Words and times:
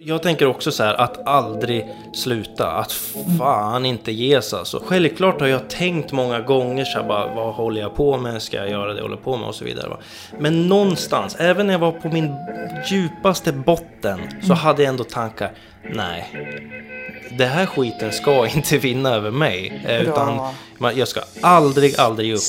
Jag 0.00 0.22
tänker 0.22 0.46
också 0.46 0.72
så 0.72 0.82
här 0.82 0.94
att 0.94 1.26
aldrig 1.28 1.86
sluta, 2.14 2.70
att 2.72 2.92
fan 3.38 3.86
inte 3.86 4.12
ge 4.12 4.42
sig 4.42 4.58
alltså. 4.58 4.82
Självklart 4.86 5.40
har 5.40 5.46
jag 5.48 5.70
tänkt 5.70 6.12
många 6.12 6.40
gånger 6.40 6.84
så 6.84 6.98
här 6.98 7.08
bara, 7.08 7.34
vad 7.34 7.54
håller 7.54 7.80
jag 7.80 7.94
på 7.94 8.16
med, 8.18 8.42
ska 8.42 8.56
jag 8.56 8.70
göra 8.70 8.92
det 8.92 8.96
jag 8.96 9.02
håller 9.02 9.16
på 9.16 9.36
med 9.36 9.48
och 9.48 9.54
så 9.54 9.64
vidare. 9.64 9.88
va. 9.88 9.96
Men 10.38 10.68
någonstans, 10.68 11.36
även 11.38 11.66
när 11.66 11.74
jag 11.74 11.78
var 11.78 11.92
på 11.92 12.08
min 12.08 12.34
djupaste 12.90 13.52
botten, 13.52 14.20
så 14.42 14.54
hade 14.54 14.82
jag 14.82 14.88
ändå 14.90 15.04
tankar, 15.04 15.50
nej. 15.94 16.26
Det 17.38 17.46
här 17.46 17.66
skiten 17.66 18.12
ska 18.12 18.46
inte 18.54 18.78
vinna 18.78 19.10
över 19.14 19.30
mig. 19.30 19.82
eh, 19.88 20.02
Utan 20.02 20.40
man- 20.78 20.96
jag 20.98 21.08
ska 21.08 21.20
aldrig, 21.42 22.00
aldrig 22.00 22.28
ge 22.28 22.34
upp. 22.34 22.40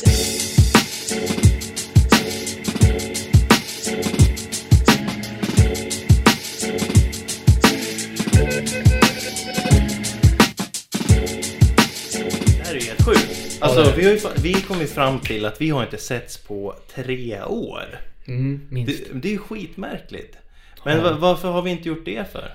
Alltså, 13.80 13.94
Ja, 13.94 13.98
vi, 13.98 14.06
har 14.06 14.12
ju, 14.14 14.20
vi 14.54 14.54
kom 14.62 14.80
ju 14.82 14.88
fram 14.88 15.20
till 15.20 15.46
att 15.46 15.62
vi 15.62 15.70
har 15.70 15.84
inte 15.84 15.98
setts 15.98 16.38
på 16.38 16.76
tre 16.96 17.42
år. 17.44 18.00
Mm, 18.28 18.68
minst. 18.70 19.04
Det, 19.12 19.20
det 19.20 19.28
är 19.28 19.32
ju 19.32 19.38
skitmärkligt. 19.38 20.38
Men 20.86 21.04
va- 21.04 21.18
varför 21.20 21.52
har 21.52 21.62
vi 21.62 21.72
inte 21.72 21.88
gjort 21.88 22.06
det 22.06 22.32
för? 22.32 22.52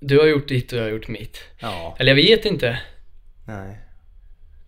Du 0.00 0.18
har 0.18 0.26
gjort 0.26 0.48
ditt 0.48 0.72
och 0.72 0.78
jag 0.78 0.82
har 0.82 0.90
gjort 0.90 1.08
mitt. 1.08 1.38
Ja, 1.58 1.96
Eller 1.98 2.10
jag 2.10 2.16
vet 2.16 2.44
inte. 2.44 2.78
nej. 3.46 3.78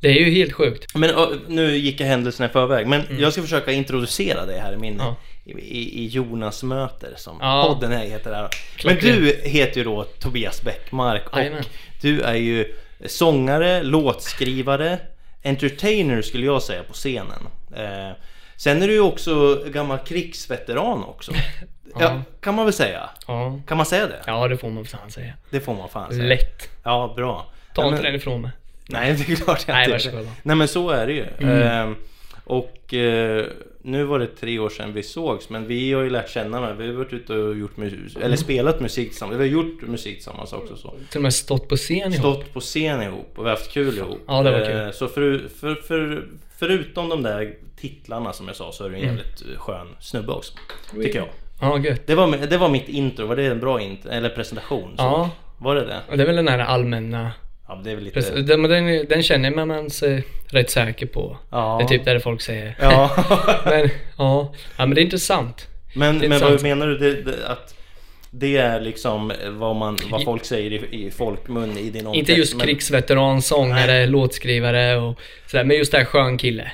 Det 0.00 0.08
är 0.08 0.24
ju 0.24 0.30
helt 0.30 0.52
sjukt. 0.52 0.94
Men 0.94 1.10
nu 1.48 1.76
gick 1.76 2.00
jag 2.00 2.06
händelserna 2.06 2.48
i 2.48 2.52
förväg. 2.52 2.86
Men 2.86 3.02
jag 3.18 3.32
ska 3.32 3.42
försöka 3.42 3.72
introducera 3.72 4.46
dig 4.46 4.58
här 4.58 4.72
i 4.72 4.76
min... 4.76 4.94
Mm. 4.94 5.06
Ja. 5.06 5.16
I, 5.58 6.04
i, 6.04 6.06
Jonas 6.06 6.62
möter 6.62 7.14
som 7.16 7.36
Ja. 7.40 7.64
podden 7.68 7.92
här 7.92 8.04
heter. 8.06 8.32
Här. 8.34 8.48
Men 8.84 8.96
du 8.96 9.40
heter 9.44 9.78
ju 9.78 9.84
då 9.84 10.04
Tobias 10.04 10.62
Bäckmark 10.62 11.28
och 11.32 11.38
Jajamän. 11.38 11.64
du 12.00 12.20
är 12.20 12.34
ju 12.34 12.74
sångare, 13.06 13.82
låtskrivare, 13.82 14.98
entertainer 15.42 16.22
skulle 16.22 16.46
jag 16.46 16.62
säga 16.62 16.82
på 16.82 16.92
scenen. 16.92 17.48
Eh, 17.76 18.10
sen 18.56 18.82
är 18.82 18.88
du 18.88 18.92
ju 18.92 19.00
också 19.00 19.64
gammal 19.66 19.98
krigsveteran 19.98 21.04
också. 21.04 21.32
ja. 21.98 22.22
Kan 22.40 22.54
man 22.54 22.64
väl 22.64 22.74
säga? 22.74 23.10
Ja. 23.26 23.60
Kan 23.66 23.76
man 23.76 23.86
säga 23.86 24.06
det? 24.06 24.22
Ja, 24.26 24.48
det 24.48 24.56
får 24.56 24.70
man 24.70 24.84
fan 24.84 25.10
säga. 25.10 25.32
Det 25.50 25.60
får 25.60 25.74
man 25.74 25.88
fan 25.88 26.12
säga. 26.12 26.24
Lätt. 26.24 26.68
Ja, 26.82 27.12
bra. 27.16 27.46
Ta 27.74 27.88
inte 27.88 28.02
den 28.02 28.14
ifrån 28.14 28.42
mig. 28.42 28.50
Nej, 28.88 29.14
det 29.14 29.32
är 29.32 29.36
klart 29.36 29.64
jag 29.68 29.74
Nej, 29.74 29.92
inte. 29.92 30.28
Nej, 30.42 30.56
men 30.56 30.68
så 30.68 30.90
är 30.90 31.06
det 31.06 31.12
ju. 31.12 31.26
Mm. 31.38 31.62
Ehm, 31.62 31.96
och 32.44 32.94
eh, 32.94 33.46
nu 33.82 34.04
var 34.04 34.18
det 34.18 34.26
tre 34.26 34.58
år 34.58 34.68
sedan 34.68 34.92
vi 34.92 35.02
sågs, 35.02 35.48
men 35.50 35.66
vi 35.66 35.92
har 35.92 36.02
ju 36.02 36.10
lärt 36.10 36.28
känna 36.30 36.60
varandra. 36.60 36.84
Vi 36.84 36.90
har 36.90 36.94
varit 36.98 37.12
ute 37.12 37.32
och 37.34 37.56
gjort 37.58 37.76
musik, 37.76 38.16
eller 38.22 38.36
spelat 38.36 38.80
musik 38.80 39.08
tillsammans. 39.10 39.40
Vi 39.40 39.42
har 39.48 39.52
gjort 39.52 39.82
musik 39.82 40.14
tillsammans 40.14 40.52
också. 40.52 40.76
Så. 40.76 40.94
Till 41.10 41.18
och 41.18 41.22
med 41.22 41.34
stått 41.34 41.68
på 41.68 41.76
scen 41.76 41.96
ihop. 41.96 42.14
Stått 42.14 42.52
på 42.52 42.60
scen 42.60 43.02
ihop 43.02 43.32
och 43.36 43.44
vi 43.44 43.48
har 43.48 43.56
haft 43.56 43.70
kul 43.72 43.98
ihop. 43.98 44.18
Ja, 44.26 44.42
det 44.42 44.50
var 44.50 44.58
kul. 44.66 44.80
Eh, 44.86 44.90
Så 44.90 45.08
för, 45.08 45.48
för, 45.60 45.74
för, 45.74 46.24
förutom 46.58 47.08
de 47.08 47.22
där 47.22 47.54
titlarna 47.76 48.32
som 48.32 48.46
jag 48.46 48.56
sa 48.56 48.72
så 48.72 48.84
är 48.84 48.88
du 48.90 48.96
Mm. 48.96 49.08
en 49.08 49.16
jävligt 49.16 49.58
skön 49.58 49.86
snubbe 50.00 50.32
också. 50.32 50.52
Tycker 51.02 51.18
jag. 51.18 51.28
Ja, 51.60 51.78
gött. 51.78 52.06
Det 52.06 52.14
var, 52.14 52.36
det 52.46 52.56
var 52.56 52.68
mitt 52.68 52.88
intro, 52.88 53.26
var 53.26 53.36
det 53.36 53.46
en 53.46 53.60
bra 53.60 53.80
intro? 53.80 54.10
Eller 54.10 54.28
presentation? 54.28 54.90
Så. 54.96 55.02
Ja. 55.02 55.30
Var 55.58 55.74
det 55.74 55.84
det? 55.84 56.16
Det 56.16 56.22
är 56.22 56.26
väl 56.26 56.36
den 56.36 56.48
här 56.48 56.58
allmänna... 56.58 57.32
Ja, 57.70 57.80
det 57.84 57.90
är 57.90 57.94
väl 57.94 58.04
lite... 58.04 58.14
Precis, 58.14 58.46
den, 58.46 58.60
men 58.60 58.70
den, 58.70 59.06
den 59.08 59.22
känner 59.22 59.50
man 59.50 59.68
man 59.68 59.90
sig 59.90 60.24
rätt 60.46 60.70
säker 60.70 61.06
på. 61.06 61.36
Ja. 61.50 61.76
Det 61.78 61.84
är 61.84 61.88
typ 61.98 62.04
det 62.04 62.20
folk 62.20 62.40
säger. 62.40 62.76
Ja. 62.80 63.10
men, 63.64 63.90
ja. 64.18 64.52
ja, 64.76 64.86
men 64.86 64.94
det 64.94 65.00
är 65.00 65.02
intressant. 65.02 65.66
Men, 65.94 66.22
är 66.22 66.28
men 66.28 66.40
vad 66.40 66.62
menar 66.62 66.86
du? 66.86 66.98
Det, 66.98 67.22
det, 67.22 67.48
att 67.48 67.74
det 68.30 68.56
är 68.56 68.80
liksom 68.80 69.32
vad, 69.48 69.76
man, 69.76 69.98
vad 70.10 70.24
folk 70.24 70.44
säger 70.44 70.70
i, 70.70 71.06
i 71.06 71.10
folkmun 71.10 71.78
i 71.78 71.90
din 71.90 72.06
omkrets? 72.06 72.18
Inte 72.18 72.32
just 72.40 72.56
men- 72.56 72.66
krigsveteran, 72.66 73.42
sångare, 73.42 74.06
låtskrivare 74.06 74.96
och 74.96 75.20
sådär. 75.46 75.64
Men 75.64 75.76
just 75.76 75.92
det 75.92 75.98
här 75.98 76.04
skön 76.04 76.38
kille. 76.38 76.72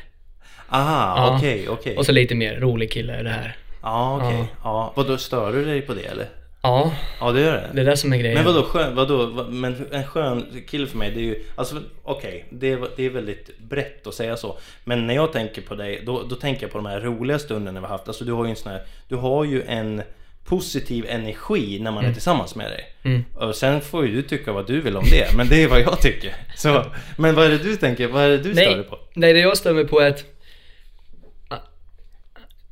Aha, 0.69 1.15
Ja. 1.17 1.37
okej, 1.39 1.69
okej. 1.69 1.97
Och 1.97 2.07
så 2.07 2.13
lite 2.13 2.35
mer 2.35 2.61
rolig 2.61 2.93
kille 2.93 3.23
det 3.23 3.31
här. 3.31 3.57
Ja, 3.83 4.17
okej. 4.17 4.39
Ja. 4.39 4.47
Ja. 4.65 4.93
Vadå, 4.97 5.19
stör 5.19 5.53
du 5.53 5.65
dig 5.65 5.81
på 5.81 5.95
det 5.95 6.03
eller? 6.03 6.27
Ja, 6.67 6.93
Ja, 7.21 7.33
det 7.33 7.41
gör 7.41 7.53
det. 7.53 7.71
det 7.75 7.81
är 7.81 7.85
det 7.85 7.97
som 7.97 8.13
är 8.13 8.17
grejen. 8.17 8.35
Men 8.35 8.45
vadå 8.45 8.63
skön, 8.63 8.95
vadå, 8.95 9.27
vad- 9.27 9.53
men 9.53 9.87
en 9.93 10.07
skön 10.07 10.47
kille 10.69 10.87
för 10.87 10.99
mig 10.99 11.11
det 11.11 11.21
är 11.21 11.25
ju, 11.25 11.45
alltså 11.55 11.77
okej, 12.03 12.45
det, 12.51 12.73
är- 12.73 12.89
det 12.97 13.07
är 13.07 13.11
väldigt 13.11 13.59
brett 13.59 14.07
att 14.07 14.15
säga 14.15 14.37
så. 14.37 14.59
Men 14.85 15.07
när 15.07 15.15
jag 15.15 15.33
tänker 15.33 15.63
på 15.63 15.75
dig, 15.75 16.03
då, 16.07 16.23
då 16.23 16.35
tänker 16.37 16.63
jag 16.63 16.71
på 16.73 16.79
de 16.79 16.87
här 16.87 17.01
roliga 17.01 17.39
stunderna 17.39 17.81
vi 17.81 17.87
har 17.87 17.93
haft. 17.93 18.09
Alltså 18.09 18.25
du 18.25 18.33
har 18.33 18.45
ju 18.45 18.51
en 18.51 18.57
sån 18.57 18.73
här, 18.73 18.83
du 19.09 19.17
har 19.17 19.45
ju 19.45 19.63
en 19.63 20.03
positiv 20.45 21.07
energi 21.09 21.79
när 21.81 21.91
man 21.91 22.05
är 22.05 22.13
tillsammans 22.13 22.55
med 22.55 22.71
dig. 22.71 22.85
Mm. 23.03 23.25
Och 23.35 23.55
sen 23.55 23.81
får 23.81 24.07
ju 24.07 24.13
du 24.13 24.23
tycka 24.23 24.53
vad 24.53 24.67
du 24.67 24.81
vill 24.81 24.97
om 24.97 25.05
det, 25.11 25.37
men 25.37 25.49
det 25.49 25.63
är 25.63 25.69
vad 25.69 25.81
jag 25.81 26.01
tycker. 26.01 26.35
Så, 26.57 26.85
men 27.19 27.35
vad 27.35 27.47
är 27.47 27.51
det 27.51 27.59
du 27.59 27.77
tänker, 27.77 28.07
vad 28.09 28.23
är 28.25 28.29
det 28.29 28.39
du 28.39 28.53
stör 28.55 28.65
dig 28.67 28.77
Nej, 28.77 28.85
på? 28.85 28.99
nej, 29.15 29.33
det 29.33 29.39
jag 29.41 29.57
stör 29.57 29.75
mig 29.75 29.87
på 29.87 30.01
är 30.01 30.09
att... 30.11 30.25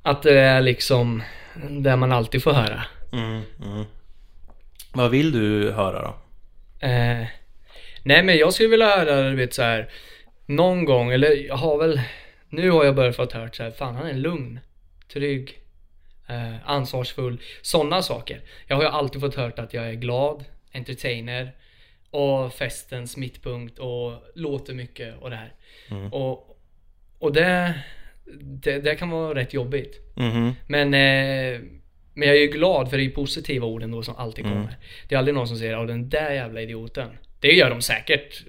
Att 0.02 0.22
det 0.22 0.38
är 0.40 0.60
liksom 0.60 1.22
det 1.70 1.96
man 1.96 2.12
alltid 2.12 2.42
får 2.42 2.52
höra. 2.52 2.82
Mm, 3.14 3.42
mm. 3.64 3.84
Vad 4.92 5.10
vill 5.10 5.32
du 5.32 5.70
höra 5.72 6.02
då? 6.02 6.14
Eh, 6.86 7.26
nej 8.02 8.22
men 8.22 8.36
jag 8.36 8.52
skulle 8.54 8.68
vilja 8.68 8.86
höra, 8.86 9.30
du 9.30 9.36
vet 9.36 9.54
så 9.54 9.62
här 9.62 9.88
någon 10.46 10.84
gång, 10.84 11.10
eller 11.10 11.46
jag 11.46 11.56
har 11.56 11.78
väl, 11.78 12.00
nu 12.48 12.70
har 12.70 12.84
jag 12.84 12.94
börjat 12.94 13.16
fått 13.16 13.32
hört 13.32 13.56
så 13.56 13.62
här, 13.62 13.70
fan 13.70 13.94
han 13.94 14.06
är 14.06 14.14
lugn, 14.14 14.60
trygg, 15.12 15.58
eh, 16.28 16.70
ansvarsfull, 16.70 17.40
sådana 17.62 18.02
saker. 18.02 18.40
Jag 18.66 18.76
har 18.76 18.82
ju 18.82 18.88
alltid 18.88 19.20
fått 19.20 19.34
hört 19.34 19.58
att 19.58 19.74
jag 19.74 19.88
är 19.88 19.94
glad, 19.94 20.44
entertainer 20.72 21.52
och 22.10 22.52
festens 22.52 23.16
mittpunkt 23.16 23.78
och 23.78 24.12
låter 24.34 24.74
mycket 24.74 25.18
och 25.20 25.30
det 25.30 25.36
här. 25.36 25.52
Och, 26.12 26.58
och 27.18 27.32
det, 27.32 27.74
det, 28.40 28.78
det 28.78 28.94
kan 28.94 29.10
vara 29.10 29.34
rätt 29.34 29.54
jobbigt. 29.54 30.00
Mhm. 30.16 30.52
Men, 30.66 30.94
eh, 30.94 31.60
men 32.14 32.28
jag 32.28 32.36
är 32.36 32.40
ju 32.40 32.46
glad 32.46 32.90
för 32.90 32.96
det 32.96 33.02
är 33.02 33.04
ju 33.04 33.10
positiva 33.10 33.66
orden 33.66 33.90
då 33.90 34.02
som 34.02 34.16
alltid 34.16 34.44
kommer. 34.44 34.76
Det 35.08 35.14
är 35.14 35.18
aldrig 35.18 35.34
någon 35.34 35.48
som 35.48 35.56
säger 35.56 35.86
den 35.86 36.08
där 36.08 36.30
jävla 36.30 36.60
idioten. 36.60 37.08
Det 37.40 37.52
gör 37.52 37.70
de 37.70 37.82
säkert, 37.82 38.42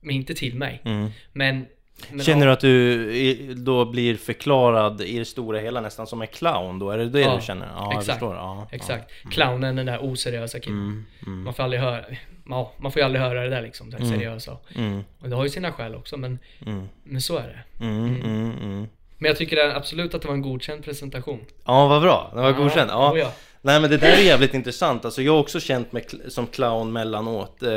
men 0.00 0.16
inte 0.16 0.34
till 0.34 0.54
mig. 0.54 0.80
Mm. 0.84 1.08
Men, 1.32 1.66
men 2.10 2.24
Känner 2.24 2.40
du 2.46 2.50
ja, 2.50 2.52
att 2.52 2.60
du 2.60 3.54
då 3.54 3.84
blir 3.84 4.16
förklarad 4.16 5.00
i 5.00 5.18
det 5.18 5.24
stora 5.24 5.58
hela 5.58 5.80
nästan 5.80 6.06
som 6.06 6.20
en 6.22 6.26
clown 6.28 6.78
då? 6.78 6.90
Är 6.90 6.98
det 6.98 7.08
det 7.08 7.20
Ja, 7.20 7.36
du 7.36 7.42
känner? 7.42 7.66
Ja, 7.66 7.88
jag 7.92 8.00
exakt. 8.00 8.06
förstår. 8.18 8.34
Ja, 8.34 8.68
Exakt. 8.72 9.10
Clownen, 9.30 9.76
den 9.76 9.86
där 9.86 9.98
oseriösa 10.04 10.60
killen. 10.60 10.78
Mm, 10.78 11.04
mm, 11.26 11.42
Man 11.42 11.54
får 11.54 11.62
aldrig 11.62 11.82
höra, 11.82 12.04
ja, 12.48 12.72
man 12.78 12.92
får 12.92 13.00
ju 13.00 13.04
aldrig 13.06 13.22
höra 13.22 13.42
det 13.42 13.50
där 13.50 13.62
liksom, 13.62 13.90
det 13.90 13.96
här 13.98 14.04
seriösa. 14.04 14.56
mm, 14.74 15.02
Och 15.20 15.28
det 15.28 15.36
har 15.36 15.44
ju 15.44 15.50
sina 15.50 15.72
skäl 15.72 15.94
också, 15.94 16.16
men, 16.16 16.38
mm, 16.66 16.88
men 17.04 17.20
så 17.20 17.36
är 17.36 17.48
det. 17.78 17.84
mm, 17.84 18.16
mm, 18.24 18.52
mm. 18.62 18.86
Men 19.18 19.28
jag 19.28 19.36
tycker 19.36 19.76
absolut 19.76 20.14
att 20.14 20.22
det 20.22 20.28
var 20.28 20.34
en 20.34 20.42
godkänd 20.42 20.84
presentation. 20.84 21.44
Ja, 21.64 21.88
vad 21.88 22.02
bra. 22.02 22.30
Det 22.34 22.40
var. 22.40 22.72
Ja. 22.76 23.12
oh 23.12 23.18
ja. 23.18 23.32
Nej 23.62 23.80
men 23.80 23.90
det 23.90 23.96
där 23.96 24.12
är 24.12 24.22
jävligt 24.22 24.54
intressant. 24.54 25.04
Alltså 25.04 25.22
jag 25.22 25.32
har 25.32 25.40
också 25.40 25.60
känt 25.60 25.92
mig 25.92 26.04
som 26.28 26.46
clown 26.46 26.92
mellanåt. 26.92 27.62
Eh, 27.62 27.68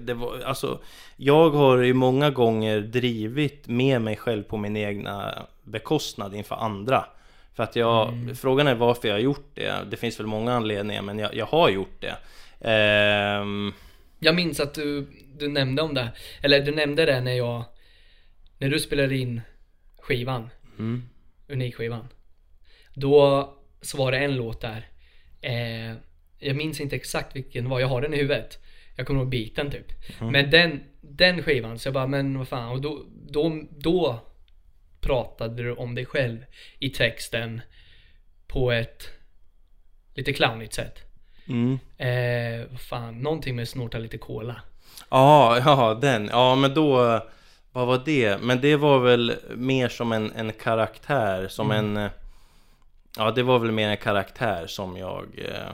Det 0.00 0.14
var, 0.14 0.40
alltså, 0.44 0.78
jag 1.16 1.50
har 1.50 1.78
ju 1.78 1.94
många 1.94 2.30
gånger 2.30 2.80
drivit 2.80 3.68
med 3.68 4.00
mig 4.00 4.16
själv 4.16 4.42
på 4.42 4.56
min 4.56 4.76
egna 4.76 5.46
bekostnad 5.64 6.34
inför 6.34 6.54
andra. 6.54 7.04
För 7.56 7.62
att 7.62 7.76
jag, 7.76 8.14
frågan 8.40 8.66
är 8.66 8.74
varför 8.74 9.08
jag 9.08 9.14
har 9.14 9.20
gjort 9.20 9.50
det. 9.54 9.74
Det 9.90 9.96
finns 9.96 10.20
väl 10.20 10.26
många 10.26 10.52
anledningar 10.54 11.02
men 11.02 11.18
jag, 11.18 11.34
jag 11.34 11.46
har 11.46 11.68
gjort 11.68 12.00
det. 12.00 12.16
Ehm, 12.70 13.72
Jag 14.18 14.34
minns 14.34 14.60
att 14.60 14.74
du, 14.74 15.06
du 15.38 15.48
nämnde 15.48 15.82
om 15.82 15.94
det, 15.94 16.08
eller 16.42 16.60
du 16.60 16.72
nämnde 16.74 17.06
det 17.06 17.20
när 17.20 17.32
jag, 17.32 17.64
när 18.58 18.68
du 18.68 18.78
spelade 18.78 19.16
in 19.16 19.40
skivan, 20.06 20.50
mm, 20.78 21.08
Unikskivan. 21.48 22.08
Då 22.94 23.52
så 23.80 23.98
var 23.98 24.12
det 24.12 24.18
en 24.18 24.36
låt 24.36 24.60
där. 24.60 24.88
Eh, 25.40 25.96
jag 26.38 26.56
minns 26.56 26.80
inte 26.80 26.96
exakt 26.96 27.36
vilken 27.36 27.64
det 27.64 27.70
var, 27.70 27.80
jag 27.80 27.88
har 27.88 28.00
den 28.00 28.14
i 28.14 28.16
huvudet. 28.16 28.58
Jag 28.96 29.06
kommer 29.06 29.20
ihåg 29.20 29.28
biten 29.28 29.70
typ. 29.70 29.86
Men 30.20 30.50
den, 30.50 30.80
den 31.00 31.42
skivan, 31.42 31.78
så 31.78 31.86
jag 31.88 31.94
bara, 31.94 32.06
men 32.06 32.38
vad 32.38 32.48
fan. 32.48 32.72
Och 32.72 32.80
då, 32.80 33.04
då, 33.30 33.62
då 33.70 34.20
pratade 35.00 35.62
du 35.62 35.72
om 35.72 35.94
dig 35.94 36.06
själv 36.06 36.44
i 36.78 36.90
texten 36.90 37.60
på 38.46 38.72
ett 38.72 39.08
lite 40.14 40.32
clownigt 40.32 40.74
sätt. 40.74 40.98
mm. 41.48 41.78
Eh, 41.96 42.66
vad 42.70 42.80
fan, 42.80 43.18
någonting 43.18 43.56
med 43.56 43.68
snorta 43.68 43.98
lite 43.98 44.18
cola. 44.18 44.60
Ja, 45.10 45.58
ja 45.64 45.98
den. 46.00 46.28
Ja 46.32 46.54
men 46.54 46.74
då... 46.74 47.20
Vad 47.76 47.86
var 47.86 48.00
det? 48.04 48.38
Men 48.42 48.60
det 48.60 48.76
var 48.76 48.98
väl 48.98 49.34
mer 49.56 49.88
som 49.88 50.12
en, 50.12 50.32
en 50.36 50.52
karaktär, 50.52 51.48
som 51.48 51.70
en... 51.70 51.96
eh, 51.96 52.10
Ja, 53.18 53.30
det 53.30 53.42
var 53.42 53.58
väl 53.58 53.72
mer 53.72 53.88
en 53.88 53.96
karaktär 53.96 54.66
som 54.66 54.96
jag 54.96 55.24
eh, 55.38 55.72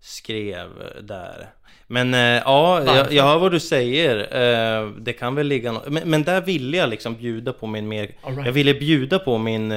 skrev 0.00 0.68
där. 1.02 1.46
Men 1.86 2.14
eh, 2.14 2.20
ja, 2.20 2.82
jag, 2.96 3.12
jag 3.12 3.24
hör 3.24 3.38
vad 3.38 3.52
du 3.52 3.60
säger. 3.60 4.18
Eh, 4.18 4.88
det 4.90 5.12
kan 5.12 5.34
väl 5.34 5.46
ligga 5.46 5.72
nå- 5.72 5.82
men, 5.86 6.10
men 6.10 6.22
där 6.22 6.40
ville 6.40 6.76
jag 6.76 6.88
liksom 6.90 7.14
bjuda 7.14 7.52
på 7.52 7.66
min 7.66 7.88
mer... 7.88 8.02
Right. 8.26 8.46
Jag 8.46 8.52
ville 8.52 8.74
bjuda 8.74 9.18
på 9.18 9.38
min 9.38 9.72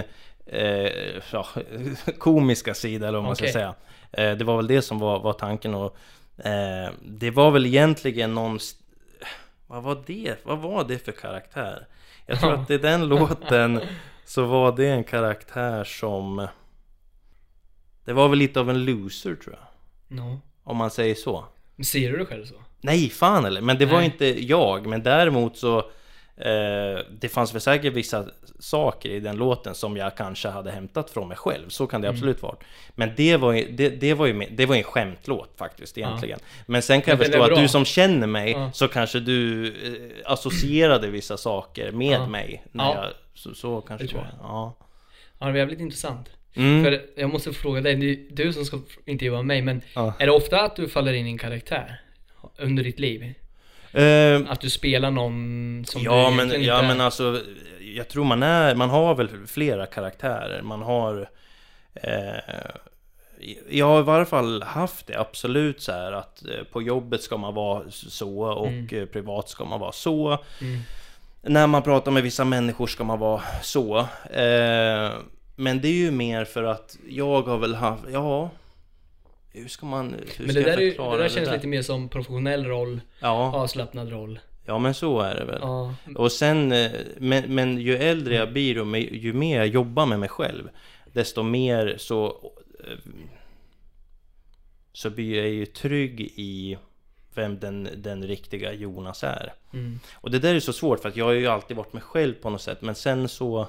eh, 0.46 0.92
ja, 1.32 1.46
komiska 2.20 2.74
sida 2.74 3.08
eller 3.08 3.18
vad 3.18 3.24
man 3.26 3.34
Okej. 3.34 3.50
ska 3.50 3.60
säga. 3.60 3.74
Eh, 4.12 4.38
det 4.38 4.44
var 4.46 4.58
väl 4.58 4.68
det 4.68 4.82
som 4.82 5.00
var, 5.00 5.20
var 5.20 5.34
tanken 5.34 5.74
och 5.76 5.98
det 7.06 7.32
var 7.32 7.52
väl 7.52 7.66
egentligen 7.66 8.34
någon... 8.36 8.60
Vad 9.70 9.84
var 9.84 10.04
det? 10.06 10.46
Vad 10.46 10.60
var 10.60 10.84
det 10.84 11.00
för 11.00 11.12
karaktär? 11.12 11.88
Jag 12.26 12.40
tror 12.40 12.54
att 12.54 12.70
i 12.70 12.78
den 12.78 13.08
låten 13.08 13.82
så 14.26 14.46
var 14.46 14.78
det 14.78 14.88
en 14.88 15.04
karaktär 15.04 15.84
som... 15.84 16.48
Det 18.06 18.14
var 18.14 18.30
väl 18.30 18.40
lite 18.40 18.60
av 18.60 18.70
en 18.70 18.86
loser 18.86 19.36
tror 19.36 19.56
jag. 19.60 19.68
No. 20.18 20.40
Om 20.64 20.78
man 20.78 20.92
säger 20.92 21.16
så. 21.16 21.46
Men 21.76 21.86
ser 21.86 22.12
du 22.12 22.18
det 22.18 22.26
själv 22.26 22.46
så? 22.46 22.56
Nej, 22.82 23.10
fan 23.10 23.46
eller? 23.46 23.62
Men 23.62 23.78
det 23.78 23.86
var 23.86 23.98
Nej. 23.98 24.06
inte 24.06 24.46
jag. 24.46 24.88
Men 24.88 25.04
däremot 25.04 25.58
så... 25.58 25.92
Eh, 26.40 27.00
det 27.20 27.30
fanns 27.30 27.54
väl 27.54 27.62
säkert 27.62 27.94
vissa 27.94 28.26
saker 28.60 29.10
i 29.10 29.20
den 29.20 29.36
låten 29.38 29.76
som 29.76 29.98
jag 29.98 30.16
kanske 30.18 30.48
hade 30.48 30.72
hämtat 30.72 31.10
från 31.10 31.28
mig 31.28 31.38
själv. 31.38 31.70
Så 31.70 31.88
kan 31.88 32.02
det 32.02 32.08
Mm. 32.08 32.16
absolut 32.18 32.42
vara. 32.42 32.56
Men 32.96 33.12
det 33.18 33.38
var 33.38 33.54
ju, 33.54 33.72
det, 33.72 33.90
det 33.90 34.14
var 34.14 34.26
ju, 34.26 34.46
det 34.52 34.66
var 34.66 34.76
en 34.76 34.84
skämtlåt 34.84 35.54
faktiskt 35.58 35.98
egentligen. 35.98 36.40
Men 36.66 36.82
sen 36.82 37.02
kan 37.02 37.12
jag 37.12 37.20
förstå 37.26 37.44
att 37.44 37.56
du 37.56 37.68
som 37.68 37.86
känner 37.86 38.28
mig 38.28 38.52
Ja. 38.52 38.72
så 38.74 38.88
kanske 38.88 39.20
du 39.20 39.68
eh, 39.68 40.32
associerade 40.32 41.08
vissa 41.08 41.38
saker 41.38 41.92
med 41.92 42.08
Ja. 42.20 42.28
mig. 42.28 42.64
När 42.72 42.84
Ja. 42.84 42.96
jag, 42.96 43.14
så, 43.34 43.54
så 43.56 43.82
kanske 43.82 44.08
Det 44.08 44.14
var. 44.16 44.28
Ja. 44.42 44.76
Ja, 45.40 45.46
det 45.46 45.52
var 45.52 45.60
jävligt 45.60 45.80
intressant. 45.80 46.30
Mm. 46.56 46.84
För 46.84 47.02
jag 47.16 47.30
måste 47.30 47.54
fråga 47.54 47.82
dig, 47.82 47.96
det 47.96 48.12
är 48.12 48.46
du 48.46 48.54
som 48.54 48.66
ska 48.66 48.80
intervjua 49.06 49.42
mig, 49.42 49.62
men 49.62 49.82
Ja. 49.96 50.14
är 50.20 50.26
det 50.26 50.32
ofta 50.32 50.62
att 50.62 50.76
du 50.76 50.88
faller 50.90 51.14
in 51.14 51.28
i 51.28 51.30
en 51.30 51.38
karaktär? 51.38 52.02
Under 52.58 52.84
ditt 52.84 53.00
liv? 53.00 53.34
Eh, 53.94 54.42
Att 54.52 54.62
du 54.62 54.70
spelar 54.70 55.12
någon 55.12 55.86
som 55.88 56.02
du 56.02 56.06
Ja 56.10 56.30
men, 56.30 56.40
egentligen 56.40 56.64
ja 56.66 56.74
inte 56.76 56.86
är? 56.86 56.88
men 56.88 57.02
alltså 57.02 57.42
Jag 57.96 58.08
tror 58.08 58.24
man 58.26 58.44
är, 58.44 58.76
man 58.76 58.90
har 58.90 59.16
väl 59.16 59.30
flera 59.48 59.86
karaktärer 59.86 60.62
Man 60.62 60.82
har 60.82 61.30
eh, 61.94 62.40
Jag 63.70 63.86
har 63.86 64.00
i 64.00 64.04
varje 64.04 64.26
fall 64.26 64.64
haft 64.64 65.08
det 65.08 65.20
absolut 65.20 65.82
så 65.82 65.92
här 65.92 66.12
att 66.12 66.46
eh, 66.46 66.64
På 66.72 66.82
jobbet 66.82 67.22
ska 67.24 67.38
man 67.38 67.54
vara 67.54 67.84
så 67.92 68.42
och 68.42 68.68
Mm. 68.68 68.88
eh, 68.92 69.06
privat 69.06 69.50
ska 69.50 69.66
man 69.66 69.80
vara 69.80 69.92
så 69.92 70.38
Mm. 70.62 70.80
När 71.42 71.68
man 71.68 71.84
pratar 71.84 72.12
med 72.12 72.24
vissa 72.24 72.44
människor 72.46 72.88
ska 72.88 73.04
man 73.04 73.20
vara 73.20 73.42
så 73.62 73.98
eh, 74.32 75.10
Men 75.56 75.82
det 75.82 75.88
är 75.88 75.94
ju 75.94 76.12
mer 76.12 76.46
för 76.46 76.64
att 76.64 76.98
jag 77.10 77.42
har 77.42 77.58
väl 77.58 77.76
haft, 77.76 78.04
ja 78.12 78.50
Hur 79.62 79.68
ska 79.68 79.86
man, 79.86 80.16
hur 80.38 80.46
Men 80.46 80.56
det 80.56 80.62
där, 80.64 80.78
är, 80.82 81.12
det 81.12 81.24
där 81.24 81.30
känns 81.30 81.52
lite 81.52 81.68
mer 81.68 81.82
som 81.82 82.10
professionell 82.10 82.66
roll, 82.66 83.02
Ja, 83.20 83.56
avslappnad 83.56 84.12
roll. 84.12 84.40
ja 84.66 84.80
men 84.80 84.94
så 84.94 85.20
är 85.20 85.36
det 85.36 85.46
väl 85.46 85.60
Ja. 85.62 85.94
Och 86.16 86.32
sen, 86.32 86.72
eh, 86.72 86.92
men, 87.18 87.56
men 87.56 87.78
ju 87.78 87.98
äldre 87.98 88.36
jag 88.36 88.54
blir 88.54 88.82
och 88.82 88.98
ju 88.98 89.34
mer 89.34 89.58
jag 89.58 89.68
jobbar 89.68 90.06
med 90.06 90.20
mig 90.20 90.30
själv 90.30 90.70
Desto 91.14 91.44
mer 91.44 91.96
så 91.98 92.52
eh, 92.80 92.98
Så 94.94 95.10
blir 95.10 95.36
jag 95.38 95.50
ju 95.50 95.66
trygg 95.66 96.22
i 96.36 96.78
vem 97.34 97.60
den, 97.60 97.90
den 97.98 98.28
riktiga 98.28 98.74
Jonas 98.74 99.24
är 99.24 99.54
Mm. 99.74 100.00
Och 100.14 100.32
det 100.32 100.40
där 100.40 100.56
är 100.56 100.60
så 100.60 100.74
svårt 100.74 101.00
för 101.00 101.10
att 101.10 101.16
jag 101.16 101.26
har 101.26 101.32
ju 101.32 101.48
alltid 101.48 101.78
varit 101.78 101.94
mig 101.94 102.04
själv 102.04 102.34
på 102.34 102.50
något 102.50 102.62
sätt 102.62 102.82
Men 102.82 102.96
sen 102.96 103.28
så 103.28 103.68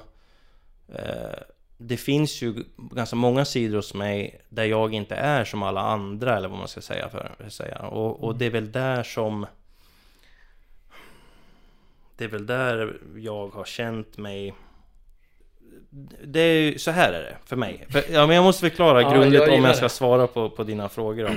eh, 0.87 1.39
Det 1.83 1.97
finns 1.97 2.41
ju 2.41 2.63
ganska 2.75 3.15
många 3.15 3.45
sidor 3.45 3.75
hos 3.75 3.93
mig 3.93 4.41
Där 4.49 4.65
jag 4.65 4.93
inte 4.93 5.15
är 5.15 5.43
som 5.43 5.63
alla 5.63 5.81
andra 5.81 6.37
eller 6.37 6.49
vad 6.49 6.59
man 6.59 6.67
ska 6.67 6.81
säga 6.81 7.09
för 7.09 7.49
säga. 7.49 7.77
Och, 7.77 8.23
och 8.23 8.35
det 8.35 8.45
är 8.45 8.49
väl 8.49 8.71
där 8.71 9.03
som 9.03 9.45
Det 12.17 12.23
är 12.23 12.29
väl 12.29 12.45
där 12.45 12.97
jag 13.15 13.47
har 13.47 13.65
känt 13.65 14.17
mig 14.17 14.53
det 16.23 16.39
är 16.39 16.61
ju, 16.61 16.79
så 16.79 16.91
här 16.91 17.13
är 17.13 17.21
det 17.21 17.37
för 17.45 17.55
mig. 17.55 17.85
För, 17.89 18.03
ja, 18.11 18.27
men 18.27 18.35
jag 18.35 18.43
måste 18.43 18.69
förklara 18.69 19.01
Ja, 19.01 19.13
grundligt 19.13 19.41
jag 19.41 19.53
om 19.53 19.63
jag 19.63 19.75
ska 19.75 19.89
svara 19.89 20.27
på, 20.27 20.49
på 20.49 20.63
dina 20.63 20.89
frågor. 20.89 21.23
Då. 21.23 21.33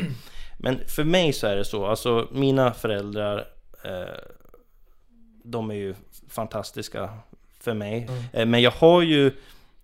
Men 0.59 0.81
för 0.89 1.05
mig 1.05 1.33
så 1.33 1.47
är 1.47 1.57
det 1.57 1.65
så, 1.65 1.87
alltså 1.87 2.29
mina 2.33 2.73
föräldrar 2.73 3.47
eh, 3.85 4.15
De 5.45 5.71
är 5.71 5.75
ju 5.75 5.95
fantastiska 6.29 7.11
för 7.61 7.75
mig. 7.75 8.07
Mm. 8.09 8.25
Eh, 8.33 8.47
men 8.47 8.63
jag 8.63 8.71
har 8.71 9.03
ju 9.03 9.33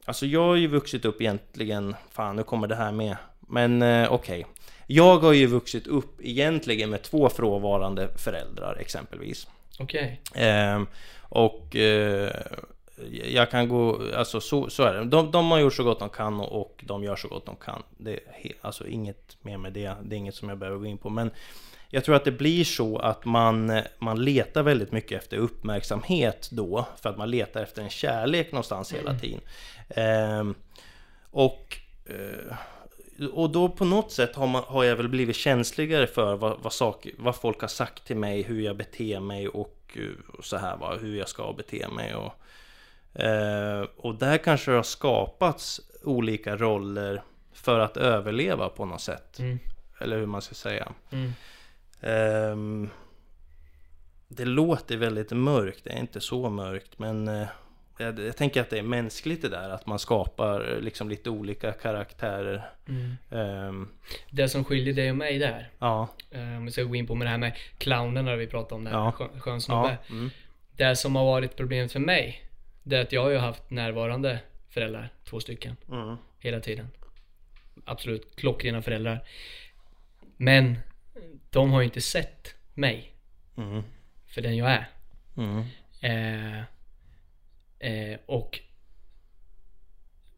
Alltså 0.05 0.27
jag 0.27 0.47
har 0.47 0.57
ju 0.57 0.67
vuxit 0.67 1.05
upp 1.05 1.21
egentligen 1.21 1.95
Fan 2.11 2.37
nu 2.37 2.43
kommer 2.43 2.67
det 2.67 2.75
här 2.75 2.93
med 2.93 3.17
Men 3.41 3.83
eh, 3.83 4.13
okej 4.13 4.47
Jag 4.87 5.19
har 5.19 5.33
ju 5.33 5.47
vuxit 5.47 5.87
upp 5.87 6.21
egentligen 6.21 6.91
med 6.91 7.03
två 7.03 7.29
frånvarande 7.29 8.09
föräldrar 8.17 8.77
exempelvis 8.81 9.47
Okej. 9.81 10.21
Ehm, 10.35 10.87
och 11.21 11.77
eh, 11.77 12.31
jag 13.25 13.51
kan 13.51 13.69
gå, 13.69 14.01
alltså 14.17 14.41
så, 14.41 14.71
så 14.71 14.83
är 14.83 14.95
det. 14.95 15.05
De, 15.05 15.31
de 15.31 15.51
har 15.51 15.59
gjort 15.59 15.75
så 15.75 15.85
gott 15.85 15.99
de 15.99 16.09
kan 16.09 16.41
och, 16.41 16.61
och 16.61 16.85
de 16.87 17.05
gör 17.05 17.17
så 17.17 17.29
gott 17.29 17.47
de 17.47 17.57
kan. 17.57 17.83
Det 17.99 18.21
alltså 18.61 18.87
inget 18.87 19.37
mer 19.43 19.59
med 19.59 19.73
det. 19.73 19.95
Det 20.03 20.15
är 20.15 20.19
inget 20.19 20.35
som 20.35 20.49
jag 20.49 20.59
behöver 20.59 20.79
gå 20.79 20.87
in 20.87 20.99
på. 20.99 21.11
Men 21.11 21.31
jag 21.91 22.05
tror 22.05 22.15
att 22.15 22.25
det 22.25 22.33
blir 22.33 22.65
så 22.65 22.99
att 22.99 23.25
man, 23.25 23.71
eh, 23.71 23.85
man 23.99 24.25
letar 24.25 24.63
väldigt 24.63 24.93
mycket 24.93 25.23
efter 25.23 25.37
uppmärksamhet 25.37 26.49
då. 26.53 26.89
För 27.03 27.11
att 27.11 27.19
man 27.19 27.31
letar 27.31 27.63
efter 27.63 27.83
en 27.83 27.91
kärlek 27.91 28.53
någonstans 28.53 28.93
hela 28.93 29.19
tiden. 29.19 29.41
Ehm, 29.89 30.55
och 31.31 31.79
eh, 32.07 32.57
och 33.33 33.51
då 33.51 33.69
på 33.69 33.85
något 33.85 34.13
sätt 34.13 34.37
har, 34.37 34.47
man, 34.47 34.63
har 34.67 34.85
jag 34.85 34.97
väl 34.97 35.09
blivit 35.09 35.37
känsligare 35.37 36.07
för 36.07 36.37
vad, 36.37 36.59
vad, 36.63 36.73
saker, 36.73 37.13
vad 37.19 37.37
folk 37.37 37.61
har 37.61 37.69
sagt 37.69 38.07
till 38.07 38.17
mig, 38.17 38.43
hur 38.43 38.61
jag 38.61 38.77
beter 38.77 39.21
mig 39.21 39.49
och, 39.49 39.99
eh, 39.99 40.37
och 40.39 40.45
så 40.45 40.57
här 40.57 40.77
va, 40.77 40.97
hur 41.01 41.19
jag 41.19 41.29
ska 41.29 41.53
bete 41.53 41.89
mig. 41.89 42.15
Och, 42.15 42.35
eh, 43.23 43.87
och 43.97 44.15
där 44.15 44.39
kanske 44.39 44.71
det 44.71 44.77
har 44.77 44.83
skapats 44.83 45.81
olika 46.03 46.57
roller 46.57 47.23
för 47.53 47.79
att 47.79 47.97
överleva 47.97 48.69
på 48.69 48.85
något 48.85 49.01
sätt. 49.01 49.39
Mm. 49.39 49.59
Eller 50.01 50.19
hur 50.19 50.27
man 50.27 50.43
ska 50.43 50.55
säga. 50.55 50.93
Mm. 51.11 51.33
Ehm, 52.01 52.89
det 54.29 54.45
låter 54.45 54.97
väldigt 54.97 55.31
mörkt, 55.33 55.85
det 55.85 55.91
är 55.91 55.99
inte 55.99 56.21
så 56.21 56.51
mörkt 56.51 56.99
men 56.99 57.29
eh, 57.29 57.49
jag, 57.99 58.37
tänker 58.37 58.61
att 58.61 58.71
det 58.71 58.79
är 58.79 58.83
mänskligt 58.83 59.43
det 59.43 59.49
där 59.49 59.71
att 59.71 59.87
man 59.87 59.99
skapar 59.99 60.73
eh, 60.73 60.81
liksom 60.81 61.09
lite 61.09 61.31
olika 61.31 61.73
karaktärer. 61.73 62.71
Mm. 62.89 63.17
Ehm, 63.31 63.89
Det 64.31 64.49
som 64.49 64.65
skiljer 64.65 64.95
dig 64.95 65.11
och 65.11 65.17
mig 65.17 65.39
där, 65.39 65.71
ja, 65.79 66.09
eh, 66.31 66.57
om 66.57 66.65
vi 66.65 66.71
ska 66.73 66.83
gå 66.83 66.95
in 66.95 67.07
på 67.07 67.15
med 67.15 67.27
det 67.27 67.31
här 67.31 67.39
med 67.39 67.57
clownen 67.79 68.25
när 68.25 68.37
vi 68.37 68.47
pratade 68.47 68.75
om 68.75 68.85
det 68.85 68.91
här, 68.91 68.97
Ja. 68.99 69.13
skön, 69.13 69.41
skön 69.41 69.61
snubbe. 69.61 69.99
ja, 70.09 70.15
mm, 70.15 70.31
Det 70.77 70.97
som 70.97 71.17
har 71.17 71.25
varit 71.25 71.57
problemet 71.57 71.93
för 71.93 72.01
mig, 72.01 72.45
det 72.83 72.97
är 72.97 73.01
att 73.03 73.13
jag 73.13 73.23
har 73.23 73.31
ju 73.31 73.39
haft 73.39 73.71
närvarande 73.71 74.39
föräldrar, 74.69 75.13
två 75.25 75.41
stycken, 75.41 75.77
mm, 75.91 76.17
hela 76.39 76.61
tiden. 76.61 76.89
Absolut 77.85 78.37
klockrena 78.37 78.83
föräldrar. 78.83 79.25
Men 80.37 80.79
de 81.51 81.71
har 81.73 81.81
ju 81.81 81.85
inte 81.85 82.01
sett 82.01 82.55
mig 82.75 83.13
mm, 83.57 83.83
för 84.27 84.43
den 84.43 84.57
jag 84.57 84.71
är. 84.71 84.89
mm, 85.37 85.65
Eh, 86.03 86.59
eh, 87.79 88.19
och 88.27 88.61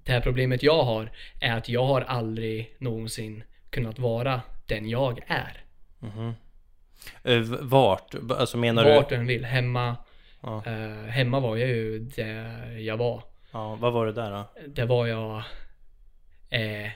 det 0.05 0.13
här 0.13 0.21
problemet 0.21 0.63
jag 0.63 0.85
har 0.85 1.11
är 1.41 1.57
att 1.57 1.69
jag 1.69 1.85
har 1.87 2.01
aldrig 2.01 2.77
någonsin 2.79 3.43
kunnat 3.71 3.99
vara 3.99 4.41
den 4.67 4.89
jag 4.89 5.21
är. 5.27 5.65
Eh, 7.23 7.39
v- 7.39 7.57
Vart? 7.61 8.15
Alltså 8.31 8.57
menar 8.57 8.85
Vart 8.85 9.09
du? 9.09 9.15
än 9.15 9.27
vill. 9.27 9.45
Hemma. 9.45 9.97
Ja. 10.41 10.63
Eh, 10.67 11.05
hemma 11.07 11.41
var 11.41 11.57
jag 11.57 11.69
ju 11.69 11.99
där 11.99 12.71
jag 12.79 12.97
var. 12.97 13.23
Ja, 13.53 13.75
vad 13.75 13.93
var 13.93 14.07
det 14.07 14.13
där 14.13 14.31
då? 14.31 14.51
Där 14.69 14.87
var 14.87 15.07
jag 15.07 15.37
eh, 16.51 16.91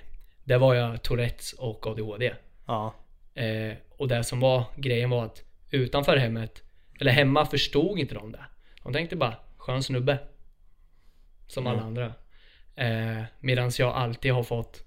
Där 0.45 0.59
var 0.59 0.75
jag 0.75 1.02
Tourettes 1.02 1.52
och 1.52 1.87
ADHD. 1.87 2.35
Ja, 2.66 2.95
Eh, 3.37 3.76
och 3.97 4.09
det 4.09 4.25
som 4.25 4.40
var 4.40 4.64
grejen 4.76 5.11
var 5.11 5.25
att 5.25 5.43
utanför 5.71 6.16
hemmet, 6.16 6.62
eller 7.00 7.12
hemma 7.12 7.47
förstod 7.47 7.99
inte 7.99 8.14
de 8.14 8.33
det. 8.33 8.45
De 8.83 8.93
tänkte 8.93 9.16
bara, 9.16 9.37
skön 9.57 9.83
snubbe. 9.83 10.19
Som 11.47 11.66
alla 11.66 11.76
Mm. 11.83 11.87
andra. 11.87 12.12
Eh, 12.75 13.25
Medan 13.40 13.71
jag 13.78 13.95
alltid 13.95 14.33
har 14.33 14.43
fått 14.43 14.85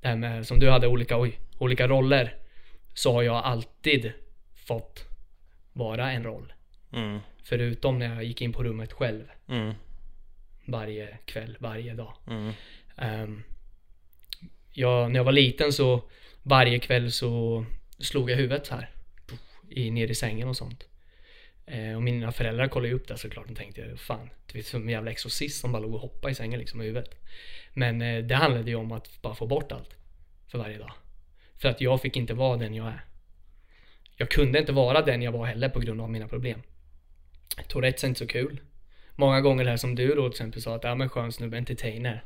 det 0.00 0.08
här 0.08 0.16
med, 0.16 0.46
som 0.46 0.58
du 0.58 0.70
hade 0.70 0.86
olika, 0.88 1.18
oj, 1.20 1.38
olika 1.58 1.88
roller. 1.88 2.36
Så 2.94 3.12
har 3.12 3.22
jag 3.22 3.36
alltid 3.36 4.12
fått 4.54 5.04
vara 5.72 6.12
en 6.12 6.24
roll. 6.24 6.52
mm, 6.92 7.18
Förutom 7.42 7.98
när 7.98 8.14
jag 8.14 8.24
gick 8.24 8.42
in 8.42 8.52
på 8.52 8.62
rummet 8.64 8.92
själv. 8.92 9.24
mm, 9.48 9.74
Varje 10.66 11.18
kväll, 11.24 11.56
varje 11.60 11.94
dag. 11.94 12.12
mm, 12.26 12.52
Ehm, 12.96 13.42
jag, 14.72 15.10
när 15.10 15.18
jag 15.20 15.24
var 15.24 15.32
liten 15.32 15.72
så 15.72 16.02
varje 16.44 16.78
kväll 16.78 17.12
så 17.12 17.64
slog 17.98 18.30
jag 18.30 18.36
huvudet 18.36 18.66
så 18.66 18.74
här 18.74 18.90
i, 19.68 19.90
ner 19.90 20.08
i 20.08 20.14
sängen 20.14 20.48
och 20.48 20.56
sånt. 20.56 20.84
Eh, 21.66 21.96
och 21.96 22.02
mina 22.02 22.32
föräldrar 22.32 22.68
kollade 22.68 22.88
ju 22.88 22.94
upp 22.94 23.08
det 23.08 23.18
såklart 23.18 23.50
och 23.50 23.56
tänkte 23.56 23.96
fan, 23.96 24.30
du 24.46 24.58
vet 24.58 24.66
som 24.66 24.82
en 24.82 24.88
jävla 24.88 25.10
exorcist 25.10 25.60
som 25.60 25.72
bara 25.72 25.82
låg 25.82 25.94
och 25.94 26.00
hoppade 26.00 26.32
i 26.32 26.34
sängen 26.34 26.60
liksom 26.60 26.78
med 26.78 26.86
huvudet. 26.86 27.14
Men 27.72 28.02
eh, 28.02 28.24
det 28.24 28.34
handlade 28.34 28.70
ju 28.70 28.76
om 28.76 28.92
att 28.92 29.22
bara 29.22 29.34
få 29.34 29.46
bort 29.46 29.72
allt 29.72 29.96
för 30.46 30.58
varje 30.58 30.78
dag. 30.78 30.92
För 31.54 31.68
att 31.68 31.80
jag 31.80 32.02
fick 32.02 32.16
inte 32.16 32.34
vara 32.34 32.56
den 32.56 32.74
jag 32.74 32.86
är. 32.86 33.04
Jag 34.16 34.30
kunde 34.30 34.58
inte 34.58 34.72
vara 34.72 35.02
den 35.02 35.22
jag 35.22 35.32
var 35.32 35.46
heller 35.46 35.68
på 35.68 35.80
grund 35.80 36.00
av 36.00 36.10
mina 36.10 36.28
problem. 36.28 36.62
Tourettes 37.68 38.04
är 38.04 38.08
inte 38.08 38.18
så 38.18 38.26
kul. 38.26 38.60
Många 39.16 39.40
gånger 39.40 39.64
det 39.64 39.70
här 39.70 39.76
som 39.76 39.94
du 39.94 40.14
då 40.14 40.22
till 40.22 40.30
exempel 40.30 40.62
sa 40.62 40.74
att 40.74 40.84
ja 40.84 40.94
men 40.94 41.08
skön 41.08 41.32
snubbe, 41.32 41.56
entertainer. 41.56 42.24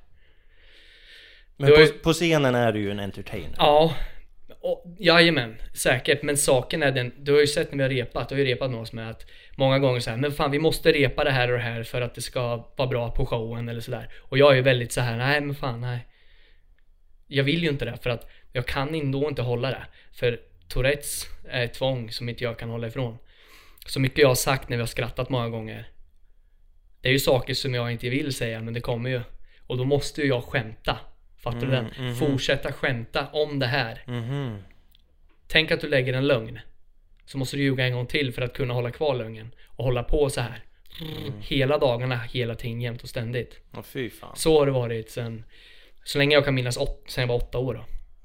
Men 1.58 1.70
på, 1.70 1.86
på 2.02 2.12
scenen 2.12 2.54
är 2.54 2.72
du 2.72 2.80
ju 2.80 2.90
en 2.90 3.00
entertainer. 3.00 3.54
Ja, 3.58 3.94
och, 4.60 4.84
jajamän, 4.98 5.56
säkert. 5.74 6.22
Men 6.22 6.36
saken 6.36 6.82
är 6.82 6.92
den, 6.92 7.12
du 7.18 7.32
har 7.32 7.40
ju 7.40 7.46
sett 7.46 7.72
när 7.72 7.78
vi 7.78 7.82
har 7.82 7.90
repat, 7.90 8.28
du 8.28 8.34
har 8.34 8.40
ju 8.40 8.44
repat 8.44 8.70
med 8.70 8.80
oss 8.80 8.92
med 8.92 9.10
att 9.10 9.26
många 9.56 9.78
gånger 9.78 10.00
så 10.00 10.10
här, 10.10 10.16
men 10.16 10.32
fan 10.32 10.50
vi 10.50 10.58
måste 10.58 10.92
repa 10.92 11.24
det 11.24 11.30
här 11.30 11.50
och 11.50 11.58
det 11.58 11.64
här 11.64 11.82
för 11.82 12.00
att 12.00 12.14
det 12.14 12.20
ska 12.20 12.68
vara 12.76 12.88
bra 12.88 13.10
på 13.10 13.26
showen 13.26 13.68
eller 13.68 13.80
sådär. 13.80 14.12
Och 14.18 14.38
jag 14.38 14.52
är 14.52 14.56
ju 14.56 14.62
väldigt 14.62 14.92
så 14.92 15.00
här, 15.00 15.16
nej 15.16 15.40
men 15.40 15.54
fan 15.54 15.80
nej. 15.80 16.06
Jag 17.26 17.44
vill 17.44 17.62
ju 17.62 17.68
inte 17.68 17.84
det 17.84 17.98
för 18.02 18.10
att 18.10 18.30
jag 18.52 18.66
kan 18.66 18.94
ändå 18.94 19.28
inte 19.28 19.42
hålla 19.42 19.70
det. 19.70 19.86
För 20.12 20.40
Tourettes 20.68 21.26
är 21.48 21.64
ett 21.64 21.74
tvång 21.74 22.10
som 22.10 22.28
inte 22.28 22.44
jag 22.44 22.58
kan 22.58 22.70
hålla 22.70 22.86
ifrån. 22.86 23.18
Så 23.86 24.00
mycket 24.00 24.18
jag 24.18 24.28
har 24.28 24.34
sagt 24.34 24.68
när 24.68 24.76
vi 24.76 24.82
har 24.82 24.86
skrattat 24.86 25.28
många 25.28 25.48
gånger. 25.48 25.88
Det 27.00 27.08
är 27.08 27.12
ju 27.12 27.18
saker 27.18 27.54
som 27.54 27.74
jag 27.74 27.92
inte 27.92 28.08
vill 28.08 28.32
säga 28.34 28.60
men 28.60 28.74
det 28.74 28.80
kommer 28.80 29.10
ju. 29.10 29.20
Och 29.66 29.76
då 29.76 29.84
måste 29.84 30.20
ju 30.22 30.28
jag 30.28 30.44
skämta. 30.44 30.98
Fattar 31.38 31.60
du 31.60 31.66
den? 31.70 32.14
Fortsätta 32.14 32.72
skämta 32.72 33.26
om 33.32 33.58
det 33.58 33.66
här. 33.66 34.02
Mhm. 34.06 34.62
Tänk 35.46 35.70
att 35.70 35.80
du 35.80 35.88
lägger 35.88 36.12
en 36.14 36.26
lögn. 36.26 36.60
Så 37.24 37.38
måste 37.38 37.56
du 37.56 37.62
ljuga 37.62 37.86
en 37.86 37.92
gång 37.92 38.06
till 38.06 38.32
för 38.32 38.42
att 38.42 38.52
kunna 38.56 38.74
hålla 38.74 38.90
kvar 38.90 39.14
lögnen. 39.14 39.54
Och 39.66 39.84
hålla 39.84 40.02
på 40.02 40.30
så 40.30 40.40
här. 40.40 40.64
Hela 41.40 41.78
dagarna, 41.78 42.16
hela 42.16 42.54
tiden, 42.54 42.80
jämt 42.80 43.02
och 43.02 43.08
ständigt. 43.08 43.60
Åh 43.76 43.82
fy 43.82 44.10
fan. 44.10 44.36
Så 44.36 44.58
har 44.58 44.66
det 44.66 44.72
varit 44.72 45.10
sen, 45.10 45.44
så 46.04 46.18
länge 46.18 46.34
jag 46.34 46.44
kan 46.44 46.54
minnas, 46.54 46.76
åt, 46.76 47.04
sen 47.08 47.22
jag 47.22 47.28
var 47.28 47.36
åtta 47.36 47.58
år 47.58 47.74
då. 47.74 47.84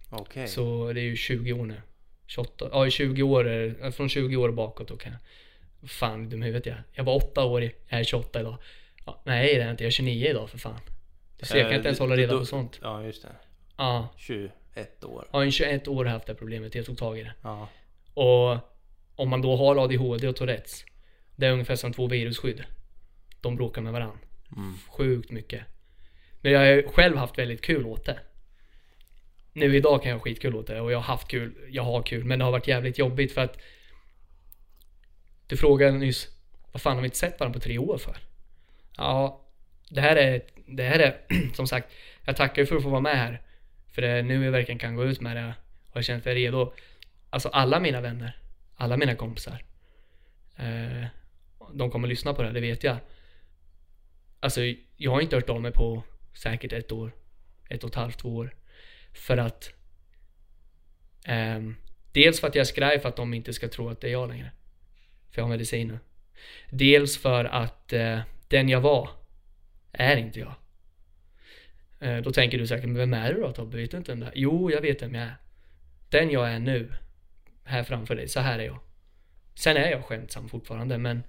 Okej. 0.10 0.48
Så 0.48 0.94
det 0.94 1.02
är 1.02 1.04
ju 1.04 1.16
20 1.16 1.54
år 1.54 1.66
nu. 1.66 1.82
28, 2.28 2.70
ja 2.72 2.88
i 2.88 2.92
20 2.92 3.24
år, 3.24 3.48
är- 3.48 3.92
från 3.92 4.10
20 4.10 4.36
år 4.36 4.52
bakåt 4.52 4.88
då 4.88 4.98
kan 4.98 5.12
jag. 5.12 5.90
Fan 5.90 6.30
dum 6.30 6.42
huvudet 6.42 6.66
jag. 6.66 6.76
Jag 6.94 7.04
var 7.04 7.16
åtta 7.16 7.44
år, 7.46 7.62
jag 7.64 8.00
är 8.00 8.04
28 8.04 8.40
idag. 8.40 8.58
Ja, 9.06 9.22
nej 9.26 9.46
det 9.56 9.62
är 9.62 9.66
jag 9.66 9.72
inte, 9.72 9.84
jag 9.84 9.88
är 9.88 9.92
29 9.92 10.28
idag 10.30 10.50
för 10.50 10.58
fan. 10.58 10.80
Ser, 11.44 11.58
jag 11.58 11.68
kan 11.68 11.76
inte 11.76 11.88
ens 11.88 12.00
hålla 12.00 12.18
reda 12.18 12.38
på 12.40 12.46
sånt. 12.46 12.80
Ja, 12.82 13.04
just 13.04 13.22
det. 13.22 13.30
Ja, 13.78 14.10
21 14.18 15.04
år. 15.04 15.28
ja 15.32 15.46
i 15.46 15.52
21 15.52 15.88
år 15.88 15.96
har 15.96 16.06
jag 16.06 16.12
haft 16.12 16.26
det 16.28 16.36
problemet, 16.36 16.76
jag 16.76 16.86
tog 16.86 16.98
tag 16.98 17.20
i 17.20 17.24
det. 17.24 17.34
Ja. 17.42 17.70
Och 18.14 18.58
om 19.16 19.30
man 19.30 19.42
då 19.42 19.56
har 19.56 19.84
ADHD 19.84 20.28
och 20.28 20.36
Tourettes. 20.36 20.86
Det 21.36 21.46
är 21.46 21.52
ungefär 21.52 21.76
som 21.76 21.94
två 21.94 22.08
virusskydd. 22.08 22.64
De 23.42 23.56
bråkar 23.56 23.82
med 23.82 23.94
varandra. 23.94 24.18
Sjukt 24.90 25.32
mycket. 25.32 25.64
Men 26.42 26.52
jag 26.52 26.60
har 26.60 26.92
själv 26.92 27.18
haft 27.18 27.38
väldigt 27.38 27.62
kul 27.62 27.86
åt 27.86 28.06
det. 28.06 28.20
Nu 29.54 29.76
idag 29.76 30.02
kan 30.02 30.10
jag 30.10 30.18
ha 30.18 30.24
skitkul 30.24 30.56
åt 30.56 30.68
det 30.68 30.82
och 30.82 30.92
jag 30.92 30.98
har 30.98 31.04
haft 31.04 31.28
kul. 31.28 31.56
Jag 31.70 31.84
har 31.84 32.02
kul. 32.02 32.24
Men 32.24 32.40
det 32.40 32.46
har 32.46 32.52
varit 32.52 32.68
jävligt 32.68 32.98
jobbigt 32.98 33.34
för 33.34 33.42
att 33.42 33.58
Du 35.48 35.58
frågade 35.58 35.92
nyss 35.92 36.28
Vad 36.72 36.82
fan 36.82 36.96
har 36.96 37.02
vi 37.02 37.08
inte 37.08 37.18
sett 37.18 37.40
varandra 37.40 37.60
på 37.60 37.64
tre 37.64 37.78
år 37.78 37.98
för? 37.98 38.18
Ja 38.98 39.42
Det 39.90 40.02
här 40.02 40.16
är 40.16 40.42
det 40.76 40.84
här 40.84 41.00
är 41.00 41.18
som 41.54 41.68
sagt 41.68 41.92
Jag 42.26 42.36
tackar 42.36 42.62
ju 42.62 42.66
för 42.66 42.76
att 42.76 42.84
få 42.84 42.90
vara 42.90 43.02
med 43.02 43.18
här. 43.18 43.42
För 43.92 44.02
det 44.02 44.08
är 44.08 44.24
nu 44.24 44.46
jag 44.46 44.52
verkligen 44.52 44.80
kan 44.80 44.96
gå 44.96 45.06
ut 45.06 45.22
med 45.22 45.36
det. 45.36 45.54
Och 45.90 45.98
jag 45.98 46.06
känner 46.06 46.26
mig 46.26 46.36
redo. 46.36 46.74
Alltså 47.30 47.50
alla 47.50 47.80
mina 47.80 48.02
vänner. 48.02 48.38
Alla 48.76 48.98
mina 48.98 49.16
kompisar. 49.16 49.64
Eh, 50.58 51.06
de 51.74 51.92
kommer 51.92 52.08
lyssna 52.08 52.34
på 52.34 52.44
det, 52.44 52.52
det 52.52 52.62
vet 52.62 52.84
jag. 52.84 52.98
Alltså 54.40 54.62
jag 54.98 55.12
har 55.12 55.22
inte 55.22 55.36
hört 55.36 55.50
av 55.50 55.62
mig 55.62 55.72
på 55.72 56.04
säkert 56.34 56.74
ett 56.74 56.92
år. 56.92 57.12
Ett 57.70 57.84
och 57.84 57.90
ett 57.90 57.96
halvt, 57.96 58.20
två 58.20 58.36
år. 58.36 58.56
För 59.14 59.38
att 59.38 59.74
eh, 61.26 61.60
Dels 62.14 62.40
för 62.40 62.48
att 62.48 62.56
jag 62.56 62.62
är 62.62 62.66
skraj 62.66 63.00
för 63.00 63.10
att 63.10 63.16
de 63.16 63.34
inte 63.34 63.54
ska 63.54 63.68
tro 63.68 63.90
att 63.90 64.02
det 64.02 64.08
är 64.08 64.12
jag 64.12 64.30
längre. 64.30 64.52
För 65.32 65.42
jag 65.42 65.44
har 65.44 65.50
medicin 65.50 65.88
nu. 65.88 66.00
Dels 66.70 67.18
för 67.18 67.46
att 67.46 67.94
eh, 67.94 68.20
den 68.48 68.70
jag 68.70 68.82
var 68.82 69.10
är 69.92 70.18
inte 70.18 70.40
jag. 70.40 70.54
Eh, 72.04 72.18
då 72.18 72.32
tänker 72.32 72.58
du 72.58 72.68
säkert, 72.68 72.86
men 72.86 72.98
vem 72.98 73.14
är 73.14 73.34
du 73.34 73.42
då 73.42 73.52
Tobbe? 73.52 73.78
Vet 73.78 73.92
du 73.92 73.98
inte 73.98 74.12
vem 74.12 74.20
det 74.20 74.26
är? 74.26 74.32
Jo, 74.36 74.72
jag 74.72 74.82
vet 74.82 75.02
vem 75.02 75.16
jag 75.16 75.24
är. 75.24 75.36
Den 76.10 76.32
jag 76.32 76.50
är 76.50 76.60
nu. 76.60 76.94
Här 77.64 77.84
framför 77.84 78.16
dig, 78.16 78.28
så 78.28 78.40
här 78.40 78.60
är 78.60 78.64
jag. 78.64 78.80
Sen 79.56 79.78
är 79.78 79.92
jag 79.92 80.06
skämtsam 80.06 80.50
fortfarande 80.50 80.98
men 80.98 81.24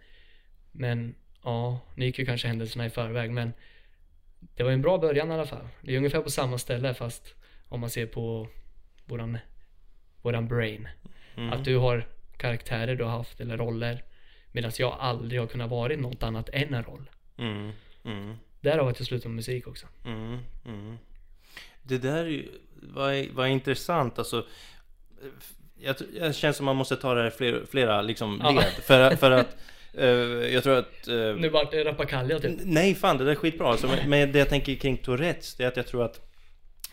Men 0.72 1.14
ja, 1.44 1.80
nu 1.94 2.04
gick 2.04 2.18
ju 2.18 2.26
kanske 2.26 2.48
händelserna 2.48 2.86
i 2.86 2.90
förväg 2.90 3.30
men 3.30 3.52
Det 4.40 4.62
var 4.62 4.70
en 4.70 4.82
bra 4.82 4.98
början 4.98 5.30
i 5.30 5.34
alla 5.34 5.46
fall. 5.46 5.68
Det 5.80 5.92
är 5.92 5.96
ungefär 5.96 6.20
på 6.20 6.30
samma 6.30 6.58
ställe 6.58 6.94
fast 6.94 7.34
om 7.68 7.80
man 7.80 7.90
ser 7.90 8.06
på 8.06 8.48
våran 9.04 9.38
Våran 10.22 10.48
brain. 10.48 10.88
Att 11.52 11.64
du 11.64 11.76
har 11.76 12.06
karaktärer 12.36 12.96
du 12.96 13.04
har 13.04 13.10
haft 13.10 13.40
eller 13.40 13.56
roller 13.56 14.02
Medan 14.52 14.72
jag 14.78 14.96
aldrig 15.00 15.40
har 15.40 15.46
kunnat 15.46 15.70
vara 15.70 15.96
något 15.96 16.22
annat 16.22 16.48
än 16.52 16.74
en 16.74 16.82
roll. 16.82 17.10
Mm. 17.38 17.72
Mm. 18.04 18.36
Därav 18.64 18.88
att 18.88 18.98
jag 19.00 19.06
slutade 19.06 19.28
med 19.28 19.36
musik 19.36 19.66
också. 19.66 19.86
Mm, 20.04 20.38
mm. 20.66 20.96
Det 21.82 21.98
där 21.98 22.44
var, 22.82 23.34
var 23.34 23.46
intressant 23.46 24.18
alltså. 24.18 24.46
Jag, 25.80 25.96
jag 26.14 26.34
känner 26.34 26.52
som 26.52 26.66
man 26.66 26.76
måste 26.76 26.96
ta 26.96 27.14
det 27.14 27.22
här 27.22 27.30
flera, 27.30 27.66
flera 27.66 28.02
liksom 28.02 28.40
Ja. 28.44 28.50
led. 28.50 28.64
För, 28.82 29.16
för 29.16 29.30
att 29.30 29.56
eh, 29.94 30.06
jag 30.54 30.62
tror 30.62 30.76
att... 30.78 31.08
eh, 31.08 31.14
Nu 31.14 31.48
vart 31.48 31.70
det 31.70 31.84
rappakalja 31.84 32.38
typ. 32.38 32.58
Nej 32.64 32.94
fan, 32.94 33.18
det 33.18 33.24
där 33.24 33.30
är 33.32 33.36
skitbra. 33.36 33.68
Alltså, 33.70 33.90
men- 34.06 34.32
det 34.32 34.38
jag 34.38 34.48
tänker 34.48 34.74
kring 34.74 34.96
Tourettes, 34.96 35.54
det 35.54 35.64
är 35.64 35.68
att 35.68 35.76
jag 35.76 35.86
tror 35.86 36.04
att 36.04 36.20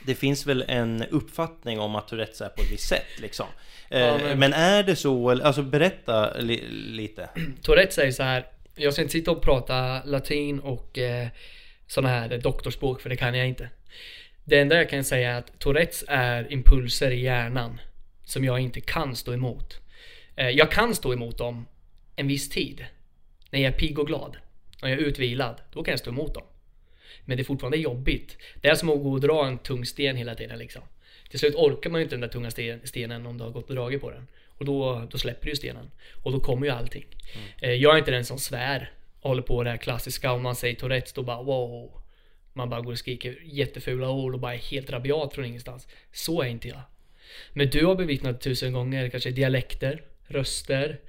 det 0.05 0.15
finns 0.15 0.45
väl 0.47 0.65
en 0.67 1.03
uppfattning 1.03 1.79
om 1.79 1.95
att 1.95 2.07
Tourettes 2.07 2.41
är 2.41 2.49
på 2.49 2.61
ett 2.61 2.71
visst 2.71 2.87
sätt 2.87 3.19
liksom. 3.21 3.45
Eh, 3.89 3.99
Ja, 3.99 4.17
men... 4.23 4.39
men- 4.39 4.53
är 4.53 4.83
det 4.83 4.95
så? 4.95 5.29
Alltså 5.29 5.61
berätta 5.63 6.33
li, 6.39 6.61
lite. 6.71 7.29
Tourette 7.61 7.93
säger 7.93 8.11
så 8.11 8.23
här. 8.23 8.45
Jag 8.75 8.93
ska 8.93 9.01
inte 9.01 9.11
sitta 9.11 9.31
och 9.31 9.41
prata 9.41 10.03
latin 10.03 10.59
och 10.59 10.97
sådana 11.91 12.09
här 12.09 12.37
doktorspråk 12.37 13.01
för 13.01 13.09
det 13.09 13.15
kan 13.15 13.35
jag 13.35 13.47
inte. 13.47 13.69
Det 14.43 14.59
enda 14.59 14.75
jag 14.75 14.89
kan 14.89 15.03
säga 15.03 15.31
är 15.31 15.39
att 15.39 15.59
Tourettes 15.59 16.03
är 16.07 16.51
impulser 16.53 17.11
i 17.11 17.21
hjärnan 17.21 17.79
som 18.23 18.43
jag 18.45 18.59
inte 18.59 18.81
kan 18.81 19.15
stå 19.15 19.33
emot. 19.33 19.79
Eh, 20.35 20.49
jag 20.49 20.71
kan 20.71 20.95
stå 20.95 21.13
emot 21.13 21.37
dem 21.37 21.65
en 22.15 22.27
viss 22.27 22.49
tid. 22.49 22.85
När 23.49 23.59
jag 23.59 23.73
är 23.73 23.77
pigg 23.77 23.99
och 23.99 24.07
glad. 24.07 24.37
När 24.81 24.89
jag 24.89 24.99
är 24.99 25.03
utvilad. 25.03 25.61
Då 25.73 25.83
kan 25.83 25.91
jag 25.91 25.99
stå 25.99 26.09
emot 26.09 26.33
dem. 26.33 26.43
Men 27.25 27.37
det 27.37 27.41
är 27.41 27.45
fortfarande 27.45 27.77
jobbigt. 27.77 28.37
Det 28.61 28.67
är 28.67 28.75
som 28.75 28.89
att 28.89 29.03
gå 29.03 29.11
och 29.11 29.21
dra 29.21 29.47
en 29.47 29.57
tung 29.57 29.85
sten 29.85 30.15
hela 30.15 30.35
tiden 30.35 30.59
liksom. 30.59 30.81
Till 31.29 31.39
slut 31.39 31.55
orkar 31.55 31.89
man 31.89 32.01
ju 32.01 32.03
inte 32.03 32.15
den 32.15 32.21
där 32.21 32.27
tunga 32.27 32.51
sten, 32.51 32.81
stenen 32.83 33.25
om 33.25 33.37
du 33.37 33.43
har 33.43 33.51
gått 33.51 33.69
och 33.69 33.75
dragit 33.75 34.01
på 34.01 34.11
den. 34.11 34.27
Och 34.47 34.65
då, 34.65 35.07
då 35.11 35.17
släpper 35.17 35.45
du 35.49 35.55
stenen. 35.55 35.91
Och 36.23 36.31
då 36.31 36.39
kommer 36.39 36.65
ju 36.65 36.71
allting. 36.73 37.05
Eh, 37.61 37.73
Jag 37.73 37.93
är 37.93 37.99
inte 37.99 38.11
den 38.11 38.25
som 38.25 38.39
svär. 38.39 38.91
Håller 39.21 39.41
på 39.41 39.63
det 39.63 39.69
här 39.69 39.77
klassiska 39.77 40.31
om 40.31 40.43
man 40.43 40.55
säger 40.55 40.75
Tourettes 40.75 41.13
då 41.13 41.23
bara 41.23 41.43
wow. 41.43 42.01
Man 42.53 42.69
bara 42.69 42.81
går 42.81 42.91
och 42.91 42.99
skriker 42.99 43.39
jättefula 43.43 44.09
ord 44.09 44.33
och 44.33 44.39
bara 44.39 44.53
är 44.53 44.57
helt 44.57 44.89
rabiat 44.89 45.33
från 45.33 45.45
ingenstans. 45.45 45.87
Så 46.11 46.41
är 46.41 46.47
inte 46.47 46.67
jag. 46.67 46.81
Men 47.53 47.69
du 47.69 47.85
har 47.85 47.95
bevittnat 47.95 48.41
tusen 48.41 48.73
gånger 48.73 49.09
kanske 49.09 49.31
dialekter, 49.31 50.03
röster. 50.27 50.99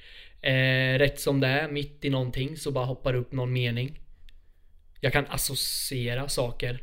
Eh, 0.40 0.99
rätt 0.99 1.21
som 1.21 1.40
det 1.40 1.47
är, 1.47 1.69
mitt 1.69 2.04
i 2.04 2.11
någonting 2.11 2.57
så 2.57 2.71
bara 2.71 2.85
hoppar 2.85 3.14
upp 3.14 3.33
någon 3.33 3.52
mening. 3.52 3.99
Jag 5.00 5.12
kan 5.12 5.26
associera 5.26 6.28
saker. 6.28 6.83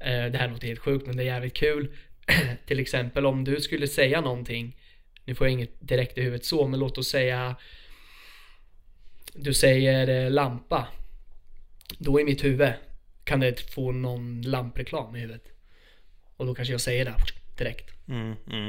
Eh, 0.00 0.24
det 0.24 0.38
här 0.38 0.48
låter 0.48 0.66
helt 0.66 0.80
sjukt 0.80 1.06
men 1.06 1.16
det 1.16 1.22
är 1.22 1.26
jävligt 1.26 1.56
kul. 1.56 1.94
Till 2.66 2.80
exempel 2.80 3.26
om 3.26 3.44
du 3.44 3.60
skulle 3.60 3.88
säga 3.88 4.20
någonting. 4.20 4.76
Nu 5.24 5.34
får 5.34 5.46
jag 5.46 5.52
inget 5.52 5.88
direkt 5.88 6.18
i 6.18 6.22
huvudet 6.22 6.44
så 6.44 6.66
men 6.68 6.80
låt 6.80 6.98
oss 6.98 7.08
säga 7.08 7.56
du 9.34 9.54
säger 9.54 10.08
eh, 10.08 10.30
lampa. 10.30 10.88
Då 11.98 12.20
i 12.20 12.24
mitt 12.24 12.44
huvud 12.44 12.72
kan 13.24 13.40
det 13.40 13.60
få 13.60 13.92
någon 13.92 14.42
lampreklam 14.42 15.16
i 15.16 15.20
huvudet. 15.20 15.44
Och 16.36 16.46
då 16.46 16.54
kanske 16.54 16.74
jag 16.74 16.80
säger 16.80 17.04
det 17.04 17.14
direkt. 17.58 18.08
Mm, 18.08 18.34
mm. 18.46 18.68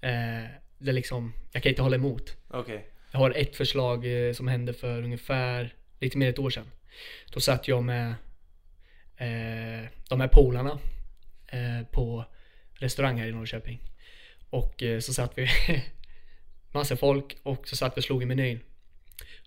Eh, 0.00 0.50
det 0.78 0.90
är 0.90 0.92
liksom, 0.92 1.32
jag 1.52 1.62
kan 1.62 1.70
inte 1.70 1.82
hålla 1.82 1.96
emot. 1.96 2.36
Okej. 2.48 2.86
Jag 3.10 3.18
har 3.18 3.30
ett 3.30 3.56
förslag 3.56 4.28
eh, 4.28 4.32
som 4.32 4.48
hände 4.48 4.72
för 4.72 5.02
ungefär 5.02 5.74
lite 6.00 6.18
mer 6.18 6.26
än 6.26 6.32
ett 6.32 6.38
år 6.38 6.50
sedan. 6.50 6.70
Då 7.32 7.40
satt 7.40 7.68
jag 7.68 7.84
med 7.84 8.08
eh, 9.16 9.88
de 10.08 10.20
här 10.20 10.28
polarna 10.28 10.78
eh, 11.46 11.86
på 11.90 12.24
restaurang 12.74 13.18
här 13.18 13.26
i 13.26 13.32
Norrköping. 13.32 13.80
Och 14.50 14.82
eh, 14.82 15.00
så 15.00 15.14
satt 15.14 15.38
vi 15.38 15.48
massa 16.72 16.96
folk 16.96 17.36
och 17.42 17.68
så 17.68 17.76
satt 17.76 17.96
vi 17.96 18.00
och 18.00 18.04
slog 18.04 18.22
i 18.22 18.26
menyn. 18.26 18.60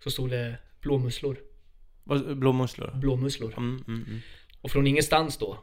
Så 0.04 0.12
stod 0.12 0.30
det 0.30 0.58
blåmusslor. 0.82 1.38
Blåmusslor? 2.36 2.92
Blåmusslor. 2.96 3.54
Mm, 3.58 3.84
mm, 3.88 4.06
mm. 4.08 4.20
Och 4.62 4.72
från 4.72 4.88
ingenstans 4.88 5.38
då. 5.38 5.58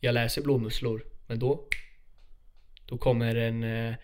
Jag 0.00 0.12
läser 0.12 0.42
blåmusslor. 0.42 1.04
Men 1.26 1.38
då. 1.38 1.68
Då 2.86 2.98
kommer 2.98 3.34
en, 3.34 3.64
eh, 3.64 3.94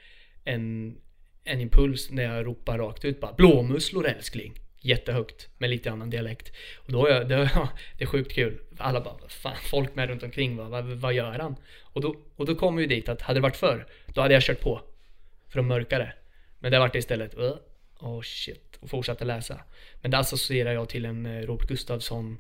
en, 0.45 0.97
en 1.45 1.61
impuls 1.61 2.11
när 2.11 2.23
jag 2.23 2.47
ropar 2.47 2.79
rakt 2.79 3.05
ut 3.05 3.21
bara 3.21 3.33
Blåmusslor 3.33 4.07
älskling. 4.07 4.55
Jättehögt 4.81 5.49
med 5.59 5.71
lite 5.71 5.91
annan 5.91 6.11
dialekt. 6.11 6.53
Och 6.79 6.93
då 6.93 7.01
har 7.01 7.09
jag, 7.09 7.29
det, 7.29 7.37
det 7.99 8.05
är 8.05 8.07
sjukt 8.07 8.33
kul. 8.33 8.59
Alla 8.79 9.01
bara, 9.01 9.17
"Vad 9.21 9.31
fan, 9.33 9.57
folk 9.71 9.95
med 9.95 10.09
runt 10.09 10.23
omkring 10.23 10.57
bara, 10.57 10.69
vad, 10.69 10.85
vad 10.85 11.15
gör 11.15 11.39
han? 11.39 11.57
Och 11.83 12.01
då, 12.01 12.17
och 12.37 12.47
då 12.47 12.55
kommer 12.55 12.81
ju 12.81 12.87
dit 12.87 13.09
att 13.09 13.23
hade 13.23 13.37
det 13.37 13.43
varit 13.43 13.57
förr, 13.57 13.87
då 14.07 14.21
hade 14.21 14.35
jag 14.35 14.43
kört 14.43 14.61
på. 14.61 14.81
För 15.49 15.59
att 15.61 15.65
mörka 15.67 15.99
det. 15.99 16.13
Men 16.59 16.73
det 16.73 16.79
vart 16.79 16.95
istället, 16.95 17.35
"Åh, 17.37 17.57
oh 18.01 18.23
shit. 18.23 18.72
Och 18.83 18.91
fortsatte 18.91 19.25
läsa. 19.25 19.61
Men 20.01 20.11
det 20.11 20.19
associerar 20.19 20.73
jag 20.73 20.89
till 20.89 21.05
en 21.05 21.27
eh, 21.27 21.41
Robert 21.47 21.69
Gustafsson 21.69 22.39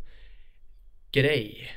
grej. 1.13 1.73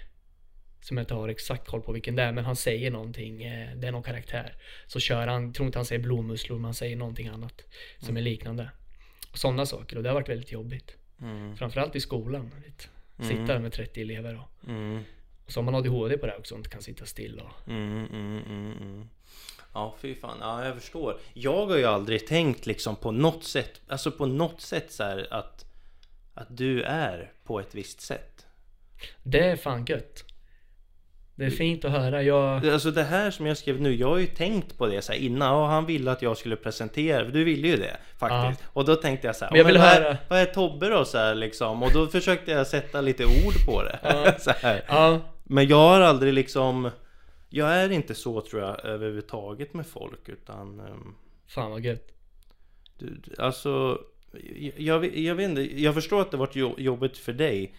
som 0.81 0.97
jag 0.97 1.01
inte 1.03 1.13
har 1.13 1.29
exakt 1.29 1.67
koll 1.67 1.81
på 1.81 1.91
vilken 1.91 2.15
det 2.15 2.23
är, 2.23 2.31
men 2.31 2.45
han 2.45 2.55
säger 2.55 2.91
någonting, 2.91 3.43
eh, 3.43 3.75
det 3.75 3.87
är 3.87 3.91
någon 3.91 4.03
karaktär. 4.03 4.55
Så 4.87 4.99
kör 4.99 5.27
han, 5.27 5.53
tror 5.53 5.65
inte 5.65 5.77
han 5.77 5.85
säger 5.85 6.01
blodmusslor, 6.01 6.57
men 6.57 6.65
han 6.65 6.73
säger 6.73 6.95
någonting 6.95 7.27
annat 7.27 7.61
som 7.99 8.17
är 8.17 8.21
liknande. 8.21 8.71
Och 9.31 9.37
sådana 9.37 9.65
saker, 9.65 9.97
och 9.97 10.03
det 10.03 10.09
har 10.09 10.13
varit 10.13 10.29
väldigt 10.29 10.51
jobbigt. 10.51 10.97
Mm. 11.21 11.55
Framförallt 11.57 11.95
i 11.95 11.99
skolan. 11.99 12.51
Vet. 12.65 12.89
Sitta 13.27 13.41
där 13.43 13.59
med 13.59 13.73
30 13.73 14.01
elever 14.01 14.35
och, 14.35 14.69
Mm. 14.69 15.03
och 15.45 15.51
så 15.51 15.59
har 15.59 15.65
man 15.65 15.75
ADHD 15.75 16.17
på 16.17 16.25
det 16.25 16.35
också 16.37 16.55
och 16.55 16.59
inte 16.59 16.69
kan 16.69 16.81
sitta 16.81 17.05
still 17.05 17.39
och 17.39 17.67
Mm, 17.71 18.05
mm, 18.05 18.43
mm, 18.49 18.71
mm. 18.81 19.09
Ja, 19.75 19.95
fy 20.01 20.15
fan. 20.15 20.37
Ja, 20.41 20.65
jag 20.65 20.75
förstår. 20.75 21.17
Jag 21.33 21.65
har 21.65 21.77
ju 21.77 21.85
aldrig 21.85 22.27
tänkt 22.27 22.65
liksom 22.65 22.95
på 22.95 23.11
något 23.11 23.43
sätt, 23.43 23.81
alltså 23.87 24.11
på 24.11 24.25
något 24.25 24.61
sätt 24.61 24.91
så 24.91 25.03
här 25.03 25.27
att, 25.31 25.65
att 26.33 26.47
du 26.57 26.83
är 26.83 27.31
på 27.43 27.59
ett 27.59 27.75
visst 27.75 28.01
sätt. 28.01 28.45
Det 29.23 29.39
är 29.39 29.55
fan 29.55 29.85
gött. 29.85 30.23
Det 31.35 31.45
är 31.45 31.49
fint 31.49 31.85
att 31.85 31.91
höra. 31.91 32.21
Jag... 32.23 32.67
Alltså 32.67 32.91
det 32.91 33.03
här 33.03 33.31
som 33.31 33.45
jag 33.45 33.57
skrev 33.57 33.81
nu, 33.81 33.95
jag 33.95 34.07
har 34.07 34.17
ju 34.17 34.27
tänkt 34.27 34.77
på 34.77 34.87
det 34.87 35.01
så 35.01 35.13
innan. 35.13 35.55
Och 35.55 35.67
han 35.67 35.85
ville 35.85 36.11
att 36.11 36.21
jag 36.21 36.37
skulle 36.37 36.55
presentera, 36.55 37.23
du 37.23 37.43
ville 37.43 37.67
ju 37.67 37.77
det 37.77 37.97
faktiskt. 38.17 38.63
Och 38.73 38.85
då 38.85 38.95
tänkte 38.95 39.27
jag 39.27 39.35
så 39.35 39.45
här, 39.45 39.51
Men 39.51 39.57
jag 39.57 39.65
vill 39.65 39.77
vad, 39.77 39.87
höra. 39.87 40.07
är, 40.07 40.17
vad 40.27 40.39
är 40.39 40.45
Tobbe 40.45 40.89
då 40.89 41.05
så 41.05 41.17
här 41.17 41.35
liksom? 41.35 41.83
Och 41.83 41.91
då 41.93 42.07
försökte 42.07 42.51
jag 42.51 42.67
sätta 42.67 43.01
lite 43.01 43.25
ord 43.25 43.65
på 43.65 43.83
det. 43.83 43.99
Ja. 44.03 44.31
så 44.39 44.51
här. 44.51 44.83
Ja, 44.87 45.19
Men 45.43 45.67
jag 45.67 45.77
har 45.89 46.01
aldrig 46.01 46.33
liksom 46.33 46.91
Jag 47.49 47.73
är 47.75 47.89
inte 47.91 48.15
så 48.15 48.41
tror 48.41 48.61
jag 48.61 48.85
överhuvudtaget 48.85 49.73
med 49.73 49.87
folk 49.87 50.29
utan 50.29 50.79
ehm, 50.79 51.15
fan 51.47 51.71
vad 51.71 51.81
gött. 51.85 52.07
du, 52.97 53.21
Alltså 53.37 54.01
jag, 54.55 54.73
jag, 54.77 55.17
jag 55.17 55.35
vet 55.35 55.49
inte, 55.49 55.81
jag 55.81 55.93
förstår 55.93 56.21
att 56.21 56.31
det 56.31 56.37
varit 56.37 56.55
jo- 56.55 56.75
jobbigt 56.77 57.17
för 57.17 57.33
dig 57.33 57.75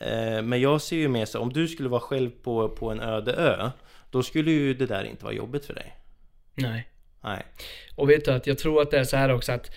eh, 0.00 0.42
Men 0.42 0.60
jag 0.60 0.82
ser 0.82 0.96
ju 0.96 1.08
mer 1.08 1.24
så 1.24 1.40
om 1.40 1.52
du 1.52 1.68
skulle 1.68 1.88
vara 1.88 2.00
själv 2.00 2.30
på, 2.42 2.68
på 2.68 2.90
en 2.90 3.00
öde 3.00 3.32
ö 3.32 3.70
Då 4.10 4.22
skulle 4.22 4.50
ju 4.50 4.74
det 4.74 4.86
där 4.86 5.04
inte 5.04 5.24
vara 5.24 5.34
jobbigt 5.34 5.64
för 5.66 5.74
dig 5.74 5.94
Nej. 6.54 6.88
Nej 7.20 7.44
Och 7.94 8.10
vet 8.10 8.24
du 8.24 8.30
att 8.30 8.46
jag 8.46 8.58
tror 8.58 8.82
att 8.82 8.90
det 8.90 8.98
är 8.98 9.04
så 9.04 9.16
här 9.16 9.28
också 9.28 9.52
att 9.52 9.70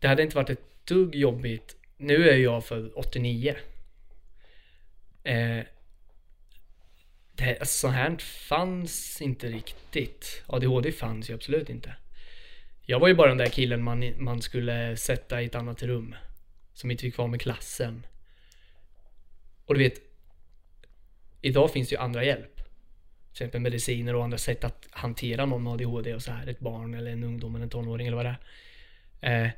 det 0.00 0.08
hade 0.08 0.22
inte 0.22 0.36
varit 0.36 0.50
ett 0.50 0.86
dugg 0.86 1.14
jobbigt. 1.14 1.76
Nu 1.96 2.28
är 2.28 2.36
jag 2.36 2.64
för 2.64 2.98
89. 2.98 3.56
Eh, 5.24 5.58
det, 7.38 7.58
alltså, 7.58 7.78
så 7.78 7.88
här 7.88 8.16
fanns 8.18 9.22
inte 9.22 9.48
riktigt. 9.48 10.42
ADHD 10.46 10.92
fanns 10.92 11.30
ju 11.30 11.34
absolut 11.34 11.70
inte. 11.70 11.94
Jag 12.86 13.00
var 13.00 13.08
ju 13.08 13.14
bara 13.14 13.28
den 13.28 13.38
där 13.38 13.48
killen 13.48 13.82
man, 13.82 14.14
man 14.18 14.42
skulle 14.42 14.96
sätta 14.96 15.42
i 15.42 15.46
ett 15.46 15.54
annat 15.54 15.82
rum. 15.82 16.14
Som 16.72 16.90
inte 16.90 17.02
fick 17.02 17.18
vara 17.18 17.28
med 17.28 17.40
klassen. 17.40 18.06
Och 19.64 19.74
du 19.74 19.80
vet, 19.80 20.00
idag 21.40 21.72
finns 21.72 21.88
det 21.88 21.94
ju 21.94 22.00
andra 22.00 22.24
hjälp. 22.24 22.56
Till 22.56 23.32
exempel 23.32 23.60
mediciner 23.60 24.14
och 24.14 24.24
andra 24.24 24.38
sätt 24.38 24.64
att 24.64 24.88
hantera 24.90 25.46
någon 25.46 25.62
med 25.62 25.72
ADHD 25.72 26.14
och 26.14 26.22
så 26.22 26.32
här. 26.32 26.46
Ett 26.46 26.60
barn 26.60 26.94
eller 26.94 27.10
en 27.10 27.24
ungdom 27.24 27.54
eller 27.54 27.64
en 27.64 27.70
tonåring 27.70 28.06
eller 28.06 28.16
vad 28.16 28.26
det 28.26 28.36
är. 29.20 29.44
Eh, 29.44 29.50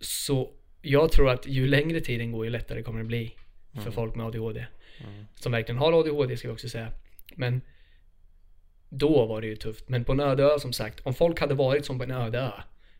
så 0.00 0.50
jag 0.82 1.12
tror 1.12 1.30
att 1.30 1.46
ju 1.46 1.66
längre 1.66 2.00
tiden 2.00 2.32
går 2.32 2.44
ju 2.44 2.50
lättare 2.50 2.82
kommer 2.82 2.98
det 2.98 3.04
bli 3.04 3.36
för 3.84 3.90
folk 3.90 4.14
med 4.14 4.26
ADHD. 4.26 4.66
Som 5.34 5.52
verkligen 5.52 5.78
har 5.78 6.00
ADHD 6.00 6.36
ska 6.36 6.48
vi 6.48 6.54
också 6.54 6.68
säga. 6.68 6.92
Men 7.36 7.60
då 8.88 9.26
var 9.26 9.40
det 9.40 9.46
ju 9.46 9.56
tufft. 9.56 9.88
Men 9.88 10.04
på 10.04 10.12
en 10.12 10.20
öde 10.20 10.42
ö 10.42 10.58
som 10.58 10.72
sagt, 10.72 11.00
om 11.06 11.14
folk 11.14 11.40
hade 11.40 11.54
varit 11.54 11.86
som 11.86 11.98
på 11.98 12.04
en 12.04 12.10
öde 12.10 12.38
ö, 12.38 12.50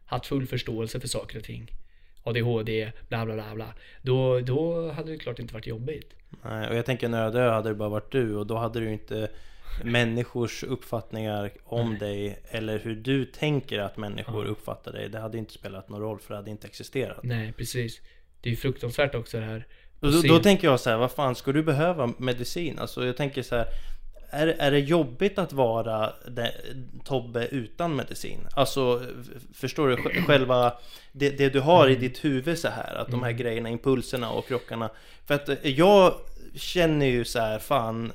haft 0.05 0.27
full 0.27 0.47
förståelse 0.47 1.01
för 1.01 1.09
saker 1.09 1.39
och 1.39 1.45
ting, 1.45 1.71
ADHD, 2.23 2.93
bla 3.09 3.25
bla 3.25 3.35
bla 3.35 3.55
bla, 3.55 3.75
då, 4.03 4.41
då 4.41 4.91
hade 4.91 5.13
det 5.13 5.19
klart 5.19 5.39
inte 5.39 5.55
varit 5.55 5.67
jobbigt. 5.67 6.15
Nej, 6.43 6.69
och 6.69 6.77
jag 6.77 6.87
tänker 6.87 7.07
en 7.07 7.15
öde 7.15 7.41
ö 7.41 7.51
hade 7.51 7.69
det 7.69 7.75
bara 7.75 7.89
varit 7.89 8.13
du 8.13 8.37
och 8.37 8.47
då 8.47 8.57
hade 8.57 8.81
du 8.81 8.93
inte 8.93 9.31
Människors 9.85 10.65
uppfattningar 10.65 11.51
om 11.65 11.99
dig 11.99 12.39
eller 12.51 12.79
hur 12.79 12.95
du 12.95 13.25
tänker 13.25 13.79
att 13.79 13.97
människor 13.97 14.45
uppfattar 14.45 14.93
dig 14.93 15.09
Det 15.09 15.19
hade 15.19 15.39
inte 15.39 15.53
spelat 15.53 15.89
någon 15.89 16.01
roll 16.01 16.19
för 16.21 16.35
det 16.35 16.39
hade 16.39 16.51
inte 16.51 16.67
existerat 16.67 17.23
Nej, 17.23 17.53
precis. 17.53 18.01
Det 18.40 18.49
är 18.49 18.51
ju 18.51 18.57
fruktansvärt 18.57 19.14
också 19.14 19.38
det 19.38 19.45
här. 19.45 19.66
Då, 20.03 20.23
då 20.29 20.38
tänker 20.38 20.69
jag 20.69 20.81
så 20.81 20.91
här, 20.91 20.97
vad 20.97 21.11
fan 21.12 21.35
ska 21.35 21.53
du 21.53 21.62
behöva 21.62 22.12
medicin? 22.19 22.79
Alltså 22.79 23.07
jag 23.07 23.17
tänker 23.17 23.43
så 23.43 23.57
här 23.57 23.67
är, 24.35 24.47
är 24.47 24.71
det 24.71 24.79
jobbigt 24.79 25.38
att 25.38 25.53
vara 25.53 26.12
det, 26.29 26.53
Tobbe 27.05 27.47
utan 27.47 27.97
medicin? 27.97 28.38
Alltså 28.57 29.03
förstår 29.55 29.88
du 29.88 29.97
sj- 29.97 30.25
själva 30.27 30.73
det, 31.12 31.31
det 31.31 31.49
du 31.49 31.61
har 31.61 31.88
i 31.88 31.97
ditt 31.97 32.25
huvud 32.25 32.59
så 32.59 32.69
här 32.69 32.95
Att 32.95 33.11
de 33.11 33.23
här 33.23 33.33
grejerna, 33.33 33.69
impulserna 33.69 34.31
och 34.31 34.47
krockarna 34.49 34.91
För 35.27 35.35
att 35.35 35.49
eh, 35.49 35.57
jag 35.62 36.15
känner 36.55 37.07
ju 37.07 37.25
så 37.25 37.38
här, 37.38 37.59
fan 37.59 38.12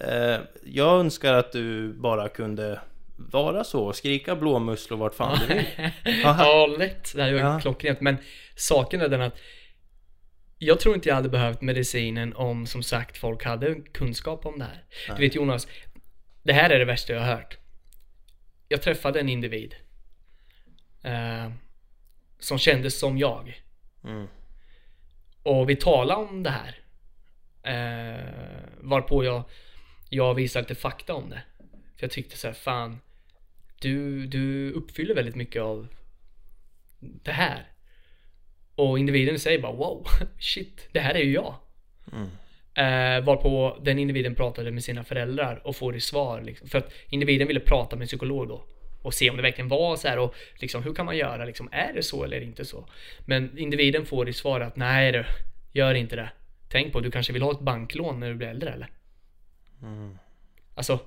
eh, 0.00 0.36
Jag 0.64 1.00
önskar 1.00 1.34
att 1.34 1.52
du 1.52 1.92
bara 1.92 2.28
kunde 2.28 2.80
vara 3.16 3.64
så, 3.64 3.92
skrika 3.92 4.36
blåmusslor 4.36 4.98
vart 4.98 5.14
fan 5.14 5.38
du 5.48 5.54
vill. 5.54 5.64
Ja, 6.22 6.66
lätt. 6.78 7.12
Det 7.14 7.22
här 7.22 7.28
är 7.28 7.32
ju 7.32 7.38
Ja. 7.38 7.60
klockrent. 7.60 8.00
Men 8.00 8.16
saken 8.56 9.00
är 9.00 9.08
den 9.08 9.22
att 9.22 9.36
jag 10.64 10.80
tror 10.80 10.94
inte 10.94 11.08
jag 11.08 11.16
hade 11.16 11.28
behövt 11.28 11.60
medicinen 11.60 12.36
om 12.36 12.66
som 12.66 12.82
sagt 12.82 13.18
folk 13.18 13.44
hade 13.44 13.74
kunskap 13.74 14.46
om 14.46 14.58
det 14.58 14.64
här. 14.64 14.84
Du 15.16 15.22
vet 15.22 15.34
Jonas, 15.34 15.68
det 16.42 16.52
här 16.52 16.70
är 16.70 16.78
det 16.78 16.84
värsta 16.84 17.12
jag 17.12 17.20
har 17.20 17.26
hört. 17.26 17.58
Jag 18.68 18.82
träffade 18.82 19.20
en 19.20 19.28
individ 19.28 19.74
eh, 21.02 21.52
som 22.38 22.58
kändes 22.58 22.98
som 22.98 23.18
jag. 23.18 23.62
Mm. 24.04 24.26
Och 25.42 25.70
vi 25.70 25.76
talade 25.76 26.20
om 26.20 26.42
det 26.42 26.50
här. 26.50 26.78
Eh, 27.62 28.24
varpå 28.80 29.24
jag, 29.24 29.44
jag 30.08 30.34
visade 30.34 30.62
lite 30.62 30.80
fakta 30.80 31.14
om 31.14 31.30
det. 31.30 31.42
För 31.96 32.04
jag 32.04 32.10
tyckte 32.10 32.36
så 32.36 32.46
här, 32.46 32.54
fan, 32.54 33.00
du, 33.80 34.26
du 34.26 34.72
uppfyller 34.72 35.14
väldigt 35.14 35.36
mycket 35.36 35.62
av 35.62 35.88
det 36.98 37.32
här. 37.32 37.71
Och 38.74 38.98
individen 38.98 39.38
säger 39.38 39.58
bara 39.58 39.72
wow, 39.72 40.06
shit, 40.38 40.88
det 40.92 41.00
här 41.00 41.14
är 41.14 41.22
ju 41.22 41.32
jag. 41.32 41.54
Eh, 42.74 43.24
varpå 43.24 43.78
den 43.82 43.98
individen 43.98 44.34
pratade 44.34 44.70
med 44.70 44.84
sina 44.84 45.04
föräldrar 45.04 45.66
och 45.66 45.76
får 45.76 45.92
det 45.92 46.00
svar 46.00 46.42
liksom. 46.42 46.68
För 46.68 46.78
att 46.78 46.92
individen 47.08 47.48
ville 47.48 47.60
prata 47.60 47.96
med 47.96 48.02
en 48.02 48.06
psykolog 48.06 48.48
då. 48.48 48.64
Och 49.02 49.14
se 49.14 49.30
om 49.30 49.36
det 49.36 49.42
verkligen 49.42 49.68
var 49.68 49.96
så 49.96 50.08
här 50.08 50.18
och 50.18 50.34
liksom 50.54 50.82
hur 50.82 50.94
kan 50.94 51.06
man 51.06 51.16
göra 51.16 51.44
liksom, 51.44 51.68
är 51.72 51.92
det 51.92 52.02
så 52.02 52.24
eller 52.24 52.40
inte 52.40 52.64
så? 52.64 52.88
Men 53.26 53.58
individen 53.58 54.06
får 54.06 54.24
det 54.24 54.32
svar 54.32 54.60
att 54.60 54.76
nej 54.76 55.12
du, 55.12 55.24
gör 55.72 55.94
inte 55.94 56.16
det. 56.16 56.30
Tänk 56.68 56.92
på, 56.92 57.00
du 57.00 57.10
kanske 57.10 57.32
vill 57.32 57.42
ha 57.42 57.52
ett 57.52 57.60
banklån 57.60 58.20
när 58.20 58.28
du 58.28 58.34
blir 58.34 58.48
äldre 58.48 58.72
eller? 58.72 58.88
Alltså, 60.74 60.98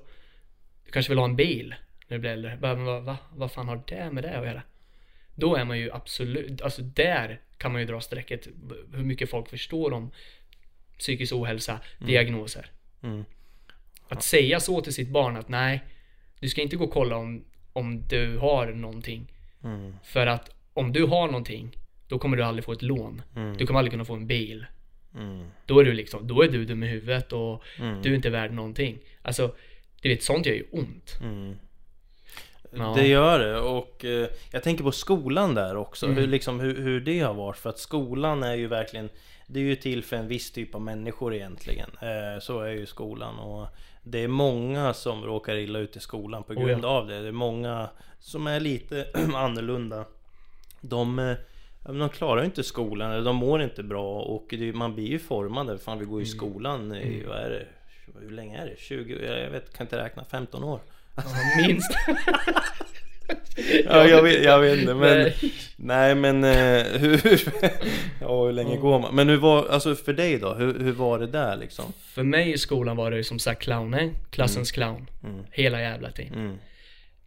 du 0.84 0.92
kanske 0.92 1.10
vill 1.10 1.18
ha 1.18 1.24
en 1.24 1.36
bil 1.36 1.74
när 2.08 2.16
du 2.16 2.20
blir 2.20 2.30
äldre. 2.30 2.58
Bara, 2.60 2.76
men 2.76 2.84
vad, 2.84 3.02
va, 3.02 3.16
vad 3.34 3.52
fan 3.52 3.68
har 3.68 3.82
det 3.86 4.10
med 4.10 4.24
det 4.24 4.38
att 4.38 4.46
göra? 4.46 4.62
Då 5.34 5.56
är 5.56 5.64
man 5.64 5.78
ju 5.78 5.92
absolut, 5.92 6.62
alltså 6.62 6.82
där 6.82 7.40
kan 7.58 7.72
man 7.72 7.80
ju 7.80 7.86
dra 7.86 8.00
strecket 8.00 8.48
hur 8.92 9.04
mycket 9.04 9.30
folk 9.30 9.48
förstår 9.48 9.92
om 9.92 10.10
psykisk 10.98 11.32
ohälsa, 11.34 11.80
diagnoser. 11.98 12.70
Mm. 13.02 13.24
Att 14.08 14.22
säga 14.22 14.60
så 14.60 14.80
till 14.80 14.94
sitt 14.94 15.08
barn 15.08 15.36
att 15.36 15.48
nej, 15.48 15.80
du 16.40 16.48
ska 16.48 16.62
inte 16.62 16.76
gå 16.76 16.84
och 16.84 16.90
kolla 16.90 17.16
om, 17.16 17.44
om 17.72 18.02
du 18.08 18.38
har 18.38 18.66
någonting. 18.66 19.32
Mm. 19.64 19.94
För 20.04 20.26
att 20.26 20.50
om 20.72 20.92
du 20.92 21.04
har 21.04 21.26
någonting, 21.26 21.70
då 22.08 22.18
kommer 22.18 22.36
du 22.36 22.42
aldrig 22.42 22.64
få 22.64 22.72
ett 22.72 22.82
lån. 22.82 23.22
Du 23.58 23.66
kommer 23.66 23.78
aldrig 23.78 23.92
kunna 23.92 24.04
få 24.04 24.14
en 24.14 24.26
bil. 24.26 24.66
Mm. 25.14 25.46
Då 25.66 25.80
är 25.80 25.84
du 25.84 25.92
liksom, 25.92 26.26
då 26.26 26.42
är 26.42 26.48
du 26.48 26.64
dum 26.64 26.82
i 26.82 26.86
huvudet 26.86 27.32
och 27.32 27.62
Mm. 27.78 28.02
du 28.02 28.10
är 28.10 28.14
inte 28.16 28.30
värd 28.30 28.52
någonting. 28.52 28.98
Alltså, 29.22 29.54
du 30.02 30.08
vet, 30.08 30.22
sånt 30.22 30.46
gör 30.46 30.54
ju 30.54 30.64
ont. 30.70 31.18
Mm. 31.22 31.56
Ja. 32.72 32.92
Det 32.96 33.06
gör 33.06 33.38
det 33.38 33.60
och 33.60 34.04
eh, 34.04 34.28
jag 34.52 34.62
tänker 34.62 34.84
på 34.84 34.92
skolan 34.92 35.54
där 35.54 35.76
också, 35.76 36.06
Mm. 36.06 36.18
hur, 36.18 36.26
liksom, 36.26 36.60
hur, 36.60 36.76
hur 36.82 37.00
det 37.00 37.20
har 37.20 37.34
varit. 37.34 37.56
För 37.58 37.70
att 37.70 37.78
skolan 37.78 38.42
är 38.42 38.54
ju 38.54 38.66
verkligen 38.66 39.08
Det 39.46 39.60
är 39.60 39.64
ju 39.64 39.76
till 39.76 40.04
för 40.04 40.16
en 40.16 40.28
viss 40.28 40.50
typ 40.52 40.74
av 40.74 40.80
människor 40.80 41.34
egentligen. 41.34 41.90
Eh, 42.02 42.40
så 42.40 42.60
är 42.60 42.70
ju 42.72 42.86
skolan 42.86 43.38
och 43.38 43.66
det 44.02 44.18
är 44.24 44.28
många 44.28 44.94
som 44.94 45.24
råkar 45.24 45.56
illa 45.56 45.78
ut 45.78 45.96
i 45.96 46.00
skolan 46.00 46.42
på 46.42 46.52
Oh, 46.52 46.64
grund 46.66 46.84
ja. 46.84 46.88
av 46.88 47.06
det. 47.06 47.20
Det 47.22 47.28
är 47.28 47.32
många 47.32 47.88
som 48.20 48.46
är 48.46 48.60
lite 48.60 49.06
annorlunda. 49.34 50.04
De, 50.80 51.18
eh, 51.18 51.34
de 51.84 52.08
klarar 52.08 52.44
inte 52.44 52.62
skolan, 52.62 53.12
eller 53.12 53.24
de 53.24 53.36
mår 53.36 53.62
inte 53.62 53.82
bra 53.82 54.20
och 54.20 54.46
det, 54.50 54.72
man 54.72 54.94
blir 54.94 55.06
ju 55.06 55.18
formad. 55.18 55.80
Fan 55.80 55.98
vi 55.98 56.04
går 56.04 56.20
i 56.22 56.24
Mm. 56.24 56.36
skolan 56.38 56.94
i, 56.94 57.24
vad 57.28 57.36
är 57.36 57.50
det? 57.50 57.66
Hur 58.20 58.30
länge 58.30 58.58
är 58.62 58.66
det? 58.66 58.78
20? 58.78 59.42
Jag 59.42 59.50
vet, 59.50 59.76
kan 59.76 59.84
inte 59.86 59.98
räkna. 60.04 60.24
15 60.24 60.64
år? 60.64 60.80
Ja, 61.16 61.22
minst. 61.66 61.90
Ja, 63.84 64.06
jag 64.08 64.22
vet, 64.22 64.44
jag 64.44 64.60
vet 64.60 64.78
inte 64.78 64.94
men 64.94 65.18
Nej. 65.18 65.36
Nej 65.76 66.14
men 66.14 66.44
eh, 66.44 66.84
hur, 67.00 67.20
ja, 68.20 68.44
hur 68.44 68.52
länge 68.52 68.76
går 68.76 68.98
man? 68.98 69.14
Men 69.14 69.28
hur 69.28 69.36
var, 69.36 69.68
alltså 69.68 69.94
för 69.94 70.12
dig 70.12 70.38
då? 70.38 70.54
Hur, 70.54 70.78
hur 70.80 70.92
var 70.92 71.18
det 71.18 71.26
där 71.26 71.56
liksom? 71.56 71.92
För 72.14 72.22
mig 72.22 72.52
i 72.52 72.58
skolan 72.58 72.96
var 72.96 73.10
det 73.10 73.24
som 73.24 73.38
sagt 73.38 73.62
clownen, 73.62 74.14
klassens 74.30 74.72
clown. 74.72 75.06
Mm. 75.24 75.44
Hela 75.50 75.80
jävla 75.80 76.10
tiden. 76.10 76.34
Mm, 76.34 76.58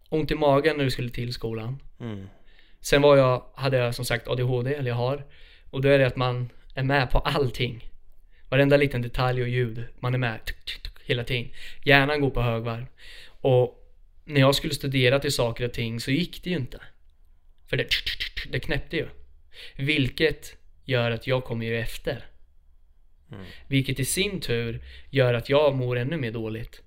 Ont 0.10 0.32
i 0.32 0.36
magen 0.36 0.78
när 0.78 0.84
du 0.84 0.91
skulle 0.91 1.10
till 1.10 1.34
skolan. 1.34 1.80
mm, 1.99 2.30
Sen 2.82 3.02
var 3.02 3.17
jag, 3.17 3.43
hade 3.56 3.78
jag 3.78 3.95
som 3.95 4.06
sagt 4.06 4.28
ADHD, 4.28 4.73
eller 4.75 4.89
jag 4.89 4.95
har. 4.97 5.23
Och 5.69 5.82
då 5.82 5.89
är 5.89 5.99
det 5.99 6.08
att 6.08 6.15
man 6.15 6.49
är 6.75 6.84
med 6.84 7.12
på 7.12 7.19
allting. 7.19 7.89
Varenda 8.49 8.78
liten 8.78 9.02
detalj 9.02 9.41
och 9.41 9.49
ljud, 9.49 9.84
man 9.99 10.13
är 10.13 10.17
med 10.17 10.45
tuk, 10.45 10.65
tuk, 10.65 10.84
tuk, 10.84 10.93
hela 11.06 11.23
tiden. 11.23 11.52
Hjärnan 11.84 12.21
går 12.21 12.30
på 12.30 12.41
högvarv. 12.41 12.86
Och 13.41 13.79
när 14.30 14.39
jag 14.39 14.56
skulle 14.56 14.74
studera 14.74 15.20
till 15.20 15.32
saker 15.32 15.65
och 15.65 15.74
ting 15.74 16.00
så 16.00 16.12
gick 16.12 16.44
det 16.44 16.50
ju 16.50 16.56
inte. 16.56 16.82
För 17.68 17.78
det, 17.78 17.88
det 18.52 18.60
knäppte 18.60 18.98
ju. 18.98 19.08
Vilket 19.76 20.58
gör 20.86 21.12
att 21.12 21.28
jag 21.28 21.44
kommer 21.44 21.65
ju 21.65 21.80
efter. 21.80 22.26
Vilket 23.68 24.00
i 24.00 24.06
sin 24.06 24.42
tur 24.42 24.84
gör 25.10 25.34
att 25.34 25.50
jag 25.50 25.76
mår 25.76 25.98
ännu 25.98 26.18
mer 26.18 26.32
dåligt. 26.32 26.82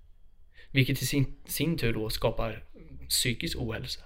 Vilket 0.71 1.03
i 1.03 1.07
sin, 1.07 1.35
sin 1.47 1.79
tur 1.79 1.93
då 1.93 2.11
skapar 2.11 2.65
psykisk 3.09 3.59
ohälsa. 3.59 4.01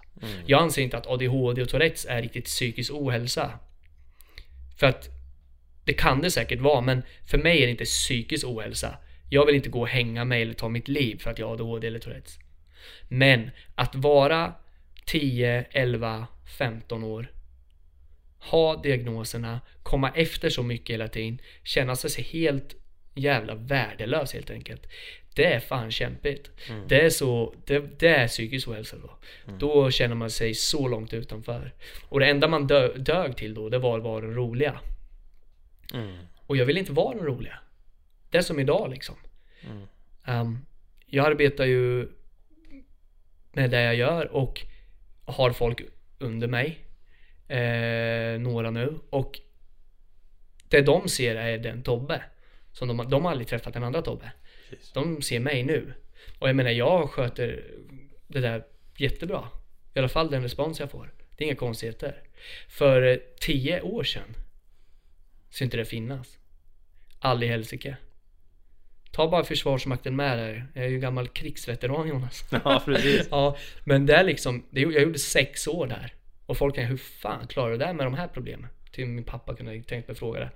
Jag 0.47 0.63
anser 0.63 0.83
inte 0.83 0.97
att 0.97 1.07
ADHD 1.07 1.63
och 1.63 1.69
Tourettes 1.69 2.07
är 2.07 2.23
riktigt 2.23 2.45
psykisk 2.45 2.93
ohälsa. 2.93 3.59
För 4.79 4.87
att 4.87 5.09
det 5.85 5.93
kan 5.93 6.21
det 6.21 6.31
säkert 6.31 6.61
vara, 6.61 6.81
men 6.81 7.03
för 7.27 7.39
mig 7.39 7.63
är 7.63 7.67
det 7.67 7.71
inte 7.71 7.85
psykisk 7.85 8.47
ohälsa. 8.47 8.99
Jag 9.31 9.47
vill 9.47 9.55
inte 9.55 9.69
gå 9.69 9.81
och 9.81 9.89
hänga 9.89 10.25
mig 10.25 10.43
eller 10.43 10.55
ta 10.55 10.69
mitt 10.69 10.89
liv 10.89 11.19
för 11.19 11.31
att 11.31 11.39
jag 11.39 11.47
har 11.47 11.55
ADHD 11.55 11.87
eller 11.87 11.99
Tourettes. 11.99 12.39
Men 13.09 13.51
att 13.75 13.95
vara 13.95 14.55
10, 15.05 15.67
11, 15.71 16.27
15 16.59 17.05
år 17.05 17.33
ha 18.39 18.77
diagnoserna, 18.83 19.61
komma 19.83 20.11
efter 20.11 20.51
så 20.51 20.63
mycket 20.63 20.95
hela 20.95 21.09
tiden, 21.09 21.39
känna 21.63 21.97
sig 21.97 22.25
helt 22.25 22.75
jävla 23.15 23.55
värdelös 23.55 24.33
helt 24.33 24.51
enkelt. 24.51 24.87
Det 25.35 25.45
är 25.45 25.61
fan 25.61 25.91
kämpigt. 25.91 26.51
Det 26.89 27.01
är 27.01 27.11
så, 27.11 27.55
det, 27.67 28.01
det 28.01 28.09
är 28.09 28.29
psykisk 28.29 28.69
ohälsa 28.69 28.97
då. 28.97 29.11
Då 29.59 29.91
känner 29.91 30.15
man 30.15 30.31
sig 30.31 30.55
så 30.55 30.89
långt 30.89 31.13
utanför. 31.13 31.73
Och 32.09 32.21
det 32.21 32.27
enda 32.27 32.49
man 32.49 32.67
dö, 32.67 32.93
dög 32.97 33.37
till 33.37 33.55
då, 33.55 33.69
det 33.69 33.79
var 33.79 33.99
att 33.99 34.05
vara 34.05 34.21
den 34.21 34.35
roliga. 34.35 34.81
Mm. 35.95 36.17
Och 36.37 36.57
jag 36.57 36.67
vill 36.67 36.79
inte 36.79 36.93
vara 36.93 37.17
den 37.17 37.27
roliga. 37.27 37.59
Det 38.31 38.39
är 38.39 38.43
som 38.43 38.61
idag 38.61 38.91
liksom. 38.91 39.15
Ehm, 40.25 40.59
jag 41.07 41.27
arbetar 41.27 41.65
ju 41.65 42.09
med 43.57 43.71
det 43.71 43.83
jag 43.83 43.95
gör 43.95 44.27
och 44.27 44.67
har 45.25 45.51
folk 45.51 45.81
under 46.19 46.49
mig. 46.49 46.79
Eh, 47.49 48.41
några 48.41 48.71
nu. 48.71 48.99
Och 49.11 49.41
det 50.69 50.83
de 50.83 51.09
ser 51.09 51.37
är 51.37 51.59
den 51.59 51.83
Tobbe. 51.83 52.23
Som 52.73 52.89
de, 52.89 53.11
de 53.11 53.25
har 53.25 53.31
aldrig 53.31 53.49
träffat 53.49 53.75
den 53.75 53.85
andra 53.85 54.03
Tobbe. 54.03 54.33
Precis. 54.71 54.93
De 54.93 55.23
ser 55.23 55.41
mig 55.41 55.63
nu. 55.63 55.95
Och 56.39 56.49
jag 56.49 56.57
menar, 56.57 56.71
jag 56.71 57.11
sköter 57.11 57.65
det 58.27 58.41
där 58.41 58.65
jättebra. 58.97 59.49
I 59.95 59.99
alla 59.99 60.09
fall 60.09 60.31
den 60.31 60.43
respons 60.43 60.81
jag 60.81 60.91
får. 60.91 61.13
Det 61.37 61.45
är 61.45 61.47
inga 61.47 61.57
konstigheter. 61.57 62.23
För 62.69 63.03
eh, 63.03 63.17
tio 63.41 63.81
år 63.81 64.03
sedan 64.03 64.35
så 65.51 65.65
inte 65.65 65.77
det 65.77 65.85
finnas. 65.85 66.39
Aldrig 67.19 67.49
i 67.49 67.53
helsike. 67.53 67.97
Ta 69.17 69.29
bara 69.29 69.45
Försvarsmakten 69.45 70.17
med 70.17 70.39
där. 70.39 70.67
Jag 70.75 70.85
är 70.85 70.89
ju 70.89 70.99
gammal 70.99 71.29
krigsveteran 71.29 72.09
Jonas. 72.09 72.45
Ja, 72.65 72.83
precis. 72.85 73.29
ja, 73.31 73.57
men 73.85 74.07
det 74.07 74.15
är 74.15 74.25
liksom, 74.25 74.67
jag 74.71 75.03
gjorde 75.03 75.19
sex 75.19 75.67
år 75.67 75.87
där. 75.87 76.15
Och 76.47 76.57
folk 76.57 76.75
kan 76.75 76.85
hur 76.85 76.97
fan 76.97 77.47
klarar 77.47 77.71
du 77.71 77.79
det 77.79 77.85
där 77.85 77.93
med 77.93 78.07
de 78.07 78.15
här 78.15 78.29
problemen? 78.29 78.71
Till 78.93 79.07
min 79.07 79.25
pappa 79.25 79.55
kunde 79.55 79.75
jag 79.75 79.87
tänkt 79.87 80.09
mig 80.09 80.17
fråga 80.17 80.41
det. 80.41 80.51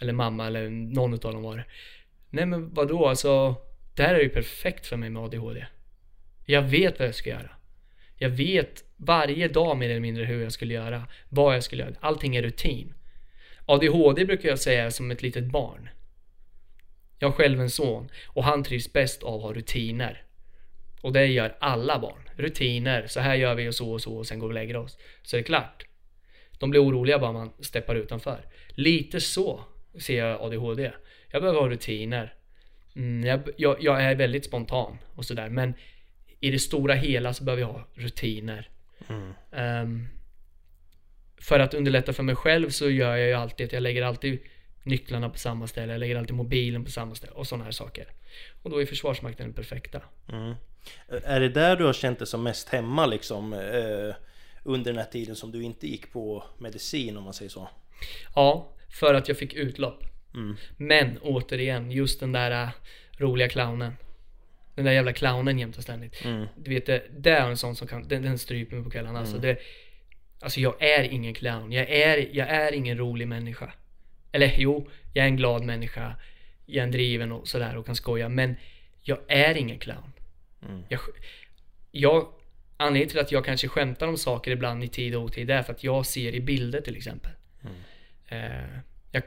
Eller 0.00 0.12
mamma 0.12 0.46
eller 0.46 0.70
någon 0.70 1.14
utav 1.14 1.32
dem 1.32 1.42
var 1.42 1.56
det. 1.56 1.64
Nej 2.30 2.46
men 2.46 2.74
vadå 2.74 3.06
alltså, 3.06 3.54
det 3.94 4.02
här 4.02 4.14
är 4.14 4.20
ju 4.20 4.28
perfekt 4.28 4.86
för 4.86 4.96
mig 4.96 5.10
med 5.10 5.22
ADHD. 5.22 5.66
Jag 6.44 6.62
vet 6.62 6.98
vad 6.98 7.08
jag 7.08 7.14
ska 7.14 7.30
göra. 7.30 7.50
Jag 8.16 8.30
vet 8.30 8.84
varje 8.96 9.48
dag 9.48 9.76
mer 9.76 9.90
eller 9.90 10.00
mindre 10.00 10.24
hur 10.24 10.42
jag 10.42 10.52
skulle 10.52 10.74
göra. 10.74 11.02
Vad 11.28 11.54
jag 11.54 11.64
skulle 11.64 11.82
göra. 11.82 11.94
Allting 12.00 12.36
är 12.36 12.42
rutin. 12.42 12.94
ADHD 13.66 14.24
brukar 14.24 14.48
jag 14.48 14.58
säga 14.58 14.84
är 14.84 14.90
som 14.90 15.10
ett 15.10 15.22
litet 15.22 15.44
barn. 15.44 15.88
Jag 17.18 17.28
har 17.28 17.32
själv 17.32 17.60
en 17.60 17.70
son 17.70 18.08
och 18.26 18.44
han 18.44 18.62
trivs 18.62 18.92
bäst 18.92 19.22
av 19.22 19.34
att 19.34 19.42
ha 19.42 19.52
rutiner. 19.52 20.22
Och 21.00 21.12
det 21.12 21.26
gör 21.26 21.56
alla 21.58 21.98
barn. 21.98 22.28
Rutiner, 22.36 23.06
så 23.06 23.20
här 23.20 23.34
gör 23.34 23.54
vi 23.54 23.68
och 23.68 23.74
så 23.74 23.92
och 23.92 24.00
så 24.00 24.16
och 24.16 24.26
sen 24.26 24.38
går 24.38 24.46
vi 24.48 24.50
och 24.50 24.54
lägger 24.54 24.76
oss. 24.76 24.98
Så 25.22 25.36
är 25.36 25.38
det 25.38 25.44
klart. 25.44 25.84
De 26.58 26.70
blir 26.70 26.84
oroliga 26.84 27.18
bara 27.18 27.32
man 27.32 27.50
steppar 27.60 27.94
utanför. 27.94 28.44
Lite 28.68 29.20
så 29.20 29.60
ser 29.98 30.18
jag 30.18 30.40
ADHD. 30.40 30.92
Jag 31.28 31.42
behöver 31.42 31.60
ha 31.60 31.68
rutiner. 31.68 32.34
Mm, 32.96 33.26
jag, 33.26 33.40
jag, 33.56 33.76
jag 33.80 34.02
är 34.02 34.14
väldigt 34.14 34.44
spontan 34.44 34.98
och 35.14 35.24
sådär 35.24 35.48
men 35.48 35.74
i 36.40 36.50
det 36.50 36.58
stora 36.58 36.94
hela 36.94 37.34
så 37.34 37.44
behöver 37.44 37.62
jag 37.62 37.68
ha 37.68 37.88
rutiner. 37.94 38.68
Mm. 39.08 39.32
Ehm, 39.52 40.08
för 41.40 41.60
att 41.60 41.74
underlätta 41.74 42.12
för 42.12 42.22
mig 42.22 42.34
själv 42.34 42.70
så 42.70 42.90
gör 42.90 43.16
jag 43.16 43.28
ju 43.28 43.34
alltid 43.34 43.66
att 43.66 43.72
jag 43.72 43.82
lägger 43.82 44.02
alltid 44.02 44.38
nycklarna 44.88 45.28
på 45.28 45.38
samma 45.38 45.66
ställe, 45.66 45.92
jag 45.92 46.00
lägger 46.00 46.16
alltid 46.16 46.34
mobilen 46.34 46.84
på 46.84 46.90
samma 46.90 47.14
ställe 47.14 47.32
och 47.32 47.46
sådana 47.46 47.64
här 47.64 47.70
saker. 47.70 48.06
Och 48.62 48.70
då 48.70 48.82
är 48.82 48.86
Försvarsmakten 48.86 49.46
den 49.46 49.54
perfekta. 49.54 50.02
Mm. 50.32 50.54
Är 51.08 51.40
det 51.40 51.48
där 51.48 51.76
du 51.76 51.84
har 51.84 51.92
känt 51.92 52.18
dig 52.18 52.26
som 52.26 52.42
mest 52.42 52.68
hemma 52.68 53.06
liksom? 53.06 53.52
Eh, 53.52 54.14
under 54.62 54.92
den 54.92 54.98
här 54.98 55.10
tiden 55.10 55.36
som 55.36 55.52
du 55.52 55.62
inte 55.62 55.86
gick 55.86 56.12
på 56.12 56.44
medicin 56.58 57.16
om 57.16 57.24
man 57.24 57.34
säger 57.34 57.50
så? 57.50 57.68
Ja, 58.34 58.72
för 59.00 59.14
att 59.14 59.28
jag 59.28 59.38
fick 59.38 59.54
utlopp. 59.54 60.04
Mm. 60.34 60.56
Men 60.76 61.18
återigen, 61.18 61.90
just 61.90 62.20
den 62.20 62.32
där 62.32 62.50
äh, 62.50 62.68
roliga 63.18 63.48
clownen. 63.48 63.92
Den 64.74 64.84
där 64.84 64.92
jävla 64.92 65.12
clownen 65.12 65.58
jämt 65.58 65.76
och 65.76 65.82
ständigt. 65.82 66.24
Mm. 66.24 66.46
Du 66.56 66.70
vet, 66.70 66.86
det, 66.86 67.02
det 67.18 67.30
är 67.30 67.48
en 67.48 67.56
sån 67.56 67.76
som 67.76 67.88
kan, 67.88 68.08
den, 68.08 68.22
den 68.22 68.38
stryper 68.38 68.76
mig 68.76 68.84
på 68.84 68.90
kvällarna. 68.90 69.18
Alltså, 69.18 69.38
det, 69.38 69.58
alltså 70.40 70.60
jag 70.60 70.82
är 70.82 71.04
ingen 71.04 71.34
clown. 71.34 71.72
Jag 71.72 71.90
är, 71.90 72.28
jag 72.32 72.48
är 72.48 72.72
ingen 72.72 72.98
rolig 72.98 73.28
människa. 73.28 73.72
Eller 74.38 74.54
jo, 74.58 74.88
jag 75.12 75.24
är 75.24 75.28
en 75.28 75.36
glad 75.36 75.64
människa. 75.64 76.14
Jag 76.66 76.76
är 76.76 76.82
en 76.82 76.90
driven 76.90 77.32
och 77.32 77.48
sådär 77.48 77.76
och 77.76 77.86
kan 77.86 77.96
skoja. 77.96 78.28
Men 78.28 78.56
jag 79.02 79.18
är 79.28 79.54
ingen 79.54 79.78
clown. 79.78 80.12
Mm. 80.62 80.82
Jag, 80.88 81.00
jag, 81.90 82.28
anledningen 82.76 83.08
till 83.08 83.18
att 83.18 83.32
jag 83.32 83.44
kanske 83.44 83.68
skämtar 83.68 84.06
om 84.06 84.16
saker 84.16 84.50
ibland 84.50 84.84
i 84.84 84.88
tid 84.88 85.14
och 85.14 85.22
otid 85.22 85.50
är 85.50 85.62
för 85.62 85.72
att 85.72 85.84
jag 85.84 86.06
ser 86.06 86.34
i 86.34 86.40
bilder 86.40 86.80
till 86.80 86.96
exempel. 86.96 87.32
Eh, 88.28 88.78
jag, 89.12 89.22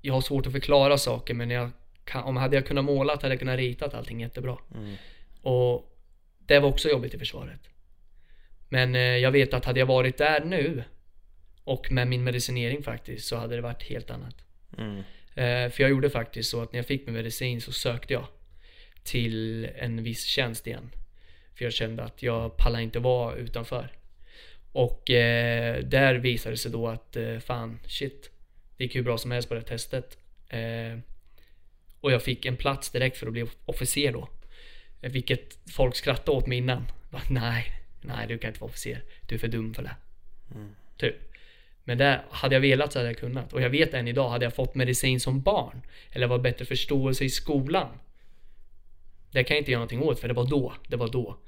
jag 0.00 0.14
har 0.14 0.20
svårt 0.20 0.46
att 0.46 0.52
förklara 0.52 0.98
saker 0.98 1.34
men 1.34 1.50
jag 1.50 1.70
kan, 2.04 2.22
om 2.24 2.36
hade 2.36 2.56
jag 2.56 2.66
kunnat 2.66 2.84
måla 2.84 3.12
hade 3.12 3.28
jag 3.28 3.38
kunnat 3.38 3.56
ritat 3.56 3.94
allting 3.94 4.20
jättebra. 4.20 4.58
Mm. 4.74 4.94
Och 5.42 5.98
det 6.38 6.58
var 6.58 6.68
också 6.68 6.88
jobbigt 6.88 7.14
i 7.14 7.18
försvaret. 7.18 7.60
Men 8.68 8.94
eh, 8.94 9.00
jag 9.00 9.30
vet 9.30 9.54
att 9.54 9.64
hade 9.64 9.80
jag 9.80 9.86
varit 9.86 10.18
där 10.18 10.44
nu 10.44 10.84
och 11.68 11.92
med 11.92 12.08
min 12.08 12.24
medicinering 12.24 12.82
faktiskt 12.82 13.28
så 13.28 13.36
hade 13.36 13.56
det 13.56 13.62
varit 13.62 13.82
helt 13.82 14.10
annat. 14.10 14.44
Mm. 14.78 14.96
Eh, 15.34 15.70
för 15.70 15.82
jag 15.82 15.90
gjorde 15.90 16.10
faktiskt 16.10 16.50
så 16.50 16.62
att 16.62 16.72
när 16.72 16.78
jag 16.78 16.86
fick 16.86 17.06
min 17.06 17.14
medicin 17.14 17.60
så 17.60 17.72
sökte 17.72 18.12
jag 18.12 18.26
till 19.02 19.64
en 19.76 20.02
viss 20.02 20.24
tjänst 20.24 20.66
igen. 20.66 20.90
För 21.54 21.64
jag 21.64 21.72
kände 21.72 22.04
att 22.04 22.22
jag 22.22 22.56
pallar 22.56 22.80
inte 22.80 22.98
vara 22.98 23.36
utanför. 23.36 23.92
Och 24.72 25.10
eh, 25.10 25.82
där 25.84 26.14
visade 26.14 26.52
det 26.52 26.58
sig 26.58 26.70
då 26.70 26.88
att 26.88 27.16
eh, 27.16 27.38
fan, 27.38 27.78
shit. 27.86 28.30
Det 28.76 28.84
gick 28.84 28.96
hur 28.96 29.02
bra 29.02 29.18
som 29.18 29.30
helst 29.30 29.48
på 29.48 29.54
det 29.54 29.62
testet. 29.62 30.18
Eh, 30.48 30.98
och 32.00 32.12
jag 32.12 32.22
fick 32.22 32.46
en 32.46 32.56
plats 32.56 32.90
direkt 32.90 33.16
för 33.16 33.26
att 33.26 33.32
bli 33.32 33.46
officer 33.64 34.12
då. 34.12 34.28
Vilket 35.00 35.58
folk 35.70 35.96
skrattade 35.96 36.38
åt 36.38 36.46
mig 36.46 36.58
innan. 36.58 36.86
Bara, 37.10 37.22
nej, 37.30 37.72
nej 38.00 38.26
du 38.28 38.38
kan 38.38 38.48
inte 38.48 38.60
vara 38.60 38.70
officer. 38.70 39.02
Du 39.26 39.34
är 39.34 39.38
för 39.38 39.48
dum 39.48 39.74
för 39.74 39.82
det. 39.82 39.96
Typ. 40.96 41.27
Men 41.88 41.98
det 41.98 42.20
hade 42.30 42.54
jag 42.54 42.60
velat 42.60 42.92
så 42.92 42.98
hade 42.98 43.08
jag 43.08 43.18
kunnat. 43.18 43.52
Och 43.52 43.60
jag 43.60 43.70
vet 43.70 43.94
än 43.94 44.08
idag, 44.08 44.28
hade 44.28 44.44
jag 44.44 44.54
fått 44.54 44.74
medicin 44.74 45.20
som 45.20 45.40
barn. 45.40 45.82
Eller 46.10 46.26
var 46.26 46.38
bättre 46.38 46.64
förståelse 46.64 47.24
i 47.24 47.30
skolan. 47.30 47.88
Det 49.30 49.44
kan 49.44 49.54
jag 49.54 49.60
inte 49.60 49.70
göra 49.70 49.78
någonting 49.78 50.02
åt 50.02 50.20
för 50.20 50.28
det 50.28 50.34
var 50.34 50.46
då. 50.46 50.74
Det 50.88 50.96
var 50.96 51.08
då. 51.08 51.38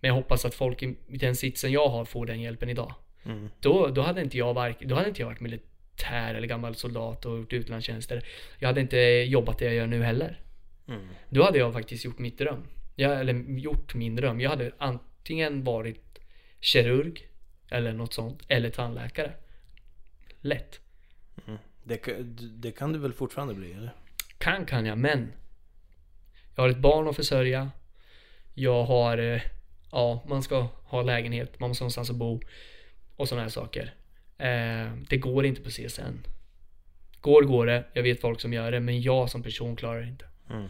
Men 0.00 0.08
jag 0.08 0.14
hoppas 0.14 0.44
att 0.44 0.54
folk 0.54 0.82
i 0.82 0.96
den 1.06 1.36
sitsen 1.36 1.72
jag 1.72 1.88
har 1.88 2.04
får 2.04 2.26
den 2.26 2.40
hjälpen 2.40 2.68
idag. 2.68 2.94
Mm. 3.24 3.48
Då, 3.60 3.88
då, 3.88 4.02
hade 4.02 4.22
inte 4.22 4.38
jag 4.38 4.54
vark, 4.54 4.80
då 4.80 4.94
hade 4.94 5.08
inte 5.08 5.22
jag 5.22 5.26
varit 5.26 5.40
militär 5.40 6.34
eller 6.34 6.48
gammal 6.48 6.74
soldat 6.74 7.26
och 7.26 7.38
gjort 7.38 7.52
utlandstjänster. 7.52 8.24
Jag 8.58 8.68
hade 8.68 8.80
inte 8.80 8.98
jobbat 9.28 9.58
det 9.58 9.64
jag 9.64 9.74
gör 9.74 9.86
nu 9.86 10.02
heller. 10.02 10.40
Mm. 10.88 11.08
Då 11.28 11.42
hade 11.42 11.58
jag 11.58 11.72
faktiskt 11.72 12.04
gjort 12.04 12.18
mitt 12.18 12.38
dröm. 12.38 12.66
Jag, 12.94 13.20
eller 13.20 13.34
gjort 13.58 13.94
min 13.94 14.16
dröm. 14.16 14.40
Jag 14.40 14.50
hade 14.50 14.72
antingen 14.78 15.64
varit 15.64 16.18
kirurg 16.60 17.28
eller 17.70 17.92
något 17.92 18.14
sånt. 18.14 18.42
Eller 18.48 18.70
tandläkare. 18.70 19.32
Lätt. 20.42 20.80
Det, 21.84 22.04
ka- 22.06 22.22
det 22.56 22.72
kan 22.72 22.92
du 22.92 22.98
väl 22.98 23.12
fortfarande 23.12 23.54
bli 23.54 23.72
eller? 23.72 23.92
Kan 24.38 24.66
kan 24.66 24.86
jag, 24.86 24.98
men. 24.98 25.32
Jag 26.54 26.62
har 26.62 26.68
ett 26.68 26.78
barn 26.78 27.08
att 27.08 27.16
försörja. 27.16 27.70
Jag 28.54 28.84
har, 28.84 29.18
eh, 29.18 29.42
ja, 29.92 30.24
man 30.28 30.42
ska 30.42 30.68
ha 30.84 31.02
lägenhet, 31.02 31.60
man 31.60 31.68
måste 31.70 31.82
ha 31.82 31.84
någonstans 31.84 32.10
att 32.10 32.16
bo. 32.16 32.40
Och 33.16 33.28
sådana 33.28 33.42
här 33.42 33.50
saker. 33.50 33.94
Eh, 34.38 34.92
det 35.08 35.16
går 35.16 35.44
inte 35.46 35.60
på 35.62 35.70
CSN. 35.70 36.18
Går 37.20 37.42
går 37.42 37.66
det, 37.66 37.84
jag 37.92 38.02
vet 38.02 38.20
folk 38.20 38.40
som 38.40 38.52
gör 38.52 38.72
det, 38.72 38.80
men 38.80 39.00
jag 39.02 39.30
som 39.30 39.42
person 39.42 39.76
klarar 39.76 40.00
det 40.00 40.08
inte. 40.08 40.24
Mm. 40.50 40.68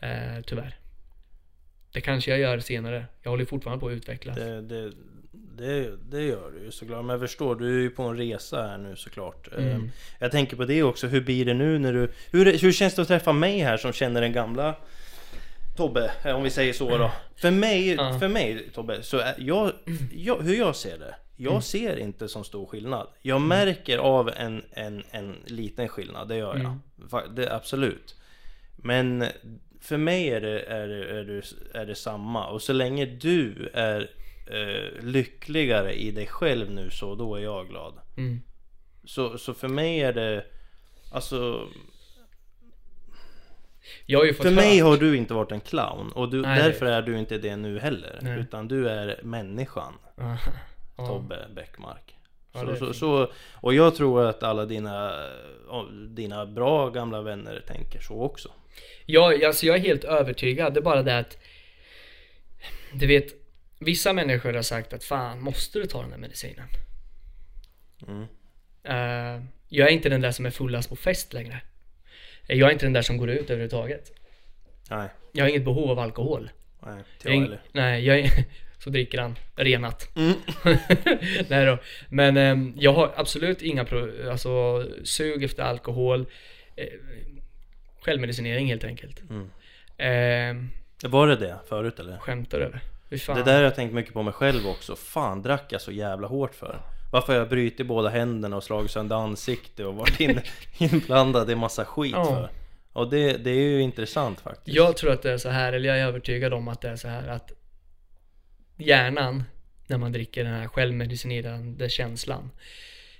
Eh, 0.00 0.42
tyvärr. 0.46 0.76
Det 1.92 2.00
kanske 2.00 2.30
jag 2.30 2.40
gör 2.40 2.58
senare. 2.58 3.06
Jag 3.22 3.30
håller 3.30 3.44
fortfarande 3.44 3.80
på 3.80 3.88
att 3.88 3.92
utvecklas. 3.92 4.36
Det, 4.36 4.62
det, 4.62 4.92
det, 5.56 5.90
det 6.10 6.22
gör 6.22 6.50
du 6.50 6.64
ju 6.64 6.70
såklart. 6.70 7.04
Men 7.04 7.10
jag 7.10 7.20
förstår, 7.20 7.56
du 7.56 7.66
är 7.78 7.80
ju 7.82 7.90
på 7.90 8.02
en 8.02 8.16
resa 8.16 8.62
här 8.62 8.78
nu 8.78 8.96
såklart. 8.96 9.48
Mm. 9.58 9.68
Eh, 9.68 9.80
Jag 10.18 10.30
tänker 10.30 10.56
på 10.56 10.64
det 10.64 10.82
också, 10.82 11.06
hur 11.06 11.20
blir 11.20 11.44
det 11.44 11.54
nu 11.54 11.78
när 11.78 11.92
du... 11.92 12.08
Hur, 12.30 12.58
hur 12.58 12.72
känns 12.72 12.94
det 12.94 13.02
att 13.02 13.08
träffa 13.08 13.32
mig 13.32 13.58
här 13.58 13.76
som 13.76 13.92
känner 13.92 14.20
den 14.20 14.32
gamla 14.32 14.74
Tobbe, 15.76 16.12
eh, 16.24 16.36
om 16.36 16.42
vi 16.42 16.50
säger 16.50 16.72
så 16.72 16.98
då. 16.98 17.10
För 17.36 17.50
mig, 17.50 17.94
Ja. 17.94 18.18
för 18.18 18.28
mig 18.28 18.68
Tobbe, 18.74 19.02
så 19.02 19.22
jag, 19.38 19.72
jag, 20.14 20.36
hur 20.42 20.54
jag 20.58 20.76
ser 20.76 20.98
det. 20.98 21.14
Jag 21.36 21.50
Mm. 21.50 21.62
ser 21.62 21.96
inte 21.98 22.28
som 22.28 22.44
stor 22.44 22.66
skillnad. 22.66 23.06
Jag 23.22 23.40
märker 23.40 23.98
av 23.98 24.30
en, 24.36 24.62
en, 24.70 25.02
en 25.10 25.36
liten 25.46 25.88
skillnad, 25.88 26.28
det 26.28 26.36
gör 26.36 26.56
jag. 26.56 26.60
Mm. 27.20 27.34
Det, 27.34 27.52
absolut. 27.54 28.16
Men 28.76 29.24
för 29.80 29.96
mig 29.96 30.28
är 30.28 30.40
det, 30.40 30.60
är, 30.60 30.88
det, 30.88 31.04
är, 31.20 31.24
det, 31.24 31.42
är 31.80 31.86
det 31.86 31.94
samma. 31.94 32.46
Och 32.46 32.62
så 32.62 32.72
länge 32.72 33.06
du 33.06 33.70
är 33.74 34.10
eh, 34.46 35.02
lyckligare 35.04 35.92
i 35.94 36.10
dig 36.10 36.26
själv 36.26 36.70
nu 36.70 36.90
så, 36.90 37.14
då 37.14 37.34
är 37.36 37.40
jag 37.40 37.68
glad. 37.68 37.94
Mm. 38.16 38.40
Så, 39.04 39.38
så 39.38 39.54
för 39.54 39.68
mig 39.68 40.00
är 40.00 40.12
det... 40.12 40.44
Alltså, 41.12 41.68
för 44.36 44.50
mig 44.50 44.78
höra- 44.80 44.88
har 44.90 44.96
du 44.96 45.16
inte 45.16 45.34
varit 45.34 45.52
en 45.52 45.60
clown. 45.60 46.12
Och 46.12 46.30
du, 46.30 46.42
Nej, 46.42 46.62
därför 46.62 46.86
är 46.86 47.02
du 47.02 47.18
inte 47.18 47.38
det 47.38 47.56
nu 47.56 47.78
heller. 47.78 48.18
Nej. 48.22 48.40
Utan 48.40 48.68
du 48.68 48.88
är 48.88 49.20
människan. 49.22 49.92
Ja. 50.16 50.38
Ja. 50.96 51.06
Tobbe 51.06 51.48
Bäckmark. 51.54 52.16
Ja, 52.52 52.60
så, 52.66 52.76
så, 52.76 52.92
så, 52.94 53.32
och 53.54 53.74
jag 53.74 53.94
tror 53.96 54.24
att 54.24 54.42
alla 54.42 54.66
dina, 54.66 55.12
dina 56.08 56.46
bra 56.46 56.90
gamla 56.90 57.22
vänner 57.22 57.62
tänker 57.66 58.00
så 58.00 58.22
också. 58.22 58.48
Jag, 59.06 59.44
alltså 59.44 59.66
jag 59.66 59.76
är 59.76 59.80
helt 59.80 60.04
övertygad, 60.04 60.74
det 60.74 60.80
är 60.80 60.82
bara 60.82 61.02
det 61.02 61.18
att 61.18 61.38
Du 62.94 63.06
vet 63.06 63.41
Vissa 63.84 64.12
människor 64.12 64.52
har 64.52 64.62
sagt 64.62 64.92
att 64.92 65.04
fan, 65.04 65.40
måste 65.40 65.78
du 65.78 65.86
ta 65.86 66.02
den 66.02 66.10
här 66.10 66.18
medicinen? 66.18 66.68
Mm. 68.08 68.26
Eh, 68.84 69.44
jag 69.68 69.88
är 69.88 69.92
inte 69.92 70.08
den 70.08 70.20
där 70.20 70.30
som 70.30 70.46
är 70.46 70.50
fullast 70.50 70.88
på 70.88 70.96
fest 70.96 71.32
längre 71.32 71.60
Jag 72.46 72.68
är 72.68 72.72
inte 72.72 72.86
den 72.86 72.92
där 72.92 73.02
som 73.02 73.16
går 73.16 73.30
ut 73.30 73.50
överhuvudtaget 73.50 74.12
Nej, 74.90 75.08
Jag 75.32 75.44
har 75.44 75.48
inget 75.50 75.64
behov 75.64 75.90
av 75.90 75.98
alkohol 75.98 76.50
nej, 76.80 77.02
jag 77.22 77.34
jag 77.34 77.40
heller. 77.40 77.60
Nej, 77.72 78.04
jag 78.06 78.18
är, 78.18 78.30
så 78.78 78.90
dricker 78.90 79.18
han 79.18 79.38
renat 79.56 80.16
Mm. 80.16 80.34
Nej 81.48 81.66
då 81.66 81.78
Men 82.08 82.36
ehm, 82.36 82.74
jag 82.76 82.92
har 82.92 83.12
absolut 83.16 83.62
inga 83.62 83.84
pro, 83.84 84.30
alltså, 84.30 84.84
sug 85.04 85.44
efter 85.44 85.62
alkohol 85.62 86.26
eh, 86.76 86.86
Självmedicinering 88.00 88.66
helt 88.66 88.84
enkelt 88.84 89.22
Mm. 89.30 89.50
Ehm, 89.98 90.70
Var 91.04 91.26
det 91.26 91.36
det 91.36 91.58
förut 91.68 92.00
eller? 92.00 92.18
Skämtar 92.18 92.60
fan. 92.60 92.80
Det 93.34 93.42
där 93.42 93.54
har 93.56 93.62
jag 93.62 93.74
tänkt 93.74 93.92
mycket 93.94 94.14
på 94.14 94.22
mig 94.22 94.32
själv 94.32 94.66
också. 94.66 94.96
Fan, 94.96 95.42
drack 95.42 95.64
jag 95.68 95.80
så 95.80 95.92
jävla 95.92 96.28
hårt 96.28 96.54
för? 96.54 96.80
Varför 97.12 97.32
har 97.32 97.38
jag 97.40 97.48
brutit 97.48 97.86
båda 97.86 98.08
händerna 98.08 98.56
och 98.56 98.64
slagit 98.64 98.90
sönder 98.90 99.16
ansikte 99.16 99.84
och 99.84 99.94
varit 99.94 100.20
in, 100.20 100.40
inblandad 100.78 101.50
i 101.50 101.54
massa 101.54 101.84
skit 101.84 102.12
Ja. 102.12 102.24
för? 102.24 102.50
Och 102.92 103.10
det, 103.10 103.32
det 103.36 103.50
är 103.50 103.54
ju 103.62 103.80
intressant 103.82 104.40
faktiskt. 104.40 104.76
Jag 104.76 104.96
tror 104.96 105.12
att 105.12 105.22
det 105.22 105.32
är 105.32 105.38
så 105.38 105.48
här, 105.48 105.72
eller 105.72 105.88
jag 105.88 105.98
är 105.98 106.06
övertygad 106.06 106.54
om 106.54 106.68
att 106.68 106.80
det 106.80 106.88
är 106.88 106.96
så 106.96 107.08
här 107.08 107.28
att 107.28 107.52
hjärnan, 108.76 109.44
när 109.86 109.98
man 109.98 110.12
dricker 110.12 110.44
den 110.44 110.54
här 110.54 110.68
självmedicinerande 110.68 111.88
känslan, 111.88 112.50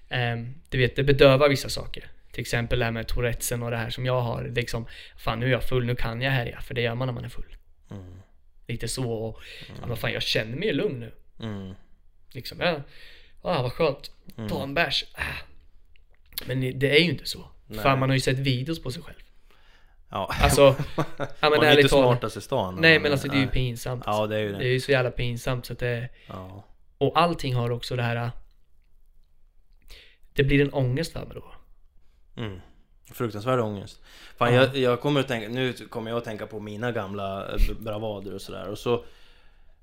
ehm, 0.09 0.55
du 0.69 0.79
vet, 0.79 0.97
det 0.97 1.03
bedövar 1.05 1.49
vissa 1.49 1.69
saker. 1.69 2.05
Till 2.33 2.41
exempel 2.41 2.79
det 2.79 2.85
här 2.85 2.93
med 2.93 3.09
Tourettesen 3.09 3.63
och 3.63 3.71
det 3.71 3.77
här 3.77 3.91
som 3.91 4.07
jag 4.07 4.21
har. 4.21 4.45
Liksom, 4.45 4.87
fan 5.17 5.41
nu 5.41 5.47
är 5.47 5.51
jag 5.51 5.65
full, 5.65 5.85
nu 5.85 5.95
kan 5.95 6.23
jag 6.23 6.31
härja. 6.33 6.61
För 6.61 6.75
det 6.75 6.81
gör 6.81 6.95
man 6.95 7.07
när 7.09 7.13
man 7.15 7.25
är 7.25 7.29
full. 7.29 7.57
Mm. 7.91 8.22
Lite 8.66 8.88
så. 8.88 9.12
Och, 9.12 9.40
ja, 9.81 9.87
vad 9.87 9.98
fan, 9.98 10.12
jag 10.12 10.22
känner 10.22 10.57
mig 10.57 10.72
lugn 10.72 11.01
nu. 11.01 11.12
Mm. 11.40 11.75
Liksom, 12.33 12.61
ja, 12.61 12.81
ah, 13.42 13.62
vad 13.62 13.72
skönt. 13.72 14.11
Ta 14.48 14.62
en 14.62 14.75
bärs. 14.75 15.05
Ah. 15.14 15.22
Men 16.46 16.79
det- 16.79 16.96
är 16.96 17.01
ju 17.01 17.11
inte 17.11 17.27
så. 17.27 17.48
Nej. 17.66 17.81
Fan, 17.83 17.98
man 17.98 18.09
har 18.11 18.14
ju 18.14 18.20
sett 18.20 18.38
videos 18.38 18.83
på 18.83 18.90
sig 18.90 19.03
själv. 19.03 19.16
Ja. 20.11 20.35
Alltså, 20.42 20.77
ja 20.96 21.05
Man 21.40 21.51
men 21.51 21.62
är 21.62 21.77
inte 21.77 21.88
smartast 21.88 22.37
i 22.37 22.40
stan. 22.40 22.79
Nej 22.81 22.98
men 22.98 23.12
alltså 23.12 23.29
det 23.29 23.37
är 23.37 23.40
ju 23.40 23.46
pinsamt. 23.48 24.03
Ja, 24.07 24.27
det 24.27 24.37
är 24.37 24.40
ju 24.40 24.53
Det 24.53 24.59
det. 24.59 24.64
är 24.64 24.72
ju 24.72 24.81
så 24.81 24.92
jävla 24.92 25.11
pinsamt 25.11 25.66
så 25.66 25.72
att 25.72 25.79
det 25.79 26.09
Ja. 26.27 26.64
Och 26.98 27.18
allting 27.20 27.55
har 27.55 27.70
också 27.70 27.96
det 27.96 28.03
här 28.03 28.31
Det 30.33 30.44
blir 30.44 30.61
en 30.61 30.72
ångest 30.72 31.12
för 31.12 31.27
mig 31.27 31.35
då. 31.35 31.55
Mm. 32.42 32.61
Fruktansvärd 33.12 33.61
ångest. 33.61 34.01
Fan, 34.37 34.55
Ja. 34.55 34.61
jag, 34.62 34.77
jag 34.77 35.01
kommer 35.01 35.20
att 35.20 35.29
tänka, 35.29 35.48
nu 35.48 35.72
kommer 35.72 36.11
jag 36.11 36.18
att 36.18 36.25
tänka 36.25 36.46
på 36.46 36.61
mina 36.61 36.92
gamla 36.92 37.46
eh, 37.48 37.77
bravader 37.81 38.35
och 38.35 38.40
sådär. 38.42 38.68
Och 38.68 38.79
så 38.79 39.05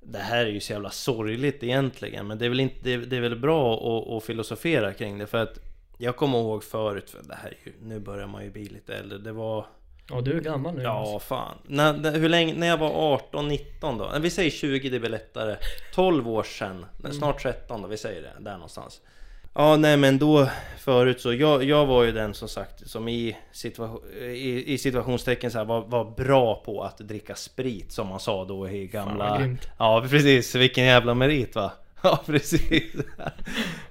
Det 0.01 0.17
här 0.19 0.45
är 0.45 0.49
ju 0.49 0.59
så 0.59 0.73
jävla 0.73 0.89
sorgligt 0.89 1.63
egentligen. 1.63 2.27
Men 2.27 2.37
det 2.37 2.45
är 2.45 2.49
väl, 2.49 2.59
inte, 2.59 2.75
det, 2.83 2.97
det 2.97 3.17
är 3.17 3.21
väl 3.21 3.35
bra 3.39 3.73
att, 3.73 4.13
att 4.13 4.23
filosofera 4.23 4.93
kring 4.93 5.17
det. 5.17 5.27
För 5.27 5.37
att 5.37 5.59
jag 5.97 6.15
kommer 6.15 6.37
ihåg 6.39 6.63
förut, 6.63 7.09
för 7.09 7.23
det 7.23 7.35
här 7.35 7.49
är 7.49 7.67
ju, 7.69 7.73
nu 7.81 7.99
börjar 7.99 8.27
man 8.27 8.43
ju 8.43 8.49
bli 8.51 8.65
lite 8.65 8.95
äldre. 8.95 9.17
Det 9.17 9.31
var 9.31 9.65
Ja 10.11 10.21
du 10.21 10.37
är 10.37 10.41
gammal 10.41 10.75
nu. 10.75 10.81
Ja, 10.83 11.19
fan. 11.19 11.55
När, 11.67 12.11
hur 12.11 12.29
länge, 12.29 12.53
när 12.53 12.67
jag 12.67 12.77
var 12.77 13.13
18, 13.13 13.47
19 13.47 13.97
då? 13.97 14.11
Vi 14.21 14.29
säger 14.29 14.49
20, 14.51 14.89
det 14.89 14.99
väl 14.99 15.11
lättare. 15.11 15.55
12 15.93 16.29
år 16.29 16.43
sedan, 16.43 16.85
snart 17.11 17.41
13 17.41 17.81
då, 17.81 17.87
vi 17.87 17.97
säger 17.97 18.21
det, 18.21 18.33
där 18.39 18.53
någonstans. 18.53 19.01
Ja, 19.53 19.75
nej 19.77 19.97
men 19.97 20.19
då 20.19 20.47
förut 20.79 21.21
så, 21.21 21.33
jag, 21.33 21.63
jag 21.63 21.85
var 21.85 22.03
ju 22.03 22.11
den 22.11 22.33
som 22.33 22.49
sagt 22.49 22.89
som 22.89 23.07
i, 23.07 23.37
situation, 23.51 24.01
i, 24.21 24.73
i 24.73 24.77
situationstecken 24.77 25.51
så 25.51 25.57
här, 25.57 25.65
var, 25.65 25.81
var 25.81 26.05
bra 26.05 26.55
på 26.65 26.83
att 26.83 26.97
dricka 26.97 27.35
sprit 27.35 27.91
som 27.91 28.07
man 28.07 28.19
sa 28.19 28.45
då 28.45 28.69
i 28.69 28.87
gamla... 28.87 29.55
ja 29.77 30.05
precis, 30.09 30.55
vilken 30.55 30.85
jävla 30.85 31.13
merit 31.13 31.55
va? 31.55 31.71
Ja 32.01 32.19
precis. 32.25 32.93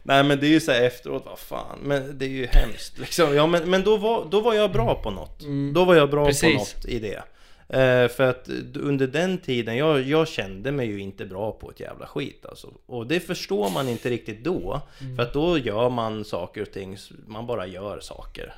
nej 0.03 0.25
men 0.25 0.41
det 0.41 0.47
är 0.47 0.51
ju 0.51 0.61
så 0.61 0.73
här 0.73 0.83
efteråt, 0.83 1.23
vad 1.27 1.39
fan, 1.39 1.79
men 1.83 2.19
det 2.19 2.25
är 2.25 2.29
ju 2.29 2.47
hemskt 2.47 2.99
liksom. 2.99 3.35
Ja 3.35 3.47
men, 3.47 3.71
men 3.71 3.85
då, 3.85 3.97
var, 3.97 4.27
då 4.31 4.41
var 4.41 4.55
jag 4.55 4.73
bra 4.73 4.95
på 4.95 5.11
något. 5.11 5.41
Då 5.75 5.85
var 5.85 5.95
jag 5.95 6.11
bra 6.11 6.25
på 6.25 6.27
Precis. 6.27 6.55
något 6.55 6.85
i 6.85 6.99
det. 6.99 7.23
Eh, 7.69 8.09
för 8.09 8.23
att 8.23 8.49
under 8.75 9.07
den 9.07 9.39
tiden, 9.39 9.77
jag, 9.77 10.03
jag 10.03 10.29
kände 10.29 10.73
mig 10.73 10.87
ju 10.87 11.01
inte 11.01 11.27
bra 11.27 11.53
på 11.53 11.71
ett 11.71 11.81
jävla 11.81 12.07
skit 12.07 12.47
alltså. 12.49 12.73
Och 12.87 13.07
det 13.07 13.21
förstår 13.21 13.71
man 13.71 13.89
inte 13.89 14.11
riktigt 14.11 14.45
då. 14.45 14.81
För 15.17 15.23
att 15.23 15.33
då 15.33 15.59
gör 15.59 15.91
man 15.91 16.25
saker 16.25 16.63
och 16.63 16.73
ting, 16.73 16.97
man 17.27 17.47
bara 17.47 17.67
gör 17.67 18.01
saker. 18.01 18.55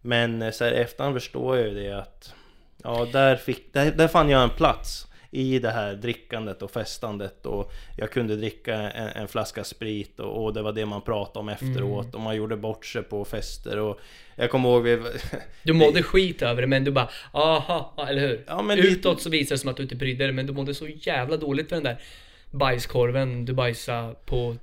Men 0.00 0.42
eh, 0.42 0.50
så 0.50 0.64
här 0.64 0.72
efterhand 0.72 1.14
förstår 1.14 1.56
jag 1.56 1.68
ju 1.68 1.74
det 1.74 1.98
att 1.98 2.34
Ja, 2.82 3.06
där, 3.12 3.36
fick, 3.36 3.72
där, 3.72 3.90
där 3.92 4.08
fann 4.08 4.30
jag 4.30 4.42
en 4.42 4.50
plats 4.50 5.06
i 5.30 5.58
det 5.58 5.70
här 5.70 5.94
drickandet 5.94 6.62
och 6.62 6.70
festandet 6.70 7.46
och 7.46 7.72
jag 7.96 8.10
kunde 8.10 8.36
dricka 8.36 8.74
en, 8.74 9.08
en 9.08 9.28
flaska 9.28 9.64
sprit 9.64 10.20
och, 10.20 10.44
och 10.44 10.54
det 10.54 10.62
var 10.62 10.72
det 10.72 10.86
man 10.86 11.02
pratade 11.02 11.38
om 11.38 11.48
efteråt 11.48 12.14
och 12.14 12.20
man 12.20 12.36
gjorde 12.36 12.56
bort 12.56 12.86
sig 12.86 13.02
på 13.02 13.24
fester 13.24 13.78
och 13.78 14.00
jag 14.36 14.50
kommer 14.50 14.68
ihåg 14.68 14.82
vi... 14.82 15.02
Du 15.62 15.72
mådde 15.72 16.02
skit 16.02 16.42
över 16.42 16.62
det 16.62 16.68
men 16.68 16.84
du 16.84 16.90
bara 16.90 17.08
aha, 17.32 18.06
eller 18.08 18.20
hur? 18.20 18.44
Ja, 18.46 18.62
men 18.62 18.78
Utåt 18.78 19.22
så 19.22 19.30
visar 19.30 19.54
det 19.54 19.58
som 19.58 19.70
att 19.70 19.76
du 19.76 19.82
inte 19.82 19.96
brydde 19.96 20.24
dig 20.24 20.32
men 20.32 20.46
du 20.46 20.52
mådde 20.52 20.74
så 20.74 20.88
jävla 20.88 21.36
dåligt 21.36 21.68
för 21.68 21.76
den 21.76 21.84
där 21.84 22.00
bajskorven 22.50 23.44
du 23.44 23.52
bajsade 23.52 24.14
på 24.26 24.56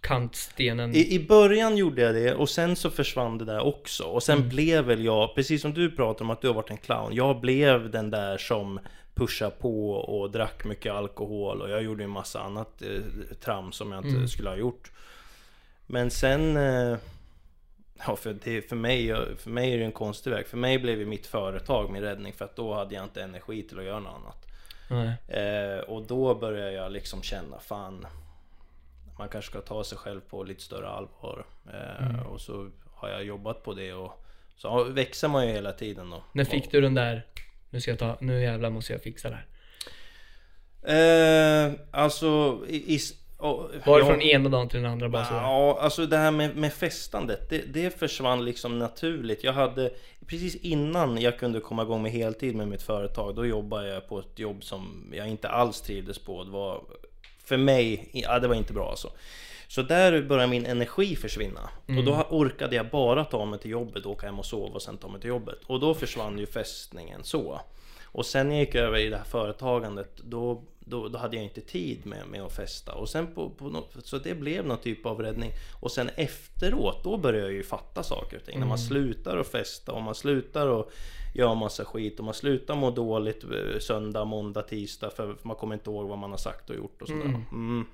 kantstenen. 0.00 0.94
I, 0.94 1.14
I 1.14 1.26
början 1.26 1.76
gjorde 1.76 2.02
jag 2.02 2.14
det 2.14 2.34
och 2.34 2.48
sen 2.48 2.76
så 2.76 2.90
försvann 2.90 3.38
det 3.38 3.44
där 3.44 3.60
också 3.60 4.04
och 4.04 4.28
Mm. 4.28 4.40
sen 4.42 4.48
blev 4.48 4.84
väl 4.84 5.04
jag, 5.04 5.34
precis 5.34 5.62
som 5.62 5.74
du 5.74 5.90
pratar 5.90 6.24
om 6.24 6.30
att 6.30 6.40
du 6.40 6.46
har 6.46 6.54
varit 6.54 6.70
en 6.70 6.76
clown 6.76 7.14
Jag 7.14 7.40
blev 7.40 7.90
den 7.90 8.10
där 8.10 8.38
som 8.38 8.80
pushade 9.14 9.50
på 9.50 9.90
och 9.92 10.30
drack 10.30 10.64
mycket 10.64 10.92
alkohol 10.92 11.62
och 11.62 11.70
jag 11.70 11.82
gjorde 11.82 12.04
en 12.04 12.10
massa 12.10 12.40
annat 12.42 12.82
eh, 12.82 13.36
tram 13.40 13.72
som 13.72 13.92
jag 13.92 13.98
inte 13.98 14.08
Mm. 14.16 14.28
skulle 14.28 14.48
ha 14.48 14.56
gjort 14.56 14.90
Men 15.86 16.10
sen 16.10 16.56
eh, 16.56 16.96
Ja 18.06 18.16
för, 18.16 18.36
det, 18.44 18.62
för, 18.68 18.76
mig, 18.76 19.14
för 19.38 19.50
mig 19.50 19.72
är 19.74 19.78
det 19.78 19.84
en 19.84 19.92
konstig 19.92 20.30
väg 20.30 20.46
För 20.46 20.56
mig 20.56 20.78
blev 20.78 20.98
ju 20.98 21.06
mitt 21.06 21.26
företag 21.26 21.90
min 21.90 22.02
räddning 22.02 22.32
för 22.32 22.44
att 22.44 22.56
då 22.56 22.74
hade 22.74 22.94
jag 22.94 23.04
inte 23.04 23.22
energi 23.22 23.62
till 23.62 23.78
att 23.78 23.84
göra 23.84 24.00
något 24.00 24.14
annat. 24.14 24.46
Eh, 25.28 25.78
och 25.88 26.02
då 26.02 26.34
börjar 26.34 26.70
jag 26.70 26.92
liksom 26.92 27.22
känna 27.22 27.58
fan 27.58 28.06
Man 29.18 29.28
kanske 29.28 29.50
ska 29.50 29.60
ta 29.60 29.84
sig 29.84 29.98
själv 29.98 30.20
på 30.20 30.44
lite 30.44 30.62
större 30.62 30.88
allvar 30.88 31.44
eh, 31.72 32.06
Mm. 32.06 32.26
Och 32.26 32.40
så 32.40 32.70
har 32.94 33.08
jag 33.08 33.24
jobbat 33.24 33.62
på 33.62 33.74
det 33.74 33.92
och 33.92 34.24
Så 34.56 34.84
växer 34.84 35.28
man 35.28 35.46
ju 35.46 35.52
hela 35.52 35.72
tiden 35.72 36.10
då 36.10 36.22
När 36.32 36.44
fick 36.44 36.70
du 36.70 36.80
den 36.80 36.94
där 36.94 37.26
Nu 37.72 37.80
ska 37.80 37.90
jag 37.90 37.98
ta, 37.98 38.16
nu 38.20 38.42
jävlar 38.42 38.70
måste 38.70 38.92
jag 38.92 39.02
fixa 39.02 39.30
det 39.30 39.36
här. 39.36 39.46
Eh, 40.84 41.72
alltså 41.90 42.60
i, 42.68 42.94
i, 42.94 42.98
och, 43.36 43.70
Var 43.84 43.98
det 43.98 44.06
från 44.06 44.22
ena 44.22 44.48
dagen 44.48 44.68
till 44.68 44.82
den 44.82 44.92
andra 44.92 45.08
bara 45.08 45.24
så? 45.24 45.34
Ja, 45.34 45.78
alltså 45.80 46.06
det 46.06 46.16
här 46.16 46.30
med, 46.30 46.56
med 46.56 46.72
festandet, 46.72 47.50
det, 47.50 47.58
det 47.58 47.98
försvann 47.98 48.44
liksom 48.44 48.78
naturligt. 48.78 49.44
Jag 49.44 49.52
hade, 49.52 49.90
precis 50.26 50.54
innan 50.56 51.20
jag 51.20 51.38
kunde 51.38 51.60
komma 51.60 51.82
igång 51.82 52.02
med 52.02 52.12
heltid 52.12 52.54
med 52.54 52.68
mitt 52.68 52.82
företag, 52.82 53.34
då 53.34 53.46
jobbade 53.46 53.88
jag 53.88 54.08
på 54.08 54.18
ett 54.18 54.38
jobb 54.38 54.64
som 54.64 55.12
jag 55.14 55.28
inte 55.28 55.48
alls 55.48 55.80
trivdes 55.80 56.18
på. 56.18 56.44
Det 56.44 56.50
var, 56.50 56.82
för 57.44 57.56
mig, 57.56 58.10
ja 58.12 58.38
det 58.38 58.48
var 58.48 58.54
inte 58.54 58.72
bra 58.72 58.90
alltså. 58.90 59.10
Så 59.74 59.82
där 59.82 60.22
började 60.22 60.50
min 60.50 60.66
energi 60.66 61.16
försvinna. 61.16 61.70
Och 61.98 62.04
då 62.04 62.26
orkade 62.30 62.76
jag 62.76 62.90
bara 62.90 63.24
ta 63.24 63.44
mig 63.44 63.58
till 63.58 63.70
jobbet, 63.70 64.06
åka 64.06 64.26
hem 64.26 64.38
och 64.38 64.46
sova 64.46 64.74
och 64.74 64.82
sen 64.82 64.98
ta 64.98 65.08
mig 65.08 65.20
till 65.20 65.28
jobbet. 65.28 65.58
Och 65.66 65.80
då 65.80 65.94
försvann 65.94 66.38
ju 66.38 66.46
fästningen 66.46 67.24
så. 67.24 67.60
Och 68.04 68.26
sen 68.26 68.48
när 68.48 68.54
jag 68.54 68.64
gick 68.64 68.74
över 68.74 68.98
i 68.98 69.08
det 69.08 69.16
här 69.16 69.24
företagandet, 69.24 70.16
då 70.16 70.62
då, 70.84 71.08
då 71.08 71.18
hade 71.18 71.36
jag 71.36 71.44
inte 71.44 71.60
tid 71.60 72.06
med, 72.06 72.26
med 72.30 72.42
att 72.42 72.56
festa. 72.56 72.94
Och 72.94 73.08
sen 73.08 73.34
på, 73.34 73.50
på 73.50 73.64
något, 73.64 73.96
så 74.04 74.18
det 74.18 74.34
blev 74.34 74.66
någon 74.66 74.78
typ 74.78 75.06
av 75.06 75.22
räddning. 75.22 75.50
Och 75.80 75.90
sen 75.90 76.10
efteråt, 76.16 77.04
då 77.04 77.16
började 77.16 77.46
jag 77.46 77.52
ju 77.52 77.62
fatta 77.62 78.02
saker 78.02 78.36
och 78.36 78.44
ting. 78.44 78.60
När 78.60 78.66
man 78.66 78.78
slutar 78.78 79.36
att 79.36 79.46
festa 79.46 79.92
och 79.92 80.02
man 80.02 80.14
slutar 80.14 80.80
att 80.80 80.88
göra 81.34 81.54
massa 81.54 81.84
skit 81.84 82.18
och 82.18 82.24
man 82.24 82.34
slutar 82.34 82.74
må 82.74 82.90
dåligt 82.90 83.44
eh, 83.44 83.78
söndag, 83.80 84.24
måndag, 84.24 84.62
tisdag 84.62 85.10
för 85.10 85.36
man 85.42 85.56
kommer 85.56 85.74
inte 85.74 85.90
ihåg 85.90 86.08
vad 86.08 86.18
man 86.18 86.30
har 86.30 86.38
sagt 86.38 86.70
och 86.70 86.76
gjort 86.76 87.02
och 87.02 87.08
sådär. 87.08 87.44
Mm. 87.52 87.86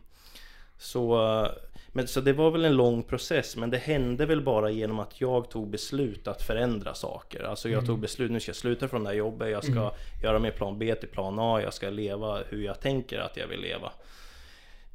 Så, 0.78 1.26
eh, 1.26 1.50
men, 1.92 2.08
så 2.08 2.20
det 2.20 2.32
var 2.32 2.50
väl 2.50 2.64
en 2.64 2.76
lång 2.76 3.02
process 3.02 3.56
men 3.56 3.70
det 3.70 3.78
hände 3.78 4.26
väl 4.26 4.40
bara 4.42 4.70
genom 4.70 4.98
att 4.98 5.20
jag 5.20 5.50
tog 5.50 5.68
beslut 5.70 6.28
att 6.28 6.42
förändra 6.42 6.94
saker. 6.94 7.42
Alltså 7.44 7.68
jag 7.68 7.86
tog 7.86 7.98
beslut, 7.98 8.30
nu 8.30 8.40
ska 8.40 8.48
jag 8.48 8.56
sluta 8.56 8.88
från 8.88 9.04
det 9.04 9.10
här 9.10 9.16
jobbet, 9.16 9.50
jag 9.50 9.64
ska 9.64 9.92
göra 10.22 10.38
min 10.38 10.52
plan 10.52 10.78
B 10.78 10.94
till 10.94 11.08
plan 11.08 11.38
A, 11.38 11.60
jag 11.62 11.74
ska 11.74 11.90
leva 11.90 12.38
hur 12.48 12.64
jag 12.64 12.80
tänker 12.80 13.18
att 13.18 13.36
jag 13.36 13.46
vill 13.46 13.60
leva. 13.60 13.92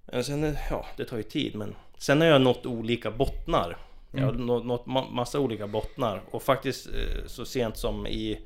Men 0.05 0.23
sen, 0.23 0.43
eh, 0.43 0.53
ja, 0.69 0.85
det 0.97 1.05
tar 1.05 1.17
ju 1.17 1.23
tid 1.23 1.55
men 1.55 1.75
sen 1.97 2.21
har 2.21 2.27
jag 2.27 2.41
nått 2.41 2.65
olika 2.65 3.11
bottnar. 3.11 3.77
Jag 4.11 4.25
har 4.25 4.31
nått, 4.33 4.65
nått 4.65 4.85
ma- 4.85 5.11
massa 5.11 5.39
olika 5.39 5.67
bottnar 5.67 6.21
och 6.31 6.43
faktiskt 6.43 6.87
eh, 6.87 7.25
så 7.27 7.45
sent 7.45 7.77
som 7.77 8.07
i 8.07 8.39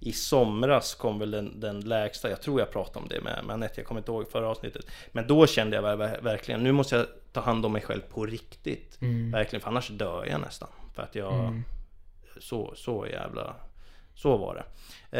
i 0.00 0.12
somras 0.12 0.94
kom 0.94 1.18
väl 1.18 1.30
den, 1.30 1.60
den 1.60 1.80
lägsta, 1.80 2.30
jag 2.30 2.42
tror 2.42 2.60
jag 2.60 2.70
pratade 2.70 2.98
om 2.98 3.08
det 3.08 3.20
med, 3.20 3.44
med 3.44 3.54
Anette, 3.54 3.80
jag 3.80 3.86
kommer 3.86 4.00
inte 4.00 4.10
ihåg 4.12 4.30
förra 4.30 4.48
avsnittet. 4.48 4.86
Men 5.12 5.26
då 5.26 5.46
kände 5.46 5.76
jag 5.76 5.82
ver- 5.82 6.22
verkligen, 6.22 6.62
nu 6.64 6.72
måste 6.72 6.96
jag 6.96 7.06
ta 7.34 7.40
hand 7.40 7.66
om 7.66 7.72
mig 7.72 7.82
själv 7.82 8.00
på 8.00 8.26
riktigt. 8.26 8.96
Verkligen, 9.32 9.60
för 9.60 9.68
annars 9.68 9.88
dör 9.88 10.26
jag 10.30 10.40
nästan. 10.40 10.68
För 10.94 11.02
att 11.02 11.14
jag, 11.14 11.62
så, 12.40 12.72
så 12.76 13.06
jävla, 13.06 13.54
så 14.14 14.36
var 14.36 14.54
det. 14.54 14.64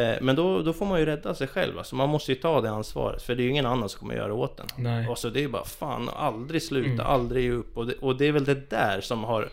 Eh, 0.03 0.19
men 0.23 0.37
då, 0.37 0.63
då 0.63 0.73
får 0.73 0.87
man 0.87 1.01
ju 1.01 1.07
rädda 1.07 1.35
sig 1.35 1.47
själv, 1.47 1.79
alltså 1.79 1.97
man 1.97 2.09
måste 2.09 2.33
ju 2.33 2.39
ta 2.39 2.61
det 2.61 2.71
ansvaret. 2.71 3.23
För 3.23 3.35
det 3.35 3.43
är 3.43 3.45
ju 3.45 3.51
ingen 3.51 3.67
annan 3.67 3.89
som 3.89 4.01
kommer 4.01 4.15
göra 4.15 4.35
åt 4.35 4.61
en. 4.61 4.67
Nej. 4.77 5.09
Och 5.09 5.19
så 5.19 5.29
det 5.29 5.39
är 5.39 5.43
ju 5.43 5.49
bara, 5.49 5.65
fan, 5.65 6.09
aldrig 6.17 6.63
sluta, 6.63 7.05
aldrig 7.05 7.45
ge 7.45 7.51
upp. 7.51 7.77
Och 7.77 7.87
det, 7.87 7.95
och 7.95 8.17
det 8.17 8.29
är 8.29 8.33
väl 8.33 8.45
det 8.45 8.71
där 8.71 9.01
som 9.01 9.25
har 9.25 9.49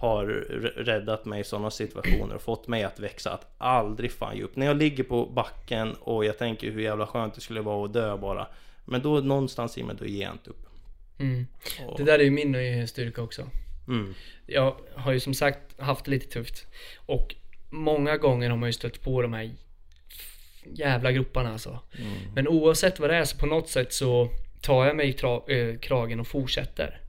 har 0.00 0.26
räddat 0.76 1.24
mig 1.24 1.40
i 1.40 1.44
sådana 1.44 1.70
situationer 1.70 2.34
och 2.34 2.42
fått 2.42 2.68
mig 2.68 2.84
att 2.84 3.00
växa, 3.00 3.32
att 3.32 3.54
aldrig 3.58 4.12
fan 4.12 4.36
ge 4.36 4.42
upp. 4.42 4.56
När 4.56 4.66
jag 4.66 4.76
ligger 4.76 5.04
på 5.04 5.26
backen 5.26 5.94
och 6.00 6.24
jag 6.24 6.38
tänker 6.38 6.70
hur 6.70 6.80
jävla 6.80 7.06
skönt 7.06 7.34
det 7.34 7.40
skulle 7.40 7.60
vara 7.60 7.84
att 7.84 7.92
dö 7.92 8.16
bara. 8.16 8.46
Men 8.84 9.02
då 9.02 9.20
någonstans 9.20 9.78
i 9.78 9.82
mig, 9.82 9.96
då 9.98 10.04
ger 10.04 10.22
jag 10.22 10.32
inte 10.32 10.50
upp. 10.50 10.68
Mm. 11.18 11.46
Och, 11.86 11.98
Det 11.98 12.04
där 12.04 12.18
är 12.18 12.24
ju 12.24 12.30
min 12.30 12.88
styrka 12.88 13.22
också. 13.22 13.50
mm, 13.88 14.14
Jag 14.46 14.76
har 14.94 15.12
ju 15.12 15.20
som 15.20 15.34
sagt 15.34 15.80
haft 15.80 16.04
det 16.04 16.10
lite 16.10 16.26
tufft. 16.26 16.66
Och 16.96 17.34
många 17.70 18.16
gånger 18.16 18.50
har 18.50 18.56
man 18.56 18.68
ju 18.68 18.72
stött 18.72 19.02
på 19.02 19.22
de 19.22 19.32
här 19.32 19.50
jävla 20.64 21.12
groparna 21.12 21.52
alltså. 21.52 21.80
Men 22.34 22.48
oavsett 22.48 23.00
vad 23.00 23.10
det 23.10 23.16
är 23.16 23.24
så 23.24 23.36
på 23.36 23.46
något 23.46 23.68
sätt 23.68 23.92
så 23.92 24.28
tar 24.60 24.86
jag 24.86 24.96
mig 24.96 25.08
i 25.08 25.16
eh, 25.54 25.78
kragen 25.78 26.20
och 26.20 26.26
fortsätter. 26.26 27.00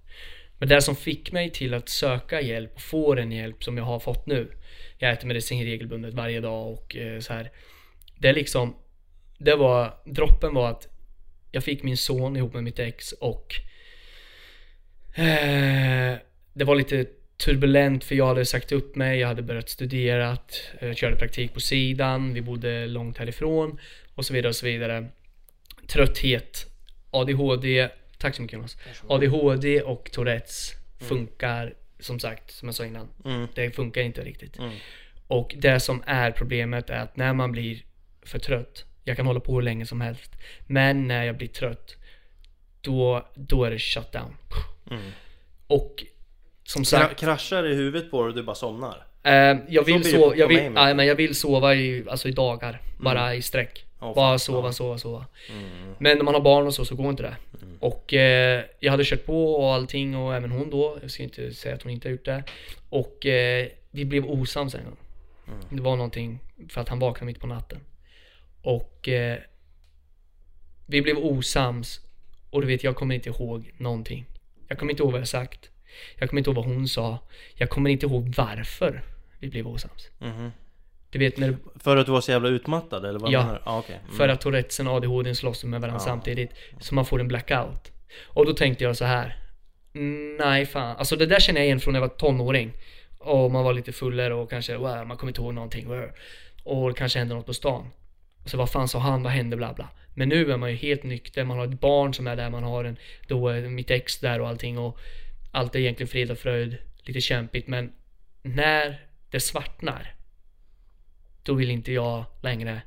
Men 0.57 0.69
det 0.69 0.81
som 0.81 0.95
fick 0.95 1.31
mig 1.31 1.49
till 1.49 1.73
att 1.73 1.89
söka 1.89 2.41
hjälp 2.41 2.75
och 2.75 2.81
få 2.81 3.15
den 3.15 3.31
hjälp 3.31 3.63
som 3.63 3.77
jag 3.77 3.83
har 3.83 3.99
fått 3.99 4.25
nu. 4.25 4.51
Jag 4.97 5.11
äter 5.11 5.27
medicin 5.27 5.63
regelbundet 5.63 6.13
varje 6.13 6.41
dag 6.41 6.73
och 6.73 6.95
eh, 6.95 7.19
så 7.19 7.33
här. 7.33 7.51
Det 8.17 8.27
är 8.27 8.33
liksom, 8.33 8.75
det 9.37 9.55
var, 9.55 9.97
droppen 10.05 10.53
var 10.53 10.69
att 10.69 10.87
jag 11.51 11.63
fick 11.63 11.83
min 11.83 11.97
son 11.97 12.35
ihop 12.35 12.53
med 12.53 12.63
mitt 12.63 12.79
ex 12.79 13.11
och 13.11 13.55
det 16.54 16.63
var 16.63 16.75
lite 16.75 17.06
turbulent 17.38 18.04
för 18.04 18.15
jag 18.15 18.28
hade 18.28 18.45
sagt 18.45 18.71
upp 18.71 18.95
mig, 18.95 19.19
jag 19.19 19.28
hade 19.28 19.41
börjat 19.41 19.69
studera, 19.69 20.38
jag 20.80 20.97
körde 20.97 21.15
praktik 21.15 21.54
på 21.54 21.60
sidan, 21.60 22.34
vi 22.34 22.41
bodde 22.41 22.88
långt 22.88 23.17
härifrån 23.17 23.80
och 24.15 24.25
så 24.25 24.34
vidare 24.34 24.49
och 24.49 24.56
så 24.56 24.65
vidare. 24.65 25.08
Trötthet, 25.88 26.65
ADHD, 27.12 27.89
tack 28.17 28.36
så 28.36 28.41
mycket 28.41 28.54
Jonas. 28.58 28.78
ADHD 29.08 29.82
och 29.82 30.12
Tourettes 30.12 30.71
funkar 30.99 31.73
som 31.99 32.19
sagt, 32.19 32.51
som 32.51 32.67
jag 32.67 32.75
sa 32.75 32.86
innan. 32.86 33.08
mm, 33.25 33.47
Det 33.56 33.71
funkar 33.71 34.01
inte 34.01 34.23
riktigt. 34.23 34.58
mm, 34.60 34.71
Och 35.28 35.56
det 35.58 35.80
som 35.80 36.04
är 36.06 36.32
problemet 36.32 36.89
är 36.89 36.99
att 36.99 37.17
när 37.17 37.34
man 37.34 37.51
blir 37.51 37.84
för 38.21 38.39
trött, 38.39 38.86
jag 39.04 39.17
kan 39.17 39.25
hålla 39.25 39.39
på 39.39 39.56
hur 39.56 39.62
länge 39.62 39.86
som 39.86 40.01
helst, 40.01 40.32
men 40.67 41.08
när 41.08 41.23
jag 41.23 41.38
blir 41.38 41.47
trött, 41.47 41.95
då, 42.82 43.28
då 43.36 43.63
är 43.63 43.71
det 43.71 43.80
shutdown. 43.80 44.36
Mm. 44.91 45.11
Och 45.67 46.03
som 46.63 46.81
Kra- 46.81 46.85
sagt, 46.85 47.19
kraschar 47.19 47.67
i 47.67 47.75
huvudet 47.75 48.11
på 48.11 48.21
dig 48.21 48.29
och 48.29 48.35
du 48.35 48.43
bara 48.43 48.55
somnar? 48.55 49.05
eh, 49.23 49.57
jag 49.69 49.83
vill 49.85 50.03
sova, 50.11 50.35
jag 50.35 50.47
vill, 50.47 50.71
nej, 50.71 50.95
men 50.95 51.05
jag 51.07 51.15
vill 51.15 51.35
sova 51.35 51.75
i, 51.75 52.03
alltså 52.09 52.27
i 52.27 52.31
dagar, 52.31 52.81
bara 52.99 53.35
i 53.35 53.41
sträck. 53.41 53.85
Åh, 53.99 54.15
bara 54.15 54.39
sova, 54.39 54.67
Ja. 54.67 54.71
sova, 54.73 54.97
sova. 54.97 55.25
Mm, 55.49 55.93
Men 55.99 56.17
när 56.17 56.23
man 56.23 56.33
har 56.33 56.41
barn 56.41 56.67
och 56.67 56.73
så, 56.73 56.85
så 56.85 56.95
går 56.95 57.09
inte 57.09 57.23
det. 57.23 57.35
Och 57.79 58.13
eh, 58.13 58.63
jag 58.79 58.91
hade 58.91 59.03
kört 59.05 59.25
på 59.25 59.55
och 59.55 59.73
allting 59.73 60.15
och 60.17 60.35
även 60.35 60.51
hon 60.51 60.69
då. 60.69 60.97
Jag 61.01 61.11
ska 61.11 61.23
inte 61.23 61.53
säga 61.53 61.75
att 61.75 61.81
hon 61.83 61.91
inte 61.91 62.07
har 62.07 62.11
gjort 62.11 62.25
det. 62.25 62.43
Och 62.89 63.25
eh, 63.25 63.67
vi 63.91 64.05
blev 64.05 64.25
osams 64.25 64.75
en 64.75 64.83
gång. 64.83 64.97
Det 65.69 65.81
var 65.81 65.95
någonting 65.95 66.39
för 66.69 66.81
att 66.81 66.89
han 66.89 66.99
vaknade 66.99 67.25
mitt 67.25 67.39
på 67.39 67.47
natten. 67.47 67.79
Och 68.61 69.07
eh, 69.09 69.37
vi 70.85 71.01
blev 71.01 71.17
osams. 71.17 71.99
Och 72.49 72.61
du 72.61 72.67
vet, 72.67 72.83
jag 72.83 72.95
kommer 72.95 73.15
inte 73.15 73.29
ihåg 73.29 73.71
någonting. 73.77 74.25
Jag 74.67 74.78
kommer 74.80 74.91
inte 74.91 75.04
ihåg 75.04 75.12
vad 75.12 75.21
jag 75.21 75.28
sagt. 75.28 75.69
Jag 76.17 76.30
kommer 76.30 76.39
inte 76.39 76.49
ihåg 76.49 76.56
vad 76.56 76.65
hon 76.65 76.88
sa. 76.88 77.17
Jag 77.56 77.69
kommer 77.69 77.89
inte 77.89 78.06
ihåg 78.06 78.34
varför 78.38 79.04
vi 79.39 79.49
blev 79.49 79.67
osams. 79.67 80.10
mhm. 80.19 80.51
Du 81.10 81.19
vet 81.19 81.38
när 81.38 81.58
För 81.80 81.97
att 81.97 82.06
du 82.06 82.12
var 82.12 82.21
så 82.21 82.32
jävla 82.32 82.49
utmattad 82.49 83.06
eller 83.06 83.19
vad 83.19 83.32
Ja. 83.32 83.43
menar? 83.45 83.62
Ah, 83.65 83.80
okej. 83.80 83.99
Mm. 84.04 84.15
För 84.17 84.30
att 84.30 84.41
Tourettesen 84.41 84.88
och 84.88 84.93
ADHD 84.95 85.36
slåss 85.36 85.63
med 85.63 85.82
varandra 85.82 85.99
Ja. 86.01 86.06
samtidigt. 86.06 86.51
Så 86.80 86.95
man 86.95 87.06
får 87.06 87.19
en 87.19 87.28
blackout. 87.28 87.91
Och 88.25 88.45
då 88.45 88.54
tänkte 88.54 88.84
jag 88.84 88.97
så 88.97 89.06
här. 89.06 89.36
"Mm, 89.93 90.38
Nej 90.38 90.65
fan. 90.65 90.95
Alltså 90.97 91.15
det 91.15 91.25
där 91.25 91.39
känner 91.39 91.60
jag 91.60 91.65
igen 91.65 91.80
från 91.80 91.93
när 91.93 91.99
jag 92.01 92.08
var 92.08 92.15
tonåring. 92.15 92.71
Och 93.17 93.51
man 93.51 93.63
var 93.63 93.73
lite 93.73 93.91
fullare 93.91 94.34
och 94.34 94.49
kanske, 94.49 94.78
wow, 94.78 95.08
man 95.08 95.17
kommer 95.17 95.30
inte 95.30 95.41
ihåg 95.41 95.54
någonting. 95.54 95.88
wow. 95.88 96.10
Och 96.63 96.89
det 96.89 96.95
kanske 96.95 97.19
hände 97.19 97.36
något 97.36 97.45
på 97.45 97.54
stan. 97.54 97.88
Och 98.43 98.49
så 98.49 98.58
vad 98.58 98.69
fan 98.69 98.88
sa 98.88 98.99
han, 98.99 99.23
vad 99.23 99.32
hände, 99.32 99.58
bla 99.58 99.73
bla. 99.73 99.89
Men 100.17 100.30
nu 100.30 100.51
är 100.51 100.58
man 100.58 100.71
ju 100.71 100.75
helt 100.75 101.04
nykter, 101.04 101.43
man 101.43 101.58
har 101.58 101.67
ett 101.67 101.80
barn 101.80 102.13
som 102.13 102.28
är 102.28 102.36
där, 102.36 102.49
man 102.49 102.63
har 102.63 102.84
en, 102.84 102.97
då 103.28 103.47
är 103.47 103.62
mitt 103.62 103.91
ex 103.91 104.19
där 104.19 104.41
och 104.41 104.47
allting 104.47 104.78
och 104.78 104.99
allt 105.51 105.75
är 105.75 105.80
egentligen 105.80 106.08
frid 106.08 106.32
och 106.32 106.38
fröjd. 106.38 106.78
Lite 107.04 107.21
kämpigt 107.21 107.67
men 107.67 107.91
när 108.41 109.06
det 109.30 109.39
svartnar 109.39 110.15
då 111.43 111.54
vill 111.54 111.71
inte 111.71 111.91
jag 111.91 112.25
längre 112.41 112.82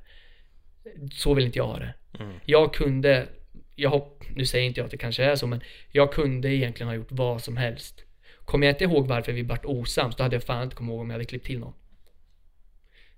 så 1.13 1.35
vill 1.35 1.47
inte 1.47 1.59
jag 1.59 1.67
ha 1.67 1.79
det. 1.79 1.95
Mm. 2.19 2.41
Jag 2.45 2.75
kunde, 2.75 3.29
jag 3.75 3.91
hopp, 3.91 4.25
nu 4.37 4.47
säger 4.47 4.67
inte 4.67 4.81
jag 4.81 4.85
att 4.85 4.91
det 4.91 4.97
kanske 4.97 5.25
är 5.25 5.37
så, 5.37 5.47
men 5.47 5.61
jag 5.93 6.13
kunde 6.13 6.55
egentligen 6.55 6.89
ha 6.89 6.97
gjort 6.97 7.13
vad 7.13 7.43
som 7.43 7.57
helst. 7.57 8.05
Kommer 8.45 8.67
jag 8.67 8.75
inte 8.75 8.85
ihåg 8.85 9.07
varför 9.07 9.33
vi 9.33 9.43
vart 9.43 9.65
osams, 9.65 10.17
då 10.17 10.23
hade 10.23 10.37
jag 10.37 10.43
fan 10.43 10.63
inte 10.63 10.77
kommit 10.77 10.91
ihåg 10.91 11.01
om 11.01 11.11
jag 11.11 11.15
hade 11.15 11.25
klippt 11.25 11.47
till 11.47 11.59
någon. 11.59 11.75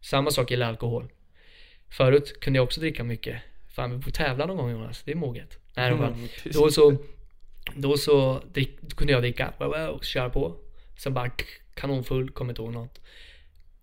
Samma 0.00 0.30
sak 0.30 0.50
gäller 0.50 0.66
alkohol. 0.66 1.08
Förut 1.88 2.40
kunde 2.40 2.56
jag 2.56 2.64
också 2.64 2.80
dricka 2.80 3.04
mycket. 3.04 3.42
Fan, 3.70 3.96
vi 3.96 4.02
får 4.02 4.10
tävla 4.10 4.46
någon 4.46 4.56
gång 4.56 4.70
Jonas, 4.70 5.02
det 5.02 5.12
är 5.12 5.16
moget. 5.16 5.58
Nej, 5.76 5.90
mm, 5.92 6.14
precis. 6.28 6.56
då 6.56 6.70
så, 6.70 6.96
då 7.74 7.96
så 7.96 8.42
drick, 8.52 8.96
kunde 8.96 9.12
jag 9.12 9.22
dricka, 9.22 9.52
wow, 9.58 9.68
wow, 9.68 10.00
köra 10.02 10.30
på. 10.30 10.56
Sen 10.98 11.14
bara 11.14 11.30
kanonfull, 11.74 12.30
kommer 12.30 12.52
inte 12.52 12.62
ihåg 12.62 12.72
något. 12.72 13.00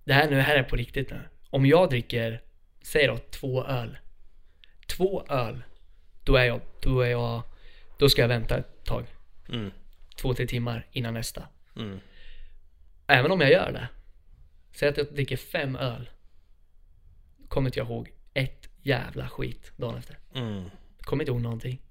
Det 0.03 0.13
här 0.13 0.29
nu, 0.29 0.35
det 0.35 0.41
här 0.41 0.55
är 0.55 0.63
på 0.63 0.75
riktigt 0.75 1.09
nu. 1.09 1.19
Om 1.49 1.65
jag 1.65 1.89
dricker, 1.89 2.41
säg 2.81 3.07
då 3.07 3.17
två 3.17 3.63
öl. 3.65 3.97
Två 4.87 5.23
öl. 5.29 5.63
Då 6.23 6.35
är 6.35 6.45
jag, 6.45 6.61
då 6.81 7.01
är 7.01 7.09
jag, 7.09 7.41
då 7.97 8.09
ska 8.09 8.21
jag 8.21 8.29
vänta 8.29 8.57
ett 8.57 8.83
tag. 8.85 9.05
Mm, 9.49 9.71
Två, 10.15 10.33
tre 10.33 10.47
timmar 10.47 10.87
innan 10.91 11.13
nästa. 11.13 11.47
mm, 11.75 11.99
Även 13.07 13.31
om 13.31 13.41
jag 13.41 13.51
gör 13.51 13.71
det. 13.71 13.87
Säg 14.71 14.89
att 14.89 14.97
jag 14.97 15.13
dricker 15.13 15.37
fem 15.37 15.75
öl. 15.75 16.09
Kommer 17.47 17.67
inte 17.69 17.79
jag 17.79 17.87
ihåg 17.87 18.11
ett 18.33 18.69
jävla 18.87 19.29
skit 19.29 19.71
dagen 19.75 19.97
efter. 19.97 20.17
mm. 20.35 20.63
Kommer 21.01 21.23
inte 21.23 21.31
ihåg 21.31 21.41
någonting. 21.41 21.81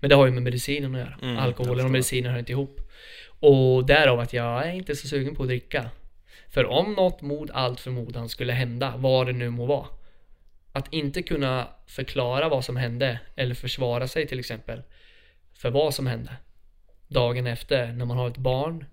Men 0.00 0.10
det 0.10 0.16
har 0.16 0.26
ju 0.26 0.32
med 0.32 0.42
medicinen 0.42 0.94
att 0.94 1.00
göra. 1.00 1.18
Mm, 1.22 1.38
Alkoholen 1.38 1.84
och 1.84 1.90
medicinen 1.90 2.32
hör 2.32 2.38
inte 2.38 2.52
ihop. 2.52 2.80
Och 3.40 3.86
därav 3.86 4.20
att 4.20 4.32
jag 4.32 4.66
är 4.66 4.72
inte 4.72 4.96
så 4.96 5.08
sugen 5.08 5.34
på 5.34 5.42
att 5.42 5.48
dricka. 5.48 5.90
För 6.48 6.66
om 6.66 6.94
något 6.94 7.22
mot 7.22 7.50
allt 7.50 7.80
förmodan 7.80 8.28
skulle 8.28 8.52
hända, 8.52 8.94
vad 8.96 9.26
det 9.26 9.32
nu 9.32 9.50
må 9.50 9.66
vara. 9.66 9.86
Att 10.72 10.92
inte 10.92 11.22
kunna 11.22 11.68
förklara 11.86 12.48
vad 12.48 12.64
som 12.64 12.76
hände, 12.76 13.20
eller 13.36 13.54
försvara 13.54 14.08
sig 14.08 14.26
till 14.26 14.38
exempel. 14.38 14.82
För 15.54 15.70
vad 15.70 15.94
som 15.94 16.06
hände. 16.06 16.36
Dagen 17.08 17.46
efter, 17.46 17.92
när 17.92 18.04
man 18.04 18.16
har 18.16 18.28
ett 18.28 18.36
barn. 18.36 18.84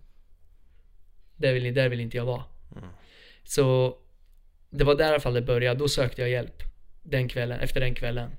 Där 1.36 1.54
vill, 1.54 1.74
där 1.74 1.90
vill 1.90 2.00
inte 2.00 2.18
jag 2.18 2.26
vara. 2.26 2.44
Så 3.44 3.98
det 4.70 4.84
var 4.84 4.96
där 4.96 5.06
i 5.06 5.10
alla 5.10 5.20
fall 5.20 5.34
det 5.34 5.42
började. 5.42 5.80
Då 5.80 5.88
sökte 5.88 6.22
jag 6.22 6.30
hjälp. 6.30 6.64
Den 7.10 7.28
kvällen, 7.28 7.60
efter 7.60 7.80
den 7.80 7.96
kvällen. 7.96 8.30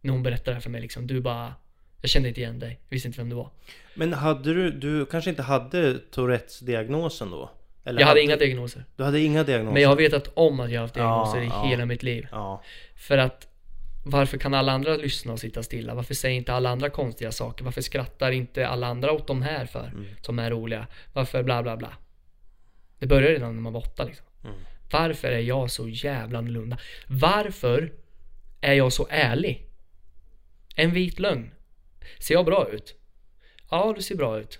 När 0.00 0.12
hon 0.12 0.22
berättade 0.22 0.50
det 0.50 0.54
här 0.54 0.60
för 0.60 0.70
mig 0.70 0.80
liksom. 0.80 1.06
Du 1.06 1.20
bara, 1.20 1.54
jag 2.00 2.10
kände 2.10 2.28
inte 2.28 2.40
igen 2.40 2.58
dig. 2.58 2.70
Jag 2.88 2.94
visste 2.94 3.08
inte 3.08 3.18
vem 3.20 3.28
du 3.28 3.36
var. 3.36 3.50
Men 3.94 4.12
hade 4.12 4.54
du, 4.54 4.70
du 4.70 5.06
kanske 5.06 5.30
inte 5.30 5.42
hade 5.42 5.98
Tourettes 5.98 6.60
diagnosen 6.60 7.30
då? 7.30 7.50
Eller 7.84 8.00
jag 8.00 8.06
hade 8.06 8.22
inga 8.22 8.36
diagnoser. 8.36 8.84
Du 8.96 9.04
hade 9.04 9.20
inga 9.20 9.42
diagnoser? 9.44 9.72
Men 9.72 9.82
jag 9.82 9.88
har 9.88 9.96
vetat 9.96 10.30
om 10.34 10.60
att 10.60 10.70
jag 10.70 10.80
har 10.80 10.84
haft 10.84 10.94
diagnoser 10.94 11.38
Ja, 11.38 11.44
i 11.44 11.46
ja. 11.46 11.64
hela 11.64 11.86
mitt 11.86 12.02
liv. 12.02 12.26
Ja, 12.30 12.62
För 12.96 13.18
att 13.18 13.48
varför 14.04 14.38
kan 14.38 14.54
alla 14.54 14.72
andra 14.72 14.96
lyssna 14.96 15.32
och 15.32 15.38
sitta 15.40 15.62
stilla? 15.62 15.94
Varför 15.94 16.14
säger 16.14 16.36
inte 16.36 16.52
alla 16.52 16.70
andra 16.70 16.90
konstiga 16.90 17.32
saker? 17.32 17.64
Varför 17.64 17.80
skrattar 17.80 18.30
inte 18.30 18.68
alla 18.68 18.86
andra 18.86 19.12
åt 19.12 19.26
de 19.26 19.42
här 19.42 19.66
för? 19.66 19.92
Som 20.20 20.38
är 20.38 20.50
roliga? 20.50 20.86
Varför 21.12 21.42
bla 21.42 21.62
bla 21.62 21.76
bla? 21.76 21.92
Det 22.98 23.06
började 23.06 23.34
redan 23.34 23.54
när 23.54 23.62
man 23.62 23.72
var 23.72 23.80
åtta 23.80 24.04
liksom. 24.04 24.26
Varför 24.92 25.28
är 25.28 25.38
jag 25.40 25.70
så 25.70 25.88
jävla 25.88 26.38
annorlunda? 26.38 26.78
Varför 27.06 27.92
är 28.62 28.72
jag 28.72 28.92
så 28.92 29.06
ärlig? 29.10 29.66
En 30.76 30.90
vit 30.90 31.18
lögn. 31.18 31.50
Ser 32.18 32.34
jag 32.34 32.44
bra 32.44 32.68
ut? 32.72 32.94
Ja, 33.70 33.92
du 33.96 34.02
ser 34.02 34.16
bra 34.16 34.40
ut. 34.40 34.58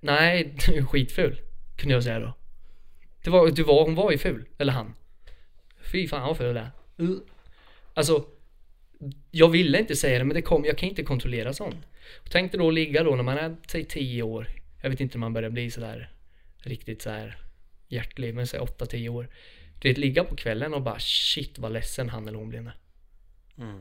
Nej, 0.00 0.54
du 0.66 0.74
är 0.74 0.82
skitful. 0.82 1.40
Kunde 1.76 1.94
jag 1.94 2.04
säga 2.04 2.20
då. 2.20 2.34
Det 3.24 3.30
var, 3.30 3.50
du 3.50 3.62
var, 3.62 3.84
hon 3.84 3.94
var 3.94 4.10
ju 4.10 4.18
ful. 4.18 4.48
Eller 4.58 4.72
han. 4.72 4.94
Fy 5.92 6.08
fan 6.08 6.26
vad 6.26 6.36
ful 6.36 6.54
det 6.54 6.60
är. 6.60 7.04
Uh. 7.04 7.18
Alltså, 7.94 8.26
jag 9.30 9.48
ville 9.48 9.78
inte 9.78 9.96
säga 9.96 10.18
det 10.18 10.24
men 10.24 10.34
det 10.34 10.42
kom, 10.42 10.64
jag 10.64 10.78
kan 10.78 10.88
inte 10.88 11.02
kontrollera 11.02 11.52
sånt. 11.52 11.86
Och 12.22 12.30
tänkte 12.30 12.58
då 12.58 12.70
ligga 12.70 13.02
då 13.04 13.16
när 13.16 13.22
man 13.22 13.38
är, 13.38 13.56
säg 13.66 13.84
10 13.84 14.22
år. 14.22 14.48
Jag 14.82 14.90
vet 14.90 15.00
inte 15.00 15.18
när 15.18 15.20
man 15.20 15.32
börjar 15.32 15.50
bli 15.50 15.70
sådär 15.70 16.12
riktigt 16.58 17.02
så 17.02 17.10
här 17.10 17.38
hjärtlig, 17.88 18.34
men 18.34 18.46
säg 18.46 18.60
8-10 18.60 19.08
år. 19.08 19.28
Du 19.80 19.88
vet, 19.88 19.98
ligga 19.98 20.24
på 20.24 20.36
kvällen 20.36 20.74
och 20.74 20.82
bara 20.82 20.98
shit 20.98 21.58
vad 21.58 21.72
ledsen 21.72 22.08
han 22.08 22.28
eller 22.28 22.38
hon 22.38 22.48
blev 22.48 22.62
med. 22.62 22.72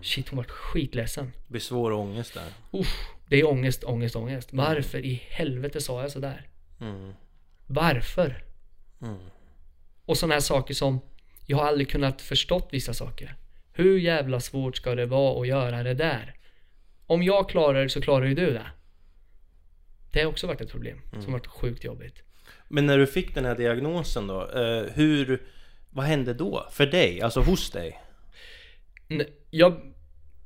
Shit 0.02 0.30
hon 0.30 0.38
vart 0.38 0.50
skitledsen. 0.50 1.32
Det 1.46 1.52
blir 1.52 1.62
svår 1.62 1.92
ångest 1.92 2.34
där. 2.34 2.80
Uff, 2.80 3.08
det 3.28 3.40
är 3.40 3.48
ångest, 3.48 3.84
ångest, 3.84 4.16
ångest. 4.16 4.50
Varför 4.52 5.06
i 5.06 5.24
helvete 5.30 5.82
sa 5.82 6.02
jag 6.02 6.12
sådär? 6.12 6.48
Mm. 6.82 7.14
Varför? 7.68 8.44
Mm. 9.02 9.18
Och 10.06 10.18
sådana 10.18 10.34
här 10.34 10.42
saker 10.42 10.74
som 10.74 11.00
Jag 11.46 11.58
har 11.58 11.68
aldrig 11.68 11.90
kunnat 11.90 12.22
förstått 12.22 12.70
vissa 12.72 12.94
saker 12.94 13.36
Hur 13.74 14.00
jävla 14.00 14.40
svårt 14.40 14.78
ska 14.78 14.96
det 14.96 15.06
vara 15.06 15.42
att 15.42 15.48
göra 15.48 15.84
det 15.84 15.94
där? 15.94 16.34
Om 17.06 17.24
jag 17.24 17.50
klarar 17.50 17.84
det 17.84 17.90
så 17.90 18.02
klarar 18.02 18.26
ju 18.26 18.34
du 18.34 18.54
det 18.54 18.72
Det 20.12 20.20
har 20.20 20.28
också 20.28 20.48
varit 20.48 20.62
ett 20.62 20.72
problem 20.72 21.02
som 21.12 21.34
varit 21.34 21.48
sjukt 21.48 21.84
jobbigt 21.84 22.24
Men 22.68 22.86
när 22.86 22.98
du 22.98 23.08
fick 23.08 23.36
den 23.36 23.46
här 23.46 23.56
diagnosen 23.56 24.28
då, 24.28 24.52
eh, 24.52 24.84
hur... 24.94 25.42
Vad 25.90 26.06
hände 26.06 26.34
då? 26.34 26.68
För 26.72 26.86
dig? 26.86 27.22
Alltså 27.22 27.42
hos 27.42 27.72
dig? 27.72 28.00
Jag, 29.50 29.82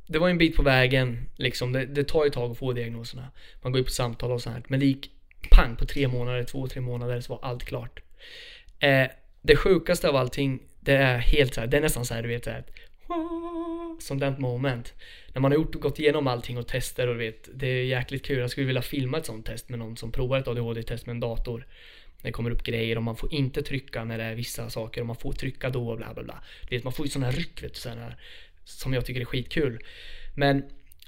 det 0.07 0.19
var 0.19 0.29
en 0.29 0.37
bit 0.37 0.55
på 0.55 0.63
vägen 0.63 1.29
liksom. 1.35 1.71
Det, 1.71 1.85
det 1.85 2.03
tar 2.03 2.23
ju 2.23 2.27
ett 2.27 2.33
tag 2.33 2.51
att 2.51 2.57
få 2.57 2.73
diagnoserna. 2.73 3.31
Man 3.61 3.71
går 3.71 3.79
ju 3.79 3.85
på 3.85 3.91
samtal 3.91 4.31
och 4.31 4.41
sånt 4.41 4.55
här. 4.55 4.63
Men 4.67 4.79
det 4.79 4.85
gick 4.85 5.11
pang 5.51 5.75
på 5.75 5.85
tre 5.85 6.07
månader, 6.07 6.43
två, 6.43 6.67
tre 6.67 6.81
månader 6.81 7.21
så 7.21 7.33
var 7.33 7.49
allt 7.49 7.63
klart. 7.63 7.99
Eh, 8.79 9.07
det 9.41 9.55
sjukaste 9.55 10.09
av 10.09 10.15
allting, 10.15 10.61
det 10.79 10.93
är 10.93 11.17
helt 11.17 11.53
så 11.53 11.61
här, 11.61 11.67
det 11.67 11.77
är 11.77 11.81
nästan 11.81 12.05
så 12.05 12.13
här, 12.13 12.21
du 12.21 12.29
vet 12.29 12.43
så 12.43 12.51
som 13.99 14.19
den 14.19 14.41
moment. 14.41 14.93
När 15.33 15.41
man 15.41 15.51
har 15.51 15.59
gjort, 15.59 15.75
gått 15.75 15.99
igenom 15.99 16.27
allting 16.27 16.57
och 16.57 16.67
tester 16.67 17.07
och 17.07 17.13
du 17.13 17.19
vet, 17.19 17.49
det 17.53 17.67
är 17.67 17.83
jäkligt 17.83 18.25
kul. 18.25 18.39
Jag 18.39 18.51
skulle 18.51 18.67
vilja 18.67 18.81
filma 18.81 19.17
ett 19.17 19.25
sånt 19.25 19.45
test 19.45 19.69
med 19.69 19.79
någon 19.79 19.97
som 19.97 20.11
provar 20.11 20.39
ett 20.39 20.47
ADHD-test 20.47 21.05
med 21.05 21.13
en 21.13 21.19
dator 21.19 21.67
när 22.23 22.29
Det 22.29 22.31
kommer 22.31 22.51
upp 22.51 22.63
grejer 22.63 22.95
och 22.95 23.03
man 23.03 23.15
får 23.15 23.33
inte 23.33 23.61
trycka 23.61 24.03
när 24.03 24.17
det 24.17 24.23
är 24.23 24.35
vissa 24.35 24.69
saker 24.69 25.01
och 25.01 25.07
man 25.07 25.15
får 25.15 25.33
trycka 25.33 25.69
då 25.69 25.89
och 25.89 25.97
bla 25.97 26.13
bla 26.13 26.23
bla. 26.23 26.43
Du 26.69 26.75
vet, 26.75 26.83
man 26.83 26.93
får 26.93 27.05
ju 27.05 27.11
sådana 27.11 27.31
här 27.31 27.37
ryck 27.37 27.63
vet 27.63 27.73
du, 27.73 27.79
sådana 27.79 28.01
här, 28.01 28.17
som 28.63 28.93
jag 28.93 29.05
tycker 29.05 29.21
är 29.21 29.25
skitkul. 29.25 29.79
Men 30.35 30.63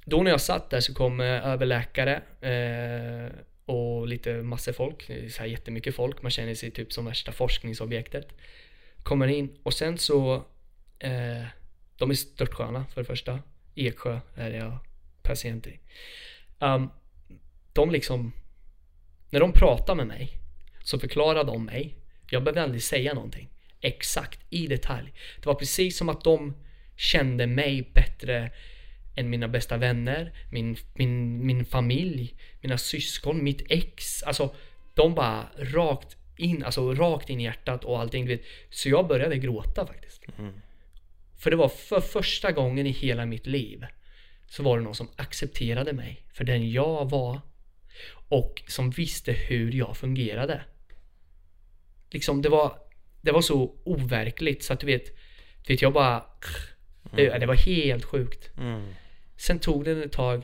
då 0.05 0.23
när 0.23 0.31
jag 0.31 0.41
satt 0.41 0.69
där 0.69 0.79
så 0.79 0.93
kom 0.93 1.19
eh, 1.19 1.47
överläkare 1.47 2.21
eh, 2.41 3.31
och 3.65 4.07
lite 4.07 4.33
massor 4.33 4.73
folk, 4.73 5.07
Det 5.07 5.25
är 5.25 5.29
så 5.29 5.39
här 5.39 5.49
jättemycket 5.49 5.95
folk, 5.95 6.21
man 6.21 6.31
känner 6.31 6.55
sig 6.55 6.71
typ 6.71 6.93
som 6.93 7.05
värsta 7.05 7.31
forskningsobjektet. 7.31 8.27
Kommer 9.03 9.27
in 9.27 9.57
och 9.63 9.73
sen 9.73 9.97
så, 9.97 10.35
eh, 10.99 11.43
de 11.97 12.09
är 12.09 12.13
störtsköna 12.13 12.85
för 12.93 13.01
det 13.01 13.05
första. 13.05 13.39
Eksjö 13.75 14.19
är 14.35 14.51
jag 14.51 14.77
patient 15.21 15.67
i. 15.67 15.79
Um, 16.59 16.89
de 17.73 17.91
liksom, 17.91 18.31
när 19.29 19.39
de 19.39 19.51
pratar 19.51 19.95
med 19.95 20.07
mig 20.07 20.44
så 20.85 20.99
förklarar 20.99 21.43
de 21.43 21.65
mig. 21.65 21.95
Jag 22.29 22.43
behövde 22.43 22.63
aldrig 22.63 22.83
säga 22.83 23.13
någonting. 23.13 23.49
Exakt, 23.81 24.39
i 24.49 24.67
detalj. 24.67 25.13
Det 25.39 25.45
var 25.45 25.55
precis 25.55 25.97
som 25.97 26.09
att 26.09 26.23
de 26.23 26.55
kände 26.95 27.47
mig 27.47 27.91
bättre 27.93 28.51
än 29.15 29.29
mina 29.29 29.47
bästa 29.47 29.77
vänner, 29.77 30.33
min, 30.51 30.77
min, 30.93 31.45
min 31.45 31.65
familj, 31.65 32.35
mina 32.61 32.77
syskon, 32.77 33.43
mitt 33.43 33.61
ex. 33.69 34.23
Alltså, 34.23 34.55
de 34.93 35.15
bara 35.15 35.49
rakt 35.57 36.17
in, 36.37 36.63
alltså 36.63 36.93
rakt 36.93 37.29
in 37.29 37.41
i 37.41 37.43
hjärtat 37.43 37.83
och 37.83 37.99
allting. 37.99 38.25
Du 38.25 38.35
vet. 38.35 38.45
Så 38.69 38.89
jag 38.89 39.07
började 39.07 39.37
gråta 39.37 39.87
faktiskt. 39.87 40.25
För 41.37 41.51
det 41.51 41.57
var 41.57 41.69
för 41.69 42.01
första 42.01 42.51
gången 42.51 42.87
i 42.87 42.91
hela 42.91 43.25
mitt 43.25 43.47
liv 43.47 43.85
så 44.47 44.63
var 44.63 44.77
det 44.77 44.83
någon 44.83 44.95
som 44.95 45.09
accepterade 45.15 45.93
mig 45.93 46.25
för 46.33 46.43
den 46.43 46.71
jag 46.71 47.09
var 47.09 47.41
och 48.29 48.63
som 48.67 48.89
visste 48.89 49.31
hur 49.31 49.71
jag 49.71 49.97
fungerade. 49.97 50.61
Liksom 52.15 52.41
det 52.41 52.49
var, 52.49 52.77
det 53.21 53.31
var 53.31 53.41
så 53.41 53.75
overkligt 53.83 54.63
så 54.63 54.73
att 54.73 54.79
du 54.79 54.85
vet, 54.85 55.05
du 55.65 55.73
vet 55.73 55.81
jag 55.81 55.93
bara, 55.93 56.23
det, 57.11 57.39
det 57.39 57.45
var 57.45 57.55
helt 57.55 58.05
sjukt. 58.05 58.51
Mm. 58.57 58.93
Sen 59.37 59.59
tog 59.59 59.85
det 59.85 60.03
ett 60.03 60.11
tag 60.11 60.43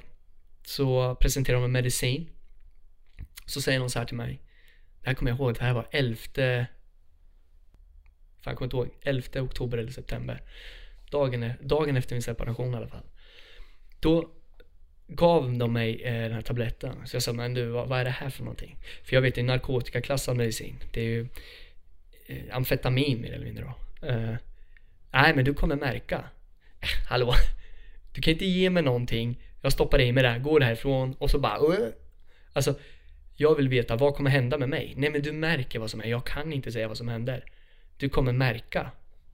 så 0.66 1.16
presenterade 1.16 1.62
de 1.62 1.66
en 1.66 1.72
medicin. 1.72 2.30
Så 3.46 3.62
säger 3.62 3.80
någon 3.80 3.90
så 3.90 4.00
här 4.00 4.06
till 4.06 4.18
mig. 4.18 4.42
Det 5.02 5.08
här 5.08 5.14
kommer 5.14 5.32
jag 5.32 5.40
ihåg, 5.40 5.54
det 5.54 5.64
här 5.64 5.74
var 5.74 5.88
11 5.92 6.18
Fan 6.26 6.66
jag 8.44 8.56
kommer 8.58 8.66
inte 8.66 8.76
ihåg, 8.76 8.90
11 9.02 9.42
oktober 9.42 9.78
eller 9.78 9.92
september. 9.92 10.42
Dagen, 11.12 11.44
e- 11.44 11.56
dagen 11.62 11.98
efter 11.98 12.16
min 12.16 12.22
separation 12.22 12.74
i 12.74 12.78
alla 12.78 12.88
fall. 12.88 13.06
Då 14.00 14.30
gav 15.08 15.58
de 15.58 15.74
mig 15.74 16.02
eh, 16.04 16.22
den 16.22 16.34
här 16.34 16.42
tabletten. 16.42 17.08
Så 17.08 17.16
jag 17.16 17.24
sa, 17.24 17.34
men 17.34 17.54
du 17.54 17.66
vad, 17.66 17.88
vad 17.88 18.00
är 18.00 18.06
det 18.06 18.12
här 18.12 18.30
för 18.30 18.44
någonting? 18.44 18.78
För 19.04 19.16
jag 19.16 19.22
vet, 19.22 19.36
det 19.36 19.42
är 19.42 19.46
narkotikaklassad 19.46 20.38
medicin. 20.38 20.76
Det 20.92 21.02
är 21.02 21.06
ju 21.06 21.28
eh, 22.26 22.56
amfetamin 22.56 23.22
mer 23.22 23.32
eller 23.32 23.46
mindre 23.46 23.64
då. 23.64 24.08
Eh, 24.08 24.36
nej 25.12 25.36
men 25.36 25.46
du 25.46 25.54
kommer 25.54 25.76
märka. 25.76 26.24
Eh, 26.80 26.88
hallå? 27.10 27.34
Du 28.14 28.22
kan 28.22 28.34
inte 28.34 28.46
ge 28.46 28.70
mig 28.70 28.84
någonting. 28.84 29.42
Jag 29.62 29.74
stoppar 29.74 30.02
i 30.02 30.12
mig 30.12 30.24
det 30.24 30.30
här, 30.30 30.40
går 30.40 30.60
härifrån 30.60 31.14
och 31.14 31.32
så 31.32 31.40
bara 31.40 31.60
Uh. 31.60 31.90
Alltså, 32.54 32.76
jag 33.36 33.56
vill 33.56 33.70
veta 33.70 33.96
vad 33.96 34.16
kommer 34.16 34.30
hända 34.30 34.58
med 34.58 34.70
mig? 34.70 34.94
Nej 34.98 35.10
men 35.10 35.22
du 35.22 35.32
märker 35.32 35.80
vad 35.80 35.92
som 35.92 36.02
är. 36.02 36.06
Jag 36.06 36.26
kan 36.26 36.54
inte 36.54 36.72
säga 36.72 36.88
vad 36.88 36.98
som 36.98 37.08
händer. 37.08 37.46
Du 37.98 38.10
kommer 38.10 38.32
märka. 38.32 38.92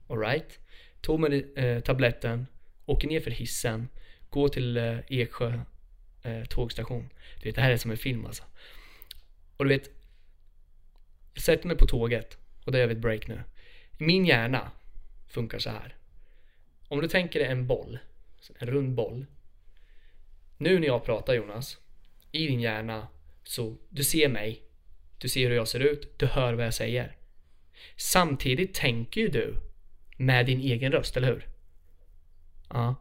Alright? 0.08 0.58
Tog 1.00 1.20
med 1.20 1.58
eh, 1.58 1.80
tabletten, 1.80 2.46
åker 2.86 3.08
ner 3.08 3.20
för 3.20 3.30
hissen, 3.30 3.88
går 4.30 4.48
till 4.48 4.76
eh, 4.76 4.98
Eksjö 5.08 5.60
eh, 6.22 6.44
tågstation. 6.48 7.10
Du 7.42 7.48
vet, 7.48 7.54
det 7.54 7.62
här 7.62 7.70
är 7.70 7.76
som 7.76 7.90
en 7.90 7.96
film 7.96 8.26
alltså. 8.26 8.42
Och 9.56 9.64
du 9.64 9.68
vet, 9.68 9.90
jag 11.34 11.42
sätter 11.42 11.66
mig 11.66 11.76
på 11.76 11.86
tåget 11.86 12.37
och 12.68 12.72
det 12.72 12.78
gör 12.78 12.86
vi 12.86 12.94
ett 12.94 13.00
break 13.00 13.28
nu. 13.28 13.42
Min 13.98 14.26
hjärna 14.26 14.70
funkar 15.28 15.58
så 15.58 15.70
här. 15.70 15.96
Om 16.88 17.00
du 17.00 17.08
tänker 17.08 17.40
dig 17.40 17.48
en 17.48 17.66
boll, 17.66 17.98
en 18.58 18.68
rund 18.68 18.94
boll. 18.94 19.26
Nu 20.56 20.78
när 20.78 20.86
jag 20.86 21.04
pratar 21.04 21.34
Jonas, 21.34 21.78
i 22.32 22.46
din 22.46 22.60
hjärna 22.60 23.08
så 23.44 23.76
du 23.88 24.04
ser 24.04 24.28
mig, 24.28 24.62
du 25.18 25.28
ser 25.28 25.48
hur 25.48 25.56
jag 25.56 25.68
ser 25.68 25.80
ut, 25.80 26.18
du 26.18 26.26
hör 26.26 26.54
vad 26.54 26.66
jag 26.66 26.74
säger. 26.74 27.16
Samtidigt 27.96 28.74
tänker 28.74 29.20
ju 29.20 29.28
du 29.28 29.54
med 30.16 30.46
din 30.46 30.60
egen 30.60 30.92
röst, 30.92 31.16
eller 31.16 31.28
hur? 31.28 31.46
Ja. 32.70 32.94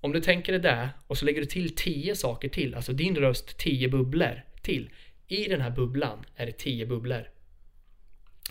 Om 0.00 0.12
du 0.12 0.20
tänker 0.20 0.52
det 0.52 0.58
där 0.58 0.90
och 1.06 1.18
så 1.18 1.24
lägger 1.24 1.40
du 1.40 1.46
till 1.46 1.74
10 1.74 2.16
saker 2.16 2.48
till, 2.48 2.74
alltså 2.74 2.92
din 2.92 3.16
röst 3.16 3.58
10 3.58 3.88
bubblor 3.88 4.42
till. 4.62 4.90
I 5.26 5.44
den 5.44 5.60
här 5.60 5.70
bubblan 5.70 6.24
är 6.36 6.46
det 6.46 6.58
10 6.58 6.86
bubblor. 6.86 7.35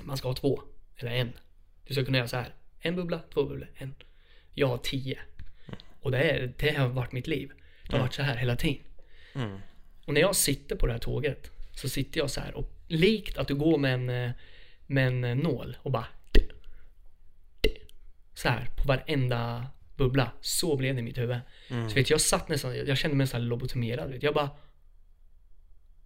Man 0.01 0.17
ska 0.17 0.27
ha 0.27 0.35
två, 0.35 0.61
eller 0.97 1.11
en. 1.11 1.33
Du 1.87 1.93
ska 1.93 2.05
kunna 2.05 2.17
göra 2.17 2.27
så 2.27 2.35
här. 2.37 2.53
En 2.79 2.95
bubbla, 2.95 3.21
två 3.33 3.43
bubblor, 3.43 3.67
en. 3.75 3.95
Jag 4.53 4.67
har 4.67 4.77
10. 4.77 5.19
Och 6.01 6.11
det, 6.11 6.17
är, 6.31 6.53
det 6.57 6.69
har 6.77 6.87
varit 6.87 7.11
mitt 7.11 7.27
liv. 7.27 7.51
Det 7.87 7.91
har 7.95 7.99
varit 7.99 8.13
så 8.13 8.21
här 8.21 8.35
hela 8.35 8.55
tiden. 8.55 8.83
Mm. 9.35 9.59
Och 10.05 10.13
när 10.13 10.21
jag 10.21 10.35
sitter 10.35 10.75
på 10.75 10.87
det 10.87 10.93
här 10.93 10.99
tåget 10.99 11.51
så 11.71 11.89
sitter 11.89 12.19
jag 12.19 12.29
så 12.29 12.41
här 12.41 12.53
och 12.55 12.71
likt 12.87 13.37
att 13.37 13.47
du 13.47 13.55
går 13.55 13.77
med 13.77 13.93
en, 13.93 14.09
eh, 14.09 14.31
med 14.87 15.07
en 15.07 15.23
eh, 15.23 15.35
nål 15.35 15.77
och 15.81 15.91
bara 15.91 16.07
så 18.33 18.49
här 18.49 18.67
på 18.77 18.87
varenda 18.87 19.67
bubbla. 19.95 20.31
Så 20.41 20.77
blev 20.77 20.95
det 20.95 20.99
i 20.99 21.03
mitt 21.03 21.17
huvud. 21.17 21.39
Så 21.89 21.95
vet 21.95 22.09
jag 22.09 22.21
satt 22.21 22.49
nästan, 22.49 22.75
jag 22.75 22.97
kände 22.97 23.17
mig 23.17 23.23
nästan 23.23 23.45
lobotomerad. 23.47 24.09
Vet. 24.11 24.23
Jag 24.23 24.33
bara 24.33 24.49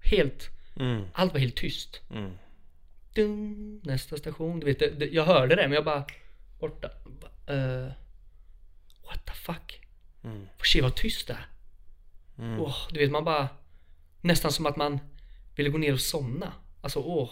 helt, 0.03 0.49
Mm. 0.75 1.03
allt 1.13 1.33
var 1.33 1.39
helt 1.39 1.55
tyst. 1.55 2.01
Mm. 3.20 3.38
Dun, 3.38 3.82
nästa 3.84 4.17
station. 4.17 4.59
Du 4.59 4.65
vet, 4.65 4.80
det, 4.80 4.89
det, 4.89 5.05
jag 5.05 5.26
hörde 5.26 5.55
det 5.55 5.61
men 5.61 5.72
jag 5.72 5.86
bara 5.86 6.05
borta. 6.59 6.89
Eh, 7.47 7.91
what 9.05 9.26
the 9.26 9.34
fuck? 9.34 9.82
Mm. 10.24 10.47
Shit 10.63 10.84
vad 10.84 10.95
tyst 10.95 11.28
det. 11.28 11.38
Mm. 12.38 12.59
Åh, 12.59 12.76
du 12.91 12.99
vet 12.99 13.11
man 13.11 13.24
bara 13.24 13.47
Nästan 14.22 14.51
som 14.51 14.65
att 14.65 14.78
man 14.78 14.99
ville 15.55 15.70
gå 15.70 15.78
ner 15.78 15.93
och 15.93 15.99
somna 15.99 16.53
Alltså 16.82 16.99
åh 16.99 17.32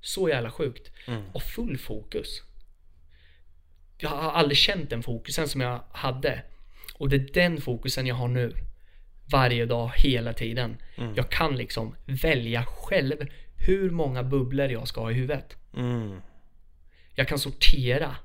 Så 0.00 0.28
jävla 0.28 0.50
sjukt 0.50 0.92
Mm. 1.06 1.22
Och 1.32 1.42
full 1.42 1.78
fokus 1.78 2.42
jag 3.98 4.10
har 4.10 4.30
aldrig 4.30 4.58
känt 4.58 4.90
den 4.90 5.02
fokusen 5.02 5.48
som 5.48 5.60
jag 5.60 5.80
hade. 5.92 6.42
Och 6.94 7.08
det 7.08 7.16
är 7.16 7.34
den 7.34 7.60
fokusen 7.60 8.06
jag 8.06 8.14
har 8.14 8.28
nu. 8.28 8.54
Varje 9.32 9.66
dag, 9.66 9.92
hela 9.96 10.32
tiden. 10.32 10.76
Jag 11.16 11.30
kan 11.30 11.56
liksom 11.56 11.94
välja 12.06 12.64
själv 12.64 13.28
hur 13.58 13.90
många 13.90 14.22
bubblor 14.22 14.68
jag 14.68 14.88
ska 14.88 15.00
ha 15.00 15.10
i 15.10 15.14
huvudet. 15.14 15.56
Mm. 15.76 16.20
Jag 17.14 17.28
kan 17.28 17.38
sortera. 17.38 18.16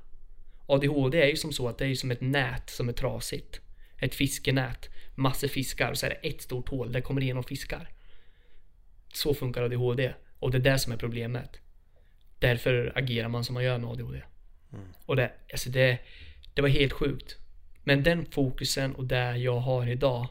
ADHD 0.66 1.22
är 1.22 1.26
ju 1.26 1.36
som 1.36 1.52
så 1.52 1.68
att 1.68 1.78
det 1.78 1.86
är 1.86 1.94
som 1.94 2.10
ett 2.10 2.20
nät 2.20 2.70
som 2.70 2.88
är 2.88 2.92
trasigt. 2.92 3.60
Ett 3.98 4.14
fiskenät. 4.14 4.88
Massor 5.14 5.48
fiskar 5.48 5.90
och 5.90 5.98
så 5.98 6.06
är 6.06 6.10
det 6.10 6.28
ett 6.28 6.42
stort 6.42 6.68
hål. 6.68 6.92
Där 6.92 7.00
kommer 7.00 7.20
det 7.20 7.24
igenom 7.24 7.44
fiskar. 7.44 7.88
Så 9.12 9.34
funkar 9.34 9.62
ADHD. 9.62 10.14
Och 10.38 10.50
det 10.50 10.58
är 10.58 10.72
det 10.72 10.78
som 10.78 10.92
är 10.92 10.96
problemet. 10.96 11.60
Därför 12.38 12.92
agerar 12.94 13.28
man 13.28 13.44
som 13.44 13.54
man 13.54 13.64
gör 13.64 13.78
med 13.78 13.90
ADHD. 13.90 14.22
Och 15.06 15.16
det, 15.16 15.32
alltså 15.52 15.70
det, 15.70 15.98
det 16.54 16.62
var 16.62 16.68
helt 16.68 16.92
sjukt. 16.92 17.36
Men 17.84 18.02
den 18.02 18.26
fokusen 18.26 18.94
och 18.94 19.04
det 19.04 19.36
jag 19.36 19.60
har 19.60 19.88
idag. 19.88 20.26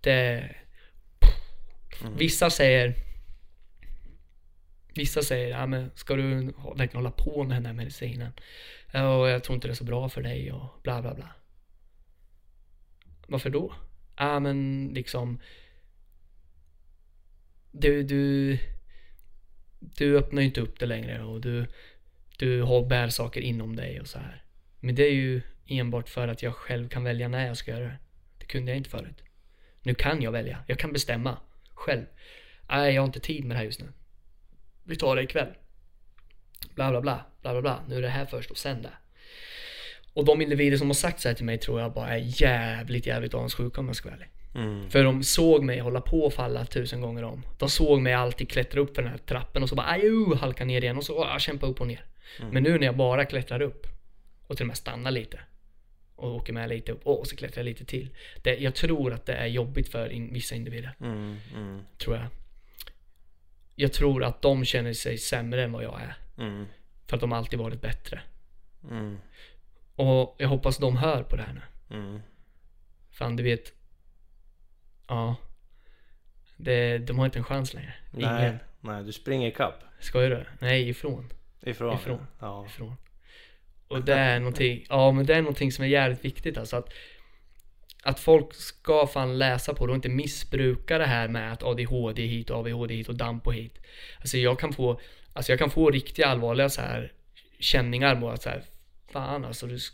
Det... 0.00 0.50
Vissa 2.16 2.50
säger 2.50 2.94
Vissa 4.94 5.22
säger, 5.22 5.48
ja 5.48 5.66
men 5.66 5.90
ska 5.94 6.16
du 6.16 6.44
verkligen 6.76 6.96
hålla 6.96 7.10
på 7.10 7.44
med 7.44 7.56
den 7.56 7.66
här 7.66 7.72
medicinen? 7.72 8.32
Och 8.92 9.28
jag 9.28 9.44
tror 9.44 9.54
inte 9.54 9.68
det 9.68 9.72
är 9.72 9.74
så 9.74 9.84
bra 9.84 10.08
för 10.08 10.22
dig 10.22 10.52
och 10.52 10.80
bla 10.82 11.02
bla 11.02 11.14
bla. 11.14 11.28
Varför 13.26 13.50
då? 13.50 13.74
Ja 14.16 14.40
men 14.40 14.90
liksom 14.94 15.40
Du, 17.72 18.02
du 18.02 18.58
Du 19.80 20.18
öppnar 20.18 20.42
ju 20.42 20.48
inte 20.48 20.60
upp 20.60 20.78
det 20.78 20.86
längre 20.86 21.24
och 21.24 21.40
du 21.40 21.66
Du 22.38 22.62
har 22.62 22.86
bär 22.86 23.08
saker 23.08 23.40
inom 23.40 23.76
dig 23.76 24.00
och 24.00 24.06
så 24.06 24.18
här. 24.18 24.42
Men 24.80 24.94
det 24.94 25.02
är 25.02 25.12
ju 25.12 25.42
enbart 25.66 26.08
för 26.08 26.28
att 26.28 26.42
jag 26.42 26.54
själv 26.54 26.88
kan 26.88 27.04
välja 27.04 27.28
när 27.28 27.46
jag 27.46 27.56
ska 27.56 27.70
göra 27.70 27.84
det. 27.84 27.98
Det 28.38 28.46
kunde 28.46 28.70
jag 28.70 28.76
inte 28.76 28.90
förut. 28.90 29.22
Nu 29.82 29.94
kan 29.94 30.22
jag 30.22 30.32
välja. 30.32 30.64
Jag 30.66 30.78
kan 30.78 30.92
bestämma 30.92 31.38
själv. 31.74 32.04
Nej, 32.68 32.94
jag 32.94 33.02
har 33.02 33.06
inte 33.06 33.20
tid 33.20 33.44
med 33.44 33.54
det 33.54 33.58
här 33.58 33.64
just 33.64 33.80
nu. 33.80 33.92
Vi 34.88 34.96
tar 34.96 35.16
det 35.16 35.22
ikväll. 35.22 35.48
Bla 36.74 36.90
bla 36.90 37.00
bla, 37.00 37.24
bla 37.42 37.52
bla 37.52 37.62
bla. 37.62 37.80
Nu 37.88 37.96
är 37.96 38.02
det 38.02 38.08
här 38.08 38.26
först 38.26 38.50
och 38.50 38.58
sen 38.58 38.82
det. 38.82 38.92
Och 40.14 40.24
de 40.24 40.42
individer 40.42 40.76
som 40.76 40.86
har 40.86 40.94
sagt 40.94 41.20
så 41.20 41.28
här 41.28 41.34
till 41.34 41.44
mig 41.44 41.58
tror 41.58 41.80
jag 41.80 41.92
bara 41.92 42.08
är 42.08 42.42
jävligt, 42.42 43.06
jävligt 43.06 43.34
avundsjuka 43.34 43.80
om 43.80 43.86
jag 43.86 43.96
ska 43.96 44.08
vara 44.08 44.16
ärlig. 44.16 44.28
Mm. 44.54 44.90
För 44.90 45.04
de 45.04 45.22
såg 45.22 45.64
mig 45.64 45.78
hålla 45.78 46.00
på 46.00 46.20
och 46.20 46.34
falla 46.34 46.64
tusen 46.64 47.00
gånger 47.00 47.22
om. 47.22 47.42
De 47.58 47.68
såg 47.68 48.00
mig 48.00 48.12
alltid 48.12 48.50
klättra 48.50 48.80
upp 48.80 48.94
för 48.94 49.02
den 49.02 49.10
här 49.10 49.18
trappen 49.18 49.62
och 49.62 49.68
så 49.68 49.74
bara 49.74 49.86
ajo, 49.86 50.34
halka 50.34 50.64
ner 50.64 50.82
igen 50.82 50.96
och 50.96 51.04
så 51.04 51.24
ah, 51.24 51.38
kämpa 51.38 51.66
upp 51.66 51.80
och 51.80 51.86
ner. 51.86 52.04
Men 52.50 52.62
nu 52.62 52.78
när 52.78 52.86
jag 52.86 52.96
bara 52.96 53.24
klättrar 53.24 53.62
upp 53.62 53.86
och 54.46 54.56
till 54.56 54.64
och 54.64 54.68
med 54.68 54.76
stannar 54.76 55.10
lite 55.10 55.40
och 56.16 56.34
åker 56.34 56.52
med 56.52 56.68
lite 56.68 56.92
upp 56.92 57.06
och 57.06 57.26
så 57.26 57.36
klättrar 57.36 57.58
jag 57.58 57.64
lite 57.64 57.84
till. 57.84 58.08
Det, 58.42 58.56
jag 58.56 58.74
tror 58.74 59.12
att 59.12 59.26
det 59.26 59.34
är 59.34 59.46
jobbigt 59.46 59.88
för 59.88 60.08
in, 60.08 60.32
vissa 60.32 60.54
individer. 60.54 60.94
Mm. 61.00 61.36
Mm. 61.54 61.80
Tror 61.98 62.16
jag. 62.16 62.26
Jag 63.80 63.92
tror 63.92 64.24
att 64.24 64.42
de 64.42 64.64
känner 64.64 64.92
sig 64.92 65.18
sämre 65.18 65.64
än 65.64 65.72
vad 65.72 65.84
jag 65.84 66.00
är. 66.00 66.16
Mm. 66.38 66.66
För 67.06 67.16
att 67.16 67.20
de 67.20 67.32
alltid 67.32 67.58
varit 67.58 67.80
bättre. 67.80 68.20
Mm. 68.90 69.18
Och 69.94 70.36
jag 70.38 70.48
hoppas 70.48 70.78
de 70.78 70.96
hör 70.96 71.22
på 71.22 71.36
det 71.36 71.42
här 71.42 71.52
nu. 71.52 71.96
Mm. 71.96 72.20
Fan 73.10 73.36
du 73.36 73.42
vet. 73.42 73.72
Ja. 75.08 75.36
Det, 76.56 76.98
de 76.98 77.18
har 77.18 77.24
inte 77.24 77.38
en 77.38 77.44
chans 77.44 77.74
längre. 77.74 77.94
Ingen. 78.12 78.34
Nej, 78.34 78.58
nej, 78.80 79.04
du 79.04 79.12
springer 79.12 79.48
ikapp. 79.48 79.84
Skojar 80.00 80.30
du? 80.30 80.44
Nej, 80.58 80.88
ifrån. 80.88 81.32
Ifrån? 81.62 81.94
Ifrån. 81.94 82.26
Ja. 82.40 82.66
ifrån. 82.66 82.96
Och 83.88 84.04
det 84.04 84.14
är 84.14 84.38
någonting, 84.38 84.86
ja 84.88 85.12
men 85.12 85.26
det 85.26 85.34
är 85.34 85.42
någonting 85.42 85.72
som 85.72 85.84
är 85.84 85.88
jävligt 85.88 86.24
viktigt 86.24 86.58
alltså 86.58 86.76
att 86.76 86.92
Att 88.08 88.20
folk 88.20 88.54
ska 88.54 89.06
fan 89.06 89.38
läsa 89.38 89.74
på 89.74 89.86
det 89.86 89.90
och 89.92 89.96
inte 89.96 90.08
missbruka 90.08 90.98
det 90.98 91.06
här 91.06 91.28
med 91.28 91.52
att 91.52 91.62
ADHD 91.62 92.26
hit 92.26 92.50
och 92.50 92.58
ADHD 92.58 92.94
hit 92.94 93.08
och 93.08 93.14
damp 93.14 93.46
och 93.46 93.54
hit. 93.54 93.78
Alltså 94.20 94.38
jag 94.38 94.58
kan 94.58 94.72
få, 94.72 95.00
alltså 95.32 95.52
jag 95.52 95.58
kan 95.58 95.70
få 95.70 95.90
riktiga 95.90 96.26
allvarliga 96.26 96.68
så 96.68 96.80
här 96.80 97.12
känningar 97.58 98.16
på 98.20 98.30
att 98.30 98.42
så 98.42 98.48
här, 98.48 98.62
fan 99.12 99.44
alltså 99.44 99.66
du 99.66 99.76
sk- 99.76 99.92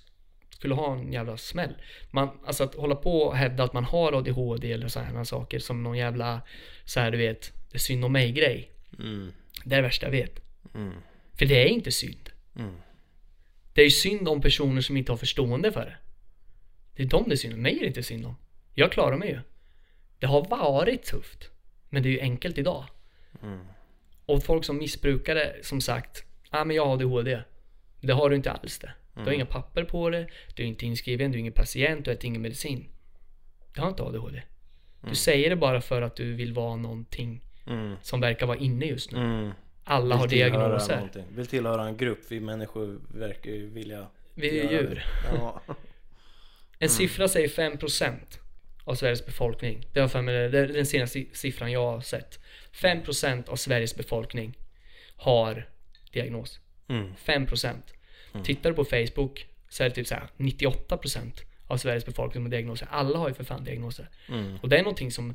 skulle 0.50 0.74
ha 0.74 0.94
en 0.96 1.12
jävla 1.12 1.36
smäll. 1.36 1.74
Man, 2.10 2.28
alltså 2.46 2.64
att 2.64 2.74
hålla 2.74 2.94
på 2.94 3.22
och 3.22 3.36
hävda 3.36 3.64
att 3.64 3.72
man 3.72 3.84
har 3.84 4.12
ADHD 4.12 4.72
eller 4.72 4.88
så 4.88 5.00
här 5.00 5.24
saker 5.24 5.58
som 5.58 5.82
någon 5.82 5.98
jävla, 5.98 6.40
så 6.84 7.00
här 7.00 7.10
du 7.10 7.18
vet, 7.18 7.52
det 7.70 7.76
är 7.76 7.78
synd 7.78 8.04
om 8.04 8.12
mig 8.12 8.32
grej. 8.32 8.70
Mm. 8.98 9.32
Det 9.64 9.74
är 9.74 9.76
det 9.76 9.82
värsta 9.82 10.06
jag 10.06 10.10
vet. 10.10 10.40
Mm. 10.74 10.92
För 11.38 11.46
det 11.46 11.62
är 11.62 11.66
inte 11.66 11.92
synd. 11.92 12.30
Mm. 12.58 12.74
Det 13.72 13.80
är 13.80 13.84
ju 13.84 13.90
synd 13.90 14.28
om 14.28 14.40
personer 14.40 14.80
som 14.80 14.96
inte 14.96 15.12
har 15.12 15.16
förstående 15.16 15.72
för 15.72 15.80
det. 15.84 15.96
Det 16.96 17.02
är 17.02 17.06
dem 17.06 17.24
det 17.26 17.34
är 17.34 17.36
synd 17.36 17.54
om. 17.54 17.62
Mig 17.62 17.76
är 17.76 17.80
det 17.80 17.86
inte 17.86 18.02
synd 18.02 18.26
om. 18.26 18.36
Jag 18.74 18.92
klarar 18.92 19.16
mig 19.16 19.28
ju. 19.28 19.38
Det 20.18 20.26
har 20.26 20.48
varit 20.48 21.02
tufft. 21.04 21.50
Men 21.88 22.02
det 22.02 22.08
är 22.08 22.10
ju 22.10 22.20
enkelt 22.20 22.58
idag. 22.58 22.84
Mm. 23.42 23.58
Och 24.26 24.42
folk 24.44 24.64
som 24.64 24.78
missbrukar 24.78 25.34
det, 25.34 25.56
som 25.62 25.80
sagt, 25.80 26.24
ja 26.50 26.60
ah, 26.60 26.64
men 26.64 26.76
jag 26.76 26.86
har 26.86 26.92
ADHD. 26.92 27.40
Det 28.00 28.12
har 28.12 28.30
du 28.30 28.36
inte 28.36 28.50
alls 28.50 28.78
det. 28.78 28.92
Du 29.14 29.20
har 29.20 29.32
inga 29.32 29.46
papper 29.46 29.84
på 29.84 30.10
det, 30.10 30.28
du 30.54 30.62
är 30.62 30.66
inte 30.66 30.86
inskriven, 30.86 31.32
du 31.32 31.36
är 31.38 31.40
ingen 31.40 31.52
patient, 31.52 32.04
du 32.04 32.10
äter 32.10 32.26
ingen 32.26 32.42
medicin. 32.42 32.84
Du 33.74 33.80
har 33.80 33.88
inte 33.88 34.02
ADHD. 34.02 34.42
Du 35.08 35.14
säger 35.14 35.50
det 35.50 35.56
bara 35.56 35.80
för 35.80 36.02
att 36.02 36.16
du 36.16 36.32
vill 36.34 36.52
vara 36.52 36.76
någonting 36.76 37.40
Mm. 37.66 37.96
som 38.02 38.20
verkar 38.20 38.46
vara 38.46 38.58
inne 38.58 38.86
just 38.86 39.12
nu. 39.12 39.18
Mm. 39.18 39.50
Alla 39.84 40.16
har 40.16 40.28
Vill 40.28 40.38
diagnoser. 40.38 40.94
någonting. 40.96 41.24
Vill 41.30 41.46
tillhöra 41.46 41.86
en 41.88 41.96
grupp. 41.96 42.18
Vi 42.28 42.40
människor 42.40 43.00
verkar 43.14 43.50
ju 43.50 43.70
vilja 43.70 44.06
Vi 44.34 44.60
är 44.60 44.70
djur. 44.70 45.04
Ja. 45.34 45.60
En 46.78 46.88
siffra 46.88 47.28
säger 47.28 47.48
5% 47.48 48.18
av 48.84 48.94
Sveriges 48.94 49.26
befolkning. 49.26 49.86
Det 49.92 50.00
har 50.00 50.08
för 50.08 50.22
mig, 50.22 50.48
det 50.48 50.58
är 50.58 50.68
den 50.68 50.86
senaste 50.86 51.24
siffran 51.32 51.72
jag 51.72 51.92
har 51.92 52.00
sett. 52.00 52.38
5% 52.72 53.48
av 53.48 53.56
Sveriges 53.56 53.96
befolkning 53.96 54.58
har 55.16 55.68
diagnos. 56.12 56.60
Mm. 56.88 57.14
5%. 57.24 57.76
Tittar 58.44 58.70
du 58.70 58.76
på 58.76 58.84
Facebook 58.84 59.46
så 59.68 59.84
är 59.84 59.88
det 59.88 59.94
typ 59.94 60.06
så 60.06 60.14
här 60.14 60.28
98% 60.36 61.40
av 61.66 61.76
Sveriges 61.76 62.06
befolkning 62.06 62.42
med 62.42 62.50
diagnoser. 62.50 62.88
Alla 62.90 63.18
har 63.18 63.28
ju 63.28 63.34
för 63.34 63.44
fan 63.44 63.64
diagnoser. 63.64 64.08
Mm. 64.28 64.56
Och 64.62 64.68
det 64.68 64.78
är 64.78 64.82
någonting 64.82 65.10
som 65.10 65.34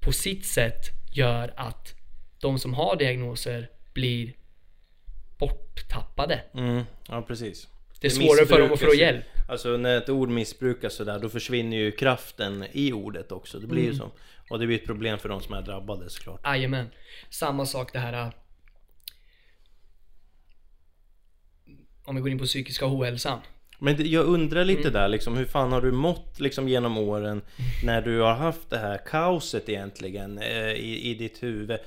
på 0.00 0.12
sitt 0.12 0.46
sätt 0.46 0.90
gör 1.12 1.54
att 1.56 1.94
de 2.40 2.58
som 2.58 2.74
har 2.74 2.96
diagnoser 2.96 3.70
blir 3.92 4.32
borttappade. 5.38 6.40
Mm. 6.54 6.84
Ja, 7.08 7.22
precis. 7.22 7.68
Det 8.02 8.06
är 8.06 8.10
svårare 8.10 8.46
för 8.46 8.60
dem 8.60 8.72
att 8.72 8.80
få 8.80 8.94
hjälp. 8.94 9.24
Alltså 9.48 9.76
när 9.76 9.98
ett 9.98 10.08
ord 10.08 10.28
missbrukas 10.28 10.94
sådär, 10.94 11.18
då 11.18 11.28
försvinner 11.28 11.76
ju 11.76 11.90
kraften 11.92 12.64
i 12.72 12.92
ordet 12.92 13.32
också. 13.32 13.58
Det 13.58 13.66
blir 13.66 13.80
Mm. 13.82 13.92
ju 13.92 13.98
så. 13.98 14.10
Och 14.50 14.58
det 14.58 14.66
blir 14.66 14.76
ett 14.78 14.86
problem 14.86 15.18
för 15.18 15.28
de 15.28 15.40
som 15.40 15.54
är 15.54 15.62
drabbade 15.62 16.10
såklart. 16.10 16.40
Jajamän. 16.44 16.86
Samma 17.30 17.66
sak 17.66 17.92
det 17.92 17.98
här. 17.98 18.12
äh, 18.26 18.28
Om 22.04 22.14
vi 22.14 22.20
går 22.20 22.30
in 22.30 22.38
på 22.38 22.44
psykiska 22.44 22.86
ohälsan. 22.86 23.40
Men 23.78 23.96
det, 23.96 24.02
jag 24.02 24.24
undrar 24.26 24.64
lite 24.64 24.80
Mm. 24.80 24.92
där 24.92 25.08
liksom, 25.08 25.36
hur 25.36 25.44
fan 25.44 25.72
har 25.72 25.80
du 25.80 25.92
mått 25.92 26.40
liksom 26.40 26.68
genom 26.68 26.98
åren 26.98 27.42
när 27.84 28.02
du 28.02 28.18
har 28.20 28.34
haft 28.34 28.70
det 28.70 28.78
här 28.78 28.98
kaoset 29.06 29.68
egentligen 29.68 30.38
eh, 30.38 30.72
i, 30.72 31.10
i 31.10 31.14
ditt 31.14 31.42
huvud? 31.42 31.70
Eh, 31.70 31.78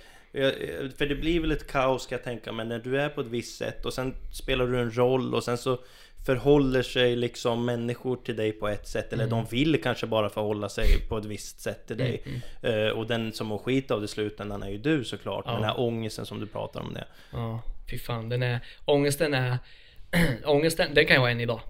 För 0.98 1.06
det 1.06 1.16
blir 1.16 1.40
väl 1.40 1.52
ett 1.52 1.68
kaos 1.72 2.04
ska 2.04 2.16
jag 2.16 2.24
tänka 2.24 2.52
men 2.52 2.70
när 2.70 2.80
du 2.80 3.02
är 3.02 3.10
på 3.10 3.22
ett 3.22 3.28
visst 3.28 3.58
sätt 3.58 3.86
och 3.86 3.94
sen 3.94 4.14
spelar 4.34 4.68
du 4.68 4.80
en 4.80 4.92
roll 4.98 5.34
och 5.36 5.44
sen 5.44 5.58
så 5.58 5.80
förhåller 6.26 6.82
sig 6.82 7.16
liksom 7.16 7.66
människor 7.66 8.16
till 8.16 8.36
dig 8.36 8.52
på 8.52 8.68
ett 8.68 8.88
sätt 8.88 9.14
eller 9.14 9.24
Mm. 9.24 9.36
de 9.38 9.46
vill 9.56 9.82
kanske 9.84 10.08
bara 10.08 10.30
förhålla 10.30 10.70
sig 10.70 10.88
på 11.10 11.18
ett 11.18 11.26
visst 11.26 11.60
sätt 11.60 11.88
till 11.88 11.98
dig. 11.98 12.24
Eh, 12.62 12.88
Och 12.88 13.08
den 13.08 13.34
som 13.34 13.48
mår 13.48 13.58
skit 13.58 13.92
av 13.92 14.00
det 14.02 14.06
i 14.06 14.08
slutändan 14.08 14.64
är 14.64 14.70
ju 14.70 14.78
du 14.78 15.04
såklart. 15.04 15.44
Ja. 15.48 15.54
Den 15.54 15.64
här 15.64 15.80
ångesten 15.80 16.26
som 16.26 16.40
du 16.40 16.48
pratar 16.48 16.82
om 16.82 16.94
det. 16.94 17.06
Ja, 17.32 17.62
fy 17.90 17.98
fan. 17.98 18.30
Den 18.30 18.44
är, 18.44 18.60
ångesten 18.86 19.34
är, 19.34 19.58
ångesten, 20.46 20.94
den 20.94 21.06
kan 21.06 21.14
jag 21.14 21.22
ha 21.22 21.30
än 21.30 21.42
idag. 21.42 21.62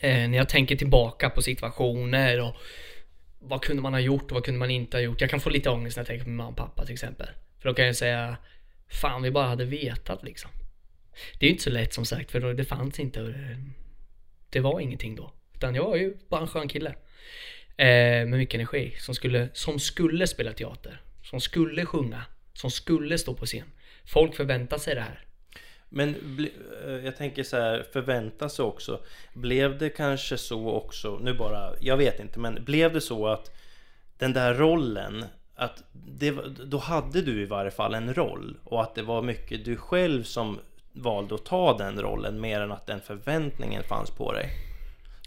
Eh, 0.00 0.28
när 0.28 0.38
jag 0.38 0.48
tänker 0.48 0.76
tillbaka 0.76 1.30
på 1.30 1.42
situationer 1.42 2.40
och 2.40 2.54
vad 3.38 3.62
kunde 3.62 3.82
man 3.82 3.92
ha 3.92 4.00
gjort 4.00 4.22
och 4.30 4.32
vad 4.34 4.44
kunde 4.44 4.58
man 4.60 4.70
inte 4.70 4.96
ha 4.96 5.02
gjort. 5.02 5.20
Jag 5.20 5.30
kan 5.30 5.40
få 5.40 5.50
lite 5.50 5.70
ångest 5.70 5.96
när 5.96 6.00
jag 6.00 6.06
tänker 6.06 6.24
på 6.24 6.28
min 6.30 6.36
mamma 6.36 6.50
och 6.50 6.56
pappa 6.56 6.84
till 6.84 6.92
exempel. 6.92 7.26
För 7.60 7.68
då 7.68 7.74
kan 7.74 7.86
jag 7.86 7.96
säga, 7.96 8.36
fan 8.88 9.22
vi 9.22 9.30
bara 9.30 9.46
hade 9.46 9.64
vetat 9.64 10.22
liksom. 10.24 10.50
Det 11.38 11.46
är 11.46 11.48
ju 11.48 11.52
inte 11.52 11.62
så 11.64 11.70
lätt 11.70 11.94
som 11.94 12.04
sagt 12.04 12.30
för 12.30 12.54
det 12.54 12.64
fanns 12.64 13.00
inte. 13.00 13.20
det- 13.20 13.56
Det 14.50 14.60
var 14.60 14.80
ingenting 14.80 15.16
då. 15.16 15.32
Utan 15.54 15.74
jag 15.74 15.84
var 15.84 15.96
ju 15.96 16.16
bara 16.28 16.40
en 16.40 16.46
skön 16.48 16.68
kille. 16.68 16.90
Eh, 17.76 17.86
med 18.26 18.28
mycket 18.30 18.54
energi. 18.54 18.94
Som 18.98 19.14
skulle, 19.14 19.48
som 19.52 19.78
skulle 19.78 20.26
spela 20.26 20.52
teater. 20.52 21.00
Som 21.22 21.40
skulle 21.40 21.86
sjunga. 21.86 22.22
Som 22.54 22.70
skulle 22.70 23.18
stå 23.18 23.34
på 23.34 23.46
scen. 23.46 23.66
Folk 24.04 24.34
förväntar 24.34 24.78
sig 24.78 24.94
det 24.94 25.00
här. 25.00 25.24
Men 25.88 26.14
eh, 26.86 26.90
jag 27.04 27.16
tänker 27.16 27.42
så 27.42 27.56
här, 27.56 27.86
förvänta 27.92 28.48
sig 28.48 28.62
också. 28.64 29.00
Blev 29.34 29.78
det 29.78 29.90
kanske 29.90 30.36
så 30.38 30.70
också, 30.70 31.18
nu 31.22 31.34
bara, 31.34 31.72
jag 31.80 31.96
vet 31.96 32.20
inte, 32.20 32.38
men 32.38 32.64
blev 32.64 32.92
det 32.92 33.00
så 33.00 33.26
att 33.26 33.56
den 34.18 34.32
där 34.32 34.54
rollen, 34.54 35.24
att 35.54 35.82
det, 35.92 36.30
då 36.64 36.78
hade 36.78 37.22
du 37.22 37.42
i 37.42 37.44
varje 37.44 37.70
fall 37.70 37.94
en 37.94 38.14
roll 38.14 38.56
och 38.64 38.82
att 38.82 38.94
det 38.94 39.02
var 39.02 39.22
mycket 39.22 39.64
du 39.64 39.76
själv 39.76 40.22
som 40.22 40.58
valde 40.92 41.34
att 41.34 41.44
ta 41.44 41.78
den 41.78 42.00
rollen 42.02 42.40
mer 42.40 42.60
än 42.60 42.72
att 42.72 42.86
den 42.86 43.00
förväntningen 43.00 43.82
fanns 43.82 44.10
på 44.10 44.32
dig? 44.32 44.50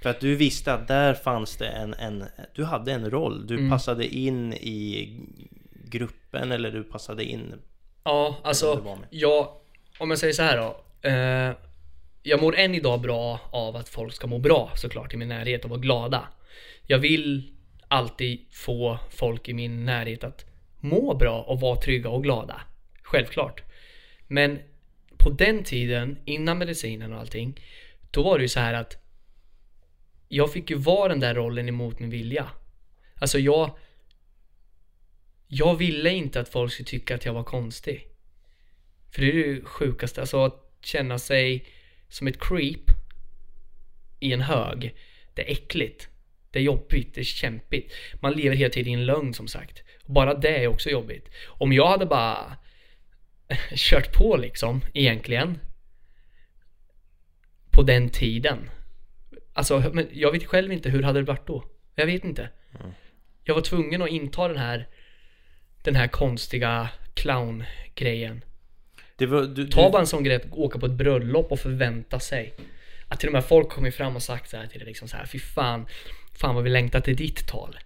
För 0.01 0.09
att 0.09 0.20
du 0.20 0.36
visste 0.36 0.74
att 0.74 0.88
där 0.88 1.14
fanns 1.14 1.57
det 1.57 1.68
en, 1.68 1.93
en 1.93 2.26
du 2.55 2.64
hade 2.64 2.91
en 2.91 3.09
roll, 3.09 3.47
du 3.47 3.57
Mm. 3.57 3.70
passade 3.70 4.07
in 4.07 4.53
i 4.53 5.20
gruppen 5.86 6.51
eller 6.51 6.72
du 6.72 6.84
passade 6.84 7.24
in 7.24 7.53
Ja, 8.03 8.36
alltså, 8.43 8.97
jag, 9.09 9.47
om 9.99 10.09
jag 10.09 10.20
säger 10.20 10.34
så 10.34 10.43
här 10.43 10.57
då. 10.57 10.84
Eh, 11.09 11.55
jag 12.24 12.41
mår 12.41 12.55
än 12.55 12.76
idag 12.76 13.01
bra 13.01 13.39
av 13.51 13.76
att 13.76 13.89
folk 13.89 14.14
ska 14.14 14.28
må 14.28 14.38
bra 14.39 14.72
såklart 14.76 15.14
i 15.14 15.18
min 15.18 15.28
närhet 15.30 15.64
och 15.64 15.70
vara 15.70 15.80
glada. 15.80 16.28
Jag 16.88 16.99
vill 16.99 17.53
alltid 17.88 18.45
få 18.51 18.99
folk 19.09 19.49
i 19.49 19.53
min 19.53 19.86
närhet 19.86 20.24
att 20.24 20.45
må 20.80 21.14
bra 21.16 21.41
och 21.41 21.59
vara 21.59 21.76
trygga 21.82 22.09
och 22.09 22.24
glada. 22.24 22.61
Självklart. 23.03 23.61
Men 24.28 24.59
på 25.24 25.30
den 25.30 25.63
tiden, 25.63 26.17
innan 26.26 26.57
medicinen 26.57 27.13
och 27.13 27.19
allting, 27.19 27.59
då 28.11 28.24
var 28.24 28.38
det 28.38 28.41
ju 28.41 28.49
så 28.49 28.59
här 28.59 28.74
att 28.74 28.97
jag 30.28 30.53
fick 30.53 30.69
ju 30.69 30.76
vara 30.76 31.09
den 31.09 31.19
där 31.19 31.36
rollen 31.36 31.69
emot 31.69 31.99
min 31.99 32.09
vilja. 32.09 32.49
Alltså 33.19 33.39
jag 33.39 33.78
jag 35.47 35.76
ville 35.76 36.09
inte 36.09 36.39
att 36.39 36.49
folk 36.49 36.74
skulle 36.74 36.88
tycka 36.88 37.15
att 37.15 37.26
jag 37.26 37.34
var 37.34 37.43
konstig. 37.43 38.07
För 39.11 39.21
det 39.21 39.28
är 39.30 39.53
det 39.53 39.65
sjukaste, 39.65 40.21
alltså 40.21 40.45
att 40.45 40.78
känna 40.82 41.19
sig 41.19 41.65
som 42.09 42.28
ett 42.28 42.39
creep 42.39 42.91
i 44.19 44.34
en 44.34 44.41
hög. 44.41 44.95
Det 45.34 45.41
är 45.41 45.51
äckligt. 45.51 46.07
Det 46.51 46.59
är 46.59 46.63
jobbigt, 46.63 47.13
det 47.15 47.21
är 47.21 47.26
kämpigt. 47.26 47.93
Man 48.19 48.34
lever 48.34 48.55
hela 48.55 48.69
tiden 48.69 48.91
i 48.91 48.93
en 48.93 49.05
lögn 49.05 49.34
som 49.34 49.47
sagt. 49.47 49.84
Bara 50.05 50.34
det 50.34 50.63
är 50.63 50.67
också 50.67 50.89
jobbigt. 50.89 51.30
Om 51.45 51.74
jag 51.74 51.88
hade 51.88 52.05
bara 52.05 52.57
kört 53.76 54.14
på 54.14 54.38
liksom, 54.38 54.82
egentligen. 54.93 55.60
På 57.72 57.82
den 57.84 58.10
tiden. 58.10 58.70
Alltså, 59.54 59.91
men 59.93 60.08
jag 60.14 60.32
vet 60.32 60.45
själv 60.45 60.72
inte 60.72 60.89
hur 60.89 61.04
hade 61.04 61.20
det 61.20 61.26
varit 61.26 61.47
då. 61.47 61.64
Jag 61.95 62.06
vet 62.06 62.24
inte. 62.24 62.49
Jag 63.43 63.56
var 63.56 63.62
tvungen 63.62 64.01
att 64.01 64.10
inta 64.10 64.47
den 64.47 64.58
här 64.58 64.88
den 65.84 65.95
här 65.95 66.08
konstiga 66.08 66.89
clown-grejen. 67.14 68.43
Ta 69.72 69.91
bara 69.91 69.99
en 70.01 70.08
sån 70.08 70.24
grej 70.24 70.36
att 70.36 70.51
åka 70.51 70.80
på 70.80 70.86
ett 70.86 70.91
bröllop 70.91 71.51
och 71.51 71.60
förvänta 71.60 72.20
sig 72.20 72.54
att 73.08 73.20
till 73.20 73.30
och 73.30 73.34
med 73.34 73.45
folk 73.45 73.70
kommer 73.70 73.91
fram 73.91 74.16
och 74.16 74.24
sagt 74.24 74.49
så 74.49 74.58
här 74.58 74.68
till 74.68 74.80
dig 74.80 74.88
liksom 74.88 75.08
så 75.08 75.18
här, 75.18 75.26
fy 75.26 75.39
fan, 75.39 75.86
fan 76.34 76.56
vad 76.56 76.64
vi 76.64 76.70
längtar 76.70 76.99
till 77.01 77.16
ditt 77.16 77.47
tal. 77.47 77.78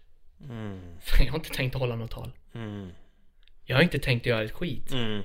mm, 0.49 0.81
Fan, 1.01 1.19
jag 1.25 1.31
har 1.33 1.39
inte 1.39 1.49
tänkt 1.53 1.75
hålla 1.75 1.95
något 1.95 2.11
tal. 2.11 2.31
mm, 2.55 2.89
Jag 3.65 3.75
har 3.75 3.83
inte 3.83 3.99
tänkt 3.99 4.25
göra 4.25 4.43
ett 4.43 4.51
skit. 4.51 4.91
mm. 4.91 5.23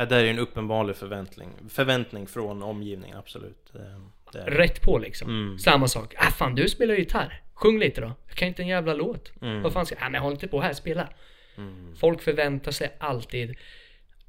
Ja, 0.00 0.06
där 0.06 0.24
är 0.24 0.30
en 0.30 0.38
uppenbarlig 0.38 0.96
förväntning, 0.96 1.48
förväntning 1.68 2.26
från 2.26 2.62
omgivningen, 2.62 3.16
absolut. 3.16 3.72
Det, 3.72 4.00
det. 4.32 4.38
Rätt 4.50 4.82
på 4.82 4.98
liksom. 4.98 5.28
Mm. 5.28 5.58
Samma 5.58 5.88
sak. 5.88 6.14
Ah 6.18 6.30
fan, 6.30 6.54
du 6.54 6.68
spelar 6.68 6.94
ju 6.94 7.00
gitarr. 7.00 7.42
Sjung 7.54 7.78
lite 7.78 8.00
då. 8.00 8.12
Jag 8.28 8.36
kan 8.36 8.48
inte 8.48 8.62
en 8.62 8.68
jävla 8.68 8.94
låt. 8.94 9.32
Mm. 9.42 9.62
Vad 9.62 9.72
fan 9.72 9.86
ska 9.86 9.94
jag? 9.94 10.06
Ah, 10.06 10.08
men 10.10 10.20
håll 10.22 10.32
inte 10.32 10.48
på 10.48 10.60
här, 10.60 10.72
spela. 10.72 11.08
Mm. 11.56 11.94
Folk 11.96 12.22
förväntar 12.22 12.72
sig 12.72 12.96
alltid 12.98 13.56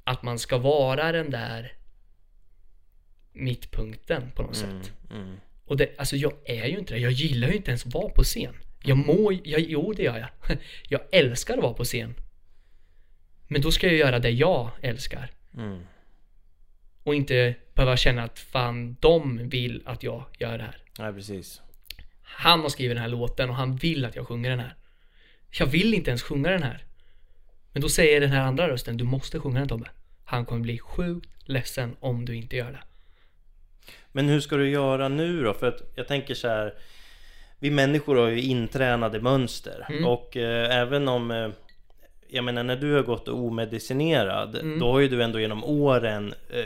att 0.03 0.23
man 0.23 0.39
ska 0.39 0.57
vara 0.57 1.11
den 1.11 1.29
där 1.31 1.73
mittpunkten 3.33 4.31
på 4.35 4.43
något 4.43 4.63
Mm, 4.63 4.83
sätt. 4.83 4.93
mm, 5.11 5.35
Och 5.65 5.77
det, 5.77 5.89
alltså 5.99 6.15
jag 6.15 6.33
är 6.45 6.65
ju 6.67 6.77
inte 6.79 6.93
det. 6.93 6.99
Jag 6.99 7.11
gillar 7.11 7.47
ju 7.47 7.53
inte 7.55 7.71
ens 7.71 7.85
att 7.85 7.93
vara 7.93 8.09
på 8.09 8.23
scen. 8.23 8.55
Jag 8.83 8.97
mår, 8.97 9.33
jag, 9.43 9.61
jo 9.61 9.93
det 9.93 10.03
gör 10.03 10.17
jag. 10.17 10.57
Jag 10.89 11.01
älskar 11.11 11.57
att 11.57 11.63
vara 11.63 11.73
på 11.73 11.83
scen. 11.83 12.13
Men 13.47 13.61
då 13.61 13.71
ska 13.71 13.87
jag 13.87 13.95
göra 13.95 14.19
det 14.19 14.29
jag 14.29 14.69
älskar. 14.81 15.31
Mm. 15.57 15.81
Och 17.03 17.15
inte 17.15 17.55
behöva 17.73 17.97
känna 17.97 18.23
att 18.23 18.39
fan, 18.39 18.97
de 18.99 19.49
vill 19.49 19.83
att 19.85 20.03
jag 20.03 20.25
gör 20.39 20.57
det 20.57 20.63
här. 20.63 20.77
Ja, 20.97 21.13
precis. 21.13 21.61
Han 22.23 22.59
har 22.59 22.69
skrivit 22.69 22.95
den 22.95 23.01
här 23.01 23.09
låten 23.09 23.49
och 23.49 23.55
han 23.55 23.75
vill 23.75 24.05
att 24.05 24.15
jag 24.15 24.27
sjunger 24.27 24.49
den 24.49 24.59
här. 24.59 24.75
Jag 25.59 25.65
vill 25.65 25.93
inte 25.93 26.09
ens 26.09 26.23
sjunga 26.23 26.49
den 26.49 26.63
här. 26.63 26.83
Men 27.73 27.81
då 27.81 27.89
säger 27.89 28.21
den 28.21 28.29
här 28.31 28.41
andra 28.41 28.67
rösten, 28.67 28.97
du 28.97 29.03
måste 29.03 29.39
sjunga 29.39 29.59
den 29.59 29.67
Tobbe. 29.67 29.89
Han 30.25 30.45
kommer 30.45 30.61
bli 30.61 30.79
sjukt 30.79 31.29
ledsen 31.49 31.95
om 31.99 32.25
du 32.25 32.35
inte 32.35 32.55
gör 32.55 32.71
det. 32.71 32.83
Men 34.11 34.29
hur 34.29 34.39
ska 34.39 34.55
du 34.55 34.69
göra 34.69 35.07
nu 35.09 35.43
då? 35.43 35.53
För 35.53 35.67
att 35.67 35.81
jag 35.95 36.07
tänker 36.07 36.33
så 36.33 36.47
här 36.47 36.73
Vi 37.59 37.71
människor 37.71 38.15
har 38.15 38.27
ju 38.27 38.41
intränade 38.41 39.21
mönster 39.21 39.85
Mm. 39.89 40.05
och 40.05 40.37
eh, 40.37 40.75
även 40.75 41.07
om 41.07 41.31
eh, 41.31 41.49
Jag 42.33 42.43
menar 42.43 42.63
när 42.63 42.75
du 42.75 42.93
har 42.93 43.01
gått 43.03 43.27
omedicinerad 43.27 44.55
Mm. 44.55 44.79
Då 44.79 44.91
har 44.91 44.99
ju 44.99 45.07
du 45.07 45.23
ändå 45.23 45.39
genom 45.39 45.63
åren 45.63 46.33
eh, 46.49 46.65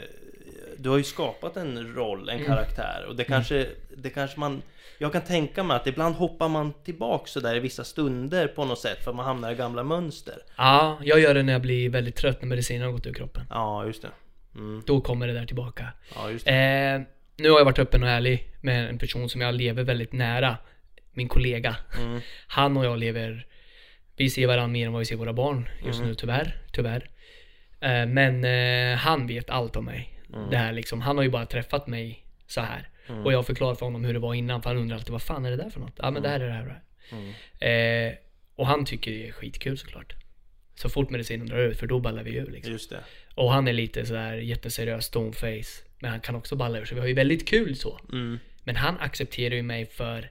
Du 0.77 0.89
har 0.89 0.97
ju 0.97 1.03
skapat 1.03 1.57
en 1.57 1.93
roll, 1.95 2.29
en 2.29 2.35
Mm. 2.35 2.47
karaktär 2.47 3.05
och 3.07 3.15
det 3.15 3.23
kanske 3.23 3.67
Det 3.97 4.09
kanske 4.09 4.39
man 4.39 4.61
Jag 4.97 5.11
kan 5.11 5.21
tänka 5.21 5.63
mig 5.63 5.75
att 5.77 5.87
ibland 5.87 6.15
hoppar 6.15 6.49
man 6.49 6.73
tillbaks 6.83 7.31
så 7.31 7.39
där 7.39 7.55
i 7.55 7.59
vissa 7.59 7.83
stunder 7.83 8.47
på 8.47 8.65
något 8.65 8.79
sätt 8.79 9.03
för 9.03 9.11
att 9.11 9.15
man 9.17 9.25
hamnar 9.25 9.51
i 9.51 9.55
gamla 9.55 9.83
mönster 9.83 10.35
Ja, 10.57 10.97
jag 11.03 11.19
gör 11.19 11.33
det 11.33 11.43
när 11.43 11.53
jag 11.53 11.61
blir 11.61 11.89
väldigt 11.89 12.15
trött 12.15 12.41
när 12.41 12.49
medicinen 12.49 12.81
har 12.85 12.91
gått 12.91 13.07
ur 13.07 13.13
kroppen. 13.13 13.43
Ja 13.49 13.85
just 13.85 14.01
det 14.01 14.09
mm. 14.55 14.83
Då 14.85 15.01
kommer 15.01 15.27
det 15.27 15.33
där 15.33 15.45
tillbaka. 15.45 15.87
Ja 16.15 16.29
just 16.31 16.47
Eh, 16.47 16.53
nu 17.37 17.49
har 17.49 17.57
jag 17.59 17.65
varit 17.65 17.79
öppen 17.79 18.03
och 18.03 18.09
ärlig 18.09 18.49
med 18.61 18.89
en 18.89 18.97
person 18.99 19.29
som 19.29 19.41
jag 19.41 19.55
lever 19.55 19.83
väldigt 19.83 20.13
nära. 20.13 20.57
Min 21.13 21.27
kollega. 21.27 21.75
mm. 21.99 22.19
Han 22.47 22.77
och 22.77 22.85
jag 22.85 22.97
lever, 22.97 23.45
vi 24.17 24.29
ser 24.29 24.47
varandra 24.47 24.67
mer 24.67 24.85
än 24.85 24.91
vad 24.93 24.99
vi 24.99 25.05
ser 25.05 25.15
våra 25.15 25.33
barn 25.33 25.69
just 25.85 25.99
Mm. 25.99 26.09
nu 26.09 26.15
tyvärr. 26.15 26.57
Tyvärr. 26.71 27.09
Eh, 27.81 28.05
men 28.05 28.43
eh, 28.43 28.97
han 28.97 29.27
vet 29.27 29.49
allt 29.49 29.75
om 29.75 29.85
mig. 29.85 30.19
Mm. 30.33 30.49
Det 30.49 30.57
här 30.57 30.73
liksom, 30.73 31.01
han 31.01 31.17
har 31.17 31.23
ju 31.23 31.29
bara 31.29 31.45
träffat 31.45 31.87
mig 31.87 32.25
så 32.47 32.61
här. 32.61 32.89
Och 33.23 33.33
jag 33.33 33.45
förklarar 33.45 33.75
för 33.75 33.85
honom 33.85 34.05
hur 34.05 34.13
det 34.13 34.19
var 34.19 34.33
innan 34.33 34.61
för 34.61 34.69
han 34.69 34.77
undrar 34.79 34.97
alltid 34.97 35.11
vad 35.11 35.21
fan 35.21 35.45
är 35.45 35.51
det 35.51 35.57
där 35.57 35.69
för 35.69 35.79
något? 35.79 35.93
Ja 35.97 36.11
men 36.11 36.23
det 36.23 36.29
här 36.29 36.39
är 36.39 36.45
det 36.47 36.51
här 36.53 36.61
och 36.61 36.67
det 36.67 36.73
här. 36.73 36.81
Mm. 37.59 38.09
Eh, 38.09 38.17
och 38.55 38.67
han 38.67 38.85
tycker 38.85 39.11
det 39.11 39.27
är 39.27 39.31
skitkul 39.31 39.77
såklart. 39.77 40.13
Så 40.75 40.89
fort 40.89 41.09
medicinen 41.09 41.47
drar 41.47 41.57
ut 41.57 41.79
för 41.79 41.87
då 41.87 41.99
ballar 41.99 42.23
vi 42.23 42.35
ur 42.35 42.51
liksom. 42.51 42.73
Just 42.73 42.89
det 42.89 42.99
Och 43.35 43.51
han 43.51 43.67
är 43.67 43.73
lite 43.73 44.05
sådär 44.05 44.33
jätteseriös 44.37 45.05
stoneface. 45.05 45.83
Men 45.99 46.11
han 46.11 46.19
kan 46.19 46.35
också 46.35 46.55
balla 46.55 46.79
ur 46.79 46.85
så 46.85 46.95
vi 46.95 47.01
har 47.01 47.07
ju 47.07 47.13
väldigt 47.13 47.47
kul 47.49 47.75
så. 47.75 47.99
mm. 48.11 48.39
Men 48.63 48.75
han 48.75 48.97
accepterar 48.99 49.55
ju 49.55 49.61
mig 49.63 49.85
för 49.85 50.29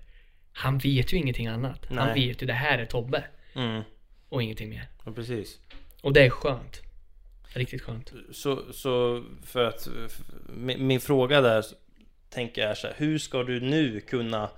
han 0.52 0.78
vet 0.78 1.12
ju 1.12 1.16
ingenting 1.16 1.46
annat. 1.46 1.86
Han 1.88 1.96
Nej. 2.14 2.28
vet 2.28 2.42
ju 2.42 2.46
det 2.46 2.52
här 2.52 2.78
är 2.78 2.84
Tobbe. 2.86 3.24
Mm. 3.54 3.82
Och 4.28 4.42
ingenting 4.42 4.68
mer. 4.68 4.88
Ja, 5.04 5.12
precis 5.12 5.58
Och 6.02 6.12
det 6.12 6.24
är 6.24 6.30
skönt. 6.30 6.80
Riktigt 7.54 7.82
skönt. 7.82 8.12
Så, 8.32 8.72
så 8.72 9.24
för 9.42 9.64
att 9.64 9.88
min, 10.48 10.86
min 10.86 11.00
fråga 11.00 11.40
där 11.40 11.64
tänker 12.30 12.62
jag 12.62 12.70
är 12.70 12.74
så 12.74 12.86
här, 12.86 12.94
hur 12.98 13.18
ska 13.18 13.42
du 13.42 13.60
nu 13.60 14.00
kunna 14.00 14.50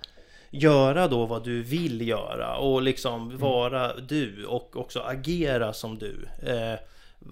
göra 0.50 1.08
då 1.08 1.26
vad 1.26 1.44
du 1.44 1.62
vill 1.62 2.08
göra 2.08 2.56
och 2.56 2.82
liksom 2.82 3.38
vara 3.38 3.96
du 3.96 4.44
och 4.44 4.76
också 4.76 5.00
agera 5.00 5.72
som 5.72 5.98
du? 5.98 6.28
Eh, 6.42 6.78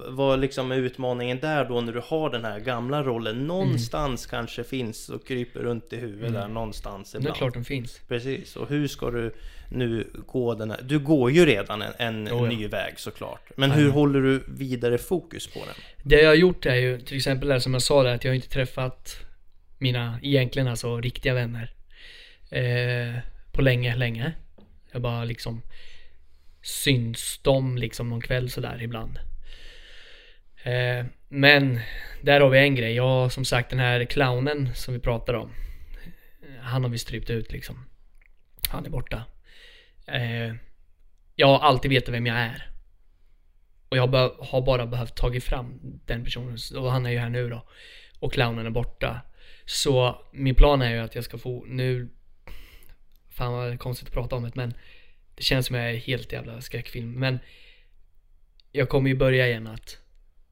vad 0.09 0.41
liksom 0.41 0.73
är 0.73 0.77
utmaningen 0.77 1.39
där 1.41 1.65
då 1.65 1.81
när 1.81 1.93
du 1.93 2.01
har 2.05 2.31
den 2.31 2.45
här 2.45 2.61
gamla 2.61 3.03
rollen 3.03 3.47
någonstans 3.47 4.27
kanske 4.27 4.65
finns 4.65 5.09
och 5.09 5.27
kryper 5.27 5.61
runt 5.61 5.93
i 5.93 5.97
huvudet 5.97 6.33
där 6.33 6.49
någonstans 6.49 7.13
Det 7.13 7.17
är 7.17 7.21
ibland? 7.21 7.37
klart 7.37 7.55
den 7.55 7.65
finns. 7.65 8.01
Precis, 8.09 8.57
och 8.57 8.69
hur 8.69 8.89
ska 8.89 9.11
du 9.11 9.35
nu 9.71 10.11
gå 10.27 10.55
den 10.55 10.71
här... 10.71 10.81
Du 10.83 10.99
går 10.99 11.31
ju 11.31 11.47
redan 11.47 11.83
en, 11.83 11.93
en 11.99 12.29
Jo, 12.31 12.37
ja. 12.47 12.51
ny 12.57 12.69
väg 12.69 12.99
såklart. 12.99 13.51
Men 13.57 13.71
hur 13.71 13.91
håller 13.91 14.21
du 14.21 14.45
vidare 14.49 14.99
fokus 14.99 15.47
på 15.47 15.59
den? 15.59 15.75
Det 16.03 16.21
jag 16.23 16.29
har 16.31 16.35
gjort 16.35 16.67
är 16.67 16.75
ju 16.75 17.01
till 17.01 17.17
exempel 17.17 17.49
det 17.49 17.61
som 17.61 17.73
jag 17.73 17.83
sa 17.83 18.03
där 18.03 18.15
att 18.15 18.25
jag 18.25 18.31
har 18.31 18.37
inte 18.37 18.49
träffat 18.49 19.17
mina 19.79 20.19
egentligen 20.23 20.69
alltså 20.69 21.01
riktiga 21.01 21.35
vänner. 21.35 21.73
Eh, 22.51 23.19
på 23.53 23.63
länge, 23.63 23.97
länge. 23.97 24.33
Jag 24.93 25.03
bara 25.03 25.25
liksom 25.25 25.63
syns 26.63 27.41
dem 27.43 27.79
liksom 27.79 28.09
någon 28.11 28.21
kväll 28.21 28.51
sådär 28.51 28.83
ibland. 28.83 29.19
Eh, 30.65 31.07
men 31.29 31.81
där 32.23 32.41
har 32.41 32.51
vi 32.51 32.59
en 32.59 32.75
grej. 32.75 32.95
Jag 32.95 33.33
som 33.33 33.45
sagt 33.45 33.71
den 33.71 33.79
här 33.79 34.05
clownen 34.05 34.75
som 34.75 34.95
vi 34.95 35.01
pratade 35.01 35.39
om. 35.39 35.51
Eh, 36.43 36.63
han 36.63 36.83
har 36.83 36.91
vi 36.91 36.99
strypt 36.99 37.31
ut 37.31 37.53
liksom. 37.53 37.87
Han 38.69 38.87
är 38.87 38.91
borta. 38.91 39.25
Eh, 40.07 40.55
jag 41.35 41.47
har 41.47 41.59
alltid 41.59 41.91
vetat 41.91 42.15
vem 42.15 42.27
jag 42.27 42.37
är. 42.37 42.71
Och 43.89 43.97
jag 43.97 44.07
har 44.41 44.67
bara 44.67 44.87
behövt 44.87 45.17
tagit 45.17 45.45
fram 45.45 45.81
den 46.07 46.25
personen. 46.25 46.59
Och 46.77 46.91
han 46.91 47.07
är 47.07 47.11
ju 47.11 47.19
här 47.19 47.29
nu 47.29 47.51
då. 47.51 47.69
Och 48.19 48.33
clownen 48.33 48.67
är 48.67 48.71
borta. 48.71 49.21
Så 49.65 50.23
min 50.33 50.55
plan 50.55 50.83
är 50.83 50.91
ju 50.91 50.99
att 50.99 51.15
jag 51.15 51.25
ska 51.25 51.39
få 51.39 51.65
nu... 51.65 52.09
Fan 53.31 53.53
vad 53.53 53.81
konstigt 53.81 54.09
att 54.09 54.15
prata 54.15 54.37
om 54.37 54.43
det 54.43 54.51
men 54.55 54.75
det 55.35 55.43
känns 55.43 55.67
som 55.67 55.77
jag 55.77 55.91
är 55.91 55.97
helt 55.97 56.33
jävla 56.33 56.61
skräckfilm. 56.61 57.13
Men 57.13 57.39
jag 58.73 58.89
kommer 58.89 59.09
ju 59.09 59.17
börja 59.17 59.49
igen 59.49 59.67
att 59.67 60.04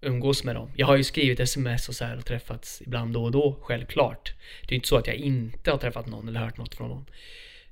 umgås 0.02 0.44
med 0.44 0.54
dem. 0.54 0.70
Jag 0.76 0.86
har 0.86 0.96
ju 0.96 1.04
skrivit 1.04 1.40
sms 1.40 1.88
och 1.88 1.94
så 1.94 2.04
här 2.04 2.16
och 2.18 2.24
träffats 2.24 2.82
ibland 2.86 3.14
då 3.14 3.24
och 3.24 3.30
då, 3.30 3.58
självklart. 3.62 4.34
Det 4.60 4.68
är 4.68 4.72
ju 4.72 4.76
inte 4.76 4.88
så 4.88 4.96
att 4.96 5.06
jag 5.06 5.16
inte 5.16 5.70
har 5.70 5.78
träffat 5.78 6.06
någon 6.06 6.28
eller 6.28 6.40
hört 6.40 6.56
något 6.56 6.74
från 6.74 6.88
någon. 6.88 7.06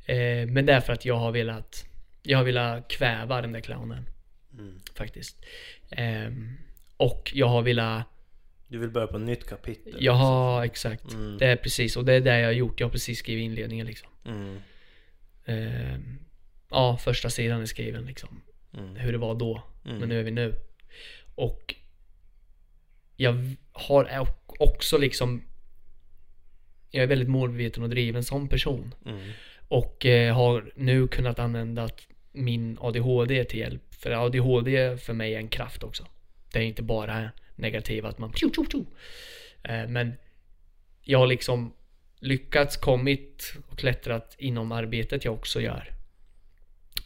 Eh, 0.07 0.47
men 0.47 0.66
det 0.66 0.72
är 0.72 0.81
för 0.81 0.93
att 0.93 1.05
jag 1.05 1.16
har 1.16 1.33
velat 1.33 1.85
Jag 2.22 2.39
har 2.39 2.45
velat 2.45 2.89
kväva 2.89 3.41
den 3.41 3.53
där 3.53 3.61
clownen. 3.61 4.07
Mm. 4.53 4.81
Faktiskt. 4.95 5.45
Ehm, 5.91 6.57
och 6.97 7.31
jag 7.35 7.47
har 7.47 7.62
velat 7.62 8.05
Du 8.68 8.78
vill 8.78 8.91
börja 8.91 9.07
på 9.07 9.16
ett 9.16 9.22
nytt 9.22 9.49
kapitel? 9.49 9.97
Ja, 9.99 10.64
exakt. 10.64 11.12
Mm. 11.12 11.39
Det 11.39 11.47
är 11.47 11.57
precis, 11.57 11.97
och 11.97 12.05
det 12.05 12.12
är 12.12 12.20
det 12.20 12.39
jag 12.39 12.47
har 12.47 12.53
gjort. 12.53 12.81
Jag 12.81 12.87
har 12.87 12.93
precis 12.93 13.18
skrivit 13.18 13.45
inledningen 13.45 13.87
liksom. 13.87 14.09
Mm. 14.24 14.59
Eh, 15.45 15.99
ja, 16.70 16.97
första 16.97 17.31
sidan 17.31 17.61
är 17.61 17.66
skriven 17.66 18.05
liksom. 18.05 18.43
Mm. 18.78 18.97
Hur 18.97 19.12
det 19.12 19.18
var 19.18 19.35
då. 19.35 19.62
Mm. 19.85 19.99
Men 19.99 20.09
nu 20.09 20.18
är 20.20 20.22
vi 20.22 20.31
nu. 20.31 20.55
Och 21.35 21.74
jag 23.20 23.56
har 23.72 24.26
också 24.46 24.98
liksom 24.98 25.42
Jag 26.90 27.02
är 27.02 27.06
väldigt 27.06 27.28
målmedveten 27.28 27.82
och 27.82 27.90
driven 27.90 28.24
som 28.24 28.48
person. 28.48 28.94
Mm. 29.06 29.30
Och 29.68 30.06
eh, 30.06 30.34
har 30.34 30.72
nu 30.76 31.08
kunnat 31.08 31.38
använda 31.38 31.88
min 32.32 32.78
ADHD 32.80 33.44
till 33.44 33.58
hjälp. 33.58 33.94
För 33.94 34.26
ADHD 34.26 34.96
för 34.96 35.12
mig 35.12 35.34
är 35.34 35.38
en 35.38 35.48
kraft 35.48 35.82
också. 35.82 36.06
Det 36.52 36.58
är 36.58 36.62
inte 36.62 36.82
bara 36.82 37.30
negativt 37.56 38.04
att 38.04 38.18
man 38.18 38.32
tjo, 38.32 38.50
tjo, 38.54 38.64
tjo. 38.70 38.86
Eh, 39.62 39.88
Men 39.88 40.12
jag 41.02 41.18
har 41.18 41.26
liksom 41.26 41.72
lyckats 42.18 42.76
kommit 42.76 43.54
och 43.68 43.78
klättrat 43.78 44.34
inom 44.38 44.72
arbetet 44.72 45.24
jag 45.24 45.34
också 45.34 45.60
gör. 45.60 45.92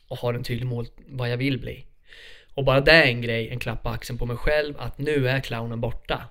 Och 0.09 0.19
har 0.19 0.35
en 0.35 0.45
tydlig 0.45 0.67
mål 0.67 0.87
vad 1.07 1.31
jag 1.31 1.37
vill 1.37 1.61
bli. 1.61 1.87
Och 2.55 2.65
bara 2.65 2.81
det 2.81 2.93
är 2.93 3.07
en 3.07 3.23
grej, 3.23 3.49
en 3.51 3.59
klapp 3.59 3.83
på 3.83 3.89
axeln 3.89 4.19
på 4.19 4.27
mig 4.27 4.37
själv 4.37 4.75
att 4.79 4.99
nu 4.99 5.29
är 5.29 5.41
clownen 5.41 5.81
borta. 5.81 6.29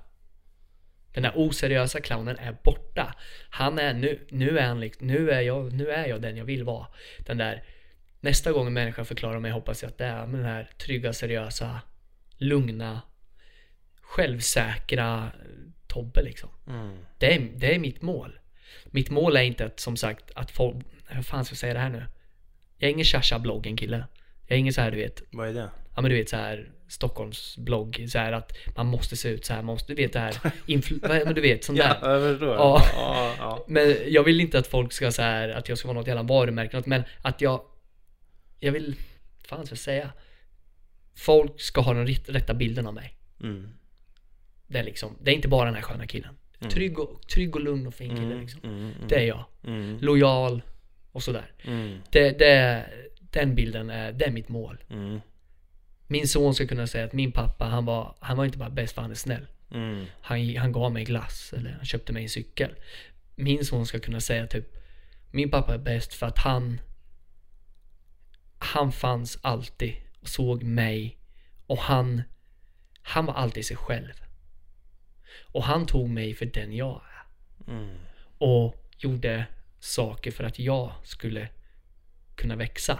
Den 1.13 1.24
där 1.24 1.32
oseriösa 1.36 2.01
clownen 2.01 2.38
är 2.38 2.57
borta. 2.63 3.15
Han 3.49 3.80
är 3.80 3.93
nu, 3.93 4.28
nu 4.30 4.59
är 4.59 4.67
han 4.67 4.80
liksom, 4.80 5.07
nu 5.07 5.32
är 5.32 5.41
jag, 5.41 5.74
nu 5.74 5.89
är 5.89 6.07
jag 6.07 6.21
den 6.21 6.38
jag 6.38 6.45
vill 6.45 6.63
vara. 6.63 6.88
Den 7.19 7.38
där, 7.38 7.63
nästa 8.19 8.51
gång 8.51 8.67
en 8.67 8.74
människa 8.74 9.05
förklarar 9.05 9.39
mig 9.39 9.51
hoppas 9.51 9.82
jag 9.84 9.89
att 9.89 9.97
det 9.97 10.05
är 10.05 10.28
den 10.28 10.45
här 10.45 10.69
trygga, 10.78 11.13
seriösa, 11.13 11.80
lugna, 12.38 13.01
självsäkra 14.01 15.32
Tobbe 15.88 16.21
liksom. 16.21 16.49
Mm. 16.67 16.97
Det 17.17 17.36
är, 17.36 17.39
det 17.55 17.76
är 17.76 17.80
mitt 17.80 18.01
mål. 18.01 18.39
Mitt 18.86 19.09
mål 19.09 19.38
är 19.38 19.41
inte 19.41 19.65
att, 19.65 19.80
som 19.80 19.97
sagt, 19.97 20.32
att 20.36 20.51
folk, 20.51 20.86
hur 21.07 21.21
fan 21.21 21.45
ska 21.45 21.53
jag 21.53 21.57
säga 21.57 21.74
det 21.74 21.80
här 21.80 21.89
nu? 21.89 22.05
Jag 22.78 22.88
är 22.88 22.93
ingen 22.93 23.05
Shasha-bloggen 23.05 23.78
kille. 23.78 24.03
Jag 24.47 24.55
är 24.55 24.59
ingen 24.59 24.74
så 24.74 24.82
här 24.82 24.91
du 24.91 24.97
vet, 24.97 25.21
Vad 25.32 25.49
är 25.49 25.53
det? 25.53 25.69
Ja 25.96 26.02
men 26.02 26.12
du 26.12 26.18
vet 26.18 26.30
så 26.30 26.36
här 26.36 26.70
Stockholms 26.88 27.58
blogg, 27.58 28.06
så 28.10 28.18
här 28.20 28.32
att 28.32 28.58
man 28.76 28.86
måste 28.88 29.16
se 29.18 29.30
ut 29.30 29.46
så 29.46 29.54
här, 29.54 29.62
man 29.62 29.74
måste, 29.74 29.94
du 29.94 30.02
vet 30.02 30.14
det 30.14 30.20
här, 30.20 30.32
influ- 30.68 31.08
vad- 31.08 31.26
men 31.26 31.36
du 31.36 31.41
vet 31.41 31.64
sånt 31.64 31.78
där. 31.80 31.98
Ja, 32.02 32.12
jag 32.12 32.22
förstår. 32.32 32.56
Ja. 32.56 32.86
Ja, 32.96 33.36
ja. 33.38 33.66
Men 33.68 33.96
jag 34.08 34.24
vill 34.24 34.41
inte 34.41 34.60
att 34.60 34.68
folk 34.68 34.94
ska 34.94 35.12
så 35.12 35.22
här 35.22 35.50
att 35.50 35.70
jag 35.70 35.78
ska 35.78 35.88
vara 35.88 35.98
något 35.98 36.08
jävla 36.08 36.24
varumärke, 36.24 36.78
något, 36.78 36.86
men 36.86 37.04
att 37.22 37.41
jag, 37.41 37.62
jag 38.60 38.72
vill, 38.72 38.96
fan 39.48 39.66
ska 39.66 39.72
jag 39.74 39.80
säga? 39.80 40.12
Folk 41.16 41.62
ska 41.62 41.82
ha 41.82 41.94
den 41.94 42.08
rätt- 42.08 42.30
rätta 42.30 42.54
bilden 42.54 42.88
av 42.88 42.94
mig. 42.94 43.18
Mm. 43.41 43.70
Det 44.68 44.80
är 44.80 44.84
liksom, 44.84 45.18
det 45.22 45.32
är 45.32 45.36
inte 45.36 45.48
bara 45.48 45.66
den 45.66 45.76
här 45.76 45.82
sköna 45.82 46.08
killen. 46.08 46.36
Trygg 46.72 47.00
och, 47.00 47.28
trygg 47.28 47.56
och 47.56 47.62
lugn 47.62 47.88
och 47.88 47.94
fin 47.94 48.10
kille 48.10 48.22
Mm. 48.26 48.41
liksom. 48.41 48.62
Mm. 48.64 48.76
Mm. 48.80 48.94
Det 49.08 49.16
är 49.16 49.26
jag. 49.28 49.44
Mm. 49.64 49.98
Lojal 50.02 50.62
och 51.12 51.24
sådär. 51.24 51.52
Mm. 51.64 51.98
Det, 52.12 52.39
det, 52.39 52.86
den 53.20 53.56
bilden 53.56 53.89
är, 53.89 54.12
det 54.12 54.26
är 54.26 54.32
mitt 54.32 54.50
mål. 54.50 54.78
Min 56.14 56.28
son 56.28 56.55
ska 56.55 56.68
kunna 56.68 56.88
säga 56.88 57.05
att 57.05 57.14
min 57.14 57.32
pappa, 57.32 57.66
han 57.66 57.86
var, 57.86 58.16
han 58.20 58.38
var 58.38 58.45
inte 58.45 58.57
bara 58.57 58.70
bäst 58.70 58.93
för 58.95 59.01
han 59.01 59.11
är 59.11 59.16
snäll. 59.16 59.47
Mm. 59.72 60.05
Han, 60.22 60.55
han 60.57 60.72
gav 60.72 60.91
mig 60.91 61.03
glass 61.03 61.53
eller 61.53 61.72
han 61.72 61.86
köpte 61.86 62.14
mig 62.14 62.24
en 62.24 62.30
cykel. 62.30 62.76
Min 63.36 63.66
son 63.66 63.86
ska 63.86 63.99
kunna 63.99 64.20
säga 64.20 64.47
typ 64.47 64.66
Min 65.32 65.51
pappa 65.51 65.74
är 65.74 65.78
bäst 65.78 66.14
för 66.14 66.26
att 66.26 66.38
han 66.38 66.82
Han 68.57 68.91
fanns 68.91 69.39
alltid 69.41 69.95
och 70.22 70.28
såg 70.28 70.64
mig 70.64 71.18
och 71.68 71.78
han 71.78 72.22
Han 73.01 73.26
var 73.26 73.34
alltid 73.34 73.66
sig 73.66 73.78
själv. 73.78 74.14
Och 75.41 75.64
han 75.64 75.86
tog 75.86 76.09
mig 76.09 76.34
för 76.34 76.45
den 76.45 76.74
jag 76.74 77.01
är. 77.18 77.72
Mm. 77.72 77.97
Och 78.38 78.76
gjorde 78.97 79.45
saker 79.80 80.32
för 80.32 80.43
att 80.43 80.59
jag 80.59 80.93
skulle 81.03 81.49
kunna 82.36 82.55
växa. 82.55 82.99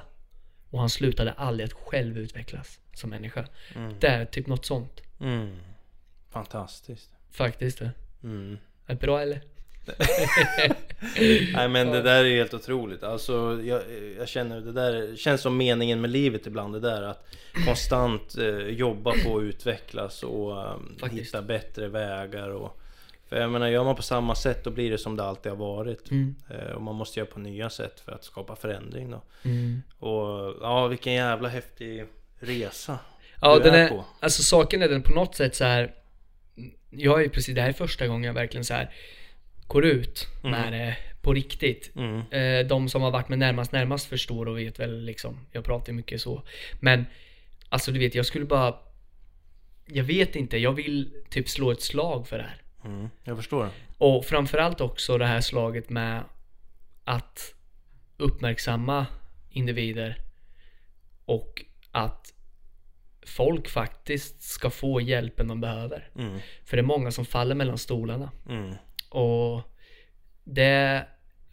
Och 0.70 0.80
han 0.80 0.90
slutade 0.90 1.32
aldrig 1.32 1.66
att 1.66 1.74
själv 1.74 2.18
utvecklas 2.18 2.80
som 2.94 3.10
människa. 3.10 3.46
Mm. 3.76 3.94
Det 4.00 4.08
är 4.08 4.26
typ 4.26 4.48
något 4.48 4.66
sånt. 4.66 5.02
Mm. 5.20 5.58
Fantastiskt. 6.30 7.10
Faktiskt 7.32 7.80
det. 7.80 7.92
Mm. 8.24 8.58
Är 8.88 8.96
bra 8.96 9.22
eller? 9.22 9.42
Nej 11.54 11.70
men 11.70 11.92
det 11.92 12.02
där 12.02 12.26
är 12.26 12.36
helt 12.36 12.54
otroligt. 12.54 13.04
Alltså 13.04 13.62
jag, 13.64 13.82
jag 14.18 14.28
känner 14.28 14.62
det 14.62 14.72
där 14.72 15.16
känns 15.16 15.42
som 15.42 15.58
meningen 15.58 16.02
med 16.02 16.10
livet 16.10 16.48
ibland. 16.48 16.74
Det 16.74 16.80
där 16.80 17.02
att 17.02 17.26
konstant 17.66 18.38
eh, 18.38 18.58
jobba 18.58 19.14
på 19.26 19.38
att 19.38 19.44
utvecklas 19.44 20.24
och 20.24 20.62
eh, 20.62 21.12
hitta 21.12 21.42
bättre 21.42 21.88
vägar. 21.88 22.50
Och, 22.50 22.80
för 23.30 23.42
jag 23.42 23.52
menar 23.52 23.68
gör 23.68 23.84
man 23.84 23.96
på 23.96 24.02
samma 24.02 24.36
sätt 24.36 24.64
då 24.64 24.70
blir 24.70 24.92
det 24.92 24.98
som 24.98 25.16
det 25.16 25.24
alltid 25.24 25.52
har 25.52 25.60
varit. 25.60 26.12
Mm. 26.12 26.36
Eh, 26.50 26.72
och 26.72 26.82
man 26.82 26.96
måste 26.96 27.20
göra 27.20 27.30
på 27.30 27.40
nya 27.40 27.70
sätt 27.70 28.00
för 28.00 28.12
att 28.12 28.24
skapa 28.24 28.56
förändring 28.56 29.12
då. 29.12 29.22
Mm. 29.44 29.82
Och 30.00 30.56
ja 30.62 30.88
vilken 30.88 31.14
jävla 31.14 31.50
häftig 31.50 32.06
resa. 32.44 33.00
Ja, 33.42 33.58
du 33.58 33.64
den 33.64 33.76
är 33.76 33.90
på. 33.90 34.06
alltså 34.20 34.44
saken 34.44 34.82
är 34.82 34.90
den 34.90 35.02
på 35.02 35.12
något 35.12 35.36
sätt 35.36 35.56
så 35.56 35.64
här. 35.64 35.94
Jag 36.90 37.24
är 37.24 37.30
precis, 37.30 37.56
det 37.56 37.62
här 37.62 37.70
är 37.70 37.74
första 37.74 38.08
gången 38.08 38.24
jag 38.24 38.34
verkligen 38.34 38.66
så 38.66 38.74
här 38.74 38.94
går 39.68 39.86
ut 39.86 40.28
med 40.44 40.74
det 40.74 40.98
på 41.22 41.34
riktigt. 41.34 41.92
Mm. 41.96 42.32
Eh, 42.32 42.68
de 42.68 42.90
som 42.90 43.02
har 43.02 43.12
varit 43.12 43.30
med 43.30 43.40
närmast 43.40 43.72
närmast 43.72 44.06
förstår 44.06 44.48
och 44.48 44.58
vet 44.58 44.80
väl 44.80 45.06
liksom, 45.06 45.40
jag 45.52 45.64
pratar 45.64 45.94
mycket 45.94 46.22
så. 46.22 46.44
Men, 46.80 47.06
alltså 47.70 47.92
du 47.92 48.00
vet, 48.00 48.16
jag 48.16 48.26
skulle 48.26 48.46
bara 48.46 48.76
Jag 49.86 50.04
vet 50.04 50.36
inte, 50.36 50.58
jag 50.58 50.72
vill 50.74 51.14
typ 51.30 51.50
slå 51.50 51.72
ett 51.72 51.82
slag 51.82 52.28
för 52.28 52.38
det 52.38 52.44
här. 52.44 52.62
Mm. 52.86 53.10
Jag 53.24 53.38
förstår. 53.38 53.70
Och 53.98 54.26
framförallt 54.26 54.82
också 54.82 55.18
det 55.18 55.26
här 55.26 55.42
slaget 55.42 55.90
med 55.90 56.24
att 57.04 57.54
uppmärksamma 58.18 59.06
individer 59.50 60.18
och 61.26 61.66
att 61.92 62.33
folk 63.26 63.70
faktiskt 63.70 64.42
ska 64.42 64.70
få 64.70 65.02
hjälpen 65.02 65.48
de 65.48 65.62
behöver. 65.62 66.10
Mm. 66.16 66.40
För 66.66 66.78
det 66.78 66.82
är 66.82 66.86
många 66.86 67.12
som 67.12 67.26
faller 67.26 67.56
mellan 67.56 67.78
stolarna. 67.78 68.32
Mm. 68.50 68.76
Och 69.10 69.62
det 70.44 71.06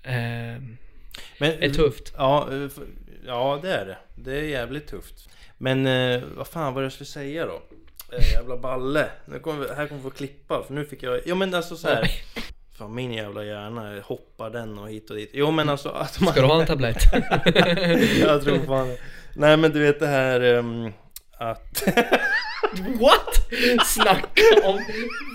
eh, 0.03 0.63
Men, 1.39 1.63
är 1.63 1.71
tufft. 1.71 2.15
Ja, 2.17 2.49
eh, 2.53 2.71
ja 3.27 3.59
det 3.63 3.75
är 3.75 3.87
det. 3.87 3.99
Det 4.15 4.39
är 4.39 4.43
jävligt 4.43 4.87
tufft. 4.87 5.29
Men 5.59 5.87
eh, 5.87 6.23
vad 6.37 6.47
fan 6.47 6.75
var 6.75 6.83
det 6.83 6.85
jag 6.85 6.93
skulle 6.93 7.07
säga 7.07 7.47
då? 7.47 7.63
Eh, 8.13 8.33
jävla 8.33 8.57
balle. 8.57 9.11
Nu 9.25 9.39
kommer 9.39 9.67
vi, 9.67 9.75
här 9.75 9.87
kommer 9.87 10.03
vi 10.03 10.11
få 10.11 10.17
klippa 10.17 10.63
för 10.63 10.75
nu 10.75 10.85
fick 10.85 11.03
jag... 11.03 11.21
Ja 11.27 11.35
men 11.35 11.55
alltså 11.55 11.77
så 11.77 11.89
här. 11.89 12.11
Fan 12.79 12.95
min 12.95 13.13
jävla 13.13 13.45
hjärna 13.45 14.01
hoppar 14.05 14.51
den 14.51 14.79
och 14.79 14.91
hit 14.91 15.11
och 15.11 15.17
dit. 15.17 15.31
Jo 15.33 15.51
men 15.51 15.69
alltså 15.69 15.89
att 15.89 16.21
man... 16.21 16.33
Ska 16.33 16.41
du 16.41 16.47
ha 16.47 16.61
en 16.61 16.67
tablett? 16.67 17.03
jag 18.21 18.43
tror 18.43 18.67
fan. 18.67 18.97
Nej 19.35 19.57
men 19.57 19.73
du 19.73 19.81
vet 19.81 20.01
det 20.01 20.07
här 20.07 20.41
ehm, 20.41 20.93
att... 21.41 21.83
What? 23.01 23.51
Snacka 23.87 24.43
om... 24.65 24.77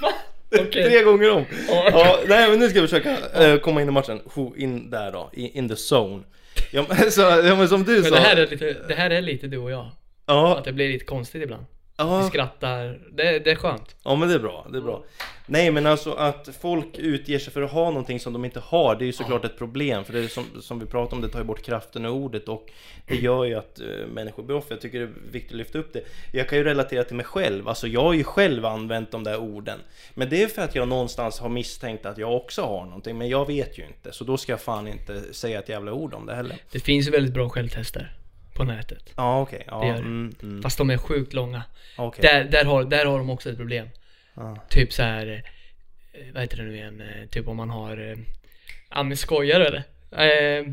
Va? 0.01 0.13
Okej. 0.59 0.83
Tre 0.89 1.03
gånger 1.03 1.31
om! 1.31 1.45
Ja. 1.67 1.89
Ja, 1.91 2.19
nej 2.27 2.49
men 2.49 2.59
nu 2.59 2.69
ska 2.69 2.81
vi 2.81 2.87
försöka 2.87 3.17
eh, 3.33 3.57
komma 3.59 3.81
in 3.81 3.87
i 3.87 3.91
matchen. 3.91 4.21
In 4.57 4.89
där 4.89 5.11
då, 5.11 5.29
in 5.33 5.69
the 5.69 5.75
zone. 5.95 6.23
Ja 6.71 6.85
men, 6.89 6.97
så, 7.11 7.21
ja, 7.21 7.55
men 7.55 7.69
som 7.69 7.83
du 7.83 7.93
Men 7.93 8.03
sa. 8.03 8.15
det 8.15 8.21
här, 8.21 8.35
är 8.37 8.47
lite, 8.47 8.75
det 8.87 8.95
här 8.95 9.09
är 9.09 9.21
lite 9.21 9.47
du 9.47 9.57
och 9.57 9.71
jag. 9.71 9.89
ja, 10.25 10.57
Att 10.57 10.63
det 10.65 10.73
blir 10.73 10.89
lite 10.89 11.05
konstigt 11.05 11.43
ibland. 11.43 11.65
Vi 11.97 12.03
ja, 12.03 12.27
skrattar. 12.29 12.99
Det, 13.11 13.39
det 13.39 13.51
är 13.51 13.55
skönt. 13.55 13.95
ja 14.03 14.15
men 14.15 14.29
det 14.29 14.35
är 14.35 14.39
bra, 14.39 14.67
det 14.71 14.77
är 14.77 14.81
bra. 14.81 15.03
Nej 15.45 15.71
men 15.71 15.85
alltså 15.85 16.13
att 16.13 16.49
folk 16.61 16.97
utger 16.97 17.39
sig 17.39 17.53
för 17.53 17.61
att 17.61 17.71
ha 17.71 17.85
någonting 17.85 18.19
som 18.19 18.33
de 18.33 18.45
inte 18.45 18.59
har, 18.59 18.95
det 18.95 19.03
är 19.03 19.07
ju 19.07 19.13
såklart 19.13 19.45
ett 19.45 19.57
problem. 19.57 20.03
För 20.03 20.13
det 20.13 20.19
är 20.19 20.27
som, 20.27 20.43
som 20.61 20.79
vi 20.79 20.85
pratade 20.85 21.15
om, 21.15 21.21
det 21.21 21.29
tar 21.29 21.39
ju 21.39 21.45
bort 21.45 21.61
kraften 21.61 22.05
ur 22.05 22.09
ordet 22.09 22.47
och 22.47 22.71
det 23.07 23.15
gör 23.15 23.43
ju 23.43 23.55
att 23.55 23.81
uh, 23.81 24.07
människor 24.07 24.43
blir 24.43 24.55
offer. 24.55 24.71
Jag 24.71 24.81
tycker 24.81 24.99
det 24.99 25.05
är 25.05 25.31
viktigt 25.31 25.51
att 25.51 25.57
lyfta 25.57 25.77
upp 25.77 25.93
det. 25.93 26.01
Jag 26.33 26.49
kan 26.49 26.57
ju 26.57 26.63
relatera 26.63 27.03
till 27.03 27.15
mig 27.15 27.25
själv, 27.25 27.67
alltså 27.67 27.87
jag 27.87 28.01
har 28.01 28.13
ju 28.13 28.23
själv 28.23 28.65
använt 28.65 29.11
de 29.11 29.23
där 29.23 29.37
orden. 29.37 29.79
Men 30.13 30.29
det 30.29 30.43
är 30.43 30.47
för 30.47 30.61
att 30.61 30.75
jag 30.75 30.87
någonstans 30.87 31.39
har 31.39 31.49
misstänkt 31.49 32.05
att 32.05 32.17
jag 32.17 32.35
också 32.35 32.61
har 32.61 32.85
någonting, 32.85 33.17
men 33.17 33.29
jag 33.29 33.47
vet 33.47 33.77
ju 33.77 33.85
inte. 33.85 34.11
Så 34.11 34.23
då 34.23 34.37
ska 34.37 34.51
jag 34.51 34.61
fan 34.61 34.87
inte 34.87 35.33
säga 35.33 35.59
ett 35.59 35.69
jävla 35.69 35.93
ord 35.93 36.13
om 36.13 36.25
det 36.25 36.35
heller. 36.35 36.57
Det 36.71 36.79
finns 36.79 37.07
ju 37.07 37.11
väldigt 37.11 37.33
bra 37.33 37.49
självtester 37.49 38.15
på 38.55 38.63
nätet. 38.63 39.13
Ja 39.17 39.41
okej, 39.41 39.63
ja, 39.67 39.79
Det 39.81 39.87
gör 39.87 39.93
det. 39.93 39.99
mm, 39.99 40.35
mm, 40.43 40.61
Fast 40.61 40.77
de 40.77 40.89
är 40.89 40.97
sjukt 40.97 41.33
långa. 41.33 41.63
okej. 41.97 42.21
Där, 42.21 42.43
där, 42.43 42.65
har, 42.65 42.83
där 42.83 43.05
har 43.05 43.17
de 43.17 43.29
också 43.29 43.49
ett 43.49 43.57
problem. 43.57 43.87
Ja. 44.33 44.65
Typ 44.69 44.93
så 44.93 45.03
här. 45.03 45.43
eh, 46.13 46.21
Vad 46.33 46.41
heter 46.41 46.57
det 46.57 46.63
nu 46.63 46.75
igen? 46.75 47.01
Eh, 47.01 47.25
Typ 47.29 47.47
om 47.47 47.57
man 47.57 47.69
har... 47.69 47.97
eh, 48.11 48.17
Ja 48.89 49.03
men 49.03 49.17
skojar 49.17 49.59
eller? 49.61 49.83
Eh, 50.11 50.65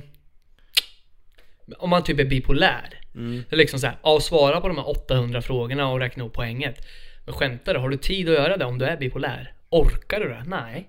om 1.78 1.90
man 1.90 2.04
typ 2.04 2.18
är 2.20 2.24
bipolär. 2.24 3.00
Mm. 3.14 3.44
Det 3.50 3.56
är 3.56 3.58
liksom 3.58 3.78
så 3.80 3.86
här, 3.86 3.96
ja, 4.02 4.20
svara 4.20 4.60
på 4.60 4.68
de 4.68 4.76
här 4.76 4.88
800 4.88 5.42
frågorna 5.42 5.88
och 5.88 5.98
räkna 5.98 6.24
upp 6.24 6.32
poänget. 6.32 6.86
Men 7.24 7.34
skämtar 7.34 7.74
du? 7.74 7.80
Har 7.80 7.88
du 7.88 7.96
tid 7.96 8.28
att 8.28 8.34
göra 8.34 8.56
det 8.56 8.64
om 8.64 8.78
du 8.78 8.84
är 8.84 8.96
bipolär? 8.96 9.54
Orkar 9.68 10.20
du 10.20 10.28
det? 10.28 10.42
Nej. 10.46 10.88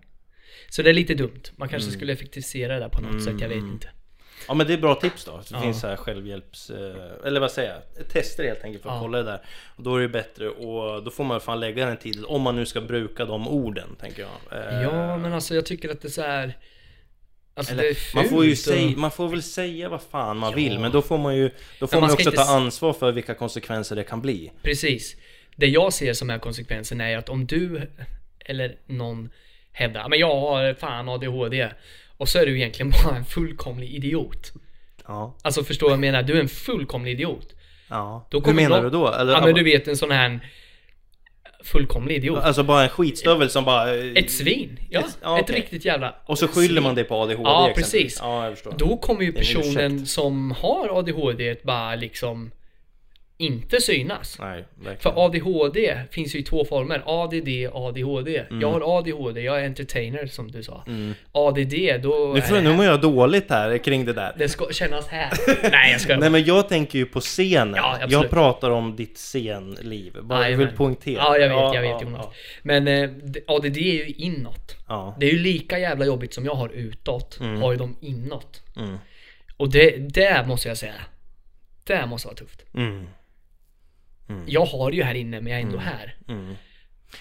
Så 0.69 0.81
det 0.81 0.89
är 0.89 0.93
lite 0.93 1.13
dumt. 1.13 1.41
Man 1.55 1.69
kanske 1.69 1.91
skulle 1.91 2.13
effektivisera 2.13 2.73
det 2.73 2.79
där 2.79 2.89
på 2.89 3.01
något 3.01 3.23
sätt, 3.23 3.41
jag 3.41 3.49
vet 3.49 3.57
inte. 3.57 3.89
Ja 4.47 4.53
men 4.53 4.67
det 4.67 4.73
är 4.73 4.77
bra 4.77 4.95
tips 4.95 5.25
då. 5.25 5.41
Det 5.49 5.59
finns 5.59 5.79
så 5.81 5.87
här 5.87 5.95
självhjälps... 5.95 6.69
eh, 6.69 6.95
Eller 7.27 7.39
vad 7.39 7.51
säger 7.51 7.69
jag? 7.97 8.07
Tester 8.09 8.43
helt 8.43 8.63
enkelt 8.63 8.83
för 8.83 8.89
att 8.89 9.01
kolla 9.01 9.17
det 9.17 9.23
där. 9.23 9.41
Och 9.75 9.83
då 9.83 9.95
är 9.95 10.01
det 10.01 10.07
bättre 10.09 10.49
och 10.49 11.03
då 11.03 11.11
får 11.11 11.23
man 11.23 11.41
fan 11.41 11.59
lägga 11.59 11.85
den 11.85 11.97
tiden. 11.97 12.25
Om 12.25 12.41
man 12.41 12.55
nu 12.55 12.65
ska 12.65 12.81
bruka 12.81 13.25
de 13.25 13.47
orden 13.47 13.95
tänker 14.01 14.21
jag. 14.21 14.59
Eh, 14.73 14.81
Ja, 14.81 15.17
men 15.17 15.33
alltså 15.33 15.55
jag 15.55 15.65
tycker 15.65 15.89
att 15.89 16.01
det 16.01 16.07
är 16.07 16.09
så 16.09 16.21
här. 16.21 16.57
Alltså 17.55 17.73
eller, 17.73 18.15
man, 18.15 18.29
får 18.29 18.45
ju 18.45 18.55
säga, 18.55 18.97
man 18.97 19.11
får 19.11 19.27
väl 19.29 19.43
säga 19.43 19.89
vad 19.89 20.01
fan 20.01 20.37
man 20.37 20.49
Ja. 20.51 20.55
vill 20.55 20.79
men 20.79 20.91
då 20.91 21.01
får 21.01 21.17
man 21.17 21.35
ju 21.35 21.49
Då 21.79 21.87
får 21.87 21.95
man 21.97 22.01
man, 22.01 22.11
också 22.13 22.29
inte 22.29 22.43
ta 22.43 22.55
ansvar 22.55 22.93
för 22.93 23.11
vilka 23.11 23.33
konsekvenser 23.33 23.95
det 23.95 24.03
kan 24.03 24.21
bli. 24.21 24.51
Precis. 24.63 25.15
Det 25.55 25.67
jag 25.67 25.93
ser 25.93 26.13
som 26.13 26.29
är 26.29 26.39
konsekvensen 26.39 27.01
är 27.01 27.17
att 27.17 27.29
om 27.29 27.45
du 27.45 27.81
eller 28.45 28.75
någon 28.85 29.29
hävdar 29.71 30.01
"Ja, 30.01 30.07
men 30.07 30.19
jag 30.19 30.35
har 30.39 30.73
fan 30.73 31.09
ADHD 31.09 31.69
och 32.17 32.29
så 32.29 32.39
är 32.39 32.45
du 32.45 32.55
egentligen 32.57 32.93
bara 33.03 33.15
en 33.15 33.25
fullkomlig 33.25 33.89
idiot. 33.89 34.51
Ja. 35.07 35.37
Alltså 35.43 35.63
förstår 35.63 35.87
vad 35.87 35.93
jag 35.93 35.99
menar? 35.99 36.23
Du 36.23 36.33
är 36.37 36.39
en 36.41 36.47
fullkomlig 36.49 37.11
idiot. 37.11 37.53
ja. 37.89 38.27
Då 38.31 38.39
Hur 38.39 38.53
menar 38.53 38.69
någon- 38.75 38.83
du 38.83 38.89
då? 38.89 39.11
Eller, 39.13 39.33
Ja 39.33 39.45
men 39.45 39.55
du 39.55 39.63
vet 39.63 39.87
en 39.87 39.97
sån 39.97 40.11
här 40.11 40.39
fullkomlig 41.63 42.15
idiot. 42.15 42.39
Alltså 42.39 42.63
bara 42.63 42.83
en 42.83 42.89
skitstövel 42.89 43.49
som 43.49 43.65
bara... 43.65 43.95
Ett 43.95 44.31
svin. 44.31 44.79
Ja, 44.89 44.99
Ett- 44.99 45.17
ja, 45.21 45.39
ett 45.39 45.49
riktigt 45.49 45.85
jävla 45.85 46.15
Och 46.25 46.39
så 46.39 46.47
skyller 46.47 46.67
svin. 46.67 46.83
man 46.83 46.95
det 46.95 47.03
på 47.03 47.15
ADHD 47.15 47.43
Ja, 47.43 47.71
precis. 47.75 48.17
Ja, 48.21 48.43
jag 48.43 48.53
förstår. 48.53 48.75
Då 48.77 48.97
kommer 48.97 49.21
ju 49.23 49.31
personen 49.31 50.05
som 50.05 50.51
har 50.51 50.99
ADHD 50.99 51.55
bara 51.63 51.95
liksom 51.95 52.51
inte 53.43 53.81
synas. 53.81 54.37
Nej. 54.39 54.65
För 54.99 55.25
ADHD 55.25 55.99
finns 56.11 56.35
ju 56.35 56.39
i 56.39 56.43
två 56.43 56.65
former. 56.65 57.01
ADD, 57.05 57.49
ADHD. 57.73 58.37
Mm. 58.37 58.61
Jag 58.61 58.71
har 58.71 58.97
ADHD, 58.97 59.41
jag 59.41 59.61
är 59.61 59.65
entertainer 59.65 60.25
som 60.27 60.51
du 60.51 60.63
sa. 60.63 60.85
ADD, 61.31 62.01
då... 62.03 62.31
Nu, 62.35 62.41
får, 62.41 62.57
är 62.57 62.61
nu 62.61 62.73
mår 62.73 62.85
jag 62.85 63.01
dåligt 63.01 63.49
här 63.49 63.77
kring 63.77 64.05
det 64.05 64.13
där. 64.13 64.33
det 64.37 64.49
ska 64.49 64.65
kännas 64.71 65.07
här. 65.07 65.31
Nej 65.71 65.91
jag 65.91 66.01
ska 66.01 66.17
Nej 66.17 66.29
men 66.29 66.43
jag 66.43 66.69
tänker 66.69 66.99
ju 66.99 67.05
på 67.05 67.19
scenen. 67.19 67.73
Ja, 67.75 67.93
absolut. 67.93 68.11
jag 68.11 68.29
pratar 68.29 68.69
om 68.71 68.95
ditt 68.95 69.17
scenliv. 69.17 70.17
Bara 70.21 70.39
jag 70.39 70.49
vill 70.49 70.59
Jajamän. 70.59 70.77
poängtera. 70.77 71.17
Ja, 71.17 71.37
jag 71.37 71.49
vet, 71.49 71.75
jag 71.75 71.81
vet 71.81 71.91
ja, 71.91 72.01
Jonas. 72.01 72.21
ja. 72.25 72.33
Men 72.61 72.87
eh, 72.87 73.09
det- 73.09 73.43
ADD 73.47 73.77
är 73.77 74.05
ju 74.05 74.05
inåt. 74.07 74.75
Ja. 74.87 75.15
Det 75.19 75.25
är 75.25 75.31
ju 75.31 75.39
lika 75.39 75.79
jävla 75.79 76.05
jobbigt 76.05 76.33
som 76.33 76.45
jag 76.45 76.55
har 76.55 76.69
utåt, 76.69 77.39
har 77.61 77.71
ju 77.71 77.77
de 77.77 77.95
inåt. 78.01 78.61
Mm. 78.75 78.97
Och 79.57 79.71
det, 79.71 79.97
det 79.97 80.47
måste 80.47 80.67
jag 80.67 80.77
säga. 80.77 80.93
Det 81.83 82.05
måste 82.05 82.27
vara 82.27 82.35
tufft. 82.35 82.65
Mm. 84.29 84.43
Jag 84.47 84.65
har 84.65 84.91
det 84.91 84.97
ju 84.97 85.03
här 85.03 85.15
inne, 85.15 85.41
men 85.41 85.51
jag 85.51 85.61
är 85.61 85.65
ändå 85.65 85.77
här. 85.77 86.15
Mm. 86.27 86.55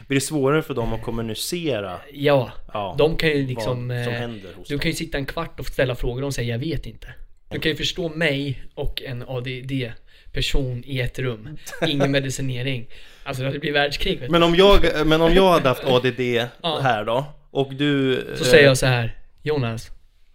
Blir 0.07 0.17
det 0.17 0.21
svårare 0.25 0.63
för 0.63 0.75
dem 0.75 0.93
att 0.93 1.03
kommunicera 1.03 2.01
Ja, 2.13 2.53
ja, 2.73 2.95
de 2.99 3.17
kan 3.17 3.29
ju 3.29 3.47
liksom... 3.47 3.91
eh, 3.91 4.31
Du 4.69 4.79
kan 4.79 4.91
ju 4.91 4.95
sitta 4.97 5.19
en 5.19 5.27
kvart 5.27 5.61
och 5.61 5.67
ställa 5.67 5.95
frågor 5.95 6.25
och 6.25 6.35
säga 6.35 6.49
jag 6.49 6.59
vet 6.59 6.87
inte. 6.87 7.15
Du 7.51 7.59
kan 7.59 7.71
ju 7.73 7.77
förstå 7.77 8.09
mig 8.09 8.63
och 8.75 9.03
en 9.03 9.23
ADD-person 9.29 10.83
i 10.87 11.01
ett 11.01 11.19
rum. 11.19 11.57
Ingen 11.87 12.11
medicinering. 12.19 12.87
Alltså 13.25 13.43
det 13.43 13.59
blir 13.59 13.73
världskrig 13.73 14.19
vet 14.21 14.29
du. 14.29 14.33
Men 14.33 14.43
om 14.43 14.55
jag, 14.55 15.07
men 15.07 15.21
om 15.23 15.33
jag 15.35 15.51
hade 15.53 15.69
haft 15.69 15.85
ADD 15.85 16.21
Ja. 16.63 16.81
här 16.83 17.05
då 17.05 17.25
och 17.51 17.75
du... 17.75 18.15
Så 18.37 18.45
eh, 18.45 18.51
säger 18.51 18.65
jag 18.67 18.79
så 18.79 18.87
här. 18.87 19.17
Jonas, 19.43 19.91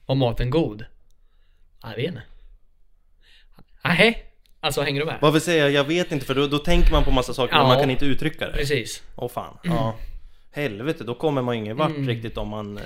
var 0.06 0.16
maten 0.16 0.50
god? 0.50 0.86
Jag 1.84 1.96
vet 1.96 2.06
inte. 2.06 2.22
Nej. 3.84 4.24
Alltså 4.60 4.82
hänger 4.82 5.00
du 5.00 5.06
med? 5.06 5.18
Varför 5.22 5.40
säger 5.40 5.62
jag 5.64 5.72
jag 5.72 5.84
vet 5.84 6.12
inte? 6.12 6.26
För 6.26 6.36
då, 6.36 6.48
då 6.48 6.58
tänker 6.60 6.92
man 6.92 7.04
på 7.04 7.12
massa 7.12 7.34
saker 7.34 7.54
men 7.54 7.62
Ja. 7.62 7.68
man 7.68 7.80
kan 7.80 7.90
inte 7.92 8.06
uttrycka 8.06 8.48
det. 8.48 8.54
Precis. 8.54 9.04
Åh 9.16 9.30
fan. 9.30 9.58
Ja. 9.64 9.96
Helvete, 10.52 11.04
då 11.04 11.16
kommer 11.16 11.42
man 11.42 11.56
ingen 11.56 11.78
vart 11.78 11.90
Mm. 11.90 12.08
riktigt 12.08 12.38
om 12.38 12.48
man... 12.50 12.78
eh, 12.78 12.84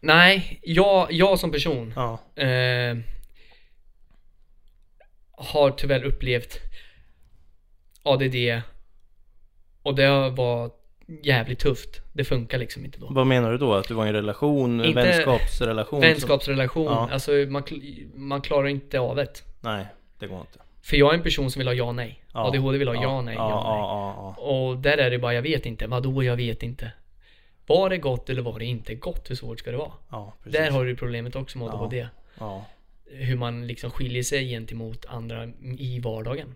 Nej, 0.00 0.58
jag, 0.62 1.12
jag 1.12 1.38
som 1.38 1.52
person 1.52 1.92
Ja. 1.96 2.18
eh, 2.42 2.96
har 5.30 5.70
tyvärr 5.70 6.04
upplevt 6.04 6.58
ADD 8.02 8.62
och 9.82 9.94
det 9.94 10.30
var 10.30 10.70
jävligt 11.22 11.58
tufft. 11.58 12.00
Det 12.12 12.24
funkar 12.24 12.58
liksom 12.58 12.84
inte 12.84 12.98
då. 12.98 13.06
Vad 13.10 13.26
menar 13.26 13.50
du 13.52 13.58
då? 13.58 13.74
Att 13.74 13.88
du 13.88 13.94
var 13.94 14.04
i 14.06 14.08
en 14.08 14.14
relation? 14.14 14.84
Inte- 14.84 15.02
vänskapsrelation? 15.02 16.00
som- 16.02 16.08
Vänskapsrelation, 16.08 16.84
Ja. 16.86 17.08
alltså 17.12 17.30
man, 17.32 17.62
man 18.14 18.40
klarar 18.40 18.66
inte 18.68 19.00
av 19.00 19.16
det. 19.16 19.42
Nej, 19.60 19.86
det 20.22 20.28
går 20.28 20.40
inte. 20.40 20.58
För 20.82 20.96
jag 20.96 21.10
är 21.12 21.16
en 21.16 21.22
person 21.22 21.50
som 21.50 21.60
vill 21.60 21.68
ha 21.68 21.74
ja 21.74 21.92
nej. 21.92 22.24
Ja. 22.32 22.46
ADHD 22.46 22.78
vill 22.78 22.88
ha 22.88 22.94
ja, 22.94 23.02
ja 23.02 23.22
nej, 23.22 23.34
ja, 23.34 23.50
ja, 23.50 24.34
nej. 24.36 24.44
Och 24.44 24.78
där 24.78 24.98
är 24.98 25.10
det 25.10 25.18
bara 25.18 25.34
jag 25.34 25.42
vet 25.42 25.66
inte. 25.66 25.86
Vadå 25.86 26.24
jag 26.24 26.36
vet 26.36 26.62
inte? 26.62 26.92
Var 27.66 27.90
det 27.90 27.98
gott 27.98 28.30
eller 28.30 28.42
var 28.42 28.58
det 28.58 28.64
inte 28.64 28.94
gott? 28.94 29.30
Hur 29.30 29.34
svårt 29.34 29.58
ska 29.58 29.70
det 29.70 29.76
vara? 29.76 30.32
Där 30.44 30.70
har 30.70 30.84
du 30.84 30.96
problemet 30.96 31.36
också 31.36 31.58
med 31.58 31.68
ADHD. 31.68 32.08
Hur 33.06 33.36
man 33.36 33.66
liksom 33.66 33.90
skiljer 33.90 34.22
sig 34.22 34.48
gentemot 34.48 35.06
andra 35.06 35.48
i 35.78 36.00
vardagen. 36.00 36.54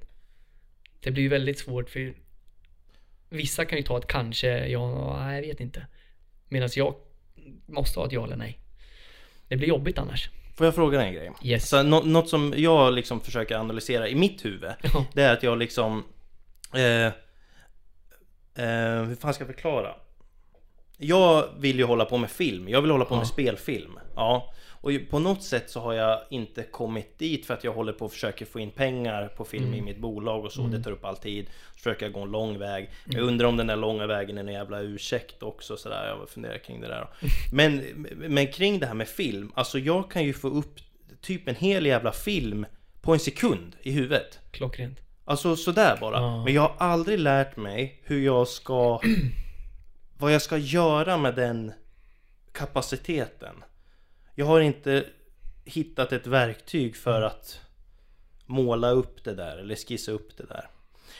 Det 1.01 1.11
blir 1.11 1.23
ju 1.23 1.29
väldigt 1.29 1.59
svårt 1.59 1.91
för 1.91 2.15
Vissa 3.29 3.65
kan 3.65 3.79
ju 3.79 3.85
ta 3.85 3.99
ett 3.99 4.07
kanske, 4.07 4.67
ja, 4.67 5.35
jag 5.35 5.43
vet 5.43 5.61
inte. 5.61 5.87
Medan 6.49 6.69
jag 6.77 6.95
måste 7.67 8.01
ha 8.01 8.07
ett 8.07 8.13
ja 8.13 8.25
eller 8.25 8.37
nej. 8.37 8.59
Det 9.49 9.57
blir 9.57 9.69
jobbigt 9.69 9.99
annars. 9.99 10.31
Får 10.57 10.67
jag 10.67 10.75
fråga 10.75 10.99
dig 10.99 11.09
en 11.09 11.15
grej? 11.15 11.33
Yes. 11.43 11.69
Så, 11.69 11.83
nå- 11.83 12.03
något 12.03 12.29
som 12.29 12.55
jag 12.57 12.93
liksom 12.93 13.21
försöker 13.21 13.57
analysera 13.57 14.09
i 14.09 14.15
mitt 14.15 14.45
huvud. 14.45 14.71
Det 15.13 15.23
är 15.23 15.33
att 15.33 15.43
jag 15.43 15.59
liksom 15.59 16.05
eh, 16.75 17.07
eh, 18.67 19.03
Hur 19.05 19.15
fan 19.15 19.35
ska 19.35 19.45
jag 19.45 19.55
förklara? 19.55 19.95
Jag 20.99 21.45
vill 21.59 21.79
ju 21.79 21.85
hålla 21.85 22.05
på 22.05 22.17
med 22.19 22.31
film, 22.31 22.69
jag 22.69 22.83
vill 22.83 22.91
hålla 22.91 23.05
på 23.05 23.15
Ja. 23.15 23.19
med 23.19 23.27
spelfilm 23.27 23.99
Ja 24.17 24.53
Och 24.87 24.93
på 25.11 25.19
något 25.19 25.43
sätt 25.43 25.71
så 25.71 25.81
har 25.81 25.93
jag 25.93 26.21
inte 26.31 26.63
kommit 26.63 27.19
dit 27.19 27.47
för 27.47 27.55
att 27.55 27.65
jag 27.65 27.73
håller 27.73 27.93
på 27.93 28.05
och 28.05 28.13
försöker 28.13 28.47
få 28.47 28.61
in 28.61 28.71
pengar 28.71 29.29
på 29.29 29.45
film 29.45 29.65
Mm. 29.65 29.79
i 29.79 29.83
mitt 29.83 29.99
bolag 29.99 30.45
och 30.45 30.53
så, 30.53 30.63
det 30.63 30.83
tar 30.83 30.91
upp 30.91 31.05
all 31.05 31.17
tid 31.17 31.47
Så 31.73 31.79
försöker 31.79 32.07
jag 32.07 32.13
gå 32.13 32.21
en 32.21 32.31
lång 32.31 32.59
väg 32.59 32.91
Jag 33.05 33.23
undrar 33.23 33.49
om 33.49 33.57
den 33.57 33.67
där 33.67 33.77
långa 33.77 34.07
vägen 34.07 34.39
är 34.39 34.43
en 34.43 34.53
jävla 34.53 34.81
ursäkt 34.81 35.43
också 35.43 35.77
sådär, 35.77 36.07
jag 36.07 36.29
funderar 36.29 36.59
kring 36.59 36.81
det 36.81 36.89
där 36.89 37.09
men, 37.53 37.77
men 38.17 38.47
kring 38.47 38.79
det 38.79 38.87
här 38.87 38.95
med 38.95 39.09
film, 39.09 39.53
alltså 39.55 39.79
jag 39.79 40.11
kan 40.11 40.25
ju 40.25 40.33
få 40.33 40.49
upp 40.49 40.75
typ 41.21 41.49
en 41.49 41.55
hel 41.55 41.87
jävla 41.87 42.13
film 42.13 42.67
på 43.01 43.13
en 43.13 43.21
sekund 43.21 43.77
i 43.83 43.91
huvudet 43.93 44.39
Klockrent. 44.51 44.99
Alltså 45.25 45.57
sådär 45.57 45.97
bara. 46.01 46.21
Ja. 46.21 46.45
Men 46.45 46.55
jag 46.55 46.63
har 46.63 46.75
aldrig 46.79 47.19
lärt 47.19 47.57
mig 47.57 48.01
hur 48.05 48.25
jag 48.25 48.49
ska... 48.49 49.01
vad 50.19 50.35
jag 50.35 50.43
ska 50.43 50.57
göra 50.57 51.17
med 51.17 51.35
den 51.35 51.73
kapaciteten. 52.53 53.55
Jag 54.39 54.47
har 54.47 54.61
inte 54.61 55.05
hittat 55.65 56.13
ett 56.13 56.27
verktyg 56.27 56.97
för 56.97 57.23
att 57.23 57.61
måla 58.47 58.91
upp 58.91 59.25
det 59.25 59.35
där 59.35 59.57
eller 59.57 59.77
skissa 59.77 60.13
upp 60.13 60.37
det 60.37 60.47
där. 60.47 60.69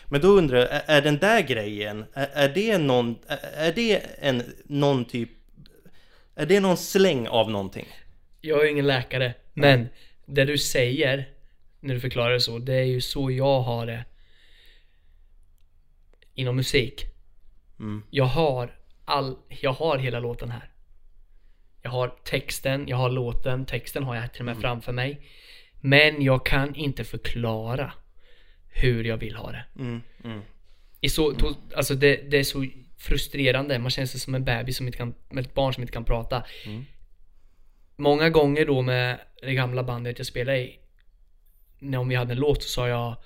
Men 0.05 0.21
då 0.21 0.29
undrar 0.29 0.59
jag, 0.59 0.69
är, 0.87 1.03
den 1.03 1.19
där 1.19 1.41
grejen, 1.41 2.05
är, 2.13 2.29
är 2.33 2.49
det 2.49 2.79
någon, 2.79 3.19
är, 3.57 3.73
det 3.73 4.03
en, 4.19 4.43
någon 4.65 5.05
typ, 5.05 5.31
är 6.35 6.47
det 6.47 6.61
någon 6.61 6.77
släng 6.77 7.29
av 7.29 7.51
någonting? 7.51 7.87
Jag 8.41 8.61
är 8.61 8.65
ju 8.65 8.71
ingen 8.71 8.87
läkare, 8.87 9.35
men 9.53 9.89
det 10.27 10.45
du 10.45 10.59
säger 10.59 11.29
när 11.81 11.95
du 11.95 12.01
förklarar 12.01 12.33
det 12.33 12.41
så, 12.41 12.59
det 12.59 12.75
är 12.75 12.85
ju 12.85 13.01
så 13.01 13.31
jag 13.31 13.61
har 13.61 13.87
det 13.87 14.05
inom 16.35 16.57
musik. 16.57 17.05
Mm. 17.79 18.03
Jag 18.11 18.25
har 18.25 18.79
all, 19.05 19.37
jag 19.49 19.73
har 19.73 19.99
hela 19.99 20.21
låten 20.21 20.51
här. 20.51 20.71
Jag 21.87 21.91
har 21.91 22.13
texten, 22.25 22.89
jag 22.89 22.97
har 22.97 23.11
låten, 23.11 23.67
texten 23.67 24.03
har 24.03 24.17
jag 24.17 24.33
till 24.33 24.41
och 24.41 24.47
med 24.47 24.61
framför 24.61 24.93
mig. 24.93 25.21
Men 25.81 26.23
jag 26.23 26.47
kan 26.47 26.75
inte 26.75 27.05
förklara 27.05 27.93
hur 28.69 29.05
jag 29.05 29.17
vill 29.17 29.37
ha 29.37 29.53
det. 29.53 29.65
Mm, 29.79 30.03
mm, 30.25 30.41
I 31.01 31.09
så, 31.09 31.31
då, 31.31 31.55
alltså 31.77 31.95
det, 31.95 32.17
det 32.31 32.39
är 32.39 32.45
så 32.45 32.67
frustrerande, 32.99 33.79
man 33.79 33.91
känner 33.91 34.07
sig 34.07 34.21
som 34.21 34.35
en 34.35 34.45
bebis 34.45 34.77
som 34.77 34.87
inte 34.87 34.99
kan, 34.99 35.15
med 35.29 35.47
ett 35.47 35.55
barn 35.55 35.75
som 35.75 35.83
inte 35.83 35.93
kan 35.93 36.05
prata. 36.05 36.45
Många 37.97 38.31
gånger 38.31 38.67
då 38.67 38.83
med 38.83 39.19
det 39.43 39.55
gamla 39.55 39.83
bandet 39.83 40.19
jag 40.19 40.27
spelade 40.27 40.59
i, 40.59 40.79
när 41.79 41.99
om 41.99 42.09
vi 42.09 42.15
hade 42.15 42.33
en 42.33 42.39
låt 42.39 42.63
så 42.63 42.69
sa 42.69 42.89
jag 42.89 43.17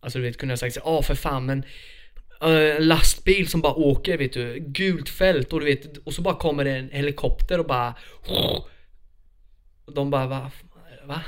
Alltså 0.00 0.18
du 0.18 0.24
vet, 0.24 0.38
kunde 0.38 0.52
jag 0.52 0.58
sagt 0.58 0.74
så 0.74 0.80
ja 0.84 1.02
för 1.02 1.14
fan 1.14 1.46
men 1.46 1.64
En 2.40 2.88
lastbil 2.88 3.48
som 3.48 3.60
bara 3.60 3.74
åker 3.74 4.18
vet 4.18 4.32
du, 4.32 4.58
gult 4.60 5.08
fält 5.08 5.52
och 5.52 5.60
du 5.60 5.66
vet, 5.66 5.96
och 5.96 6.14
så 6.14 6.22
bara 6.22 6.34
kommer 6.34 6.64
det 6.64 6.70
en 6.70 6.90
helikopter 6.90 7.58
och 7.58 7.66
bara 7.66 7.94
och 8.28 9.92
De 9.94 10.10
bara 10.10 10.26
va? 10.26 10.50
va? 11.04 11.22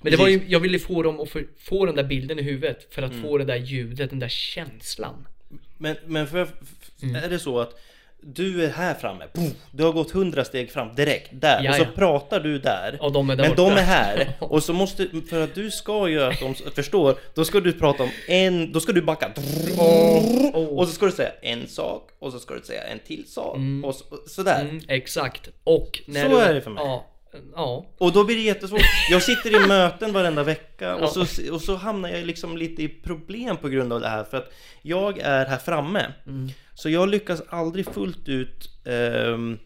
Men 0.00 0.10
det 0.10 0.16
var 0.16 0.28
ju, 0.28 0.40
jag 0.48 0.60
ville 0.60 0.78
få 0.78 1.02
dem 1.02 1.20
att 1.20 1.28
få, 1.30 1.42
få 1.58 1.86
den 1.86 1.94
där 1.94 2.04
bilden 2.04 2.38
i 2.38 2.42
huvudet 2.42 2.94
för 2.94 3.02
att 3.02 3.14
få 3.22 3.38
det 3.38 3.44
där 3.44 3.56
ljudet, 3.56 4.10
den 4.10 4.18
där 4.18 4.28
känslan 4.28 5.26
Men, 5.78 5.96
men 6.06 6.26
för, 6.26 6.48
Mm. 7.02 7.16
är 7.24 7.28
det 7.28 7.38
så 7.38 7.58
att 7.60 7.80
du 8.22 8.64
är 8.64 8.68
här 8.70 8.94
framme, 8.94 9.24
Puff, 9.32 9.52
du 9.70 9.84
har 9.84 9.92
gått 9.92 10.10
hundra 10.10 10.44
steg 10.44 10.70
fram 10.70 10.94
direkt 10.94 11.30
där 11.32 11.64
Ja, 11.64 11.70
och 11.70 11.76
så 11.76 11.84
pratar 11.84 12.40
du 12.40 12.58
där. 12.58 12.98
Och 13.00 13.12
de 13.12 13.30
är 13.30 13.36
där 13.36 13.44
men 13.44 13.56
de 13.56 13.62
borta. 13.70 13.80
är 13.80 13.84
här 13.84 14.32
och 14.38 14.62
så 14.62 14.72
måste, 14.72 15.06
för 15.30 15.40
att 15.44 15.54
du 15.54 15.70
ska 15.70 16.08
göra 16.08 16.28
att 16.28 16.40
de 16.40 16.54
förstår, 16.54 17.14
då 17.34 17.44
ska 17.44 17.60
du 17.60 17.72
prata 17.72 18.02
om 18.02 18.10
en, 18.28 18.72
då 18.72 18.80
ska 18.80 18.92
du 18.92 19.02
backa. 19.02 19.32
Och 20.54 20.88
så 20.88 20.94
ska 20.94 21.06
du 21.06 21.12
säga 21.12 21.30
en 21.42 21.66
sak 21.68 22.10
och 22.18 22.32
så 22.32 22.38
ska 22.38 22.54
du 22.54 22.60
säga 22.62 22.82
en 22.82 22.98
till 22.98 23.24
sak 23.28 23.56
och 23.84 23.94
så, 23.94 24.04
sådär. 24.26 24.60
Mm, 24.60 24.80
exakt. 24.88 25.48
Och 25.64 26.02
när 26.06 26.22
Så 26.22 26.28
du, 26.30 26.40
är 26.42 26.54
det 26.54 26.60
för 26.60 26.70
mig. 26.70 26.84
Ja, 26.84 27.06
Ja. 27.54 27.86
Och 27.98 28.12
då 28.12 28.24
blir 28.24 28.36
det 28.36 28.42
jättesvårt. 28.42 28.80
Jag 29.10 29.22
sitter 29.22 29.64
i 29.64 29.68
möten 29.68 30.12
varenda 30.12 30.42
vecka 30.42 30.96
och, 30.96 31.08
så, 31.08 31.52
och 31.52 31.62
så 31.62 31.74
hamnar 31.76 32.08
jag 32.08 32.26
liksom 32.26 32.56
lite 32.56 32.82
i 32.82 32.88
problem 32.88 33.56
på 33.56 33.68
grund 33.68 33.92
av 33.92 34.00
det 34.00 34.08
här. 34.08 34.24
För 34.24 34.36
att 34.36 34.52
jag 34.82 35.18
är 35.18 35.46
här 35.46 35.58
framme. 35.58 36.06
Mm. 36.26 36.48
Så 36.74 36.90
jag 36.90 37.08
lyckas 37.08 37.42
aldrig 37.48 37.86
fullt 37.86 38.28
ut 38.28 38.70
ehm, 38.84 39.58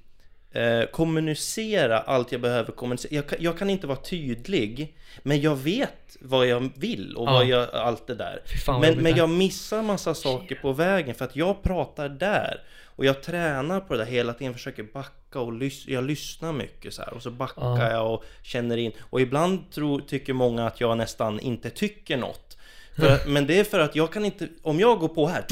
eh, 0.52 0.82
kommunicera 0.84 1.98
allt 1.98 2.32
jag 2.32 2.40
behöver 2.40 2.72
kommunicera. 2.72 3.14
Jag 3.14 3.28
kan, 3.28 3.38
jag 3.42 3.58
kan 3.58 3.70
inte 3.70 3.86
vara 3.86 3.98
tydlig. 3.98 4.96
Men 5.22 5.40
jag 5.40 5.56
vet 5.56 6.16
vad 6.20 6.46
jag 6.46 6.70
vill 6.76 7.16
och 7.16 7.28
Ja. 7.28 7.32
vad 7.32 7.46
jag, 7.46 7.68
allt 7.74 8.06
det 8.06 8.14
där. 8.14 8.42
Men, 8.80 8.98
men 8.98 9.16
jag 9.16 9.30
missar 9.30 9.82
massa 9.82 10.14
saker 10.14 10.54
på 10.54 10.72
vägen 10.72 11.14
för 11.14 11.24
att 11.24 11.36
jag 11.36 11.62
pratar 11.62 12.08
där. 12.08 12.60
Och 13.00 13.06
jag 13.06 13.22
tränar 13.22 13.80
på 13.80 13.94
det 13.94 14.04
där 14.04 14.10
hela 14.10 14.32
tiden, 14.32 14.52
försöker 14.54 14.82
backa 14.82 15.40
och 15.40 15.52
lys- 15.52 15.84
jag 15.90 16.04
lyssnar 16.04 16.52
mycket 16.52 16.94
så 16.94 17.02
här. 17.02 17.14
Och 17.14 17.22
så 17.22 17.30
backar 17.30 17.62
Ja. 17.62 17.90
jag 17.92 18.14
och 18.14 18.24
känner 18.42 18.76
in. 18.76 18.92
Och 19.00 19.20
ibland 19.20 19.70
tror, 19.70 20.00
tycker 20.00 20.32
många 20.32 20.66
att 20.66 20.80
jag 20.80 20.98
nästan 20.98 21.40
inte 21.40 21.70
tycker 21.70 22.16
något. 22.16 22.56
För, 22.96 23.06
att- 23.14 23.26
men 23.28 23.46
det 23.46 23.58
är 23.58 23.64
för 23.64 23.78
att 23.78 23.96
jag 23.96 24.12
kan 24.12 24.24
inte, 24.24 24.48
om 24.62 24.80
jag 24.80 24.98
går 24.98 25.08
på 25.08 25.26
här 25.26 25.44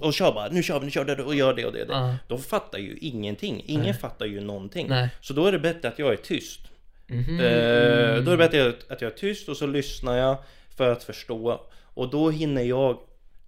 och 0.00 0.14
kör 0.14 0.32
bara, 0.32 0.48
nu 0.48 0.62
kör 0.62 0.78
vi, 0.80 0.84
nu 0.84 0.90
kör 0.90 1.04
det 1.04 1.22
och 1.22 1.34
gör 1.34 1.54
det 1.54 1.66
och 1.66 1.72
det, 1.72 1.80
och 1.82 1.88
det. 1.88 1.92
Ja. 1.94 2.16
Då 2.28 2.38
fattar 2.38 2.78
ju 2.78 2.96
ingenting. 3.00 3.62
Ingen 3.66 3.94
fattar 3.94 4.26
ju 4.26 4.40
någonting. 4.40 4.86
Nej. 4.88 5.08
Så 5.20 5.32
då 5.32 5.46
är 5.46 5.52
det 5.52 5.58
bättre 5.58 5.88
att 5.88 5.98
jag 5.98 6.12
är 6.12 6.16
tyst. 6.16 6.60
Mhm. 7.06 7.40
Eh, 7.40 8.16
då 8.24 8.30
är 8.30 8.36
det 8.36 8.36
bättre 8.36 8.68
att- 8.68 8.90
att 8.90 9.00
jag 9.02 9.12
är 9.12 9.16
tyst 9.16 9.48
och 9.48 9.56
så 9.56 9.66
lyssnar 9.66 10.16
jag 10.16 10.36
för 10.76 10.92
att 10.92 11.04
förstå. 11.04 11.60
Och 11.94 12.10
då 12.10 12.30
hinner 12.30 12.62
jag, 12.62 12.98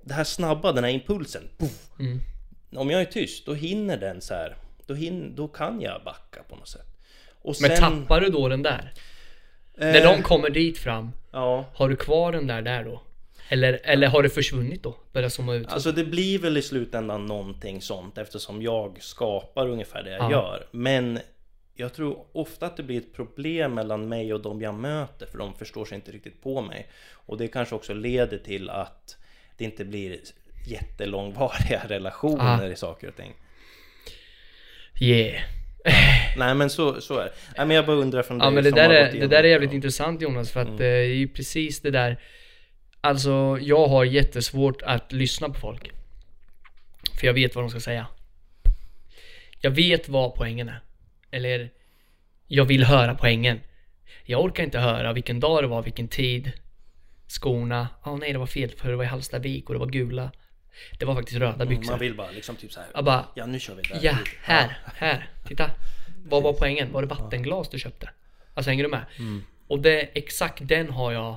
det 0.05 0.15
här 0.15 0.25
snabba, 0.25 0.73
den 0.73 0.85
här 0.85 0.91
impulsen. 0.91 1.43
Puff, 1.59 1.87
Mm. 2.01 2.21
Om 2.77 2.91
jag 2.91 3.01
är 3.01 3.05
tyst, 3.05 3.47
då 3.47 3.55
hinner 3.55 3.97
den 3.97 4.21
så 4.21 4.35
här. 4.35 4.57
Då, 4.87 4.95
hin, 4.95 5.35
då 5.37 5.49
kan 5.49 5.81
jag 5.81 6.03
backa 6.05 6.43
på 6.43 6.57
något 6.57 6.69
sätt. 6.69 6.87
Och 7.43 7.57
Men 7.61 7.77
tappar 7.77 8.21
du 8.21 8.29
då 8.29 8.49
den 8.49 8.63
där? 8.63 8.93
När 9.75 9.97
eh, 10.07 10.13
de 10.17 10.23
kommer 10.23 10.51
dit 10.51 10.79
fram, 10.79 11.11
Ja, 11.33 11.65
har 11.75 11.89
du 11.89 11.97
kvar 11.97 12.33
den 12.33 12.47
där 12.47 12.63
där 12.63 12.85
då? 12.85 13.03
Eller, 13.49 13.81
eller 13.85 14.07
har 14.07 14.23
det 14.23 14.29
försvunnit 14.31 14.83
då? 14.83 14.97
Börjar 15.13 15.29
zooma 15.29 15.55
ut? 15.55 15.73
alltså 15.73 15.93
det 15.93 16.05
blir 16.05 16.39
väl 16.39 16.57
i 16.57 16.63
slutändan 16.63 17.27
någonting 17.27 17.81
sånt 17.83 18.19
eftersom 18.19 18.63
jag 18.63 19.03
skapar 19.03 19.69
ungefär 19.69 20.03
det 20.03 20.11
jag 20.11 20.23
Ja. 20.23 20.31
gör. 20.31 20.67
Men 20.71 21.19
jag 21.75 21.95
tror 21.95 22.25
ofta 22.33 22.67
att 22.67 22.77
det 22.77 22.83
blir 22.83 22.99
ett 22.99 23.15
problem 23.15 23.75
mellan 23.75 24.09
mig 24.09 24.35
och 24.35 24.41
de 24.43 24.61
jag 24.63 24.75
möter 24.75 25.27
för 25.27 25.39
de 25.39 25.55
förstår 25.55 25.85
sig 25.85 25.95
inte 25.97 26.13
riktigt 26.13 26.43
på 26.43 26.61
mig. 26.63 26.91
Och 27.13 27.39
det 27.39 27.49
kanske 27.49 27.75
också 27.75 27.95
leder 27.95 28.39
till 28.39 28.71
att 28.71 29.17
det 29.57 29.65
inte 29.65 29.85
blir 29.85 30.19
jättelångvariga 30.65 31.83
relationer 31.89 32.65
Ah. 32.69 32.73
i 32.73 32.77
saker 32.77 33.09
och 33.09 33.17
ting. 33.17 33.33
Yeah. 35.01 35.43
Nej 36.37 36.55
men 36.55 36.71
så, 36.71 37.01
så 37.01 37.19
är 37.19 37.25
det. 37.25 37.33
Nej 37.57 37.67
men 37.67 37.77
jag 37.77 37.87
bara 37.87 37.97
undrar 37.97 38.23
från 38.23 38.39
Ja 38.39 38.45
dig 38.45 38.55
men 38.55 38.65
det 38.65 38.71
där, 38.71 38.91
är, 38.91 39.13
det 39.13 39.27
där 39.27 39.45
är 39.45 39.49
jävligt 39.49 39.71
ja. 39.71 39.75
intressant 39.75 40.21
Jonas 40.23 40.51
för 40.53 40.61
att 40.61 40.69
Mm. 40.69 40.81
eh, 40.81 40.81
det 40.81 40.87
är 40.87 41.05
ju 41.15 41.29
precis 41.29 41.81
det 41.81 41.91
där 41.91 42.21
Alltså 43.01 43.59
jag 43.61 43.87
har 43.87 44.05
jättesvårt 44.05 44.83
att 44.83 45.13
lyssna 45.13 45.49
på 45.49 45.55
folk 45.61 45.91
För 47.21 47.27
jag 47.27 47.35
vet 47.35 47.55
vad 47.55 47.65
de 47.65 47.71
ska 47.71 47.81
säga 47.81 48.07
Jag 49.61 49.71
vet 49.71 50.09
vad 50.09 50.35
poängen 50.35 50.69
är 50.69 50.81
Eller 51.31 51.71
Jag 52.47 52.65
vill 52.65 52.85
höra 52.85 53.15
poängen 53.15 53.61
Jag 54.25 54.45
orkar 54.45 54.65
inte 54.65 54.79
höra 54.79 55.13
vilken 55.13 55.41
dag 55.41 55.63
det 55.65 55.67
var, 55.69 55.83
vilken 55.83 56.09
tid 56.09 56.53
Skorna, 57.27 57.89
ja 58.05 58.17
nej 58.17 58.33
det 58.33 58.39
var 58.39 58.47
fel 58.47 58.71
för 58.71 58.91
det 58.91 58.97
var 58.97 59.05
i 59.05 59.07
Hallstavik 59.07 59.69
och 59.69 59.75
det 59.75 59.79
var 59.81 59.87
gula 59.87 60.31
Det 60.99 61.05
var 61.05 61.15
faktiskt 61.15 61.39
röda 61.39 61.55
Mm, 61.55 61.69
byxor 61.69 61.93
Man 61.93 62.01
vill 62.01 62.15
bara 62.15 62.31
liksom 62.31 62.57
typ 62.57 62.73
så 62.73 62.81
här. 62.81 62.89
Jag 62.95 63.05
bara, 63.05 63.27
Ja 63.35 63.47
nu 63.47 63.61
kör 63.61 63.75
vi 63.75 63.83
där. 63.83 63.99
Ja, 64.03 64.17
här, 64.43 64.79
här, 64.95 65.31
titta. 65.47 65.71
Vad 66.25 66.43
var 66.43 66.53
poängen? 66.53 66.93
Var 66.93 67.03
det 67.03 67.09
vattenglas 67.09 67.69
du 67.69 67.79
köpte? 67.79 68.11
Alltså 68.55 68.71
hänger 68.71 68.85
du 68.85 68.91
med? 68.91 69.05
Mm. 69.19 69.43
Och 69.67 69.81
det, 69.81 70.01
exakt 70.01 70.59
den 70.69 70.91
har 70.91 71.13
jag 71.13 71.37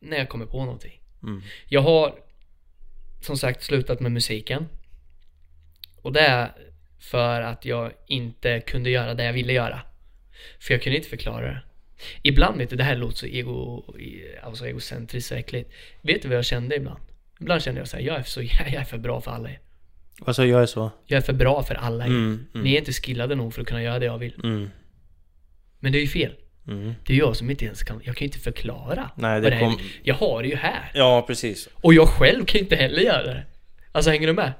när 0.00 0.18
jag 0.18 0.28
kommer 0.28 0.46
på 0.46 0.64
någonting. 0.64 1.00
Mm. 1.22 1.42
Jag 1.68 1.80
har 1.80 2.14
som 3.20 3.36
sagt 3.36 3.62
slutat 3.62 4.00
med 4.00 4.12
musiken. 4.12 4.68
Och 6.02 6.12
det 6.12 6.20
är 6.20 6.52
för 6.98 7.40
att 7.40 7.64
jag 7.64 7.92
inte 8.06 8.60
kunde 8.60 8.90
göra 8.90 9.14
det 9.14 9.24
jag 9.24 9.32
ville 9.32 9.52
göra. 9.52 9.80
För 10.60 10.74
jag 10.74 10.82
kunde 10.82 10.96
inte 10.96 11.08
förklara 11.08 11.46
det. 11.46 11.62
Ibland 12.22 12.58
vet 12.58 12.70
du, 12.70 12.76
det 12.76 12.84
här 12.84 12.96
låter 12.96 13.16
så 13.16 13.26
ego, 13.26 13.84
alltså 14.42 14.66
egocentriskt 14.66 15.32
och 15.32 15.38
äckligt. 15.38 15.72
Vet 16.00 16.22
du 16.22 16.28
vad 16.28 16.36
jag 16.36 16.44
kände 16.44 16.76
ibland? 16.76 17.00
Ibland 17.42 17.62
kände 17.62 17.80
jag 17.80 17.88
så 17.88 17.96
här, 17.96 18.04
jag 18.04 18.16
är, 18.16 18.22
så, 18.22 18.42
jag 18.42 18.74
är 18.74 18.84
för 18.84 18.98
bra 18.98 19.20
för 19.20 19.30
alla 19.30 19.50
er. 19.50 19.58
Alltså 20.24 20.44
jag 20.44 20.62
är 20.62 20.66
så. 20.66 20.90
Jag 21.06 21.16
är 21.16 21.20
för 21.20 21.32
bra 21.32 21.62
för 21.62 21.74
alla 21.74 22.04
er. 22.04 22.08
Mm, 22.08 22.46
mm. 22.54 22.64
Ni 22.64 22.74
är 22.74 22.78
inte 22.78 22.92
skillade 22.92 23.34
nog 23.34 23.54
för 23.54 23.60
att 23.60 23.66
kunna 23.66 23.82
göra 23.82 23.98
det 23.98 24.06
jag 24.06 24.18
vill. 24.18 24.40
Mm. 24.44 24.70
Men 25.80 25.92
det 25.92 25.98
är 25.98 26.00
ju 26.00 26.08
fel. 26.08 26.32
Mm. 26.68 26.94
Det 27.06 27.12
är 27.12 27.18
jag 27.18 27.36
som 27.36 27.50
inte 27.50 27.64
ens 27.64 27.82
kan, 27.82 28.00
jag 28.04 28.16
kan 28.16 28.24
ju 28.24 28.26
inte 28.26 28.38
förklara. 28.38 29.10
Nej, 29.14 29.40
det 29.40 29.50
här 29.50 29.60
kom-. 29.60 29.78
Jag 30.02 30.14
har 30.14 30.42
det 30.42 30.48
ju 30.48 30.56
här. 30.56 30.90
Ja 30.94 31.24
precis. 31.26 31.68
Och 31.74 31.94
jag 31.94 32.08
själv 32.08 32.44
kan 32.44 32.60
inte 32.60 32.76
heller 32.76 33.02
göra 33.02 33.22
det. 33.22 33.42
Alltså 33.92 34.10
hänger 34.10 34.26
du 34.26 34.32
med? 34.32 34.52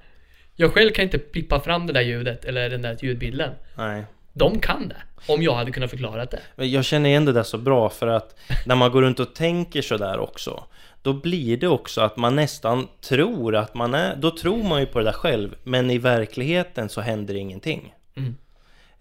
Jag 0.55 0.73
själv 0.73 0.91
kan 0.91 1.05
inte 1.05 1.19
pippa 1.19 1.61
fram 1.61 1.87
det 1.87 1.93
där 1.93 2.01
ljudet 2.01 2.45
eller 2.45 2.71
den 2.71 2.83
där 2.83 2.99
ljudbilden. 3.03 3.53
Nej. 3.77 4.05
De 4.33 4.61
kan 4.61 4.89
det. 4.89 5.03
Om 5.27 5.43
jag 5.43 5.55
hade 5.55 5.71
kunnat 5.71 5.91
förklara 5.91 6.25
det. 6.25 6.41
Men 6.57 6.71
Jag 6.71 6.85
känner 6.85 7.11
igen 7.11 7.25
det 7.25 7.33
där 7.33 7.43
så 7.43 7.59
bra 7.59 7.91
för 7.91 8.07
att 8.07 8.39
när 8.67 8.75
man 8.75 8.91
går 8.91 9.03
runt 9.03 9.21
och 9.21 9.35
tänker 9.35 9.83
sådär 9.83 10.19
också 10.19 10.65
Då 11.03 11.13
blir 11.13 11.57
det 11.57 11.69
också 11.69 12.01
att 12.01 12.17
man 12.17 12.37
nästan 12.37 12.89
tror 13.01 13.57
att 13.57 13.75
man 13.75 13.95
är 13.95 14.17
Då 14.17 14.31
tror 14.31 14.63
man 14.63 14.81
ju 14.81 14.87
på 14.87 14.99
det 14.99 15.05
där 15.05 15.13
själv 15.13 15.55
Men 15.63 15.91
i 15.91 15.99
verkligheten 15.99 16.89
så 16.89 17.01
händer 17.01 17.35
ingenting 17.35 17.95
Mm. 18.17 18.35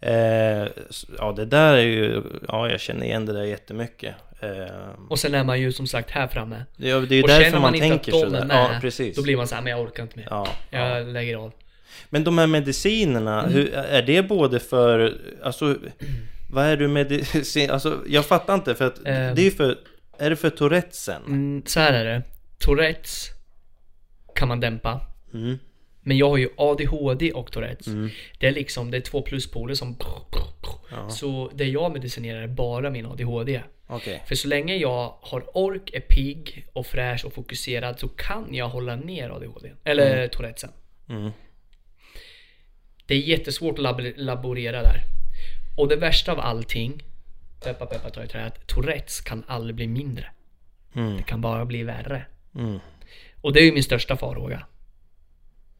eh, 0.02 0.68
Ja 1.18 1.32
det 1.32 1.46
där 1.46 1.74
är 1.74 1.82
ju 1.82 2.24
Ja 2.48 2.70
jag 2.70 2.80
känner 2.80 3.06
igen 3.06 3.26
det 3.26 3.34
där 3.34 3.44
jättemycket 3.44 4.16
eh, 4.40 4.50
Och 5.10 5.20
sen 5.20 5.34
är 5.36 5.44
man 5.44 5.62
ju 5.62 5.72
som 5.72 5.88
sagt 5.88 6.12
här 6.12 6.28
framme. 6.28 6.66
ja, 6.78 7.00
Det 7.00 7.16
är 7.16 7.18
ju 7.18 7.22
och 7.22 7.28
därför 7.28 7.52
man, 7.52 7.62
man 7.62 7.80
tänker 7.80 8.12
sådär 8.12 8.42
är 8.42 8.46
med, 8.46 8.58
Ja 8.58 8.70
precis 8.82 9.16
Då 9.16 9.24
blir 9.24 9.38
man 9.38 9.48
såhär, 9.48 9.62
men 9.62 9.72
jag 9.72 9.82
orkar 9.82 10.04
inte 10.04 10.18
mer. 10.20 10.28
ja, 10.30 10.48
ja. 10.70 10.98
Jag 10.98 11.08
lägger 11.08 11.36
av. 11.38 11.52
Men 12.10 12.24
de 12.24 12.38
här 12.38 12.48
medicinerna, 12.48 13.40
Mm. 13.42 13.54
hur, 13.54 13.74
är 13.74 14.02
det 14.02 14.22
både 14.28 14.60
för, 14.60 15.18
alltså, 15.44 15.76
vad 16.52 16.66
är 16.66 16.78
du 16.78 16.88
medicin, 16.88 17.72
alltså 17.72 18.00
jag 18.08 18.26
fattar 18.26 18.54
inte 18.56 18.76
för 18.76 18.88
att 18.88 18.98
Ehm. 19.06 19.36
det 19.36 19.42
är 19.42 19.46
ju 19.46 19.52
för, 19.52 19.78
är 20.22 20.30
det 20.30 20.36
för 20.36 20.50
Tourettesen? 20.50 21.24
Mm, 21.26 21.64
så 21.66 21.80
här 21.80 21.94
är 21.94 22.06
det. 22.06 22.24
Tourettes 22.58 23.30
kan 24.36 24.48
man 24.48 24.60
dämpa. 24.60 25.02
Mm. 25.34 25.58
Men 26.02 26.18
jag 26.18 26.30
har 26.30 26.38
ju 26.38 26.50
ADHD 26.58 27.32
och 27.32 27.52
Tourettes. 27.52 27.88
Mm. 27.88 28.10
Det 28.40 28.48
är 28.48 28.52
liksom, 28.52 28.92
det 28.92 28.98
är 28.98 29.02
två 29.02 29.22
pluspoler 29.22 29.74
som... 29.74 29.98
Ja. 30.92 31.10
Så 31.10 31.52
det 31.56 31.66
jag 31.66 31.94
medicinerar 31.94 32.42
är 32.42 32.48
bara 32.48 32.90
min 32.90 33.06
ADHD. 33.06 33.62
Okej. 33.88 34.24
För 34.28 34.36
så 34.36 34.48
länge 34.48 34.76
jag 34.76 35.14
har 35.22 35.58
ork, 35.58 35.90
är 35.94 36.00
pigg 36.00 36.68
och 36.74 36.86
fräsch 36.86 37.26
och 37.26 37.34
fokuserad 37.34 38.00
så 38.00 38.08
kan 38.08 38.48
jag 38.52 38.70
hålla 38.70 38.96
ner 38.96 39.30
ADHD. 39.30 39.72
Eller 39.84 40.28
Tourettesen. 40.28 40.70
Mm. 41.10 41.32
Det 43.06 43.16
är 43.16 43.20
jättesvårt 43.20 43.80
att 43.80 43.86
lab- 43.86 44.14
laborera 44.16 44.82
där. 44.82 45.02
Och 45.78 45.88
det 45.88 45.96
värsta 45.96 46.32
av 46.32 46.40
allting, 46.40 47.04
peppa 47.64 47.86
peppa 47.86 48.10
ta 48.10 48.24
i 48.24 48.28
trä, 48.28 48.46
att 48.46 48.68
Tourettes 48.68 49.22
kan 49.22 49.44
aldrig 49.48 49.76
bli 49.76 49.88
mindre. 49.88 50.26
Mm. 50.94 51.18
Det 51.18 51.24
kan 51.24 51.42
bara 51.42 51.66
bli 51.66 51.84
värre. 51.84 52.26
Mm. 52.56 52.80
Och 53.42 53.54
det 53.54 53.60
är 53.60 53.64
ju 53.64 53.72
min 53.72 53.84
största 53.84 54.18
farhåga. 54.18 54.66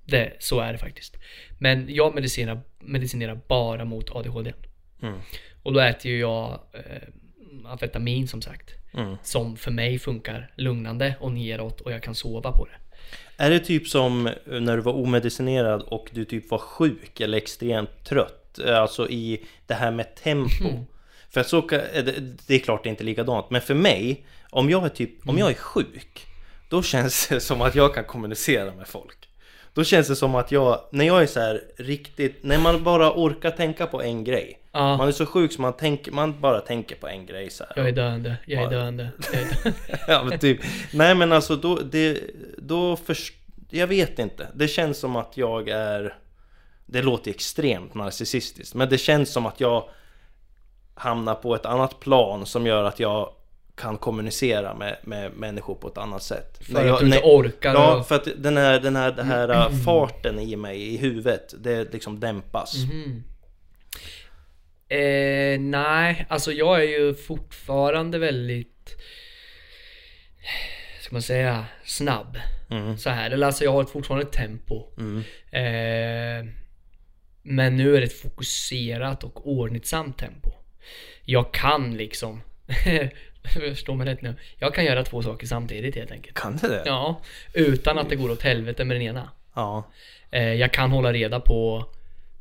Det, 0.06 0.34
så 0.40 0.60
är 0.60 0.72
det 0.72 0.78
faktiskt. 0.80 1.18
Men 1.60 1.96
jag 1.96 2.16
medicinerar, 2.16 2.62
medicinerar 2.80 3.40
bara 3.48 3.86
mot 3.86 4.10
ADHD. 4.10 4.54
Mm. 5.02 5.20
Och 5.64 5.74
då 5.74 5.80
äter 5.80 6.12
ju 6.12 6.20
jag 6.20 6.60
eh, 6.74 7.72
amfetamin 7.72 8.28
som 8.28 8.42
sagt. 8.42 8.72
Mm. 8.94 9.16
Som 9.24 9.58
för 9.58 9.72
mig 9.72 10.00
funkar 10.00 10.52
lugnande 10.56 11.16
och 11.20 11.32
neråt 11.32 11.82
och 11.82 11.92
jag 11.92 12.04
kan 12.04 12.16
sova 12.16 12.52
på 12.52 12.66
det. 12.66 12.78
Är 13.44 13.50
det 13.50 13.60
typ 13.60 13.88
som 13.88 14.30
när 14.46 14.76
du 14.76 14.82
var 14.82 14.94
omedicinerad 14.94 15.82
och 15.82 16.10
du 16.12 16.26
typ 16.26 16.52
var 16.52 16.58
sjuk 16.58 17.20
eller 17.20 17.38
extremt 17.38 18.04
trött? 18.04 18.60
Alltså 18.60 19.10
i 19.10 19.46
det 19.68 19.74
här 19.74 19.92
med 19.92 20.16
tempo. 20.16 20.70
Mm. 20.70 20.86
För 21.34 21.42
att 21.42 21.48
så 21.48 21.58
är 21.72 22.04
det, 22.04 22.38
det 22.48 22.56
är 22.56 22.60
klart 22.60 22.84
det 22.84 22.90
är 22.90 22.92
inte 22.92 23.04
likadant. 23.04 23.50
Men 23.50 23.62
för 23.62 23.74
mig, 23.74 24.26
om 24.50 24.70
jag 24.70 24.86
är 24.86 24.90
typ, 24.90 25.30
om 25.30 25.38
jag 25.38 25.50
är 25.50 25.54
sjuk. 25.54 26.28
Då 26.70 26.84
känns 26.84 27.28
det 27.28 27.40
som 27.40 27.62
att 27.62 27.76
jag 27.76 27.94
kan 27.94 28.04
kommunicera 28.04 28.72
med 28.76 28.88
folk. 28.88 29.18
Då 29.74 29.84
känns 29.84 30.08
det 30.08 30.16
som 30.16 30.36
att 30.36 30.52
jag, 30.52 30.80
när 30.92 31.06
jag 31.06 31.22
är 31.22 31.26
så 31.28 31.40
här 31.40 31.62
riktigt, 31.78 32.44
när 32.44 32.58
man 32.58 32.84
bara 32.84 33.12
orkar 33.16 33.52
tänka 33.52 33.88
på 33.88 34.02
en 34.02 34.24
grej. 34.24 34.60
Ja. 34.72 34.98
Man 34.98 35.08
är 35.08 35.12
så 35.12 35.26
sjuk 35.26 35.52
så 35.52 35.62
man, 35.62 35.74
tänker, 35.74 36.12
man 36.12 36.42
bara 36.42 36.60
tänker 36.60 36.96
på 36.96 37.08
en 37.08 37.26
grej 37.26 37.50
så 37.50 37.64
här. 37.64 37.74
Jag 37.76 37.88
är 37.88 37.92
döende, 37.92 38.36
jag 38.46 38.60
är 38.60 38.64
Ja. 38.64 38.70
döende. 38.70 39.10
Jag 39.34 39.42
är 39.42 39.48
döende. 39.64 39.80
ja 40.08 40.24
men 40.24 40.40
typ 40.40 40.60
Nej 40.94 41.16
men 41.16 41.32
alltså 41.32 41.56
då, 41.56 41.76
det, 41.76 42.22
då 42.58 42.96
först, 42.96 43.34
Jag 43.70 43.88
vet 43.88 44.20
inte 44.20 44.48
Det 44.56 44.68
känns 44.68 44.98
som 44.98 45.16
att 45.16 45.38
jag 45.38 45.70
är 45.70 46.16
Det 46.86 47.02
låter 47.02 47.32
extremt 47.32 47.94
narcissistiskt 47.94 48.76
Men 48.76 48.90
det 48.90 48.98
känns 48.98 49.32
som 49.34 49.46
att 49.46 49.60
jag 49.60 49.90
Hamnar 51.02 51.36
på 51.36 51.56
ett 51.56 51.66
annat 51.66 52.00
plan 52.00 52.46
som 52.46 52.66
gör 52.68 52.84
att 52.84 53.00
jag 53.00 53.30
Kan 53.76 53.98
kommunicera 53.98 54.76
med, 54.76 54.98
med 55.04 55.32
människor 55.34 55.76
på 55.76 55.88
ett 55.88 55.98
annat 55.98 56.24
sätt 56.24 56.58
För 56.66 56.74
När 56.74 56.86
jag, 56.86 56.94
att 56.94 57.00
du 57.00 57.06
inte 57.06 57.22
orkar. 57.24 57.74
Ja 57.74 57.96
och- 58.00 58.08
för 58.08 58.16
att 58.16 58.28
den 58.38 58.58
här, 58.58 58.80
den 58.80 58.96
här, 58.96 59.12
den 59.12 59.28
här 59.28 59.50
äh, 59.50 59.70
farten 59.86 60.40
i 60.40 60.56
mig 60.56 60.82
i 60.94 60.98
huvudet 60.98 61.54
Det 61.64 61.94
liksom 61.94 62.20
dämpas 62.20 62.76
Mhm. 62.92 63.24
Eh, 64.90 65.60
nej, 65.60 66.26
alltså 66.30 66.52
jag 66.52 66.80
är 66.84 66.88
ju 66.88 67.14
fortfarande 67.16 68.20
väldigt, 68.20 68.96
ska 71.02 71.16
man 71.16 71.22
säga, 71.22 71.66
snabb. 71.86 72.38
Mm. 72.70 72.98
Så 72.98 73.10
här, 73.10 73.32
eller 73.32 73.48
alltså 73.48 73.64
jag 73.64 73.72
har 73.72 73.82
ett 73.84 73.90
fortfarande 73.90 74.26
ett 74.26 74.32
tempo. 74.34 74.84
Mm. 74.98 75.18
Eh, 75.52 76.54
men 77.44 77.78
nu 77.78 77.96
är 77.96 78.00
det 78.02 78.06
ett 78.08 78.22
fokuserat 78.22 79.24
och 79.24 79.48
ordnitsamt 79.48 80.18
tempo. 80.18 80.52
Jag 81.32 81.54
kan 81.54 81.98
liksom, 81.98 82.42
förstå 83.54 83.96
mig 83.96 84.08
rätt 84.08 84.22
nu, 84.22 84.36
jag 84.58 84.76
kan 84.76 84.86
göra 84.86 85.04
två 85.04 85.24
saker 85.24 85.48
samtidigt 85.48 85.96
helt 85.96 86.12
enkelt. 86.12 86.38
Kan 86.38 86.58
det 86.58 86.68
det? 86.68 86.84
Ja, 86.86 87.22
utan 87.54 87.98
att 87.98 88.10
det 88.10 88.16
går 88.16 88.32
åt 88.32 88.42
helvete 88.42 88.86
med 88.86 88.96
den 88.96 89.02
ena. 89.02 89.30
Ja. 89.54 89.92
Eh, 90.32 90.54
jag 90.54 90.74
kan 90.74 90.92
hålla 90.92 91.14
reda 91.14 91.40
på 91.40 91.86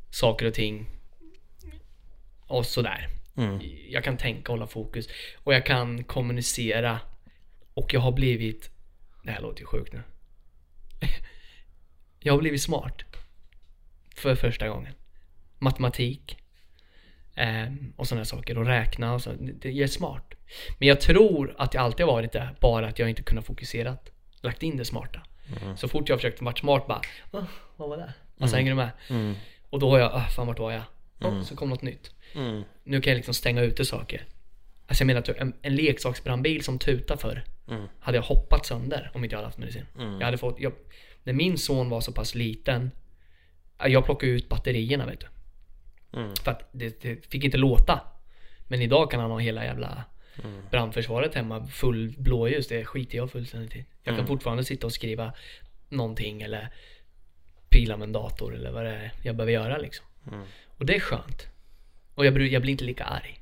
saker 0.09 0.45
och 0.45 0.53
ting. 0.53 0.85
Och 2.47 2.65
sådär. 2.65 3.07
Mm. 3.37 3.59
Jag 3.89 4.03
kan 4.03 4.17
tänka 4.17 4.51
och 4.51 4.57
hålla 4.57 4.67
fokus. 4.67 5.07
Och 5.43 5.53
jag 5.53 5.65
kan 5.65 6.03
kommunicera. 6.03 6.99
Och 7.73 7.93
jag 7.93 8.01
har 8.01 8.11
blivit... 8.11 8.69
Det 9.23 9.31
här 9.31 9.41
låter 9.41 9.59
ju 9.59 9.65
sjukt 9.65 9.93
nu. 9.93 10.03
Jag 12.19 12.33
har 12.33 12.39
blivit 12.39 12.61
smart. 12.61 13.01
För 14.15 14.35
första 14.35 14.67
gången. 14.67 14.93
Matematik. 15.59 16.40
Ehm, 17.35 17.93
och 17.97 18.07
sådana 18.07 18.25
saker. 18.25 18.57
Och 18.57 18.65
räkna 18.65 19.13
och 19.13 19.21
så. 19.21 19.31
Det 19.39 19.69
är 19.83 19.87
smart. 19.87 20.33
Men 20.79 20.87
jag 20.87 21.01
tror 21.01 21.55
att 21.57 21.73
jag 21.73 21.83
alltid 21.83 22.05
har 22.05 22.13
varit 22.13 22.31
det. 22.31 22.49
Bara 22.59 22.87
att 22.87 22.99
jag 22.99 23.09
inte 23.09 23.23
kunnat 23.23 23.45
fokusera. 23.45 23.97
Lagt 24.41 24.63
in 24.63 24.77
det 24.77 24.85
smarta. 24.85 25.21
Så 25.77 25.87
fort 25.87 26.09
jag 26.09 26.13
har 26.15 26.17
försökt 26.17 26.41
vara 26.41 26.55
smart 26.55 26.87
bara. 26.87 27.01
"Ah, 27.31 27.45
vad 27.75 27.89
var 27.89 27.97
det? 27.97 28.13
Alltså 28.39 28.55
hänger 28.57 28.71
du 28.71 28.75
med? 28.75 28.89
Mm. 29.09 29.35
Och 29.69 29.79
då 29.79 29.89
har 29.89 29.99
jag, 29.99 30.11
ah, 30.13 30.25
fan 30.35 30.47
vart 30.47 30.59
var 30.59 30.71
jag? 30.71 30.83
Oh, 31.21 31.43
så 31.43 31.55
kom 31.55 31.69
något 31.69 31.81
nytt. 31.81 32.11
Mm. 32.35 32.63
Nu 32.83 33.01
kan 33.01 33.11
jag 33.11 33.15
liksom 33.17 33.33
stänga 33.33 33.61
ute 33.61 33.85
saker. 33.85 34.25
Alltså 34.87 35.01
jag 35.01 35.07
menar 35.07 35.19
att 35.19 35.29
en, 35.29 35.53
en 35.61 35.75
leksaksbrandbil 35.75 36.63
som 36.63 36.79
tutar 36.79 37.17
för 37.17 37.43
Mm. 37.67 37.87
hade 37.99 38.17
jag 38.17 38.23
hoppat 38.23 38.65
sönder 38.65 39.11
om 39.13 39.23
inte 39.23 39.33
jag 39.33 39.37
hade 39.37 39.47
haft 39.47 39.57
medicin. 39.57 39.85
Mm. 39.99 40.13
Jag 40.19 40.25
hade 40.25 40.37
fått, 40.37 40.59
jag, 40.59 40.73
när 41.23 41.33
min 41.33 41.57
son 41.57 41.89
var 41.89 42.01
så 42.01 42.11
pass 42.11 42.35
liten, 42.35 42.91
ja, 43.77 43.87
jag 43.87 44.05
plockade 44.05 44.31
ut 44.31 44.49
batterierna 44.49 45.05
vet 45.05 45.19
du. 45.19 45.25
Mm. 46.13 46.35
För 46.35 46.51
att 46.51 46.69
det, 46.71 47.01
det 47.01 47.25
fick 47.31 47.43
inte 47.43 47.57
låta. 47.57 47.99
Men 48.67 48.81
idag 48.81 49.11
kan 49.11 49.19
han 49.19 49.31
ha 49.31 49.39
hela 49.39 49.63
jävla 49.65 50.03
Mm. 50.43 50.61
brandförsvaret 50.71 51.35
hemma 51.35 51.67
full 51.67 52.15
blåljus. 52.17 52.67
Det 52.67 52.85
skiter 52.85 53.17
jag 53.17 53.31
fullständigt 53.31 53.75
i. 53.75 53.77
Jag 53.77 54.05
kan 54.05 54.13
Mm. 54.13 54.27
fortfarande 54.27 54.63
sitta 54.63 54.87
och 54.87 54.93
skriva 54.93 55.33
någonting 55.89 56.41
eller 56.41 56.69
pila 57.69 57.97
med 57.97 58.05
en 58.05 58.11
dator 58.11 58.55
eller 58.55 58.71
vad 58.71 58.85
det 58.85 58.91
är 58.91 59.11
jag 59.23 59.35
behöver 59.35 59.53
göra 59.53 59.77
liksom. 59.77 60.05
Mm. 60.31 60.45
Och 60.67 60.85
det 60.85 60.95
är 60.95 60.99
skönt. 60.99 61.47
Och 62.15 62.25
jag, 62.25 62.41
jag 62.41 62.61
blir 62.61 62.71
inte 62.71 62.83
lika 62.83 63.03
arg 63.03 63.41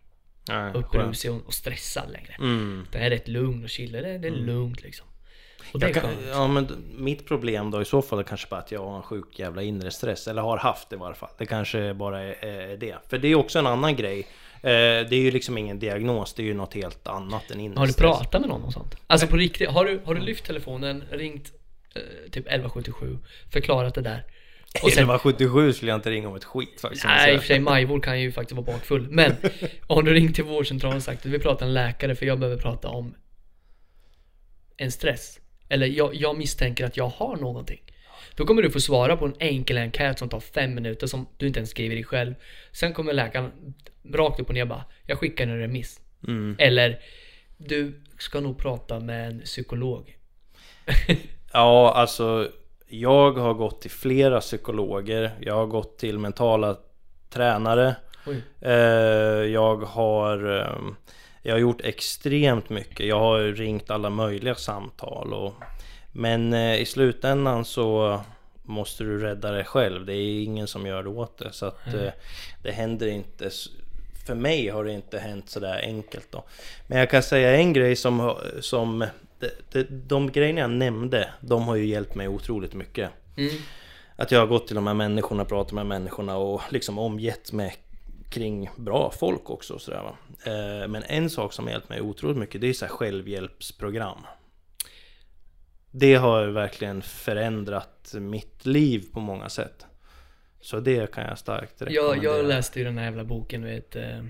Nej, 0.49 0.73
och 1.45 1.53
stressad 1.53 2.11
längre. 2.11 2.33
Mm. 2.39 2.85
Det 2.91 2.97
är 2.97 3.09
rätt 3.09 3.27
lugn 3.27 3.63
och 3.63 3.69
chill. 3.69 3.91
Det, 3.91 3.99
är- 3.99 4.19
det 4.19 4.27
är 4.27 4.31
lugnt 4.31 4.83
liksom. 4.83 5.07
Och 5.07 5.58
det 5.58 5.58
är 5.58 5.58
Jag 5.58 5.58
kan, 5.93 6.03
ja 6.31 6.47
men 6.47 6.67
mitt 6.97 7.27
problem 7.27 7.71
då 7.71 7.81
i 7.81 7.85
så 7.85 8.01
fall 8.01 8.19
är 8.19 8.23
kanske 8.23 8.47
bara 8.49 8.59
att 8.59 8.71
jag 8.71 8.85
har 8.85 8.97
en 8.97 9.03
sjuk 9.03 9.39
jävla 9.39 9.61
inre 9.61 9.91
stress. 9.91 10.27
Eller 10.27 10.41
har 10.41 10.57
haft 10.57 10.89
det 10.89 10.95
i 10.95 10.99
varje 10.99 11.15
fall. 11.15 11.29
Det 11.37 11.45
kanske 11.45 11.93
bara 11.93 12.21
är, 12.21 12.77
det. 12.77 12.95
För 13.09 13.17
det 13.17 13.27
är 13.27 13.35
också 13.35 13.59
en 13.59 13.67
annan 13.67 13.95
grej. 13.95 14.19
Eh, 14.61 14.69
det 15.09 15.11
är 15.11 15.21
ju 15.21 15.31
liksom 15.31 15.57
ingen 15.57 15.79
diagnos. 15.79 16.33
Det 16.33 16.41
är 16.41 16.45
ju 16.45 16.53
något 16.53 16.73
helt 16.73 17.07
annat 17.07 17.51
än 17.51 17.59
inre 17.59 17.79
Har 17.79 17.87
du 17.87 17.93
stress. 17.93 18.17
pratat 18.17 18.41
med 18.41 18.49
någon 18.49 18.63
om 18.63 18.71
sånt? 18.71 18.95
Alltså 19.07 19.27
på 19.27 19.35
riktigt, 19.35 19.69
har 19.69 19.85
du, 19.85 20.01
har 20.05 20.15
du 20.15 20.21
lyft 20.21 20.45
telefonen, 20.45 21.03
ringt 21.11 21.51
eh, 21.95 22.01
typ 22.23 22.47
1177, 22.47 23.17
förklarat 23.51 23.95
det 23.95 24.01
där? 24.01 24.23
Och 24.73 24.91
sen, 24.91 25.03
1177 25.03 25.73
skulle 25.73 25.91
jag 25.91 25.97
inte 25.97 26.11
ringa 26.11 26.27
om 26.27 26.35
ett 26.35 26.43
skit 26.43 26.81
faktiskt. 26.81 27.05
nej 27.05 27.33
i 27.33 27.37
och 27.37 27.41
för 27.41 27.47
sig 27.47 27.59
Majvor 27.59 27.99
kan 27.99 28.21
ju 28.21 28.31
faktiskt 28.31 28.55
vara 28.57 28.65
bakfull. 28.65 29.07
Men 29.09 29.35
om 29.87 30.05
du 30.05 30.13
ringt 30.13 30.35
till 30.35 30.43
vårdcentralen 30.43 30.97
och 30.97 31.03
sagt 31.03 31.25
att 31.25 31.31
vi 31.31 31.39
pratar 31.39 31.65
en 31.65 31.73
läkare 31.73 32.15
för 32.15 32.25
jag 32.25 32.39
behöver 32.39 32.61
prata 32.61 32.87
om 32.87 33.15
en 34.77 34.91
stress. 34.91 35.39
Eller 35.69 35.87
jag, 35.87 36.15
jag 36.15 36.37
misstänker 36.37 36.85
att 36.85 36.97
jag 36.97 37.07
har 37.07 37.37
någonting. 37.37 37.81
Då 38.35 38.45
kommer 38.45 38.61
du 38.61 38.71
få 38.71 38.79
svara 38.79 39.17
på 39.17 39.25
en 39.25 39.35
enkel 39.39 39.77
enkät 39.77 40.19
som 40.19 40.29
tar 40.29 40.39
fem 40.39 40.75
minuter 40.75 41.07
som 41.07 41.27
du 41.37 41.47
inte 41.47 41.59
ens 41.59 41.69
skriver 41.69 41.95
i 41.95 42.03
själv. 42.03 42.35
Sen 42.71 42.93
kommer 42.93 43.13
läkaren 43.13 43.73
rakt 44.13 44.39
upp 44.39 44.47
och 44.47 44.53
ner 44.53 44.65
bara, 44.65 44.83
jag 45.05 45.19
skickar 45.19 45.47
en 45.47 45.59
remiss. 45.59 45.99
Mm. 46.27 46.55
Eller, 46.59 46.99
du 47.57 48.01
ska 48.17 48.39
nog 48.39 48.57
prata 48.57 48.99
med 48.99 49.27
en 49.27 49.39
psykolog. 49.39 50.17
Ja, 51.51 51.93
alltså 51.95 52.51
jag 52.87 53.31
har 53.31 53.53
gått 53.53 53.81
till 53.81 53.91
flera 53.91 54.39
psykologer. 54.39 55.31
Jag 55.41 55.55
har 55.55 55.65
gått 55.65 55.97
till 55.97 56.19
mentala 56.19 56.77
tränare. 57.29 57.95
Eh, 58.61 58.73
jag 59.53 59.75
har 59.75 60.59
ehm, 60.59 60.95
Jag 61.49 61.55
har 61.55 61.59
gjort 61.59 61.81
extremt 61.81 62.69
mycket. 62.69 63.05
Jag 63.05 63.19
har 63.19 63.39
ringt 63.39 63.89
alla 63.89 64.09
möjliga 64.09 64.55
samtal 64.55 65.33
och 65.33 65.53
Men 66.11 66.53
eh, 66.53 66.81
i 66.81 66.85
slutändan 66.85 67.65
så 67.65 68.19
Måste 68.63 69.03
du 69.03 69.17
rädda 69.17 69.51
dig 69.51 69.63
själv. 69.63 70.05
Det 70.05 70.13
är 70.13 70.43
ingen 70.43 70.67
som 70.67 70.85
gör 70.85 71.03
det 71.03 71.09
åt 71.09 71.37
det. 71.37 71.51
Så 71.51 71.65
att 71.65 71.93
eh, 71.93 72.11
Det 72.63 72.71
händer 72.71 73.07
inte 73.07 73.49
För 74.25 74.35
mig 74.35 74.69
har 74.69 74.83
det 74.83 74.91
inte 74.91 75.19
hänt 75.19 75.49
sådär 75.49 75.81
enkelt 75.83 76.27
då. 76.31 76.43
Men 76.87 76.99
jag 76.99 77.09
kan 77.09 77.23
säga 77.23 77.55
en 77.55 77.73
grej 77.73 77.95
som, 77.95 78.35
som 78.59 79.05
det, 79.39 79.51
det, 79.71 79.83
De 79.89 80.31
grejerna 80.31 80.61
jag 80.61 80.69
nämnde 80.69 81.29
De 81.41 81.63
har 81.63 81.75
ju 81.75 81.85
hjälpt 81.85 82.15
mig 82.15 82.27
otroligt 82.27 82.73
mycket. 82.73 83.09
Mm. 83.37 83.55
Att 84.15 84.31
jag 84.31 84.39
har 84.39 84.47
gått 84.47 84.67
till 84.67 84.75
de 84.75 84.87
här 84.87 84.93
människorna, 84.93 85.45
pratat 85.45 85.73
med 85.73 85.85
människorna 85.85 86.37
och 86.37 86.61
liksom 86.69 86.99
omgett 86.99 87.51
mig 87.51 87.75
kring 88.29 88.69
bra 88.77 89.11
folk 89.11 89.49
också 89.49 89.79
sådär 89.79 90.01
va. 90.03 90.17
Eh, 90.45 90.87
Men 90.87 91.03
en 91.03 91.29
sak 91.29 91.53
som 91.53 91.65
har 91.65 91.71
hjälpt 91.71 91.89
mig 91.89 92.01
otroligt 92.01 92.37
mycket 92.37 92.61
det 92.61 92.67
är 92.67 92.73
så 92.73 92.85
självhjälpsprogram. 92.87 94.17
Det 95.91 96.15
har 96.15 96.47
verkligen 96.47 97.01
förändrat 97.01 98.13
mitt 98.19 98.65
liv 98.65 99.05
på 99.13 99.19
många 99.19 99.49
sätt. 99.49 99.85
Så 100.61 100.79
det 100.79 101.11
kan 101.11 101.23
jag 101.25 101.37
starkt 101.37 101.81
rekommendera. 101.81 102.23
Jag, 102.23 102.37
jag 102.39 102.45
läste 102.45 102.79
ju 102.79 102.85
den 102.85 102.97
här 102.97 103.05
jävla 103.05 103.23
boken, 103.23 103.63
vet 103.63 103.95
eh, 103.95 104.23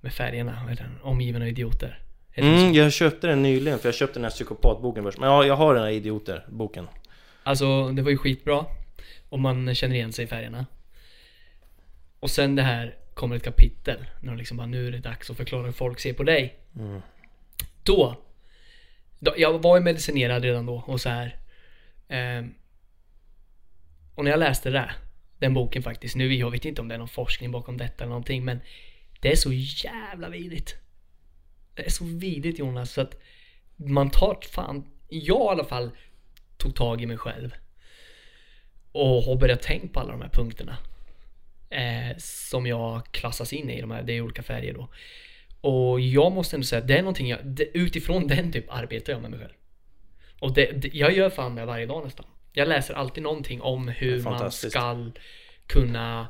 Med 0.00 0.12
färgerna, 0.12 0.66
den? 0.66 0.98
Omgiven 1.02 1.42
av 1.42 1.48
idioter 1.48 2.02
Mm, 2.34 2.74
jag 2.74 2.92
köpte 2.92 3.26
den 3.26 3.42
nyligen 3.42 3.78
för 3.78 3.88
jag 3.88 3.94
köpte 3.94 4.14
den 4.18 4.24
här 4.24 4.30
psykopatboken 4.30 5.04
först. 5.04 5.18
Men 5.18 5.28
ja, 5.28 5.44
jag 5.44 5.56
har 5.56 5.74
den 5.74 5.82
här 5.82 5.90
idioter-boken. 5.90 6.88
Alltså 7.42 7.88
det 7.88 8.02
var 8.02 8.10
ju 8.10 8.16
skitbra 8.16 8.64
Och 9.28 9.38
man 9.38 9.74
känner 9.74 9.94
igen 9.94 10.12
sig 10.12 10.24
i 10.24 10.28
färgerna 10.28 10.66
Och 12.20 12.30
sen 12.30 12.56
det 12.56 12.62
här 12.62 12.94
kommer 13.14 13.36
ett 13.36 13.44
kapitel 13.44 14.04
När 14.20 14.32
de 14.32 14.38
liksom 14.38 14.56
bara, 14.56 14.66
nu 14.66 14.86
är 14.86 14.92
det 14.92 14.98
dags 14.98 15.30
att 15.30 15.36
förklara 15.36 15.64
hur 15.66 15.72
folk 15.72 16.00
ser 16.00 16.12
på 16.12 16.22
dig 16.22 16.56
Mm. 16.76 17.00
Då, 17.82 18.16
då 19.18 19.34
Jag 19.36 19.62
var 19.62 19.76
ju 19.76 19.82
medicinerad 19.82 20.42
redan 20.42 20.66
då 20.66 20.74
och 20.86 21.00
så 21.00 21.08
här. 21.08 21.36
ehm, 22.08 22.54
Och 24.14 24.24
när 24.24 24.30
jag 24.30 24.40
läste 24.40 24.70
det 24.70 24.90
Den 25.38 25.54
boken 25.54 25.82
faktiskt, 25.82 26.16
nu 26.16 26.34
jag 26.34 26.50
vet 26.50 26.64
inte 26.64 26.80
om 26.80 26.88
det 26.88 26.94
är 26.94 26.98
någon 26.98 27.08
forskning 27.08 27.50
bakom 27.50 27.76
detta 27.76 28.04
eller 28.04 28.08
någonting 28.10 28.44
men 28.44 28.60
Det 29.20 29.32
är 29.32 29.36
så 29.36 29.52
jävla 29.52 30.28
vidrigt 30.28 30.74
Det 31.74 31.86
är 31.86 31.90
så 31.90 32.04
vidrigt 32.04 32.58
Jonas 32.58 32.92
så 32.92 33.00
att 33.00 33.14
Man 33.76 34.10
tar 34.10 34.38
fan 34.52 34.90
Jag 35.08 35.46
i 35.46 35.48
alla 35.48 35.64
fall 35.64 35.90
Tog 36.56 36.74
tag 36.74 37.02
i 37.02 37.06
mig 37.06 37.16
själv 37.16 37.54
Och 38.92 39.22
har 39.22 39.36
börjat 39.36 39.62
tänka 39.62 39.88
på 39.88 40.00
alla 40.00 40.12
de 40.12 40.20
här 40.22 40.28
punkterna 40.28 40.76
eh, 41.70 42.16
Som 42.18 42.66
jag 42.66 43.06
klassas 43.10 43.52
in 43.52 43.70
i, 43.70 43.80
de 43.80 43.90
här, 43.90 44.02
det 44.02 44.12
är 44.12 44.20
olika 44.20 44.42
färger 44.42 44.74
då 44.74 44.88
och 45.60 46.00
jag 46.00 46.32
måste 46.32 46.56
ändå 46.56 46.64
säga 46.64 46.80
att 46.80 46.88
det 46.88 46.94
är 46.94 47.02
någonting 47.02 47.28
jag, 47.28 47.46
det, 47.46 47.78
utifrån 47.78 48.26
den 48.26 48.52
typ 48.52 48.64
arbetar 48.68 49.12
jag 49.12 49.22
med 49.22 49.30
mig 49.30 49.40
själv. 49.40 49.52
Och 50.40 50.54
det, 50.54 50.72
det, 50.72 50.94
jag 50.94 51.12
gör 51.12 51.30
fan 51.30 51.54
det 51.54 51.64
varje 51.64 51.86
dag 51.86 52.04
nästan. 52.04 52.26
Jag 52.52 52.68
läser 52.68 52.94
alltid 52.94 53.22
någonting 53.22 53.60
om 53.60 53.88
hur 53.88 54.22
man 54.22 54.52
ska 54.52 55.10
kunna 55.66 56.28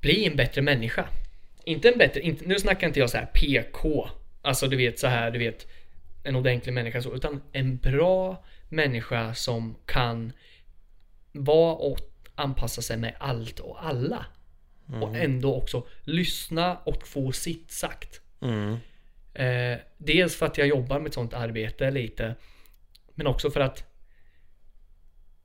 bli 0.00 0.26
en 0.26 0.36
bättre 0.36 0.62
människa. 0.62 1.08
Inte 1.64 1.88
en 1.88 1.98
bättre, 1.98 2.20
inte, 2.20 2.46
nu 2.46 2.58
snackar 2.58 2.86
inte 2.86 3.00
jag 3.00 3.10
så 3.10 3.16
här 3.18 3.26
PK. 3.26 4.08
Alltså 4.42 4.68
du 4.68 4.76
vet 4.76 4.98
så 4.98 5.06
här, 5.06 5.30
du 5.30 5.38
vet 5.38 5.66
en 6.24 6.36
ordentlig 6.36 6.72
människa 6.72 7.02
så, 7.02 7.14
utan 7.14 7.42
en 7.52 7.76
bra 7.76 8.44
människa 8.68 9.34
som 9.34 9.76
kan 9.86 10.32
vara 11.32 11.74
och 11.74 12.11
anpassa 12.42 12.82
sig 12.82 12.96
med 12.96 13.14
allt 13.18 13.60
och 13.60 13.84
alla. 13.84 14.26
Och 15.00 15.16
ändå 15.16 15.54
också 15.54 15.86
lyssna 16.02 16.76
och 16.76 17.08
få 17.08 17.32
sitt 17.32 17.70
sagt. 17.70 18.20
Mm. 18.40 18.76
Eh, 19.34 19.78
dels 19.98 20.36
för 20.36 20.46
att 20.46 20.58
jag 20.58 20.66
jobbar 20.66 20.98
med 20.98 21.08
ett 21.08 21.14
sånt 21.14 21.34
arbete 21.34 21.90
lite. 21.90 22.34
Men 23.14 23.26
också 23.26 23.50
för 23.50 23.60
att 23.60 23.84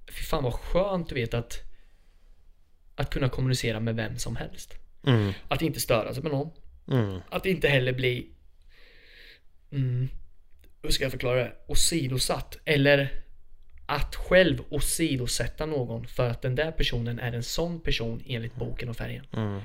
Fy 0.08 0.24
fan 0.24 0.44
vad 0.44 0.54
skönt 0.54 1.10
du 1.10 1.16
vet 1.16 1.34
att 1.34 1.64
Att 2.96 3.10
kunna 3.10 3.30
kommunicera 3.30 3.80
med 3.80 3.96
vem 3.96 4.18
som 4.18 4.36
helst. 4.36 4.74
Mm. 5.08 5.34
Att 5.48 5.62
inte 5.62 5.80
störa 5.80 6.14
sig 6.14 6.24
med 6.24 6.32
någon. 6.32 6.52
Mm. 6.92 7.20
Att 7.30 7.46
inte 7.46 7.68
heller 7.68 7.94
bli 7.94 8.30
mm, 9.72 10.10
Hur 10.82 10.90
ska 10.90 11.04
jag 11.04 11.12
förklara 11.12 11.36
det? 11.36 11.54
Åsidosatt. 11.68 12.58
Eller 12.66 13.24
att 13.90 14.16
själv 14.16 14.64
åsidosätta 14.70 15.66
någon 15.66 16.08
för 16.08 16.30
att 16.30 16.42
den 16.42 16.56
där 16.56 16.72
personen 16.72 17.20
är 17.20 17.32
en 17.34 17.44
sån 17.44 17.80
person 17.80 18.24
enligt 18.28 18.56
boken 18.56 18.90
och 18.90 18.98
färgen. 18.98 19.26
Mm. 19.34 19.62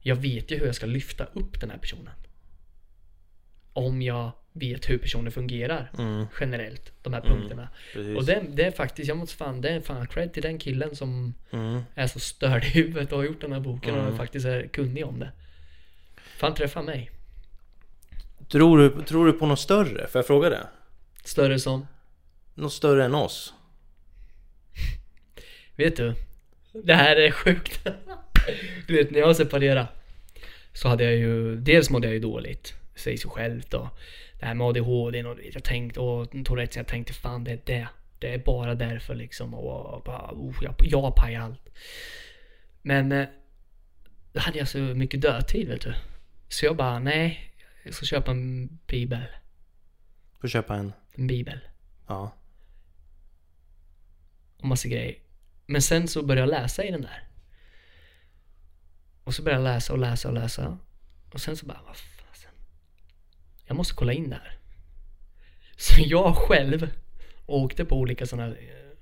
jag 0.00 0.16
vet 0.16 0.50
ju 0.50 0.58
hur 0.58 0.66
jag 0.66 0.74
ska 0.74 0.86
lyfta 0.86 1.24
upp 1.24 1.60
den 1.60 1.70
här 1.70 1.78
personen. 1.78 2.10
Om 3.72 4.02
jag 4.02 4.30
vet 4.52 4.90
hur 4.90 4.98
personen 4.98 5.32
fungerar 5.32 5.90
Mm, 5.98 6.26
generellt, 6.40 6.92
de 7.02 7.12
här 7.12 7.20
Mm, 7.20 7.32
punkterna. 7.36 7.68
precis. 7.92 8.16
Och 8.16 8.24
det, 8.24 8.42
det 8.52 8.64
är 8.64 8.70
faktiskt, 8.70 9.08
jag 9.08 9.16
måste 9.16 9.36
fan, 9.36 9.60
det 9.60 9.68
är 9.70 9.80
fan 9.80 10.06
cred 10.06 10.32
till 10.32 10.42
den 10.42 10.58
killen 10.58 10.96
som 10.96 11.34
Mm. 11.50 11.80
är 11.94 12.06
så 12.06 12.20
störd 12.20 12.64
i 12.64 12.68
huvudet 12.68 13.12
och 13.12 13.18
har 13.18 13.24
gjort 13.24 13.40
den 13.40 13.52
här 13.52 13.60
boken 13.60 13.94
Mm. 13.94 14.06
och 14.06 14.16
faktiskt 14.16 14.46
är 14.46 14.66
kunnig 14.68 15.06
om 15.06 15.18
det. 15.18 15.30
Fan 16.36 16.54
träffa 16.54 16.82
mig. 16.82 17.10
Tror, 18.48 18.78
du, 18.78 19.02
tror 19.02 19.26
du 19.26 19.32
på 19.32 19.46
något 19.46 19.60
större? 19.60 20.06
Får 20.08 20.18
jag 20.18 20.26
fråga 20.26 20.48
det? 20.50 20.66
Större 21.24 21.58
som, 21.58 21.86
Något 22.54 22.72
större 22.72 23.04
än 23.04 23.14
oss? 23.14 23.54
vet 25.76 25.96
du? 25.96 26.14
Det 26.72 26.94
här 26.94 27.16
är 27.16 27.30
sjukt. 27.30 27.86
Du 28.86 28.96
vet 28.96 29.10
när 29.10 29.18
jag 29.18 29.36
separerade 29.36 29.86
så 30.72 30.88
hade 30.88 31.04
jag 31.04 31.14
ju, 31.14 31.56
dels 31.56 31.90
mådde 31.90 32.06
jag 32.06 32.14
ju 32.14 32.20
dåligt. 32.20 32.74
Säger 32.94 33.16
sig 33.16 33.30
självt 33.30 33.74
och 33.74 33.88
det 34.40 34.46
här 34.46 34.54
med 34.54 34.66
ADHD 34.66 35.24
och 35.24 35.38
jag 35.52 35.64
tänkte, 35.64 36.00
och 36.00 36.30
Tourettes, 36.44 36.76
jag 36.76 36.86
tänkte 36.86 37.12
fan 37.12 37.44
det 37.44 37.52
är 37.52 37.60
det. 37.64 37.88
Det 38.18 38.34
är 38.34 38.38
bara 38.38 38.74
därför 38.74 39.14
liksom 39.14 39.54
och 39.54 40.02
bara, 40.02 40.30
oh, 40.32 40.54
jag, 40.62 40.74
jag 40.78 41.16
pajar 41.16 41.40
allt. 41.40 41.68
Men 42.82 43.12
eh, 43.12 43.26
då 44.32 44.40
hade 44.40 44.58
jag 44.58 44.68
så 44.68 44.78
mycket 44.78 45.20
dödtid 45.20 45.68
vet 45.68 45.80
du. 45.80 45.94
Så 46.48 46.66
jag 46.66 46.76
bara, 46.76 46.98
nej, 46.98 47.54
jag 47.84 47.94
ska 47.94 48.06
köpa 48.06 48.30
en 48.30 48.78
bibel. 48.86 49.26
Får 50.40 50.48
köpa 50.48 50.76
en? 50.76 50.92
En 51.14 51.26
bibel. 51.26 51.58
Ja 52.06 52.32
och 54.64 54.68
massa 54.68 54.88
grejer. 54.88 55.18
Men 55.66 55.82
sen 55.82 56.08
så 56.08 56.22
började 56.22 56.52
jag 56.52 56.62
läsa 56.62 56.84
i 56.84 56.90
den 56.90 57.02
där. 57.02 57.28
Och 59.24 59.34
så 59.34 59.42
började 59.42 59.62
jag 59.62 59.74
läsa 59.74 59.92
och 59.92 59.98
läsa 59.98 60.28
och 60.28 60.34
läsa. 60.34 60.78
Och 61.32 61.40
sen 61.40 61.56
så 61.56 61.66
bara, 61.66 61.80
vad 61.86 61.96
fasen. 61.96 62.50
Jag 63.66 63.76
måste 63.76 63.94
kolla 63.94 64.12
in 64.12 64.30
det 64.30 64.36
här. 64.36 64.58
Så 65.76 65.94
jag 66.06 66.36
själv 66.36 66.90
åkte 67.46 67.84
på 67.84 67.96
olika 67.96 68.26
sådana 68.26 68.48
eh, 68.48 68.96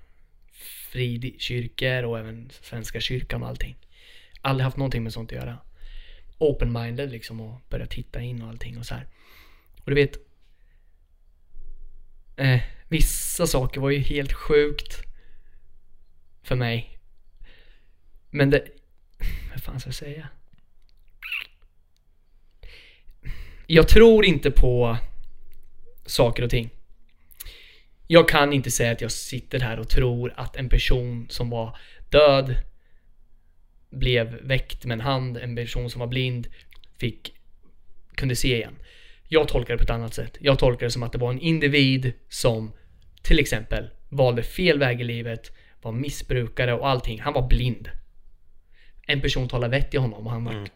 frikyrkor 0.90 2.02
och 2.02 2.18
även 2.18 2.50
Svenska 2.50 3.00
kyrkan 3.00 3.42
och 3.42 3.48
allting. 3.48 3.76
Aldrig 4.40 4.64
haft 4.64 4.76
någonting 4.76 5.02
med 5.02 5.12
sånt 5.12 5.32
att 5.32 5.38
göra. 5.38 5.58
Open-minded 6.38 7.10
liksom 7.10 7.40
och 7.40 7.60
börja 7.68 7.86
titta 7.86 8.20
in 8.20 8.42
och 8.42 8.48
allting 8.48 8.78
och 8.78 8.86
så 8.86 8.94
här. 8.94 9.06
Och 9.84 9.90
du 9.90 9.94
vet. 9.94 10.16
Eh, 12.36 12.60
vissa 12.88 13.46
saker 13.46 13.80
var 13.80 13.90
ju 13.90 13.98
helt 13.98 14.32
sjukt 14.32 15.11
för 16.42 16.54
mig. 16.54 16.98
Men 18.30 18.50
det... 18.50 18.64
Vad 19.50 19.62
fan 19.62 19.80
ska 19.80 19.88
jag 19.88 19.94
säga? 19.94 20.28
Jag 23.66 23.88
tror 23.88 24.24
inte 24.24 24.50
på 24.50 24.96
saker 26.06 26.42
och 26.42 26.50
ting. 26.50 26.70
Jag 28.06 28.28
kan 28.28 28.52
inte 28.52 28.70
säga 28.70 28.92
att 28.92 29.00
jag 29.00 29.12
sitter 29.12 29.60
här 29.60 29.78
och 29.78 29.88
tror 29.88 30.32
att 30.36 30.56
en 30.56 30.68
person 30.68 31.26
som 31.30 31.50
var 31.50 31.76
död 32.10 32.56
blev 33.90 34.38
väckt 34.42 34.84
med 34.84 34.94
en 34.94 35.00
hand, 35.00 35.36
en 35.36 35.56
person 35.56 35.90
som 35.90 36.00
var 36.00 36.06
blind 36.06 36.48
fick, 36.98 37.34
kunde 38.14 38.36
se 38.36 38.56
igen. 38.56 38.76
Jag 39.28 39.48
tolkar 39.48 39.74
det 39.74 39.78
på 39.78 39.84
ett 39.84 39.90
annat 39.90 40.14
sätt. 40.14 40.36
Jag 40.40 40.58
tolkar 40.58 40.86
det 40.86 40.90
som 40.90 41.02
att 41.02 41.12
det 41.12 41.18
var 41.18 41.30
en 41.30 41.40
individ 41.40 42.12
som 42.28 42.72
till 43.22 43.38
exempel 43.38 43.90
valde 44.08 44.42
fel 44.42 44.78
väg 44.78 45.00
i 45.00 45.04
livet, 45.04 45.52
var 45.82 45.92
missbrukare 45.92 46.72
och 46.74 46.88
allting. 46.88 47.20
Han 47.20 47.32
var 47.32 47.48
blind. 47.48 47.88
En 49.06 49.20
person 49.20 49.48
talade 49.48 49.70
vett 49.70 49.94
i 49.94 49.96
honom 49.96 50.26
och 50.26 50.32
han 50.32 50.44
var 50.44 50.52
Mm. 50.52 50.66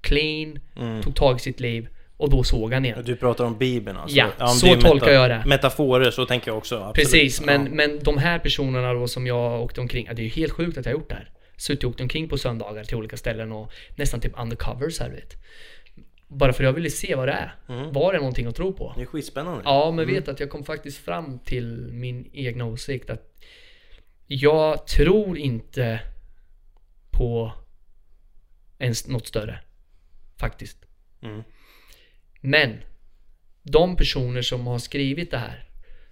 clean, 0.00 0.58
Mm. 0.76 1.02
tog 1.02 1.14
tag 1.16 1.36
i 1.36 1.38
sitt 1.38 1.60
liv 1.60 1.88
och 2.16 2.30
då 2.30 2.42
såg 2.44 2.72
han 2.72 2.84
igen. 2.84 3.02
Du 3.04 3.16
pratar 3.16 3.44
om 3.44 3.58
Bibeln 3.58 3.96
alltså? 3.96 4.16
Ja, 4.16 4.30
om 4.38 4.48
så 4.48 4.74
tolkar 4.80 5.10
jag 5.10 5.30
det. 5.30 5.42
Metaforer, 5.46 6.10
så 6.10 6.26
tänker 6.26 6.48
jag 6.50 6.58
också. 6.58 6.74
Absolut. 6.76 6.94
Precis, 6.94 7.40
men, 7.40 7.64
Ja. 7.64 7.70
men 7.72 7.98
de 8.02 8.18
här 8.18 8.38
personerna 8.38 8.92
då 8.92 9.08
som 9.08 9.26
jag 9.26 9.62
åkte 9.62 9.80
omkring, 9.80 10.06
ja, 10.06 10.14
det 10.14 10.22
är 10.22 10.24
ju 10.24 10.30
helt 10.30 10.52
sjukt 10.52 10.78
att 10.78 10.86
jag 10.86 10.92
gjort 10.92 11.08
det 11.08 11.14
här. 11.14 11.30
Suttit 11.56 11.84
och 11.84 11.90
åkt 11.90 12.00
omkring 12.00 12.28
på 12.28 12.38
söndagar 12.38 12.84
till 12.84 12.96
olika 12.96 13.16
ställen 13.16 13.52
och 13.52 13.72
nästan 13.96 14.20
typ 14.20 14.32
undercover 14.40 14.90
så 14.90 15.02
här 15.04 15.10
vet. 15.10 15.34
Bara 16.28 16.52
för 16.52 16.64
jag 16.64 16.72
ville 16.72 16.90
se 16.90 17.14
vad 17.14 17.28
det 17.28 17.32
är. 17.32 17.54
Mm. 17.68 17.92
Var 17.92 18.12
det 18.12 18.18
någonting 18.18 18.46
att 18.46 18.56
tro 18.56 18.72
på? 18.72 18.92
Det 18.96 19.02
är 19.02 19.06
skitspännande. 19.06 19.62
Ja, 19.64 19.90
men 19.90 20.06
vet 20.06 20.28
att 20.28 20.40
jag 20.40 20.50
kom 20.50 20.64
faktiskt 20.64 20.98
fram 21.04 21.38
till 21.38 21.88
min 21.92 22.30
egna 22.32 22.64
åsikt 22.64 23.10
att 23.10 23.32
jag 24.26 24.86
tror 24.86 25.38
inte 25.38 26.00
på 27.10 27.52
ens 28.78 29.06
något 29.06 29.26
större. 29.26 29.60
Faktiskt. 30.36 30.78
Mm. 31.22 31.42
Men 32.40 32.80
de 33.62 33.96
personer 33.96 34.42
som 34.42 34.66
har 34.66 34.78
skrivit 34.78 35.30
det 35.30 35.38
här, 35.38 35.68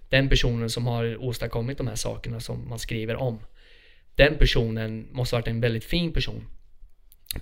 den 0.09 0.29
personen 0.29 0.69
som 0.69 0.87
har 0.87 1.17
åstadkommit 1.17 1.77
de 1.77 1.87
här 1.87 1.95
sakerna 1.95 2.39
som 2.39 2.69
man 2.69 2.79
skriver 2.79 3.15
om, 3.15 3.39
den 4.15 4.37
personen 4.37 5.07
måste 5.11 5.35
ha 5.35 5.41
varit 5.41 5.47
en 5.47 5.61
väldigt 5.61 5.85
fin 5.85 6.13
person. 6.13 6.47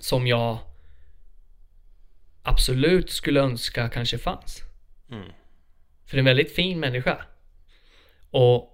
Som 0.00 0.26
jag 0.26 0.58
absolut 2.42 3.10
skulle 3.10 3.40
önska 3.40 3.88
kanske 3.88 4.18
fanns. 4.18 4.62
Mm. 5.10 5.28
För 6.06 6.18
en 6.18 6.24
väldigt 6.24 6.54
fin 6.54 6.80
människa. 6.80 7.24
Och 8.30 8.73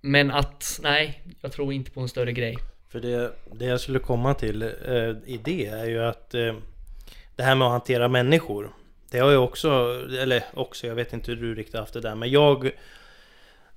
men 0.00 0.30
att, 0.30 0.80
nej, 0.82 1.22
jag 1.40 1.52
tror 1.52 1.72
inte 1.72 1.90
på 1.90 2.00
en 2.00 2.08
större 2.08 2.32
grej. 2.32 2.56
För 2.88 3.00
det, 3.00 3.32
det 3.52 3.64
jag 3.64 3.80
skulle 3.80 3.98
komma 3.98 4.34
till 4.34 4.62
eh, 4.62 5.10
i 5.24 5.40
det 5.44 5.66
är 5.66 5.86
ju 5.86 6.02
att 6.02 6.34
eh, 6.34 6.54
det 7.36 7.42
här 7.42 7.54
med 7.54 7.66
att 7.66 7.72
hantera 7.72 8.08
människor. 8.08 8.70
Det 9.10 9.18
har 9.18 9.30
ju 9.30 9.36
också, 9.36 9.68
eller 10.20 10.44
också, 10.54 10.86
jag 10.86 10.94
vet 10.94 11.12
inte 11.12 11.30
hur 11.30 11.40
du 11.40 11.54
riktigt 11.54 11.80
haft 11.80 11.92
det 11.92 12.00
där, 12.00 12.14
men 12.14 12.30
jag 12.30 12.70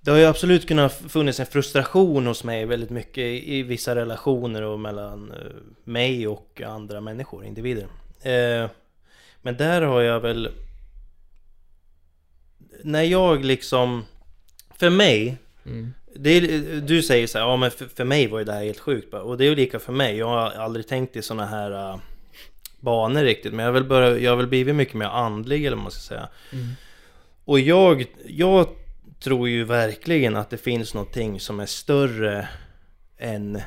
det 0.02 0.12
har 0.12 0.18
ju 0.18 0.26
absolut 0.26 0.68
kunnat 0.68 0.94
funnits 0.94 1.40
en 1.40 1.46
frustration 1.46 2.28
hos 2.28 2.44
mig 2.44 2.66
väldigt 2.66 2.90
mycket 2.90 3.24
i, 3.24 3.64
vissa 3.64 3.96
relationer 3.96 4.62
och 4.62 4.80
mellan 4.80 5.32
eh, 5.32 5.38
mig 5.84 6.28
och 6.28 6.62
andra 6.66 7.02
människor, 7.02 7.46
individer. 7.46 7.88
Eh, 8.22 8.70
men 9.42 9.58
där 9.58 9.82
har 9.82 10.02
jag 10.02 10.20
väl... 10.20 10.50
När 12.84 13.04
jag 13.04 13.46
liksom... 13.46 14.06
För 14.78 14.90
mig 14.90 15.38
Mm. 15.66 15.94
Är, 16.16 16.82
du 16.82 17.02
säger 17.02 17.28
så 17.28 17.38
här, 17.38 17.46
ja 17.46 17.58
men 17.58 17.72
för, 17.72 17.86
för 17.86 18.04
mig 18.04 18.28
var 18.28 18.40
ju 18.40 18.46
det 18.46 18.54
här 18.54 18.64
helt 18.64 18.80
sjukt 18.80 19.12
bara. 19.12 19.22
Och 19.22 19.38
det 19.38 19.46
är 19.46 19.50
ju 19.50 19.56
lika 19.56 19.80
för 19.80 19.94
mig. 19.94 20.18
Jag 20.18 20.28
har 20.28 20.52
aldrig 20.52 20.88
tänkt 20.88 21.16
i 21.16 21.22
såna 21.22 21.46
här 21.46 21.72
uh, 21.94 22.00
banor 22.80 23.24
riktigt. 23.24 23.54
Men 23.54 23.60
jag 23.60 23.68
har 23.68 23.74
väl, 23.74 23.84
börjat, 23.84 24.22
jag 24.22 24.32
har 24.32 24.38
väl 24.38 24.48
blivit 24.48 24.76
mycket 24.76 24.96
mer 24.96 25.06
andlig 25.06 25.66
eller 25.66 25.78
vad 25.78 25.84
man 25.84 25.92
ska 25.92 26.02
säga. 26.02 26.30
Mm. 26.52 26.68
Och 27.46 27.60
jag, 27.60 28.06
jag 28.28 28.68
tror 29.20 29.50
ju 29.50 29.64
verkligen 29.64 30.36
att 30.36 30.50
det 30.50 30.58
finns 30.58 30.94
någonting 30.94 31.40
som 31.40 31.60
är 31.60 31.66
större 31.66 32.48
än 33.18 33.56
eh, 33.56 33.62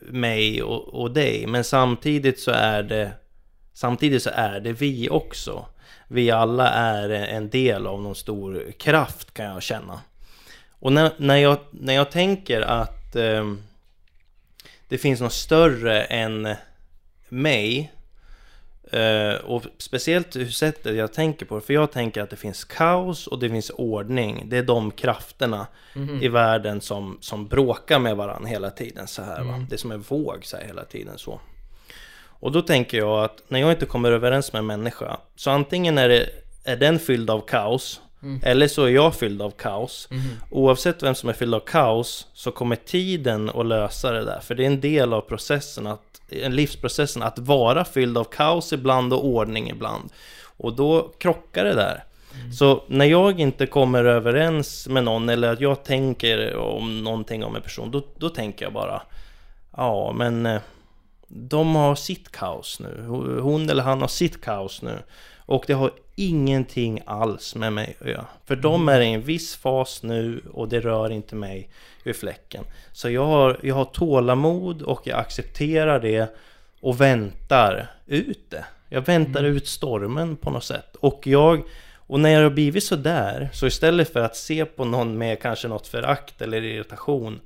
mig 0.00 0.62
och, 0.62 1.02
och 1.02 1.10
dig. 1.10 1.46
Men 1.46 1.64
samtidigt 1.64 2.40
så 2.40 2.50
är 2.50 2.82
det 2.82 3.12
Samtidigt 3.76 4.22
så 4.22 4.30
är 4.34 4.60
det 4.60 4.72
vi 4.72 5.08
också. 5.10 5.66
Vi 6.08 6.30
alla 6.30 6.68
är 6.70 7.08
en 7.10 7.50
del 7.50 7.86
av 7.86 8.02
någon 8.02 8.14
stor 8.14 8.72
kraft 8.78 9.34
kan 9.34 9.46
jag 9.46 9.62
känna. 9.62 10.00
Och 10.70 10.92
när, 10.92 11.12
när, 11.16 11.36
jag, 11.36 11.58
när 11.70 11.94
jag 11.94 12.10
tänker 12.10 12.60
att 12.60 13.16
eh, 13.16 13.52
det 14.88 14.98
finns 14.98 15.20
något 15.20 15.32
större 15.32 16.02
än 16.04 16.54
mig 17.28 17.92
eh, 18.92 19.32
och 19.44 19.62
speciellt 19.78 20.36
hur 20.36 20.48
sättet 20.50 20.96
jag 20.96 21.12
tänker 21.12 21.46
på 21.46 21.54
det, 21.54 21.60
för 21.60 21.74
jag 21.74 21.92
tänker 21.92 22.22
att 22.22 22.30
det 22.30 22.36
finns 22.36 22.64
kaos 22.64 23.26
och 23.26 23.38
det 23.38 23.48
finns 23.50 23.70
ordning. 23.70 24.42
Det 24.48 24.56
är 24.58 24.62
de 24.62 24.90
krafterna 24.90 25.66
Mhm. 25.94 26.22
i 26.22 26.28
världen 26.28 26.80
som, 26.80 27.18
som 27.20 27.46
bråkar 27.46 27.98
med 27.98 28.16
varandra 28.16 28.48
hela 28.48 28.70
tiden 28.70 29.06
så 29.06 29.22
här 29.22 29.42
va. 29.42 29.54
Mm. 29.54 29.66
Det 29.68 29.74
är 29.74 29.78
som 29.78 29.92
en 29.92 30.00
våg 30.00 30.44
så 30.44 30.56
här 30.56 30.64
hela 30.64 30.84
tiden 30.84 31.18
så. 31.18 31.40
Och 32.40 32.52
då 32.52 32.62
tänker 32.62 32.98
jag 32.98 33.24
att 33.24 33.42
när 33.48 33.60
jag 33.60 33.70
inte 33.70 33.86
kommer 33.86 34.12
överens 34.12 34.52
med 34.52 34.58
en 34.60 34.66
människa, 34.66 35.16
så 35.36 35.50
antingen 35.50 35.98
är, 35.98 36.08
det, 36.08 36.28
är 36.64 36.76
den 36.76 36.98
fylld 36.98 37.30
av 37.30 37.40
kaos, 37.40 38.00
Mm. 38.22 38.40
eller 38.44 38.68
så 38.68 38.84
är 38.84 38.88
jag 38.88 39.14
fylld 39.14 39.42
av 39.42 39.50
kaos. 39.50 40.08
Mhm. 40.10 40.22
Oavsett 40.50 41.02
vem 41.02 41.14
som 41.14 41.28
är 41.28 41.32
fylld 41.32 41.54
av 41.54 41.60
kaos, 41.60 42.26
så 42.32 42.50
kommer 42.50 42.76
tiden 42.76 43.50
att 43.54 43.66
lösa 43.66 44.12
det 44.12 44.24
där. 44.24 44.40
För 44.40 44.54
det 44.54 44.62
är 44.62 44.66
en 44.66 44.80
del 44.80 45.12
av 45.12 45.20
processen, 45.20 45.86
att, 45.86 46.20
en 46.28 46.54
livsprocessen, 46.56 47.22
att 47.22 47.38
vara 47.38 47.84
fylld 47.84 48.18
av 48.18 48.24
kaos 48.24 48.72
ibland 48.72 49.12
och 49.12 49.26
ordning 49.26 49.70
ibland. 49.70 50.12
Och 50.56 50.72
då 50.72 51.12
krockar 51.18 51.64
det 51.64 51.74
där. 51.74 52.04
Så 52.58 52.82
när 52.86 53.04
jag 53.04 53.40
inte 53.40 53.66
kommer 53.66 54.04
överens 54.04 54.88
med 54.88 55.04
någon, 55.04 55.28
eller 55.28 55.52
att 55.52 55.60
jag 55.60 55.84
tänker 55.84 56.56
om 56.56 57.04
någonting 57.04 57.44
om 57.44 57.56
en 57.56 57.62
person, 57.62 57.90
då, 57.90 58.02
då 58.16 58.28
tänker 58.28 58.64
jag 58.64 58.72
bara 58.72 59.02
Ja, 59.76 60.12
men 60.16 60.46
eh, 60.46 60.60
de 61.28 61.74
har 61.74 61.94
sitt 61.94 62.32
kaos 62.32 62.80
nu. 62.80 63.04
Hon 63.40 63.70
eller 63.70 63.82
han 63.82 64.00
har 64.00 64.08
sitt 64.08 64.40
kaos 64.40 64.82
nu. 64.82 64.98
Och 65.38 65.64
det 65.66 65.72
har 65.72 65.90
ingenting 66.14 67.02
alls 67.06 67.54
med 67.54 67.72
mig 67.72 67.96
att 68.00 68.08
göra. 68.08 68.26
För 68.44 68.56
de 68.56 68.88
är 68.88 69.00
i 69.00 69.12
en 69.12 69.22
viss 69.22 69.56
fas 69.56 70.02
nu 70.02 70.42
och 70.52 70.68
det 70.68 70.80
rör 70.80 71.12
inte 71.12 71.34
mig 71.34 71.68
vid 72.04 72.16
fläcken. 72.16 72.64
Så 72.92 73.10
jag 73.10 73.26
har, 73.26 73.58
jag 73.62 73.74
har 73.74 73.84
tålamod 73.84 74.82
och 74.82 75.00
jag 75.04 75.18
accepterar 75.18 76.00
det. 76.00 76.36
och 76.80 77.00
väntar 77.00 77.90
ut 78.06 78.50
det. 78.50 78.64
Jag 78.88 79.00
väntar 79.00 79.44
ut 79.44 79.66
stormen 79.66 80.36
på 80.36 80.50
något 80.50 80.64
sätt. 80.64 80.96
Och 81.00 81.26
jag, 81.26 81.62
och 81.96 82.20
när 82.20 82.30
jag 82.30 82.42
har 82.42 82.50
blivit 82.50 82.84
sådär, 82.84 83.48
så 83.52 83.66
istället 83.66 84.12
för 84.12 84.20
att 84.20 84.36
se 84.36 84.64
på 84.64 84.84
någon 84.84 85.18
med 85.18 85.42
kanske 85.42 85.68
något 85.68 85.86
förakt 85.86 86.42
eller 86.42 86.62
irritation, 86.62 87.40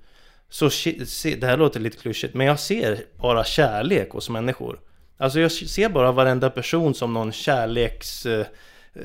så 0.51 0.71
se, 0.71 1.35
det 1.41 1.47
här 1.47 1.57
låter 1.57 1.81
lite 1.81 1.97
klyschigt, 1.97 2.35
men 2.35 2.47
jag 2.47 2.61
ser 2.61 3.05
bara 3.17 3.45
kärlek 3.45 4.11
hos 4.11 4.31
människor. 4.31 4.81
Alltså 5.17 5.41
jag 5.41 5.53
ser 5.53 5.89
bara 5.89 6.13
varenda 6.13 6.51
person 6.51 6.95
som 6.95 7.15
någon 7.15 7.33
kärleks... 7.33 8.27
eh, 8.27 8.47
eh, 8.95 9.03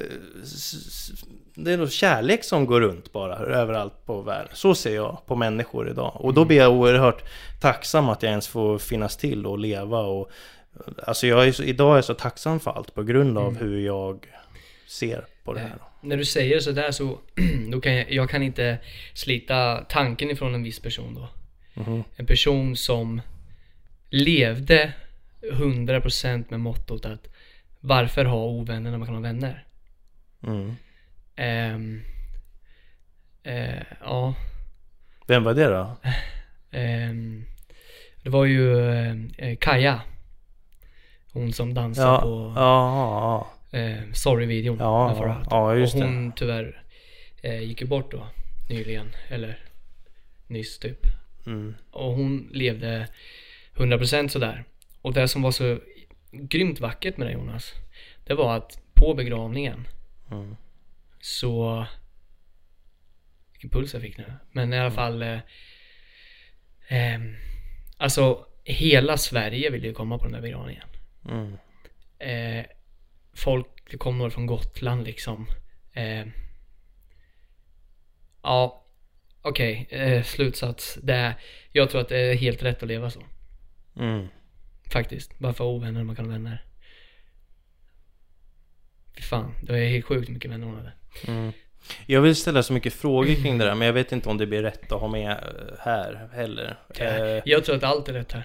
Det 1.56 1.74
är 1.74 1.78
nog 1.78 1.92
kärlek 1.92 2.44
som 2.44 2.66
går 2.66 2.82
runt 2.82 3.12
bara 3.12 3.36
överallt 3.36 4.06
på 4.06 4.22
världen. 4.22 4.52
Så 4.54 4.76
ser 4.76 4.96
jag 4.96 5.22
på 5.26 5.36
människor 5.36 5.90
idag. 5.90 6.12
Och 6.16 6.34
då 6.34 6.46
blir 6.46 6.58
jag 6.58 6.72
oerhört 6.72 7.24
tacksam 7.62 8.10
att 8.10 8.24
jag 8.24 8.30
ens 8.30 8.48
får 8.48 8.78
finnas 8.78 9.18
till 9.18 9.46
och 9.46 9.60
leva 9.60 10.00
och... 10.00 10.30
Alltså 11.04 11.28
jag 11.28 11.48
är 11.48 11.52
så, 11.52 11.64
idag 11.64 11.92
är 11.92 11.96
jag 11.96 12.06
så 12.06 12.14
tacksam 12.14 12.60
för 12.60 12.72
allt 12.72 12.96
på 12.96 13.04
grund 13.04 13.38
av 13.38 13.58
hur 13.58 13.80
jag 13.80 14.28
ser 14.88 15.26
på 15.46 15.54
det 15.54 15.60
här. 15.60 15.78
När 16.02 16.18
du 16.18 16.26
säger 16.26 16.60
sådär 16.60 16.92
så, 16.92 17.20
då 17.72 17.82
kan 17.82 17.96
jag, 17.96 18.12
jag 18.12 18.30
kan 18.30 18.44
inte 18.44 18.78
slita 19.14 19.86
tanken 19.90 20.30
ifrån 20.32 20.56
en 20.56 20.64
viss 20.64 20.80
person 20.80 21.14
då. 21.16 21.30
Mhm. 21.82 22.04
En 22.16 22.26
person 22.26 22.76
som 22.76 23.22
levde 24.10 24.94
100% 25.54 26.46
med 26.50 26.60
mottot 26.60 27.06
att 27.06 27.28
varför 27.80 28.26
ha 28.26 28.46
ovänner 28.46 28.92
när 28.92 28.98
man 28.98 29.06
kan 29.08 29.16
ha 29.16 29.22
vänner? 29.22 29.66
Mm. 30.44 30.76
Ehm, 31.36 32.02
eh, 33.44 33.84
ja, 34.02 34.34
Vem 35.28 35.44
var 35.44 35.54
det 35.54 35.66
då? 35.68 35.98
ehm, 36.72 37.46
det 38.24 38.30
var 38.30 38.46
ju 38.46 38.80
eh, 39.38 39.56
Kaja. 39.60 40.02
Hon 41.34 41.54
som 41.54 41.74
dansade 41.74 42.08
Ja, 42.08 42.22
på 42.22 42.54
ja, 42.56 43.48
eh, 43.76 44.12
Sorry-videon. 44.14 44.78
Ja, 44.80 45.16
med 45.20 45.46
ja, 45.50 45.76
just 45.76 45.96
och 45.96 46.02
det. 46.02 46.08
hon 46.08 46.32
tyvärr 46.36 46.84
eh, 47.42 47.60
gick 47.62 47.82
ju 47.82 47.88
bort 47.88 48.12
då 48.12 48.28
nyligen, 48.70 49.12
eller 49.30 49.60
nyss 50.48 50.80
typ. 50.80 51.00
Mm. 51.46 51.76
Och 51.92 52.12
hon 52.14 52.50
levde 52.54 53.08
100% 53.76 54.28
sådär. 54.28 54.64
Och 55.02 55.14
det 55.14 55.28
som 55.28 55.42
var 55.42 55.52
så 55.52 55.80
grymt 56.32 56.80
vackert 56.80 57.18
med 57.18 57.28
det 57.28 57.34
Jonas, 57.34 57.74
det 58.24 58.34
var 58.34 58.56
att 58.58 58.80
på 58.94 59.14
begravningen 59.14 59.88
Mm. 60.32 60.56
så 61.20 61.86
vilken 63.52 63.70
puls 63.70 63.94
jag 63.94 64.02
fick 64.02 64.18
nu. 64.18 64.34
Men 64.52 64.74
i 64.74 64.80
alla 64.80 64.92
fall 64.92 65.22
eh, 65.22 65.40
ehm, 66.88 67.36
Alltså 67.98 68.46
hela 68.64 69.18
Sverige 69.18 69.70
ville 69.70 69.88
ju 69.88 69.94
komma 69.94 70.18
på 70.18 70.24
den 70.24 70.34
där 70.34 70.42
begravningen. 70.42 70.88
Mm. 71.30 71.58
eh, 72.20 72.66
folk, 73.36 73.68
det 73.92 73.98
kom 73.98 74.18
några 74.18 74.32
från 74.32 74.46
Gotland 74.46 75.04
liksom. 75.04 75.48
Eh, 75.94 76.26
ja, 78.44 78.86
okej, 79.42 79.88
eh, 79.90 80.24
slutsats. 80.24 80.98
Det 81.04 81.14
är, 81.14 81.34
jag 81.72 81.90
tror 81.90 82.02
att 82.02 82.10
det 82.10 82.20
är 82.20 82.36
helt 82.36 82.64
rätt 82.64 82.84
att 82.84 82.88
leva 82.88 83.10
så. 83.10 83.24
Mm. 84.00 84.28
Faktiskt. 84.92 85.32
Varför 85.38 85.64
ha 85.64 85.72
ovänner 85.72 86.04
man 86.04 86.16
kan 86.16 86.26
ha 86.26 86.32
vänner? 86.32 86.66
Fy 89.16 89.22
fan, 89.22 89.52
det 89.62 89.80
är 89.80 89.90
helt 89.90 90.06
sjukt 90.06 90.30
mycket 90.30 90.52
vänner 90.52 90.66
hon 90.66 90.76
hade. 90.76 90.94
Mm. 91.28 91.52
Jag 92.06 92.22
vill 92.22 92.36
ställa 92.36 92.64
så 92.64 92.74
mycket 92.74 92.94
frågor 92.94 93.36
kring 93.36 93.58
det 93.58 93.66
där, 93.66 93.76
men 93.76 93.86
jag 93.86 93.94
vet 93.94 94.12
inte 94.12 94.30
om 94.30 94.38
det 94.38 94.46
blir 94.46 94.62
rätt 94.62 94.92
att 94.92 95.02
ha 95.02 95.08
med 95.08 95.38
här 95.80 96.30
heller. 96.34 96.78
Eh, 97.00 97.42
Jag 97.46 97.66
tror 97.66 97.76
att 97.76 97.84
allt 97.84 98.10
är 98.10 98.14
rätt 98.14 98.32
här. 98.32 98.44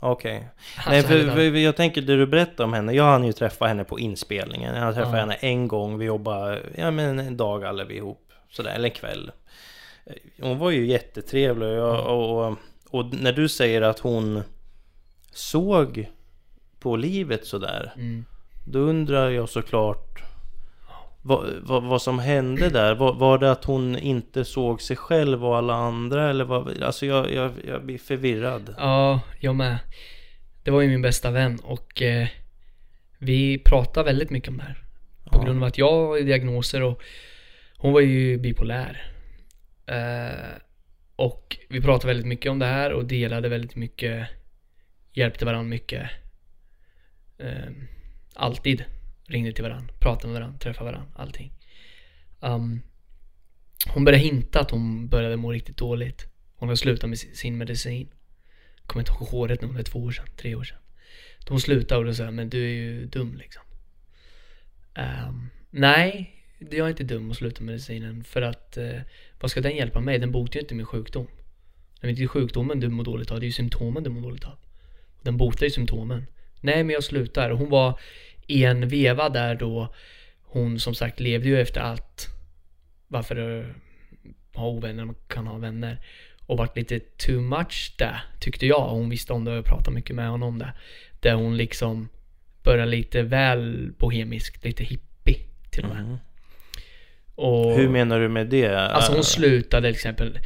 Okej. 0.00 0.48
Alltså, 0.76 0.90
Nej, 0.90 1.02
för, 1.02 1.30
för 1.30 1.42
jag 1.56 1.76
tänker 1.76 2.02
det 2.02 2.16
du 2.16 2.26
berättade 2.26 2.64
om 2.64 2.72
henne. 2.72 2.92
Jag 2.92 3.04
hann 3.04 3.24
ju 3.24 3.32
träffa 3.32 3.66
henne 3.66 3.84
på 3.84 3.98
inspelningen. 3.98 4.74
Jag 4.74 4.82
har 4.84 4.92
träffat 4.92 5.12
Ja. 5.12 5.18
henne 5.18 5.34
en 5.34 5.68
gång. 5.68 5.98
Vi 5.98 6.04
jobbade, 6.04 6.62
ja 6.76 6.90
men 6.90 7.18
en 7.18 7.36
dag 7.36 7.64
alla 7.64 7.84
vi 7.84 7.96
ihop. 7.96 8.32
Sådär, 8.50 8.70
eller 8.74 8.88
en 8.88 8.94
kväll. 8.94 9.30
Hon 10.40 10.58
var 10.58 10.70
ju 10.70 10.86
jättetrevlig 10.86 11.68
och, 11.68 11.74
jag, 11.76 12.06
och, 12.18 12.56
och 12.90 13.14
när 13.14 13.32
du 13.32 13.48
säger 13.48 13.82
att 13.82 13.98
hon 13.98 14.42
såg 15.32 16.08
på 16.80 16.96
livet 16.96 17.46
sådär. 17.46 17.92
Mm. 17.96 18.24
Då 18.66 18.78
undrar 18.78 19.30
jag 19.30 19.48
såklart 19.48 20.22
vad, 21.22 21.54
vad, 21.62 21.82
vad 21.82 22.02
som 22.02 22.18
hände 22.18 22.68
där. 22.68 22.94
Var, 22.94 23.14
var 23.14 23.38
det 23.38 23.50
att 23.50 23.64
hon 23.64 23.98
inte 23.98 24.44
såg 24.44 24.82
sig 24.82 24.96
själv 24.96 25.44
och 25.44 25.56
alla 25.56 25.74
andra? 25.74 26.30
Eller 26.30 26.44
vad, 26.44 26.82
alltså 26.82 27.06
jag, 27.06 27.32
jag, 27.32 27.52
jag 27.66 27.84
blir 27.84 27.98
förvirrad. 27.98 28.74
Ja, 28.78 29.20
jag 29.40 29.54
med. 29.56 29.78
Det 30.62 30.70
var 30.70 30.80
ju 30.82 30.88
min 30.88 31.02
bästa 31.02 31.30
vän 31.30 31.58
och 31.62 32.02
eh, 32.02 32.28
vi 33.18 33.58
pratade 33.58 34.06
väldigt 34.06 34.30
mycket 34.30 34.48
om 34.48 34.56
det 34.56 34.62
här. 34.64 34.84
På 35.24 35.38
Ja. 35.38 35.44
grund 35.44 35.62
av 35.62 35.68
att 35.68 35.78
jag 35.78 35.92
har 35.92 36.20
diagnoser 36.20 36.82
och 36.82 37.02
hon 37.76 37.92
var 37.92 38.00
ju 38.00 38.38
bipolär. 38.38 39.12
Eh, 39.86 40.48
och 41.16 41.56
vi 41.68 41.80
pratade 41.80 42.06
väldigt 42.06 42.26
mycket 42.26 42.50
om 42.52 42.58
det 42.58 42.66
här 42.66 42.92
och 42.92 43.04
delade 43.04 43.48
väldigt 43.48 43.76
mycket, 43.76 44.28
hjälpte 45.12 45.44
varandra 45.44 45.68
mycket. 45.68 46.10
Eh, 47.38 47.70
alltid 48.34 48.84
ringde 49.28 49.52
till 49.52 49.64
varandra, 49.64 49.94
pratade 49.98 50.26
med 50.32 50.40
varandra, 50.40 50.58
träffade 50.58 50.90
varandra, 50.90 51.12
allting. 51.14 51.52
Um, 52.40 52.82
hon 53.86 54.04
började 54.04 54.24
hinta 54.24 54.60
att 54.60 54.70
hon 54.70 55.08
började 55.08 55.36
må 55.36 55.52
riktigt 55.52 55.76
dåligt. 55.76 56.26
Hon 56.56 56.68
hade 56.68 56.76
slutat 56.76 57.10
med 57.10 57.18
sin- 57.18 57.58
medicin. 57.58 58.08
Kommer 58.86 59.02
inte 59.02 59.12
ihåg 59.12 59.28
håret 59.28 59.62
nu, 59.62 59.68
det 59.68 59.78
är 59.78 59.82
två 59.82 59.98
år 59.98 60.10
sedan, 60.10 60.26
tre 60.36 60.54
år 60.54 60.64
sedan. 60.64 60.78
Då 61.38 61.52
hon 61.52 61.60
slutade 61.60 61.98
och 61.98 62.04
då 62.04 62.14
sa 62.14 62.24
jag, 62.24 62.34
men 62.34 62.50
du 62.50 62.64
är 62.64 62.74
ju 62.74 63.06
dum 63.06 63.36
liksom. 63.36 63.62
Um, 64.94 65.50
nej, 65.70 66.34
jag 66.58 66.86
är 66.86 66.88
inte 66.88 67.04
dum 67.04 67.30
att 67.30 67.36
sluta 67.36 67.62
medicinen 67.62 68.24
för 68.24 68.42
att 68.42 68.76
eh, 68.76 69.00
vad 69.40 69.50
ska 69.50 69.60
den 69.60 69.76
hjälpa 69.76 70.00
mig? 70.00 70.18
Den 70.18 70.32
botar 70.32 70.54
ju 70.54 70.60
inte 70.60 70.74
min 70.74 70.86
sjukdom. 70.86 71.26
Det 72.00 72.06
är 72.06 72.10
inte 72.10 72.26
sjukdomen 72.26 72.80
du 72.80 72.88
mår 72.88 73.04
dåligt 73.04 73.30
av, 73.30 73.40
det 73.40 73.44
är 73.44 73.48
ju 73.48 73.52
symptomen 73.52 74.02
du 74.02 74.10
mår 74.10 74.20
dåligt 74.20 74.44
av. 74.44 74.58
Den 75.22 75.36
botar 75.36 75.66
ju 75.66 75.70
symptomen. 75.70 76.26
Nej, 76.60 76.84
men 76.84 76.94
jag 76.94 77.04
slutar. 77.04 77.50
Hon 77.50 77.70
var 77.70 78.00
i 78.48 78.64
en 78.64 78.88
veva 78.88 79.28
där 79.28 79.54
då 79.54 79.94
hon 80.42 80.80
som 80.80 80.94
sagt 80.94 81.20
levde 81.20 81.48
ju 81.48 81.60
efter 81.60 81.80
allt. 81.80 82.26
Varför 83.08 83.60
eh, 83.60 83.66
ha 84.54 84.68
ovänner 84.68 85.04
man 85.04 85.14
kan 85.28 85.46
ha 85.46 85.58
vänner. 85.58 86.00
Och 86.46 86.58
vart 86.58 86.76
lite 86.76 86.98
too 86.98 87.40
much 87.40 87.94
där, 87.98 88.20
tyckte 88.40 88.66
jag. 88.66 88.88
Hon 88.88 89.10
visste 89.10 89.32
om 89.32 89.44
det 89.44 89.50
och 89.50 89.56
jag 89.56 89.64
pratade 89.64 89.94
mycket 89.94 90.16
med 90.16 90.28
honom 90.28 90.48
om 90.48 90.58
det. 90.58 90.72
Där 91.20 91.34
hon 91.34 91.56
liksom 91.56 92.08
började 92.62 92.90
lite 92.90 93.22
väl 93.22 93.92
bohemisk, 93.98 94.64
lite 94.64 94.84
hippie 94.84 95.38
till 95.70 95.84
och 95.84 95.90
med. 95.90 95.98
Mm. 95.98 96.16
Och, 97.34 97.72
Hur 97.72 97.88
menar 97.88 98.20
du 98.20 98.28
med 98.28 98.46
det? 98.46 98.78
Alltså 98.80 99.12
hon 99.12 99.24
slutade 99.24 99.88
till 99.88 99.94
exempel 99.94 100.38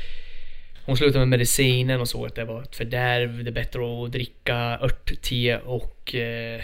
Hon 0.84 0.96
slutade 0.96 1.18
med 1.18 1.28
medicinen 1.28 2.00
och 2.00 2.08
såg 2.08 2.26
att 2.26 2.34
det 2.34 2.44
var 2.44 2.62
ett 2.62 2.76
fördärv, 2.76 3.44
det 3.44 3.50
är 3.50 3.52
bättre 3.52 4.04
att 4.04 4.12
dricka 4.12 4.54
örtte 4.82 5.60
och 5.64 6.14
eh, 6.14 6.60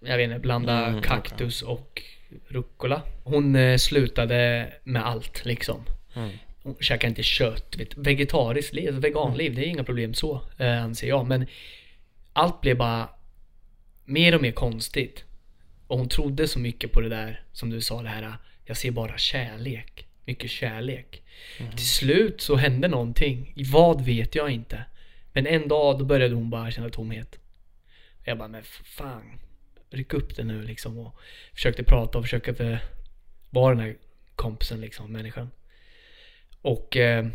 Jag 0.00 0.16
vet 0.16 0.24
inte, 0.24 0.38
blanda 0.38 0.86
Mm, 0.86 1.02
kaktus 1.02 1.62
och 1.62 2.02
rucola. 2.48 3.02
Hon 3.24 3.56
eh, 3.56 3.76
slutade 3.76 4.72
med 4.84 5.06
allt 5.06 5.44
liksom. 5.44 5.84
Mm. 6.14 6.30
Hon 6.62 6.76
käkar 6.80 7.08
inte 7.08 7.22
kött, 7.22 7.76
vet, 7.78 7.96
vegetariskt 7.96 8.74
liv, 8.74 8.88
alltså 8.88 9.00
veganliv, 9.00 9.54
det 9.54 9.66
är 9.66 9.68
inga 9.68 9.84
problem 9.84 10.14
så 10.14 10.40
eh, 10.58 10.82
anser 10.82 11.08
jag. 11.08 11.26
Men 11.26 11.46
Allt 12.38 12.60
blev 12.60 12.76
bara 12.76 13.08
mer 14.04 14.34
och 14.34 14.42
mer 14.42 14.52
konstigt. 14.52 15.24
Och 15.86 15.98
hon 15.98 16.08
trodde 16.08 16.48
så 16.48 16.58
mycket 16.58 16.92
på 16.92 17.00
det 17.00 17.08
där 17.08 17.42
som 17.52 17.70
du 17.70 17.80
sa 17.80 18.02
det 18.02 18.08
här 18.08 18.34
Jag 18.64 18.76
ser 18.76 18.90
bara 18.90 19.18
kärlek. 19.18 20.06
Mycket 20.24 20.50
kärlek. 20.50 21.22
Till 21.76 21.88
slut 21.88 22.40
så 22.40 22.56
hände 22.56 22.88
någonting. 22.88 23.54
Vad 23.72 24.04
vet 24.04 24.34
jag 24.34 24.50
inte. 24.50 24.84
Men 25.32 25.46
en 25.46 25.68
dag 25.68 25.98
då 25.98 26.04
började 26.04 26.34
hon 26.34 26.50
bara 26.50 26.70
känna 26.70 26.88
tomhet. 26.88 27.38
Jag 28.24 28.38
bara 28.38 28.48
men 28.48 28.62
fan 28.84 29.38
Ryck 29.90 30.12
upp 30.14 30.36
det 30.36 30.44
nu 30.44 30.62
liksom 30.62 30.98
och 30.98 31.18
Försökte 31.54 31.82
prata 31.84 32.18
och 32.18 32.24
försöka 32.24 32.54
för, 32.54 32.78
vara 33.50 33.74
den 33.74 33.84
här 33.84 33.96
kompisen 34.34 34.80
liksom, 34.80 35.12
människan 35.12 35.50
Och 36.62 36.96
eh, 36.96 37.26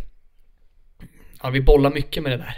Ja 1.44 1.50
vi 1.50 1.62
bollar 1.62 1.92
mycket 1.92 2.24
med 2.24 2.32
det 2.32 2.38
där 2.38 2.56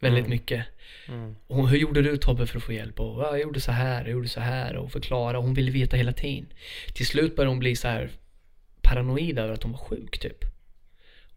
Väldigt 0.00 0.18
Mm. 0.26 0.30
mycket 0.30 0.66
Mm. 1.08 1.36
och 1.46 1.68
hur 1.68 1.78
gjorde 1.78 2.02
du 2.02 2.16
Tobbe 2.16 2.46
för 2.46 2.56
att 2.56 2.62
få 2.64 2.72
hjälp? 2.72 3.00
Och, 3.00 3.22
"Ja, 3.22 3.30
jag 3.30 3.40
gjorde 3.40 3.60
så 3.60 3.72
här, 3.72 4.00
jag 4.04 4.10
gjorde 4.10 4.28
så 4.28 4.40
här 4.40 4.76
och 4.76 4.92
förklara. 4.92 5.38
Hon 5.38 5.54
ville 5.54 5.70
veta 5.70 5.96
hela 5.96 6.12
tiden. 6.12 6.52
Till 6.94 7.06
slut 7.06 7.36
började 7.36 7.50
hon 7.50 7.58
bli 7.58 7.76
så 7.76 7.88
här 7.88 8.10
paranoid 8.82 9.38
över 9.38 9.54
att 9.54 9.62
hon 9.62 9.72
var 9.72 9.78
sjuk 9.78 10.18
typ. 10.18 10.44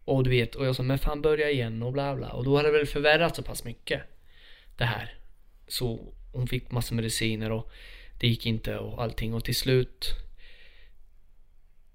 Och 0.04 0.24
du 0.24 0.30
vet, 0.30 0.54
och 0.54 0.66
jag 0.66 0.76
sa 0.76 0.82
men 0.82 0.98
fan 0.98 1.22
börja 1.22 1.50
igen 1.50 1.82
och 1.82 1.92
bla 1.92 2.16
bla. 2.16 2.28
Och 2.32 2.44
då 2.44 2.56
hade 2.56 2.68
det 2.68 2.78
väl 2.78 2.86
förvärrat 2.86 3.36
så 3.36 3.42
pass 3.42 3.64
mycket. 3.64 4.02
Det 4.76 4.84
här. 4.84 5.14
Så 5.68 6.14
hon 6.36 6.46
fick 6.46 6.70
massa 6.70 6.94
mediciner 6.94 7.52
och 7.52 7.70
det 8.20 8.28
gick 8.28 8.46
inte 8.46 8.78
och 8.78 9.02
allting. 9.02 9.34
Och 9.34 9.44
till 9.44 9.56
slut 9.56 10.14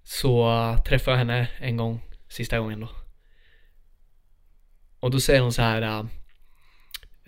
så 0.04 0.52
äh, 0.52 0.84
träffade 0.84 1.12
jag 1.12 1.18
henne 1.18 1.50
en 1.60 1.78
gång, 1.78 2.02
sista 2.30 2.60
gången 2.60 2.80
då. 2.80 2.90
Och 5.00 5.12
då 5.12 5.20
säger 5.20 5.42
hon 5.42 5.54
så 5.54 5.62
här. 5.62 5.82
Äh, 5.82 6.06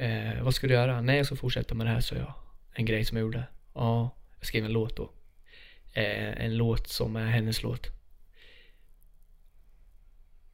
eh, 0.07 0.43
vad 0.43 0.55
ska 0.55 0.67
du 0.67 0.73
göra? 0.73 1.01
Nej, 1.01 1.17
jag 1.17 1.25
ska 1.25 1.35
fortsätta 1.35 1.75
med 1.75 1.85
det 1.87 1.91
här, 1.91 2.01
så 2.01 2.15
jag. 2.15 2.33
En 2.73 2.85
grej 2.85 3.05
som 3.05 3.17
jag 3.17 3.21
gjorde. 3.21 3.43
Ja, 3.73 4.15
jag 4.37 4.45
skrev 4.45 4.65
en 4.65 4.71
låt 4.73 4.97
då. 4.97 5.13
Eh, 5.93 6.43
en 6.45 6.57
låt 6.57 6.87
som 6.87 7.15
är 7.15 7.27
hennes 7.27 7.63
låt. 7.63 7.87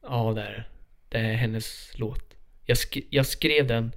Ja, 0.02 0.32
det 0.34 0.42
är 0.42 0.52
det. 0.52 0.64
Det 1.08 1.18
är 1.18 1.34
hennes 1.34 1.90
låt. 1.98 2.34
Jag, 2.64 2.74
sk- 2.74 3.06
jag 3.10 3.26
skrev 3.26 3.66
den. 3.66 3.92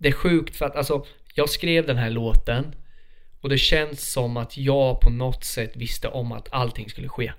Det 0.00 0.08
är 0.08 0.12
sjukt 0.12 0.56
för 0.56 0.66
att 0.66 0.76
alltså, 0.76 1.06
jag 1.34 1.48
skrev 1.50 1.86
den 1.86 1.96
här 1.96 2.10
låten 2.10 2.74
och 3.40 3.48
det 3.48 3.58
känns 3.58 4.12
som 4.12 4.36
att 4.36 4.56
jag 4.56 5.00
på 5.00 5.10
något 5.10 5.44
sätt 5.44 5.76
visste 5.76 6.08
om 6.08 6.32
att 6.32 6.52
allting 6.52 6.90
skulle 6.90 7.08
ske. 7.08 7.32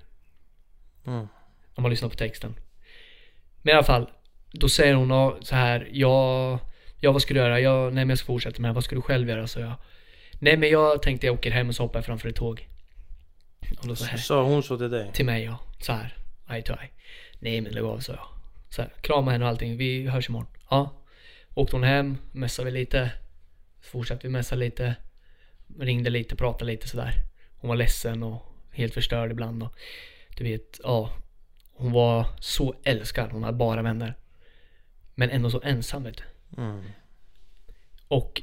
Mm. 1.06 1.28
Om 1.74 1.82
man 1.82 1.90
lyssnar 1.90 2.08
på 2.08 2.14
texten. 2.14 2.54
Men 3.62 3.72
i 3.72 3.74
alla 3.74 3.84
fall, 3.84 4.10
då 4.52 4.68
säger 4.68 4.94
hon 4.94 5.36
så 5.44 5.54
här, 5.54 5.88
ja, 5.92 6.58
ja 7.00 7.12
vad 7.12 7.22
ska 7.22 7.34
du 7.34 7.40
göra? 7.40 7.60
Jag, 7.60 7.84
nej 7.84 8.04
men 8.04 8.08
jag 8.08 8.18
ska 8.18 8.26
fortsätta 8.26 8.62
med 8.62 8.68
det 8.68 8.72
här. 8.72 8.74
Vad 8.74 8.84
ska 8.84 8.94
du 8.94 9.02
själv 9.02 9.28
göra? 9.28 9.46
Så 9.46 9.60
jag, 9.60 9.72
nej 10.38 10.56
men 10.56 10.70
jag 10.70 11.02
tänkte 11.02 11.26
jag 11.26 11.34
åker 11.34 11.50
hem 11.50 11.68
och 11.68 11.74
så 11.74 11.82
hoppar 11.82 11.98
jag 11.98 12.06
framför 12.06 12.28
ett 12.28 12.36
tåg. 12.36 12.68
Och 13.80 13.86
då 13.86 13.96
så 13.96 14.04
här, 14.04 14.18
Sa 14.18 14.42
hon 14.42 14.62
så 14.62 14.78
till 14.78 14.90
dig? 14.90 15.10
till 15.12 15.26
mig 15.26 15.44
ja, 15.44 15.58
så 15.80 15.92
här, 15.92 16.16
eye 16.50 16.62
to 16.62 16.72
eye. 16.72 16.90
Nej 17.38 17.60
men 17.60 17.72
lägg 17.72 17.84
av 17.84 17.98
sa 17.98 18.12
jag. 18.12 18.26
Så 18.70 18.82
här, 18.82 18.92
krama 19.00 19.30
henne 19.30 19.44
och 19.44 19.50
allting, 19.50 19.76
vi 19.76 20.08
hörs 20.08 20.28
imorgon. 20.28 20.48
Ja. 20.70 21.01
Åkte 21.54 21.76
hon 21.76 21.84
hem, 21.84 22.18
mässade 22.32 22.70
vi 22.70 22.78
lite. 22.78 23.10
Fortsatte 23.80 24.26
vi 24.26 24.32
mässa 24.32 24.54
lite. 24.54 24.94
Ringde 25.80 26.10
lite, 26.10 26.36
pratade 26.36 26.70
lite 26.70 26.88
sådär. 26.88 27.14
Hon 27.56 27.68
var 27.68 27.76
ledsen 27.76 28.22
och 28.22 28.42
helt 28.70 28.94
förstörd 28.94 29.30
ibland 29.30 29.62
och 29.62 29.74
du 30.36 30.44
vet, 30.44 30.80
ja. 30.82 31.16
Hon 31.74 31.92
var 31.92 32.26
så 32.40 32.74
älskad, 32.84 33.32
hon 33.32 33.42
hade 33.42 33.58
bara 33.58 33.82
vänner. 33.82 34.14
Men 35.14 35.30
ändå 35.30 35.50
så 35.50 35.60
ensam 35.64 36.02
vet 36.02 36.16
du. 36.16 36.24
Mm. 36.62 36.82
Och 38.08 38.42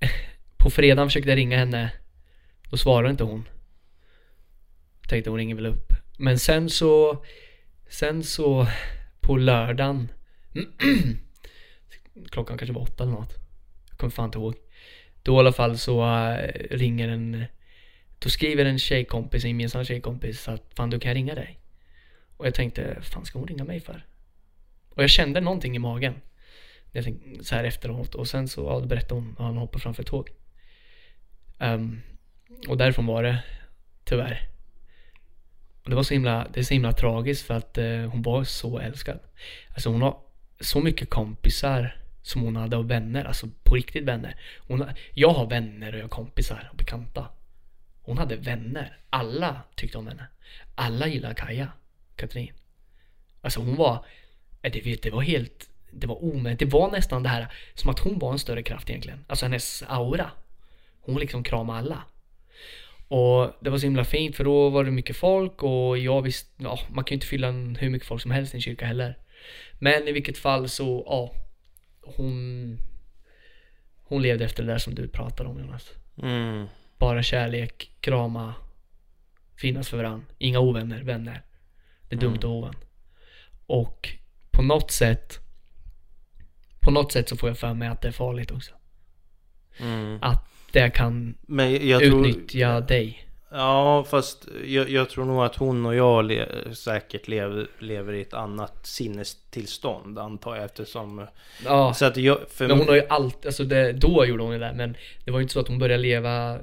på 0.56 0.70
fredagen 0.70 1.08
försökte 1.08 1.28
jag 1.28 1.36
ringa 1.36 1.58
henne. 1.58 1.92
Då 2.70 2.76
svarade 2.76 3.10
inte 3.10 3.24
hon. 3.24 3.48
Tänkte 5.08 5.30
hon 5.30 5.38
ringer 5.38 5.54
väl 5.54 5.66
upp. 5.66 5.92
Men 6.18 6.38
sen 6.38 6.70
så, 6.70 7.24
sen 7.88 8.24
så 8.24 8.66
på 9.20 9.36
lördagen. 9.36 10.08
klockan 12.30 12.58
kanske 12.58 12.74
var 12.74 12.82
åtta 12.82 13.04
eller 13.04 13.12
något. 13.12 13.34
Jag 13.88 13.98
kommer 13.98 14.10
fan 14.10 14.24
inte 14.24 14.38
ihåg. 14.38 14.54
Då 15.22 15.36
i 15.36 15.38
alla 15.38 15.52
fall 15.52 15.78
så 15.78 16.14
äh, 16.14 16.50
ringer 16.70 17.08
en, 17.08 17.44
då 18.18 18.28
skriver 18.28 18.64
en 18.64 18.78
tjejkompis, 18.78 19.44
en 19.44 19.50
gemensam 19.50 19.84
tjejkompis 19.84 20.48
att 20.48 20.72
fan 20.76 20.90
du 20.90 21.00
kan 21.00 21.14
ringa 21.14 21.34
dig? 21.34 21.58
Och 22.36 22.46
jag 22.46 22.54
tänkte, 22.54 23.02
fan 23.02 23.24
ska 23.24 23.38
hon 23.38 23.48
ringa 23.48 23.64
mig 23.64 23.80
för? 23.80 24.06
Och 24.90 25.02
jag 25.02 25.10
kände 25.10 25.40
någonting 25.40 25.76
i 25.76 25.78
magen. 25.78 26.14
Jag 26.92 27.04
tänkte, 27.04 27.44
så 27.44 27.54
här 27.54 27.64
efteråt 27.64 28.14
och 28.14 28.28
sen 28.28 28.48
så 28.48 28.64
ja, 28.64 28.86
berättade 28.86 29.20
hon 29.20 29.30
att 29.32 29.38
han 29.38 29.56
hoppade 29.56 29.82
framför 29.82 30.02
ett 30.02 30.08
tåg. 30.08 30.30
Um, 31.58 32.02
och 32.68 32.76
därifrån 32.76 33.06
var 33.06 33.22
det 33.22 33.42
tyvärr. 34.04 34.48
Och 35.82 35.90
det 35.90 35.96
var 35.96 36.02
så 36.02 36.14
himla, 36.14 36.48
det 36.54 36.60
är 36.60 36.64
så 36.64 36.74
himla 36.74 36.92
tragiskt 36.92 37.46
för 37.46 37.54
att 37.54 37.78
eh, 37.78 38.00
hon 38.00 38.22
var 38.22 38.44
så 38.44 38.78
älskad. 38.78 39.18
Alltså 39.68 39.90
hon 39.90 40.02
har 40.02 40.18
så 40.60 40.80
mycket 40.80 41.10
kompisar 41.10 41.96
som 42.26 42.42
hon 42.42 42.56
hade 42.56 42.76
av 42.76 42.88
vänner, 42.88 43.24
alltså 43.24 43.48
på 43.62 43.74
riktigt 43.74 44.04
vänner. 44.04 44.36
Hon 44.58 44.84
jag 45.14 45.28
har 45.28 45.46
vänner 45.46 45.92
och 45.92 45.98
jag 45.98 46.04
har 46.04 46.08
kompisar 46.08 46.68
och 46.70 46.76
bekanta. 46.76 47.28
Hon 48.02 48.18
hade 48.18 48.36
vänner. 48.36 48.98
Alla 49.10 49.60
tyckte 49.74 49.98
om 49.98 50.06
henne. 50.06 50.26
Alla 50.74 51.06
gillade 51.06 51.34
Kaja, 51.34 51.68
Katrin. 52.16 52.52
Alltså 53.40 53.60
hon 53.60 53.76
var, 53.76 54.04
eh, 54.62 54.72
det, 54.72 54.80
vet, 54.80 55.02
det 55.02 55.10
var 55.10 55.22
helt, 55.22 55.70
det 55.90 56.06
var 56.06 56.24
omöjligt. 56.24 56.58
Det 56.58 56.66
var 56.66 56.90
nästan 56.90 57.22
det 57.22 57.28
här 57.28 57.52
som 57.74 57.90
att 57.90 57.98
hon 57.98 58.18
var 58.18 58.32
en 58.32 58.38
större 58.38 58.62
kraft 58.62 58.90
egentligen. 58.90 59.24
Alltså 59.28 59.44
hennes 59.44 59.84
aura. 59.88 60.30
Hon 61.00 61.20
liksom 61.20 61.42
kramade 61.42 61.78
alla. 61.78 62.02
Och 63.08 63.56
det 63.60 63.70
var 63.70 63.78
så 63.78 63.86
himla 63.86 64.04
fint 64.04 64.36
för 64.36 64.44
då 64.44 64.68
var 64.68 64.84
det 64.84 64.90
mycket 64.90 65.16
folk 65.16 65.62
och 65.62 65.98
jag 65.98 66.22
visste, 66.22 66.50
ja 66.56 66.78
man 66.88 67.04
kan 67.04 67.14
ju 67.14 67.16
inte 67.16 67.26
fylla 67.26 67.48
en, 67.48 67.76
hur 67.76 67.90
mycket 67.90 68.08
folk 68.08 68.22
som 68.22 68.30
helst 68.30 68.54
i 68.54 68.56
en 68.56 68.62
kyrka 68.62 68.86
heller. 68.86 69.18
Men 69.78 70.08
i 70.08 70.12
vilket 70.12 70.38
fall 70.38 70.68
så, 70.68 71.04
ja. 71.06 71.45
Hon, 72.06 72.78
hon 74.02 74.22
levde 74.22 74.44
efter 74.44 74.62
det 74.62 74.72
där 74.72 74.78
som 74.78 74.94
du 74.94 75.08
pratade 75.08 75.48
om 75.48 75.58
Jonas. 75.58 75.90
Mm. 76.22 76.66
Bara 76.98 77.22
kärlek, 77.22 77.90
krama, 78.00 78.54
finnas 79.56 79.88
för 79.88 79.96
varandra. 79.96 80.26
Inga 80.38 80.60
ovänner, 80.60 81.02
vänner. 81.02 81.42
Det 82.08 82.16
är 82.16 82.20
dumt 82.20 82.38
vara 82.42 82.52
ovän. 82.52 82.74
Och 83.66 84.08
på 84.50 84.62
något 84.62 84.90
sätt, 84.90 85.38
på 86.80 86.90
något 86.90 87.12
sätt 87.12 87.28
så 87.28 87.36
får 87.36 87.48
jag 87.48 87.58
för 87.58 87.74
mig 87.74 87.88
att 87.88 88.02
det 88.02 88.08
är 88.08 88.12
farligt 88.12 88.50
också. 88.50 88.74
Mm. 89.78 90.18
Att 90.22 90.48
det 90.72 90.90
kan 90.90 91.38
jag 91.80 92.00
tror... 92.00 92.26
utnyttja 92.26 92.80
dig. 92.80 93.25
Ja, 93.56 94.04
fast 94.04 94.48
jag, 94.64 94.90
jag 94.90 95.10
tror 95.10 95.24
nog 95.24 95.44
att 95.44 95.56
hon 95.56 95.86
och 95.86 95.94
jag 95.94 96.24
le, 96.24 96.46
säkert 96.74 97.28
lever, 97.28 97.66
lever 97.78 98.12
i 98.12 98.20
ett 98.20 98.34
annat 98.34 98.86
sinnestillstånd 98.86 100.18
antar 100.18 100.56
jag 100.56 100.64
eftersom... 100.64 101.26
Ja, 101.64 101.94
Så 101.94 102.04
att 102.04 102.16
jag... 102.16 102.38
Men 102.58 102.70
hon 102.70 102.88
har 102.88 102.94
ju 102.94 103.06
alltid, 103.08 103.46
alltså 103.46 103.64
det, 103.64 103.92
då 103.92 104.26
gjorde 104.26 104.42
hon 104.42 104.52
ju 104.52 104.58
det 104.58 104.72
men 104.74 104.96
det 105.24 105.30
var 105.30 105.38
ju 105.38 105.42
inte 105.42 105.52
så 105.54 105.60
att 105.60 105.68
hon 105.68 105.78
började 105.78 106.02
leva 106.02 106.58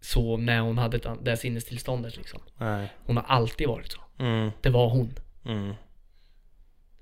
så 0.00 0.36
när 0.36 0.60
hon 0.60 0.78
hade 0.78 0.96
ett 0.96 1.06
det 1.22 1.36
sinnestillståndet 1.36 2.16
liksom. 2.16 2.40
Nej. 2.56 2.88
Hon 3.06 3.16
har 3.16 3.24
alltid 3.28 3.68
varit 3.68 3.92
så. 3.92 4.00
Mm, 4.18 4.50
Det 4.60 4.70
var 4.70 4.88
hon. 4.88 5.18
mm, 5.44 5.74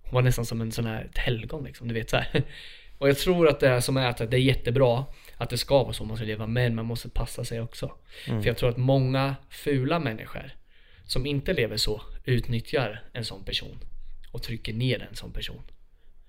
Hon 0.02 0.14
var 0.14 0.22
nästan 0.22 0.44
som 0.47 0.60
en 0.60 0.72
sån 0.72 0.86
här 0.86 1.05
ett 1.05 1.18
helgon 1.18 1.64
liksom, 1.64 1.89
du 1.89 1.94
vet 1.94 2.10
så 2.10 2.16
här. 2.16 2.43
Och 2.98 3.09
jag 3.09 3.18
tror 3.18 3.48
att 3.48 3.60
det 3.60 3.82
som 3.82 3.97
är 3.97 4.09
att 4.09 4.16
det 4.18 4.36
är 4.36 4.40
jättebra 4.40 5.05
att 5.44 5.50
det 5.50 5.58
ska 5.58 5.82
vara 5.82 5.92
så 5.92 6.04
man 6.04 6.16
ska 6.16 6.26
leva, 6.26 6.46
men 6.46 6.74
man 6.74 6.86
måste 6.86 7.08
passa 7.08 7.44
sig 7.44 7.60
också. 7.60 7.92
Mm. 8.28 8.42
För 8.42 8.48
jag 8.48 8.56
tror 8.56 8.68
att 8.70 8.76
många 8.76 9.36
fula 9.48 9.98
människor 9.98 10.50
som 11.06 11.26
inte 11.26 11.52
lever 11.52 11.76
så 11.76 12.02
utnyttjar 12.24 13.02
en 13.12 13.24
sån 13.24 13.44
person 13.44 13.78
och 14.32 14.42
trycker 14.42 14.72
ner 14.72 15.08
en 15.10 15.16
sån 15.16 15.32
person 15.32 15.62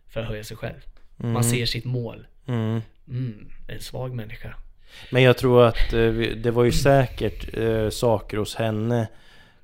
för 0.07 0.21
att 0.21 0.27
höja 0.27 0.43
sig 0.43 0.57
själv. 0.57 0.79
Man 1.17 1.43
ser 1.43 1.65
sitt 1.65 1.85
mål. 1.85 2.27
mm. 2.47 2.81
Mm, 3.07 3.51
en 3.67 3.79
svag 3.79 4.13
människa. 4.13 4.55
Men 5.11 5.23
jag 5.23 5.37
tror 5.37 5.65
att 5.65 5.93
eh, 5.93 6.11
det 6.13 6.51
var 6.51 6.63
ju 6.63 6.71
säkert 6.71 7.57
eh, 7.57 7.89
saker 7.89 8.37
hos 8.37 8.55
henne 8.55 9.07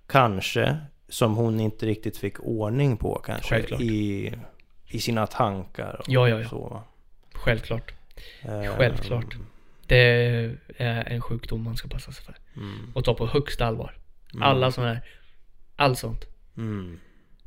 Kanske 0.08 0.78
Som 1.10 1.36
hon 1.36 1.60
inte 1.60 1.86
riktigt 1.86 2.18
fick 2.18 2.40
ordning 2.40 2.98
på 2.98 3.16
kanske 3.26 3.50
Självklart. 3.50 3.82
i, 3.82 4.34
I 4.88 5.00
sina 5.00 5.28
tankar 5.28 5.96
och 6.00 6.06
Ja, 6.08 6.30
ja, 6.30 6.40
ja. 6.40 6.50
så. 6.50 6.84
Självklart. 7.34 7.94
Eh, 8.42 8.76
Självklart. 8.78 9.36
Det 9.88 9.98
är 10.78 11.04
en 11.08 11.22
sjukdom 11.22 11.64
man 11.64 11.78
ska 11.78 11.88
passa 11.88 12.12
sig 12.12 12.26
för. 12.26 12.36
Mm, 12.56 12.92
Och 12.96 13.06
ta 13.06 13.14
på 13.14 13.28
högsta 13.28 13.66
allvar. 13.66 13.98
Mm. 14.34 14.44
Alla 14.44 14.72
sådana 14.72 14.94
här, 14.94 15.02
allt 15.76 16.00
sånt. 16.00 16.26
mm. 16.58 17.00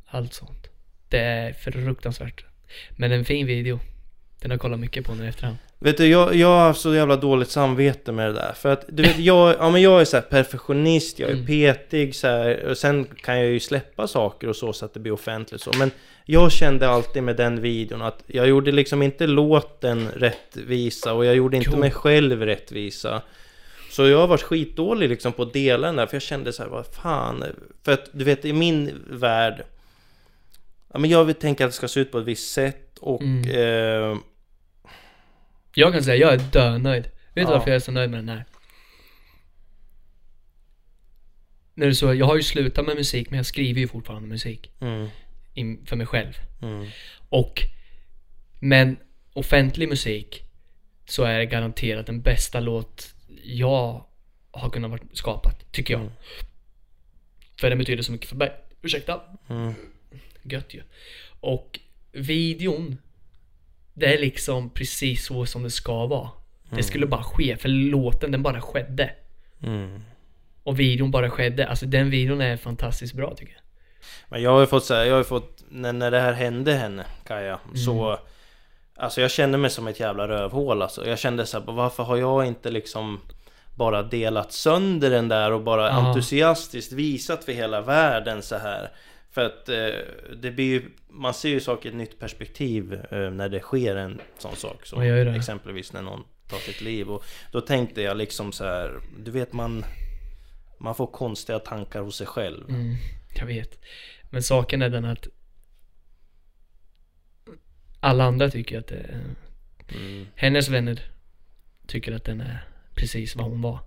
Allt 0.05 0.33
sånt. 0.33 0.67
Det 1.09 1.19
är 1.19 1.53
fruktansvärt. 1.53 2.45
Men 2.91 3.11
en 3.11 3.25
fin 3.25 3.47
video. 3.47 3.79
Den 4.39 4.51
har 4.51 4.53
jag 4.55 4.61
kollat 4.61 4.79
mycket 4.79 5.05
på 5.05 5.15
nu 5.15 5.25
i 5.25 5.27
efterhand. 5.27 5.57
Vet 5.85 5.97
du, 5.97 6.07
jag, 6.07 6.35
jag 6.35 6.47
har 6.47 6.59
haft 6.67 6.81
så 6.81 6.95
jävla 6.95 7.15
dåligt 7.15 7.49
samvete 7.49 8.11
med 8.11 8.27
det 8.27 8.33
där. 8.33 8.53
För 8.53 8.69
att, 8.73 8.85
du 8.87 9.03
vet, 9.03 9.19
jag, 9.19 9.55
ja, 9.59 9.69
men 9.69 9.81
jag 9.81 10.01
är 10.01 10.05
så 10.05 10.17
här 10.17 10.21
perfektionist, 10.21 11.19
jag 11.19 11.29
är 11.29 11.33
Mm. 11.33 11.45
petig 11.45 12.15
så 12.15 12.27
här, 12.27 12.65
Och 12.69 12.77
sen 12.77 13.05
kan 13.05 13.37
jag 13.39 13.47
ju 13.49 13.59
släppa 13.59 14.07
saker 14.07 14.47
och 14.49 14.55
så, 14.55 14.73
så 14.73 14.85
att 14.85 14.93
det 14.93 14.99
blir 14.99 15.11
offentligt 15.11 15.61
så. 15.61 15.71
Men 15.79 15.91
jag 16.25 16.51
kände 16.51 16.89
alltid 16.89 17.23
med 17.23 17.35
den 17.35 17.61
videon 17.61 18.01
att 18.01 18.23
jag 18.27 18.47
gjorde 18.47 18.71
liksom 18.71 19.01
inte 19.01 19.27
låten 19.27 20.07
rättvisa 20.15 21.13
och 21.13 21.25
jag 21.25 21.35
gjorde 21.35 21.57
inte 21.57 21.69
Jo. 21.73 21.79
mig 21.79 21.91
själv 21.91 22.41
rättvisa. 22.45 23.21
Så 23.91 24.07
jag 24.07 24.17
har 24.17 24.27
varit 24.27 24.41
skitdålig 24.41 25.09
liksom 25.09 25.33
på 25.33 25.43
att 25.43 25.53
dela 25.53 25.87
den 25.87 25.95
där, 25.95 26.05
för 26.05 26.15
jag 26.15 26.21
kände 26.21 26.53
så 26.53 26.63
här, 26.63 26.69
vad 26.69 26.85
fan. 26.87 27.43
För 27.83 27.91
att 27.91 28.09
du 28.11 28.23
vet, 28.25 28.45
i 28.45 28.53
min 28.53 28.91
värld... 29.09 29.63
Ja, 30.93 30.99
men 30.99 31.09
jag 31.09 31.25
vill 31.25 31.35
tänka 31.35 31.65
att 31.65 31.71
det 31.71 31.75
ska 31.75 31.87
se 31.87 31.99
ut 31.99 32.11
på 32.11 32.17
ett 32.19 32.25
visst 32.25 32.53
sätt 32.53 32.97
och... 32.99 33.21
Mm. 33.21 33.49
Eh, 34.11 34.17
Jag 35.75 35.93
kan 35.93 36.03
säga, 36.03 36.15
jag 36.15 36.33
är 36.33 36.51
dönöjd. 36.51 37.03
Vet 37.03 37.11
du 37.33 37.41
Ja. 37.41 37.49
varför 37.49 37.67
jag 37.69 37.75
är 37.75 37.79
så 37.79 37.91
nöjd 37.91 38.09
med 38.09 38.19
den 38.19 38.29
här? 38.29 38.45
När 41.73 41.87
du 41.87 41.95
så, 41.95 42.13
jag 42.13 42.25
har 42.25 42.35
ju 42.35 42.43
slutat 42.43 42.85
med 42.85 42.95
musik 42.95 43.29
men 43.29 43.37
jag 43.37 43.45
skriver 43.45 43.79
ju 43.81 43.87
fortfarande 43.87 44.27
musik. 44.27 44.71
mm, 44.79 45.07
In, 45.53 45.85
för 45.85 45.95
mig 45.95 46.07
själv. 46.07 46.33
mm. 46.61 46.87
Och 47.29 47.61
Men 48.59 48.97
offentlig 49.33 49.89
musik 49.89 50.41
Så 51.07 51.23
är 51.23 51.39
det 51.39 51.45
garanterat 51.45 52.05
den 52.05 52.21
bästa 52.21 52.59
låt 52.59 53.13
jag 53.43 54.05
har 54.51 54.69
kunnat 54.69 54.91
vara 54.91 55.01
skapat, 55.13 55.71
tycker 55.71 55.93
jag. 55.93 56.01
Mm. 56.01 56.13
För 57.59 57.69
den 57.69 57.79
betyder 57.79 58.03
så 58.03 58.11
mycket 58.11 58.29
för 58.29 58.35
mig. 58.35 58.51
Ursäkta. 58.81 59.21
Mm. 59.49 59.73
Gött 60.43 60.73
ju. 60.73 60.83
Och 61.39 61.79
videon 62.11 62.97
Det 63.97 64.13
är 64.13 64.19
liksom 64.19 64.69
precis 64.69 65.25
så 65.25 65.45
som 65.45 65.63
det 65.63 65.69
ska 65.69 66.05
vara. 66.05 66.29
Det 66.69 66.83
skulle 66.83 67.05
bara 67.05 67.23
ske, 67.23 67.57
för 67.57 67.69
låten 67.69 68.31
den 68.31 68.43
bara 68.43 68.61
skedde. 68.61 69.09
Mm. 69.63 70.01
Och 70.63 70.79
videon 70.79 71.11
bara 71.11 71.29
skedde. 71.29 71.67
Alltså 71.67 71.85
den 71.85 72.09
videon 72.09 72.41
är 72.41 72.57
fantastiskt 72.57 73.13
bra 73.13 73.35
tycker 73.35 73.53
jag. 73.53 73.61
Men 74.29 74.41
jag 74.41 74.51
har 74.51 74.59
ju 74.59 74.65
fått 74.65 74.89
här, 74.89 75.03
jag 75.05 75.13
har 75.13 75.17
ju 75.17 75.23
fått 75.23 75.63
när, 75.69 75.93
när 75.93 76.11
det 76.11 76.19
här 76.19 76.33
hände 76.33 76.73
henne, 76.73 77.05
Kaja, 77.27 77.59
så... 77.85 78.19
Alltså 78.97 79.21
jag 79.21 79.31
kände 79.31 79.57
mig 79.57 79.69
som 79.69 79.87
ett 79.87 79.99
jävla 79.99 80.27
rövhål 80.27 80.81
alltså. 80.81 81.07
Jag 81.07 81.19
kände 81.19 81.45
så 81.45 81.59
här, 81.59 81.65
varför 81.71 82.03
har 82.03 82.17
jag 82.17 82.45
inte 82.45 82.71
liksom 82.71 83.21
bara 83.75 84.03
delat 84.03 84.51
sönder 84.53 85.09
den 85.09 85.27
där 85.27 85.51
och 85.51 85.61
bara 85.61 85.87
Ja. 85.87 85.91
entusiastiskt 85.91 86.91
visat 86.91 87.43
för 87.43 87.51
hela 87.51 87.81
världen 87.81 88.41
så 88.41 88.57
här. 88.57 88.91
För 89.35 89.45
att 89.45 89.69
eh, 89.69 89.89
det 90.35 90.51
blir 90.51 90.65
ju, 90.65 90.89
man 91.07 91.33
ser 91.33 91.49
ju 91.49 91.59
saker 91.59 91.89
i 91.89 91.91
ett 91.91 91.97
nytt 91.97 92.19
perspektiv 92.19 92.93
eh, 92.93 93.29
när 93.31 93.49
det 93.49 93.59
sker 93.59 93.95
en 93.95 94.21
sån 94.37 94.55
sak. 94.55 94.85
Som 94.85 95.01
exempelvis 95.01 95.93
när 95.93 96.01
någon 96.01 96.23
tar 96.49 96.57
sitt 96.57 96.81
liv. 96.81 97.09
Och 97.09 97.23
då 97.51 97.61
tänkte 97.61 98.01
jag 98.01 98.17
liksom 98.17 98.51
så 98.51 98.63
här, 98.63 98.99
du 99.19 99.31
vet 99.31 99.53
man, 99.53 99.85
man 100.77 100.95
får 100.95 101.07
konstiga 101.07 101.59
tankar 101.59 102.01
hos 102.01 102.15
sig 102.15 102.27
själv. 102.27 102.69
Mm, 102.69 102.95
jag 103.39 103.45
vet. 103.45 103.79
Men 104.29 104.43
saken 104.43 104.81
är 104.81 104.89
den 104.89 105.05
att 105.05 105.27
alla 107.99 108.23
andra 108.23 108.49
tycker 108.49 108.79
att 108.79 108.87
det 108.87 108.95
är, 108.95 109.21
Mm, 109.95 110.27
hennes 110.35 110.69
vänner 110.69 111.11
tycker 111.87 112.15
att 112.15 112.23
den 112.23 112.41
är 112.41 112.67
precis 112.95 113.35
vad 113.35 113.45
hon 113.45 113.61
var. 113.61 113.79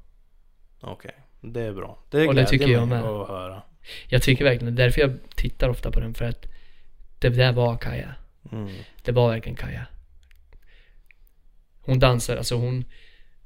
Okej, 0.81 1.15
det 1.41 1.61
är 1.61 1.73
bra. 1.73 1.99
Det 2.11 2.29
Och 2.29 2.35
det 2.35 2.43
glädjer 2.43 2.47
tycker 2.47 2.69
jag 2.69 2.89
mig 2.89 3.03
med. 3.03 3.11
att 3.11 3.29
höra. 3.29 3.63
Jag 4.09 4.23
tycker 4.23 4.45
verkligen, 4.45 4.75
det 4.75 4.83
är 4.83 4.87
därför 4.87 5.01
jag 5.01 5.19
tittar 5.35 5.69
ofta 5.69 5.91
på 5.91 6.01
den 6.01 6.15
för 6.15 6.25
att 6.25 6.47
det 7.19 7.29
där 7.29 7.53
var 7.53 7.77
Kaja. 7.77 8.15
Mm. 8.53 8.75
Det 9.03 9.13
var 9.13 9.31
verkligen 9.31 9.57
Kaja. 9.57 9.87
Hon 11.81 11.99
dansar, 11.99 12.37
alltså 12.37 12.55
hon 12.55 12.85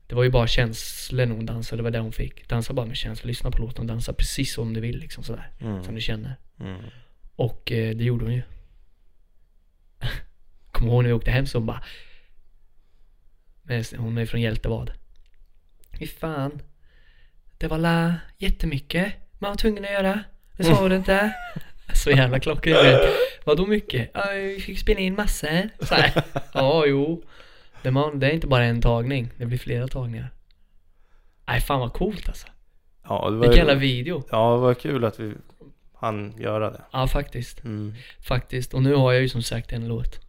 Det 0.06 0.14
var 0.14 0.24
ju 0.24 0.30
bara 0.30 0.46
känslor 0.46 1.26
hon 1.26 1.46
dansade, 1.46 1.78
det 1.78 1.82
var 1.82 1.90
det 1.90 1.98
hon 1.98 2.12
fick. 2.12 2.48
Dansa 2.48 2.72
bara 2.72 2.86
med 2.86 2.96
känslor, 2.96 3.28
lyssna 3.28 3.50
på 3.50 3.58
låten 3.58 3.80
och 3.80 3.86
dansa 3.86 4.12
precis 4.12 4.54
som 4.54 4.74
du 4.74 4.80
vill 4.80 4.98
liksom 4.98 5.24
sådär. 5.24 5.50
Mm. 5.60 5.84
Som 5.84 5.94
du 5.94 6.00
känner. 6.00 6.36
Mm. 6.60 6.80
Och 7.36 7.72
eh, 7.72 7.96
det 7.96 8.04
gjorde 8.04 8.24
hon 8.24 8.34
ju. 8.34 8.42
Kommer 10.70 10.92
ihåg 10.92 11.02
när 11.02 11.08
vi 11.08 11.14
åkte 11.14 11.30
hem 11.30 11.46
så 11.46 11.58
hon 11.58 11.66
bara 11.66 11.84
Hon 13.96 14.18
är 14.18 14.26
från 14.26 14.40
Hjältevad. 14.40 14.92
Fy 15.98 16.06
fan. 16.06 16.62
Det 17.58 17.68
var 17.68 17.78
la 17.78 18.14
jättemycket 18.38 19.14
man 19.42 19.50
var 19.50 19.56
tvungen 19.56 19.84
att 19.84 19.90
göra. 19.90 20.24
Det 20.56 20.64
sa 20.64 20.88
du 20.88 20.96
inte. 20.96 21.32
Så 21.94 22.10
jävla 22.10 22.40
klockrent. 22.40 23.02
Vadå 23.44 23.66
mycket? 23.66 24.10
Ja, 24.14 24.24
vi 24.32 24.60
fick 24.60 24.78
spela 24.78 25.00
in 25.00 25.14
massor. 25.14 25.68
Så 25.80 25.94
här. 25.94 26.22
Ja, 26.54 26.86
jo. 26.86 27.22
Det, 27.82 27.90
man, 27.90 28.18
det 28.20 28.26
är 28.26 28.30
inte 28.30 28.46
bara 28.46 28.64
en 28.64 28.80
tagning. 28.80 29.30
Det 29.36 29.46
blir 29.46 29.58
flera 29.58 29.88
tagningar. 29.88 30.30
Nej, 31.46 31.60
fan 31.60 31.80
vad 31.80 31.92
coolt 31.92 32.28
alltså. 32.28 32.46
Ja, 33.08 33.30
det 33.30 33.36
var, 33.36 33.42
Vilken 33.46 33.56
jävla 33.58 33.74
video. 33.74 34.24
ja, 34.30 34.52
det 34.54 34.58
var 34.60 34.74
kul 34.74 35.04
att 35.04 35.20
vi 35.20 35.34
hann 36.00 36.34
göra 36.38 36.70
det. 36.70 36.80
Ja, 36.92 37.06
faktiskt. 37.06 37.64
Mm. 37.64 37.94
Faktiskt. 38.20 38.74
Och 38.74 38.82
nu 38.82 38.94
har 38.94 39.12
jag 39.12 39.22
ju 39.22 39.28
som 39.28 39.42
sagt 39.42 39.72
en 39.72 39.88
låt. 39.88 40.20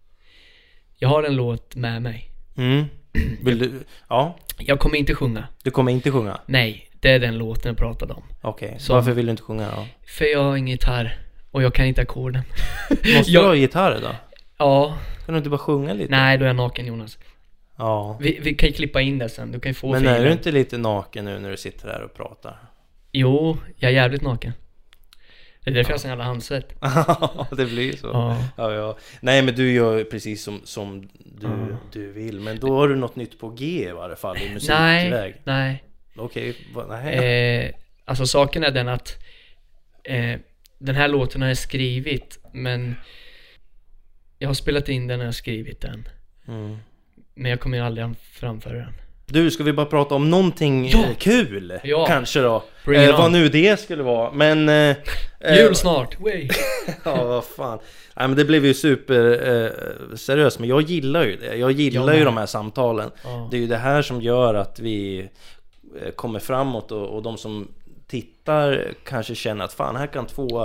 Jag 0.98 1.10
har 1.10 1.24
en 1.24 1.36
låt 1.36 1.76
med 1.76 2.02
mig. 2.02 2.30
Mm. 2.58 2.84
Vill 3.44 3.60
du? 3.60 3.72
Ja, 4.10 4.38
Jag 4.58 4.80
kommer 4.80 4.98
inte 4.98 5.16
sjunga. 5.16 5.48
du 5.64 5.72
kommer 5.72 5.92
inte 5.92 6.12
sjunga? 6.12 6.40
Nej, 6.46 6.90
det 7.04 7.10
är 7.12 7.20
den 7.20 7.38
låten 7.38 7.70
jag 7.70 7.78
pratade 7.78 8.14
om. 8.14 8.24
Okej, 8.42 8.76
Så- 8.80 8.94
varför 8.94 9.12
vill 9.12 9.26
du 9.26 9.32
inte 9.32 9.44
sjunga 9.44 9.70
då? 9.76 9.86
För 10.08 10.26
jag 10.26 10.44
har 10.44 10.56
ingen 10.58 10.68
gitarr. 10.72 11.18
Och 11.52 11.64
jag 11.64 11.74
kan 11.74 11.86
inte 11.86 12.02
ackorden. 12.02 12.42
Måste 12.90 13.32
Jag- 13.32 13.44
du 13.44 13.48
ha 13.48 13.56
gitarr 13.56 14.00
då? 14.02 14.16
Ja, 14.58 14.98
Kan 15.26 15.34
du 15.34 15.38
inte 15.38 15.50
bara 15.50 15.58
sjunga 15.58 15.94
lite? 15.94 16.12
nej 16.12 16.38
då 16.38 16.44
är 16.44 16.48
jag 16.48 16.56
naken 16.56 16.86
Jonas. 16.86 17.18
Ja. 17.78 18.18
Vi, 18.22 18.40
vi 18.42 18.54
kan 18.56 18.70
ju 18.70 18.74
klippa 18.76 19.02
in 19.02 19.18
det 19.18 19.30
sen, 19.30 19.52
du 19.52 19.60
kan 19.60 19.70
ju 19.70 19.74
få 19.74 19.92
Men 19.92 20.06
är 20.08 20.14
filen. 20.14 20.24
du 20.28 20.32
inte 20.32 20.52
lite 20.52 20.78
naken 20.78 21.26
nu 21.26 21.40
när 21.40 21.52
du 21.52 21.58
sitter 21.58 21.88
här 21.88 22.02
och 22.02 22.14
pratar? 22.14 22.58
Jo, 23.12 23.58
jag 23.78 23.92
är 23.92 23.96
jävligt 23.96 24.22
naken. 24.22 24.54
Det 25.64 25.70
är 25.70 25.74
därför 25.76 25.92
jag 25.92 25.94
har 25.98 26.00
sån 26.00 26.10
jävla 26.10 26.24
handsvett. 26.24 26.74
Ja, 26.82 27.48
det 27.58 27.66
blir 27.66 27.96
så. 27.98 28.08
Ja. 28.08 28.38
Ja, 28.58 28.74
ja. 28.74 28.98
Nej, 29.22 29.42
men 29.42 29.56
du 29.56 29.72
gör 29.74 30.04
precis 30.04 30.44
som, 30.44 30.62
som 30.64 31.10
du, 31.26 31.48
Ja. 31.48 31.78
du 31.92 32.12
vill. 32.12 32.40
Men 32.40 32.60
då 32.60 32.76
har 32.76 32.88
du 32.88 32.96
något 32.96 33.16
nytt 33.16 33.40
på 33.40 33.50
G 33.50 33.66
i 33.90 33.92
varje 33.92 34.16
fall 34.16 34.38
i 34.38 34.54
musikväg. 34.54 35.12
Nej, 35.12 35.42
nej. 35.44 35.84
Okej, 36.16 36.56
nej. 36.90 37.66
Eh, 37.66 37.72
alltså 38.06 38.26
saken 38.26 38.64
är 38.64 38.72
den 38.72 38.88
att 38.88 39.18
eh, 40.04 40.40
den 40.80 40.96
här 40.96 41.08
låten 41.08 41.42
har 41.42 41.48
jag 41.48 41.58
skrivit, 41.58 42.40
men 42.54 42.96
jag 44.40 44.50
har 44.50 44.54
spelat 44.54 44.90
in 44.90 45.08
den 45.08 45.20
och 45.20 45.24
jag 45.24 45.28
har 45.28 45.34
skrivit 45.34 45.82
den. 45.82 46.08
Mm. 46.48 46.78
Men 47.36 47.52
jag 47.52 47.60
kommer 47.60 47.78
ju 47.78 47.84
aldrig 47.84 48.08
framföra 48.34 48.74
den. 48.78 48.94
Du, 49.26 49.52
ska 49.52 49.64
vi 49.64 49.74
bara 49.74 49.86
prata 49.86 50.16
om 50.16 50.30
någonting 50.30 50.90
Ja. 50.90 51.00
eh, 51.00 51.16
kul? 51.18 51.80
Ja. 51.84 52.06
Kanske 52.08 52.40
då? 52.40 52.64
Eh, 52.94 53.18
vad 53.18 53.32
nu 53.32 53.50
det 53.50 53.80
skulle 53.80 54.04
vara. 54.04 54.32
Men... 54.32 54.70
Eh, 54.70 54.96
eh, 55.40 55.56
Jul 55.58 55.76
snart! 55.76 56.20
Way. 56.20 56.50
Ja, 57.06 57.24
vad 57.24 57.44
fan. 57.46 57.80
Nej, 58.16 58.28
men 58.28 58.38
det 58.38 58.46
blev 58.46 58.66
ju 58.66 58.74
super 58.74 59.50
eh, 59.64 60.16
seriöst, 60.16 60.60
men 60.60 60.70
jag 60.70 60.82
gillar 60.82 61.24
ju 61.26 61.36
det. 61.36 61.56
Jag 61.56 61.72
gillar 61.72 62.08
Jag 62.08 62.18
ju 62.20 62.26
de 62.26 62.38
här 62.38 62.46
samtalen. 62.46 63.12
Ja. 63.24 63.48
Det 63.52 63.58
är 63.58 63.62
ju 63.62 63.68
det 63.68 63.78
här 63.78 64.02
som 64.02 64.22
gör 64.22 64.54
att 64.54 64.80
vi 64.80 65.30
kommer 66.16 66.40
framåt 66.40 66.92
och, 66.92 67.08
och 67.08 67.24
de 67.24 67.38
som 67.38 67.68
tittar 68.08 68.94
kanske 69.06 69.36
känner 69.36 69.66
att 69.66 69.74
fan, 69.74 69.96
här 69.96 70.08
kan 70.08 70.26
två 70.26 70.64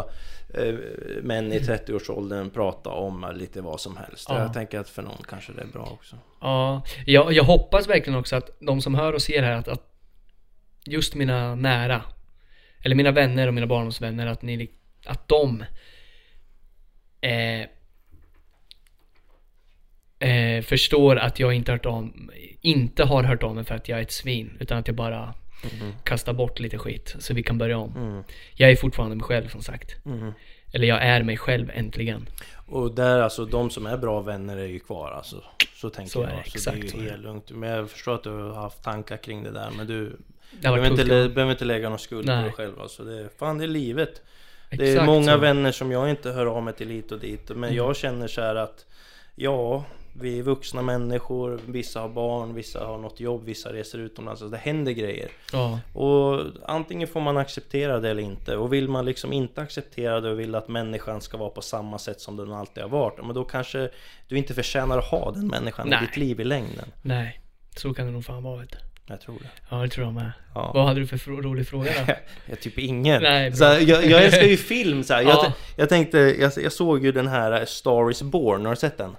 eh, 0.55 0.75
män 1.23 1.53
i 1.53 1.59
30-årsåldern 1.59 2.51
prata 2.51 2.91
om 2.91 3.33
lite 3.35 3.61
vad 3.61 3.81
som 3.81 3.97
helst. 3.97 4.27
Ja. 4.29 4.39
Jag 4.39 4.53
tänker 4.53 4.79
att 4.79 4.89
för 4.89 5.03
någon 5.03 5.23
kanske 5.29 5.53
det 5.53 5.63
är 5.63 5.67
bra 5.67 5.89
också. 5.93 6.17
Ja, 6.41 6.83
jag, 7.07 7.33
jag 7.33 7.45
hoppas 7.45 7.89
verkligen 7.89 8.19
också 8.19 8.37
att 8.37 8.51
de 8.61 8.81
som 8.81 8.95
hör 8.95 9.13
och 9.13 9.23
ser 9.23 9.43
här 9.43 9.53
att, 9.53 9.69
att 9.69 9.83
just 10.85 11.15
mina 11.15 11.55
nära, 11.55 12.03
eller 12.85 12.97
mina 12.97 13.11
vänner 13.11 13.49
och 13.49 13.55
mina 13.55 13.67
barndomsvänner, 13.67 14.27
att 14.27 14.43
ni, 14.43 14.71
att 15.07 15.29
de 15.29 15.65
eh, 17.21 17.67
eh, 20.19 20.63
förstår 20.63 21.17
att 21.17 21.39
jag 21.41 21.55
inte, 21.55 21.73
hört 21.73 21.87
om, 21.87 22.31
inte 22.61 23.05
har 23.05 23.23
hört 23.23 23.43
om 23.43 23.55
mig 23.55 23.65
för 23.65 23.75
att 23.75 23.89
jag 23.89 23.99
är 23.99 24.03
ett 24.03 24.13
svin, 24.13 24.57
utan 24.61 24.79
att 24.79 24.87
jag 24.87 24.97
bara 24.97 25.35
kastar 26.05 26.33
bort 26.33 26.61
lite 26.61 26.79
skit 26.79 27.15
så 27.19 27.35
vi 27.35 27.43
kan 27.43 27.59
börja 27.59 27.79
om. 27.79 27.97
Mm. 27.97 28.23
Jag 28.55 28.71
är 28.71 28.77
fortfarande 28.77 29.17
mig 29.17 29.25
själv 29.25 29.49
som 29.49 29.63
sagt. 29.63 30.07
Mm. 30.07 30.33
Eller 30.73 30.87
jag 30.87 31.03
är 31.03 31.23
mig 31.23 31.37
själv 31.37 31.71
äntligen. 31.75 32.29
Och 32.67 32.95
där 32.95 33.21
alltså, 33.21 33.45
de 33.45 33.71
som 33.71 33.87
är 33.87 33.97
bra 33.97 34.21
vänner 34.21 34.57
är 34.57 34.67
ju 34.67 34.79
kvar 34.79 35.11
alltså. 35.11 35.43
Så 35.75 35.91
tänker 35.91 36.11
Så 36.11 36.21
jag. 36.21 36.29
det, 36.29 36.51
så 36.51 36.57
exakt 36.57 36.93
det 36.93 36.99
är 36.99 37.03
ju 37.03 37.11
helt 37.11 37.23
lugnt. 37.23 37.51
Men 37.51 37.71
jag 37.71 37.91
förstår 37.91 38.15
att 38.15 38.23
du 38.23 38.31
har 38.31 38.55
haft 38.55 38.83
tankar 38.85 39.17
kring 39.17 39.43
det 39.43 39.51
där. 39.51 39.71
Men 39.77 39.87
du 39.87 40.17
behöver 40.63 40.91
inte, 40.91 41.05
behöver 41.05 41.51
inte 41.51 41.65
lägga 41.65 41.89
någon 41.89 41.99
skuld 41.99 42.27
på 42.27 42.33
Nej. 42.33 42.43
dig 42.43 42.53
själv 42.53 42.81
alltså. 42.81 43.05
Det 43.05 43.19
är, 43.21 43.29
fan 43.39 43.59
det 43.59 43.65
är 43.65 43.69
livet. 43.69 44.23
Det 44.71 44.77
är 44.77 44.83
Exakt 44.93 45.07
många 45.07 45.33
så. 45.33 45.39
vänner 45.39 45.73
som 45.73 45.93
jag 45.93 46.11
inte 46.11 46.31
hör 46.31 46.47
av 46.47 46.63
mig 46.63 46.75
till 46.75 46.89
hit 46.91 47.13
och 47.13 47.19
dit. 47.19 47.49
Men 47.49 47.57
Mm. 47.65 47.75
jag 47.75 47.97
känner 47.97 48.29
så 48.29 48.41
här 48.41 48.55
att 48.57 48.85
Ja, 49.35 49.85
vi 50.21 50.39
är 50.39 50.43
vuxna 50.43 50.83
människor. 50.83 51.61
Vissa 51.67 52.01
har 52.01 52.09
barn, 52.09 52.55
vissa 52.55 52.87
har 52.87 52.99
något 52.99 53.21
jobb, 53.21 53.45
vissa 53.45 53.73
reser 53.73 53.99
utomlands. 53.99 54.43
Alltså 54.43 54.53
det 54.53 54.63
händer 54.63 54.93
grejer. 54.93 55.29
Ja, 55.53 55.81
Och 55.93 56.41
antingen 56.67 57.09
får 57.09 57.21
man 57.21 57.37
acceptera 57.37 58.01
det 58.01 58.11
eller 58.11 58.23
inte. 58.23 58.57
Och 58.57 58.73
vill 58.73 58.89
man 58.89 59.05
liksom 59.05 59.33
inte 59.33 59.61
acceptera 59.61 60.21
det 60.21 60.31
och 60.31 60.41
vill 60.41 60.55
att 60.55 60.69
människan 60.69 61.21
ska 61.21 61.37
vara 61.37 61.51
på 61.51 61.63
samma 61.63 61.99
sätt 61.99 62.21
som 62.21 62.37
den 62.37 62.53
alltid 62.53 62.83
har 62.83 62.91
varit. 62.91 63.25
Men 63.27 63.35
då 63.35 63.45
kanske 63.45 63.91
du 64.29 64.39
inte 64.39 64.55
förtjänar 64.55 64.99
att 64.99 65.05
ha 65.11 65.31
den 65.33 65.47
människan 65.47 65.89
Nej. 65.89 65.99
i 66.03 66.07
ditt 66.07 66.17
liv 66.17 66.41
i 66.41 66.45
längden. 66.45 66.85
nej. 67.03 67.41
Så 67.77 67.95
kan 67.95 68.07
det 68.07 68.13
nog 68.13 68.25
fan 68.25 68.43
vara 68.43 68.61
vet 68.61 68.71
du. 68.73 68.79
Jag 69.07 69.21
tror 69.21 69.35
det. 69.39 69.49
Ja, 69.71 69.77
det 69.77 69.89
tror 69.89 70.07
jag 70.07 70.15
med. 70.15 70.33
Ja. 70.55 70.71
Vad 70.75 70.87
hade 70.87 71.01
du 71.01 71.07
för 71.07 71.43
rolig 71.43 71.69
fråga 71.69 71.91
då? 72.07 72.13
Jag 72.47 72.61
typ 72.61 72.79
ingen. 72.79 73.23
Nej, 73.23 73.53
så 73.53 73.65
jag, 73.65 73.87
jag 74.07 74.25
älskar 74.25 74.43
ju 74.47 74.57
film 74.75 75.05
så 75.05 75.15
här. 75.15 75.23
Jag, 75.23 75.31
Ja. 75.31 75.53
jag 75.77 75.89
tänkte, 75.89 76.19
jag, 76.19 76.53
jag 76.57 76.73
såg 76.73 77.05
ju 77.05 77.13
den 77.13 77.27
här 77.29 77.65
Star 77.65 78.11
is 78.11 78.23
Born, 78.23 78.65
har 78.67 78.73
du 78.73 78.77
sett 78.81 78.99
den? 78.99 79.17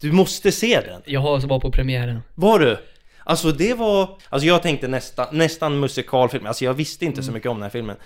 Du 0.00 0.12
måste 0.12 0.52
se 0.52 0.80
den! 0.80 1.02
Jag 1.06 1.20
har 1.20 1.38
var 1.40 1.60
på 1.60 1.70
premiären. 1.70 2.20
Var 2.34 2.58
du? 2.58 2.78
Alltså 3.24 3.52
det 3.52 3.74
var... 3.74 4.18
Alltså 4.28 4.46
jag 4.48 4.62
tänkte 4.62 4.88
nästan, 4.88 5.26
nästan 5.32 5.80
musikalfilm, 5.80 6.46
alltså 6.46 6.64
jag 6.64 6.74
visste 6.74 7.04
inte 7.04 7.16
Mm. 7.20 7.26
så 7.26 7.32
mycket 7.32 7.50
om 7.50 7.56
den 7.56 7.62
här 7.62 7.70
filmen. 7.70 7.96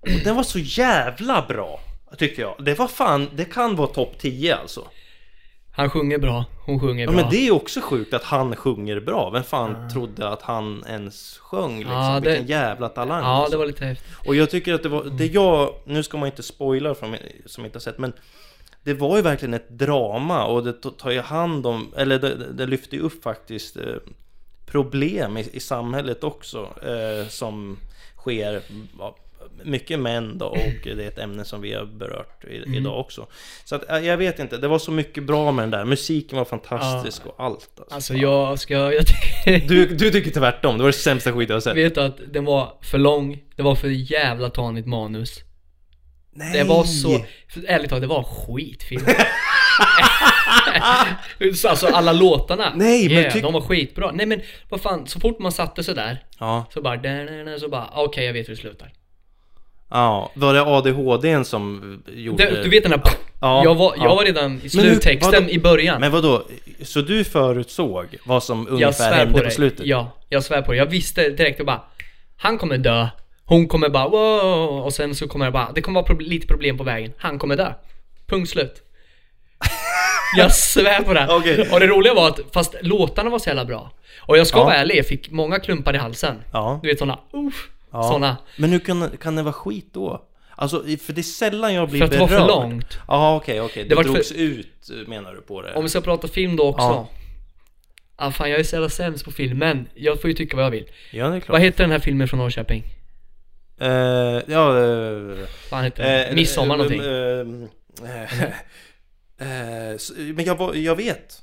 Och 0.00 0.08
den 0.24 0.36
var 0.36 0.42
så 0.42 0.58
jävla 0.58 1.44
bra! 1.48 1.80
Tyckte 2.18 2.40
jag. 2.40 2.54
Det 2.64 2.78
var 2.78 2.88
fan, 2.88 3.28
det 3.34 3.44
kan 3.44 3.76
vara 3.76 3.88
topp 3.88 4.18
10 4.18 4.56
alltså. 4.56 4.88
Han 5.72 5.90
sjunger 5.90 6.18
bra, 6.18 6.44
hon 6.66 6.80
sjunger 6.80 7.04
Ja 7.04 7.10
bra. 7.12 7.20
men 7.20 7.30
det 7.30 7.46
är 7.46 7.50
också 7.54 7.80
sjukt 7.80 8.14
att 8.14 8.24
han 8.24 8.56
sjunger 8.56 9.00
bra. 9.00 9.30
Vem 9.30 9.42
fan 9.44 9.90
trodde 9.90 10.28
att 10.28 10.42
han 10.42 10.84
ens 10.88 11.38
sjöng 11.38 11.78
liksom? 11.78 11.94
Ja, 11.96 12.20
det- 12.20 12.28
Vilken 12.30 12.46
jävla 12.46 12.88
talang 12.88 13.22
Ja, 13.22 13.26
alltså. 13.28 13.50
det 13.50 13.56
var 13.58 13.66
lite 13.66 13.84
häftigt. 13.84 14.08
Och 14.26 14.36
jag 14.36 14.50
tycker 14.50 14.74
att 14.74 14.82
det 14.82 14.88
var, 14.88 15.04
det 15.04 15.26
jag, 15.26 15.74
nu 15.84 16.02
ska 16.02 16.18
man 16.18 16.26
inte 16.28 16.42
spoila 16.42 16.94
för 16.94 17.06
mig 17.06 17.42
som 17.46 17.64
inte 17.64 17.76
har 17.76 17.80
sett 17.80 17.98
men 17.98 18.12
Det 18.86 18.94
var 18.94 19.16
ju 19.16 19.22
verkligen 19.22 19.54
ett 19.54 19.68
drama 19.68 20.44
och 20.44 20.64
det 20.64 20.72
tar 20.98 21.10
ju 21.10 21.20
hand 21.20 21.66
om, 21.66 21.92
eller 21.96 22.18
det, 22.18 22.52
det- 22.52 22.66
lyfter 22.66 22.96
ju 22.96 23.02
upp 23.02 23.22
faktiskt 23.22 23.76
eh, 23.76 23.82
Problem 24.66 25.36
i, 25.36 25.48
i 25.52 25.60
samhället 25.60 26.24
också 26.24 26.68
eh, 26.82 27.28
som 27.28 27.78
sker 28.16 28.62
ja, 28.98 29.16
mycket 29.62 29.98
män 29.98 30.38
då 30.38 30.46
och 30.46 30.56
det 30.84 30.90
är 31.04 31.08
ett 31.08 31.18
ämne 31.18 31.44
som 31.44 31.60
vi 31.60 31.72
har 31.74 31.84
berört 31.84 32.44
i, 32.44 32.56
Mm. 32.56 32.74
idag 32.74 33.00
också 33.00 33.26
Så 33.64 33.74
att 33.74 33.90
eh, 33.90 33.98
jag 33.98 34.16
vet 34.16 34.38
inte, 34.38 34.56
det 34.56 34.68
var 34.68 34.78
så 34.78 34.90
mycket 34.90 35.24
bra 35.24 35.52
med 35.52 35.62
den 35.62 35.70
där, 35.70 35.84
musiken 35.84 36.38
var 36.38 36.44
fantastisk 36.44 37.26
och 37.26 37.34
allt 37.44 37.70
alltså. 37.78 37.94
Alltså 37.94 38.14
jag 38.14 38.58
ska, 38.58 38.74
jag 38.74 39.04
du, 39.68 39.86
du 39.86 40.10
tycker 40.10 40.30
tvärtom, 40.30 40.76
det 40.76 40.82
var 40.82 40.90
det 40.90 40.96
sämsta 40.96 41.32
skit 41.32 41.48
jag 41.48 41.56
har 41.56 41.60
sett 41.60 41.76
Vet 41.76 41.94
du 41.94 42.00
att 42.00 42.18
den 42.32 42.44
var 42.44 42.72
för 42.82 42.98
lång, 42.98 43.38
det 43.56 43.62
var 43.62 43.74
för 43.74 43.88
jävla 43.88 44.50
tanigt 44.50 44.86
manus. 44.86 45.40
Nej! 46.36 46.52
Det 46.52 46.64
var 46.64 46.84
så, 46.84 47.08
för 47.48 47.64
ärligt 47.68 47.88
talat, 47.90 48.02
det 48.02 48.06
var 48.06 48.18
en 48.18 48.24
skitfilm. 48.24 49.06
alltså 51.68 51.86
alla 51.86 52.12
låtarna, 52.12 52.72
Nej, 52.74 53.08
men 53.08 53.18
yeah, 53.18 53.34
tyck- 53.34 53.42
de 53.42 53.52
var 53.52 53.60
skitbra. 53.60 54.10
Nej 54.12 54.26
men 54.26 54.40
vad 54.68 54.80
fan, 54.80 55.06
så 55.06 55.20
fort 55.20 55.38
man 55.38 55.52
satte 55.52 55.84
sig 55.84 55.94
där 55.94 56.22
Ja, 56.38 56.64
så 56.74 56.82
bara, 56.82 57.00
så 57.60 57.68
bara, 57.68 57.90
okej 57.94 58.24
jag 58.26 58.32
vet 58.32 58.48
hur 58.48 58.54
det 58.54 58.60
slutar. 58.60 58.92
ja. 59.90 60.30
Var 60.34 60.54
det 60.54 60.62
ADHDn 60.62 61.44
som 61.44 62.02
gjorde... 62.06 62.44
Det, 62.50 62.62
du 62.62 62.68
vet 62.70 62.82
den 62.82 62.92
här, 62.92 63.00
Ja, 63.40 63.64
jag, 63.64 63.74
var, 63.74 63.94
ja. 63.96 64.04
jag 64.04 64.16
var 64.16 64.24
redan 64.24 64.56
i 64.56 64.60
hur- 64.62 64.68
sluttexten 64.68 65.32
vadå? 65.32 65.48
i 65.48 65.58
början. 65.58 66.00
Men 66.00 66.12
vadå? 66.12 66.46
Så 66.82 67.00
du 67.00 67.24
förutsåg 67.24 68.06
vad 68.24 68.42
som 68.42 68.68
ungefär 68.68 69.12
hände 69.12 69.42
på 69.42 69.50
slutet? 69.50 69.86
Ja, 69.86 70.12
jag 70.28 70.44
svär 70.44 70.62
på 70.62 70.72
det. 70.72 70.78
Jag 70.78 70.86
visste 70.86 71.28
direkt 71.28 71.60
och 71.60 71.66
bara, 71.66 71.82
han 72.36 72.58
kommer 72.58 72.78
dö. 72.78 73.08
Hon 73.48 73.68
kommer 73.68 73.88
bara 73.88 74.08
wow, 74.08 74.84
och 74.84 74.92
sen 74.92 75.14
så 75.14 75.28
kommer 75.28 75.46
jag 75.46 75.52
bara, 75.52 75.72
det 75.74 75.82
kommer 75.82 76.02
vara 76.02 76.12
prob- 76.14 76.22
lite 76.28 76.46
problem 76.46 76.78
på 76.78 76.84
vägen. 76.84 77.12
Han 77.18 77.38
kommer 77.38 77.56
dö. 77.56 77.72
Punkt 78.26 78.50
slut. 78.50 78.82
Jag 80.36 80.52
svär 80.54 81.02
på 81.02 81.14
det. 81.14 81.26
Okej. 81.30 81.68
Och 81.72 81.80
det 81.80 81.86
roliga 81.86 82.14
var 82.14 82.28
att, 82.28 82.40
fast 82.52 82.74
låtarna 82.82 83.30
var 83.30 83.38
så 83.38 83.48
jävla 83.48 83.64
bra. 83.64 83.90
Och 84.20 84.38
jag 84.38 84.46
ska 84.46 84.58
Ja. 84.58 84.64
vara 84.64 84.74
ärlig, 84.74 84.96
jag 84.96 85.06
fick 85.06 85.30
många 85.30 85.58
klumpar 85.58 85.94
i 85.94 85.98
halsen. 85.98 86.36
Ja. 86.52 86.80
Du 86.82 86.88
vet 86.88 86.98
såna, 86.98 87.18
uff, 87.32 87.68
Ja. 87.92 88.02
såna. 88.02 88.36
Men 88.56 88.70
hur 88.72 88.78
kan, 88.78 89.10
kan 89.20 89.36
det 89.36 89.42
vara 89.42 89.52
skit 89.52 89.88
då? 89.92 90.22
Alltså, 90.56 90.82
för 90.82 91.12
det 91.12 91.20
är 91.20 91.22
sällan 91.22 91.74
jag 91.74 91.88
blir 91.88 91.98
För 91.98 92.04
att 92.04 92.10
det 92.10 92.18
var 92.18 92.28
berörd. 92.28 92.40
för 92.40 92.48
långt. 92.48 92.98
Ja, 93.08 93.36
okej, 93.36 93.60
okej. 93.60 93.82
Det 93.82 93.88
Det 93.88 93.94
vart 93.94 94.06
för- 94.06 94.12
drogs 94.12 94.32
ut, 94.32 94.90
menar 95.06 95.32
du 95.34 95.40
på 95.40 95.62
det? 95.62 95.74
Om 95.74 95.82
vi 95.82 95.88
ska 95.88 96.00
prata 96.00 96.28
film 96.28 96.56
då 96.56 96.68
också. 96.68 96.84
Ja. 96.84 97.08
Ah, 98.16 98.30
fan 98.30 98.50
jag 98.50 98.60
är 98.60 98.64
så 98.64 98.76
jävla 98.76 98.88
sämst 98.88 99.24
på 99.24 99.30
film, 99.30 99.58
men 99.58 99.88
jag 99.94 100.20
får 100.20 100.30
ju 100.30 100.34
tycka 100.36 100.56
vad 100.56 100.64
jag 100.64 100.70
vill. 100.70 100.84
Ja, 101.10 101.28
det 101.28 101.36
är 101.36 101.40
klart. 101.40 101.48
Vad 101.52 101.60
heter 101.60 101.84
den 101.84 101.90
här 101.90 101.98
filmen 101.98 102.28
från 102.28 102.38
Norrköping? 102.40 102.84
Eh, 103.80 103.88
ja... 104.46 104.70
Uh, 104.70 105.46
Vad 105.70 105.84
heter 105.84 106.02
den? 106.26 106.34
Midsommar 106.34 106.76
någonting. 106.76 107.02
men 110.34 110.44
jag, 110.44 110.56
var- 110.56 110.74
jag 110.74 110.96
vet. 110.96 111.42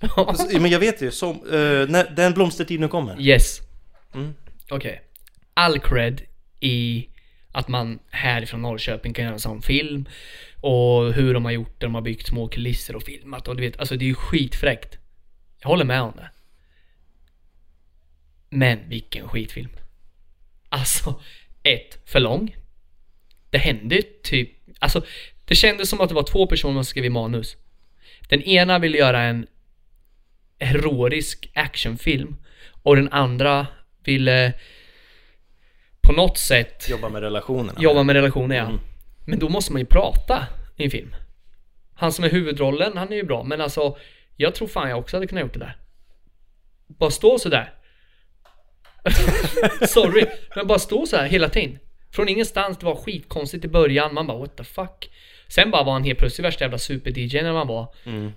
Men 0.61 0.71
jag 0.71 0.79
vet 0.79 1.01
ju. 1.01 1.11
Som, 1.11 1.41
när 1.89 2.15
den 2.15 2.33
blomstertid 2.33 2.79
nu 2.79 2.87
kommer. 2.87 3.21
Yes. 3.21 3.59
Mm. 4.13 4.33
Okej. 4.69 5.01
All 5.53 5.79
cred 5.79 6.21
i 6.59 7.07
att 7.51 7.67
man 7.67 7.99
härifrån 8.09 8.61
Norrköping 8.61 9.13
kan 9.13 9.23
göra 9.25 9.33
en 9.33 9.39
sån 9.39 9.61
film. 9.61 10.05
Och 10.61 11.13
hur 11.13 11.33
de 11.33 11.45
har 11.45 11.51
gjort 11.51 11.79
det, 11.79 11.85
de 11.85 11.95
har 11.95 12.01
byggt 12.01 12.27
små 12.27 12.47
kulisser 12.47 12.95
och 12.95 13.03
filmat 13.03 13.47
och 13.47 13.55
du 13.55 13.61
vet, 13.61 13.79
alltså 13.79 13.95
det 13.95 14.05
är 14.05 14.07
ju 14.07 14.15
skitfräckt. 14.15 14.97
Jag 15.61 15.67
håller 15.69 15.85
med 15.85 16.01
om 16.01 16.13
det. 16.15 16.29
Men 18.49 18.89
vilken 18.89 19.27
skitfilm. 19.27 19.69
Alltså, 20.69 21.21
ett, 21.63 22.09
för 22.09 22.19
lång. 22.19 22.55
Det 23.49 23.57
hände 23.57 24.01
typ, 24.23 24.49
alltså 24.79 25.05
det 25.45 25.55
kändes 25.55 25.89
som 25.89 26.01
att 26.01 26.09
det 26.09 26.15
var 26.15 26.23
två 26.23 26.47
personer 26.47 26.73
som 26.73 26.85
skrev 26.85 27.05
i 27.05 27.09
manus. 27.09 27.57
Den 28.29 28.41
ena 28.41 28.79
ville 28.79 28.97
göra 28.97 29.21
en 29.21 29.47
heroisk 30.59 31.51
actionfilm 31.53 32.35
och 32.83 32.95
den 32.95 33.09
andra 33.09 33.67
ville 34.03 34.53
på 36.01 36.11
något 36.11 36.37
sätt 36.37 36.89
Jobba 36.89 37.09
med 37.09 37.21
relationerna. 37.21 37.81
jobba 37.81 38.03
med 38.03 38.15
relationer 38.15 38.55
ja. 38.55 38.65
Mm. 38.65 38.79
Men 39.25 39.39
då 39.39 39.49
måste 39.49 39.71
man 39.71 39.79
ju 39.81 39.85
prata 39.85 40.47
i 40.77 40.83
en 40.83 40.91
film. 40.91 41.15
Han 41.93 42.13
som 42.13 42.25
är 42.25 42.29
huvudrollen, 42.29 42.97
han 42.97 43.11
är 43.11 43.15
ju 43.15 43.23
bra 43.23 43.43
men 43.43 43.61
alltså 43.61 43.97
jag 44.35 44.55
tror 44.55 44.67
fan 44.67 44.89
jag 44.89 44.99
också 44.99 45.15
hade 45.17 45.27
kunnat 45.27 45.41
gjort 45.41 45.53
det 45.53 45.59
där. 45.59 45.77
Bara 46.87 47.11
stå 47.11 47.39
sådär. 47.39 47.73
Sorry, 49.87 50.25
men 50.55 50.67
bara 50.67 50.79
stå 50.79 51.05
så 51.05 51.17
här 51.17 51.25
hela 51.27 51.49
tiden. 51.49 51.79
Från 52.11 52.29
ingenstans, 52.29 52.77
det 52.77 52.85
var 52.85 52.95
skitkonstigt 52.95 53.65
i 53.65 53.67
början, 53.67 54.13
man 54.13 54.27
bara 54.27 54.37
what 54.37 54.57
the 54.57 54.63
fuck. 54.63 55.09
Sen 55.47 55.71
bara 55.71 55.83
var 55.83 55.93
han 55.93 56.03
helt 56.03 56.19
plötsligt 56.19 56.45
värsta 56.45 56.63
jävla 56.63 56.77
super-DJ 56.77 57.41
när 57.41 57.53
man 57.53 57.67
var. 57.67 57.87
Mm. 58.05 58.31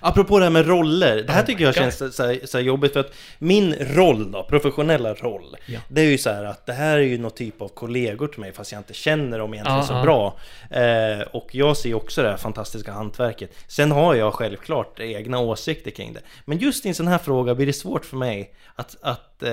Apropå 0.00 0.38
det 0.38 0.44
här 0.44 0.50
med 0.50 0.66
roller, 0.66 1.22
det 1.26 1.32
här 1.32 1.42
Oh 1.42 1.46
tycker 1.46 1.64
jag 1.64 1.74
God. 1.74 1.82
känns 1.82 2.16
så 2.16 2.22
här, 2.26 2.40
så 2.46 2.58
här 2.58 2.64
jobbigt 2.64 2.92
för 2.92 3.00
att 3.00 3.12
min 3.38 3.74
roll 3.80 4.32
då, 4.32 4.42
professionella 4.42 5.14
roll, 5.14 5.56
Ja. 5.66 5.80
det 5.88 6.00
är 6.00 6.04
ju 6.04 6.18
så 6.18 6.30
här 6.30 6.44
att 6.44 6.66
det 6.66 6.72
här 6.72 6.96
är 6.98 7.02
ju 7.02 7.18
någon 7.18 7.30
typ 7.30 7.62
av 7.62 7.68
kollegor 7.68 8.28
till 8.28 8.40
mig 8.40 8.52
fast 8.52 8.72
jag 8.72 8.78
inte 8.80 8.94
känner 8.94 9.38
dem 9.38 9.54
egentligen 9.54 9.78
Ja, 9.80 9.86
så 9.86 10.02
bra. 10.02 10.36
Eh, 10.70 11.20
och 11.32 11.48
jag 11.54 11.76
ser 11.76 11.88
ju 11.88 11.94
också 11.94 12.22
det 12.22 12.28
här 12.30 12.36
fantastiska 12.36 12.92
hantverket. 12.92 13.50
Sen 13.66 13.92
har 13.92 14.14
jag 14.14 14.34
självklart 14.34 15.00
egna 15.00 15.38
åsikter 15.38 15.90
kring 15.90 16.12
det. 16.12 16.20
Men 16.44 16.58
just 16.58 16.86
i 16.86 16.88
en 16.88 16.94
sån 16.94 17.08
här 17.08 17.18
fråga 17.18 17.54
blir 17.54 17.66
det 17.66 17.72
svårt 17.72 18.04
för 18.04 18.16
mig 18.16 18.54
att, 18.74 18.96
att 19.02 19.42
eh, 19.42 19.50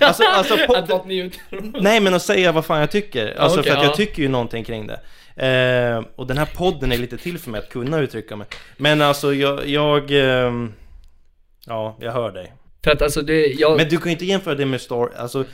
Alltså, 0.00 0.22
alltså 0.24 0.54
Att 0.54 0.60
pod- 0.68 0.88
vara 0.88 1.04
njut. 1.04 1.38
Nej 1.80 2.00
men 2.00 2.14
att 2.14 2.22
säga 2.22 2.52
vad 2.52 2.64
fan 2.64 2.80
jag 2.80 2.90
tycker. 2.90 3.34
Alltså 3.38 3.60
okej, 3.60 3.70
för 3.72 3.78
att 3.78 3.84
jag 3.84 3.92
ja. 3.92 3.96
tycker 3.96 4.22
ju 4.22 4.28
någonting 4.28 4.64
kring 4.64 4.86
det. 4.86 5.00
Eh, 5.36 6.04
och 6.16 6.26
den 6.26 6.38
här 6.38 6.48
podden 6.54 6.92
är 6.92 6.96
lite 6.98 7.18
till 7.18 7.38
för 7.38 7.50
mig 7.50 7.58
att 7.58 7.68
kunna 7.68 7.98
uttrycka 7.98 8.36
mig. 8.36 8.46
Men 8.76 9.02
alltså 9.02 9.34
jag, 9.34 9.66
jag 9.68 10.10
ehm, 10.10 10.72
Ja, 11.66 11.96
jag 12.00 12.12
hör 12.12 12.32
dig. 12.32 12.52
För 12.84 12.90
att 12.90 13.02
alltså 13.02 13.22
det, 13.22 13.46
jag... 13.46 13.76
Men 13.76 13.88
du 13.88 13.96
kan 13.96 14.06
ju 14.06 14.12
inte 14.12 14.24
jämföra 14.24 14.54
det 14.54 14.66
med 14.66 14.80
Star... 14.80 15.10
Alltså, 15.16 15.44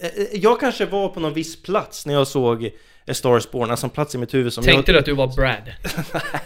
eh, 0.00 0.06
eh, 0.06 0.26
jag 0.32 0.60
kanske 0.60 0.86
var 0.86 1.08
på 1.08 1.20
någon 1.20 1.34
viss 1.34 1.62
plats 1.62 2.06
när 2.06 2.14
jag 2.14 2.26
såg 2.26 2.70
A 3.06 3.14
Star 3.14 3.38
is 3.38 3.50
Born, 3.50 3.70
alltså 3.70 3.86
en 3.86 3.90
plats 3.90 4.14
i 4.14 4.18
mitt 4.18 4.34
huvud 4.34 4.52
som 4.52 4.64
Tänkte 4.64 4.92
jag... 4.92 4.96
du 4.96 4.98
att 4.98 5.04
du 5.04 5.12
var 5.12 5.36
Brad? 5.36 5.72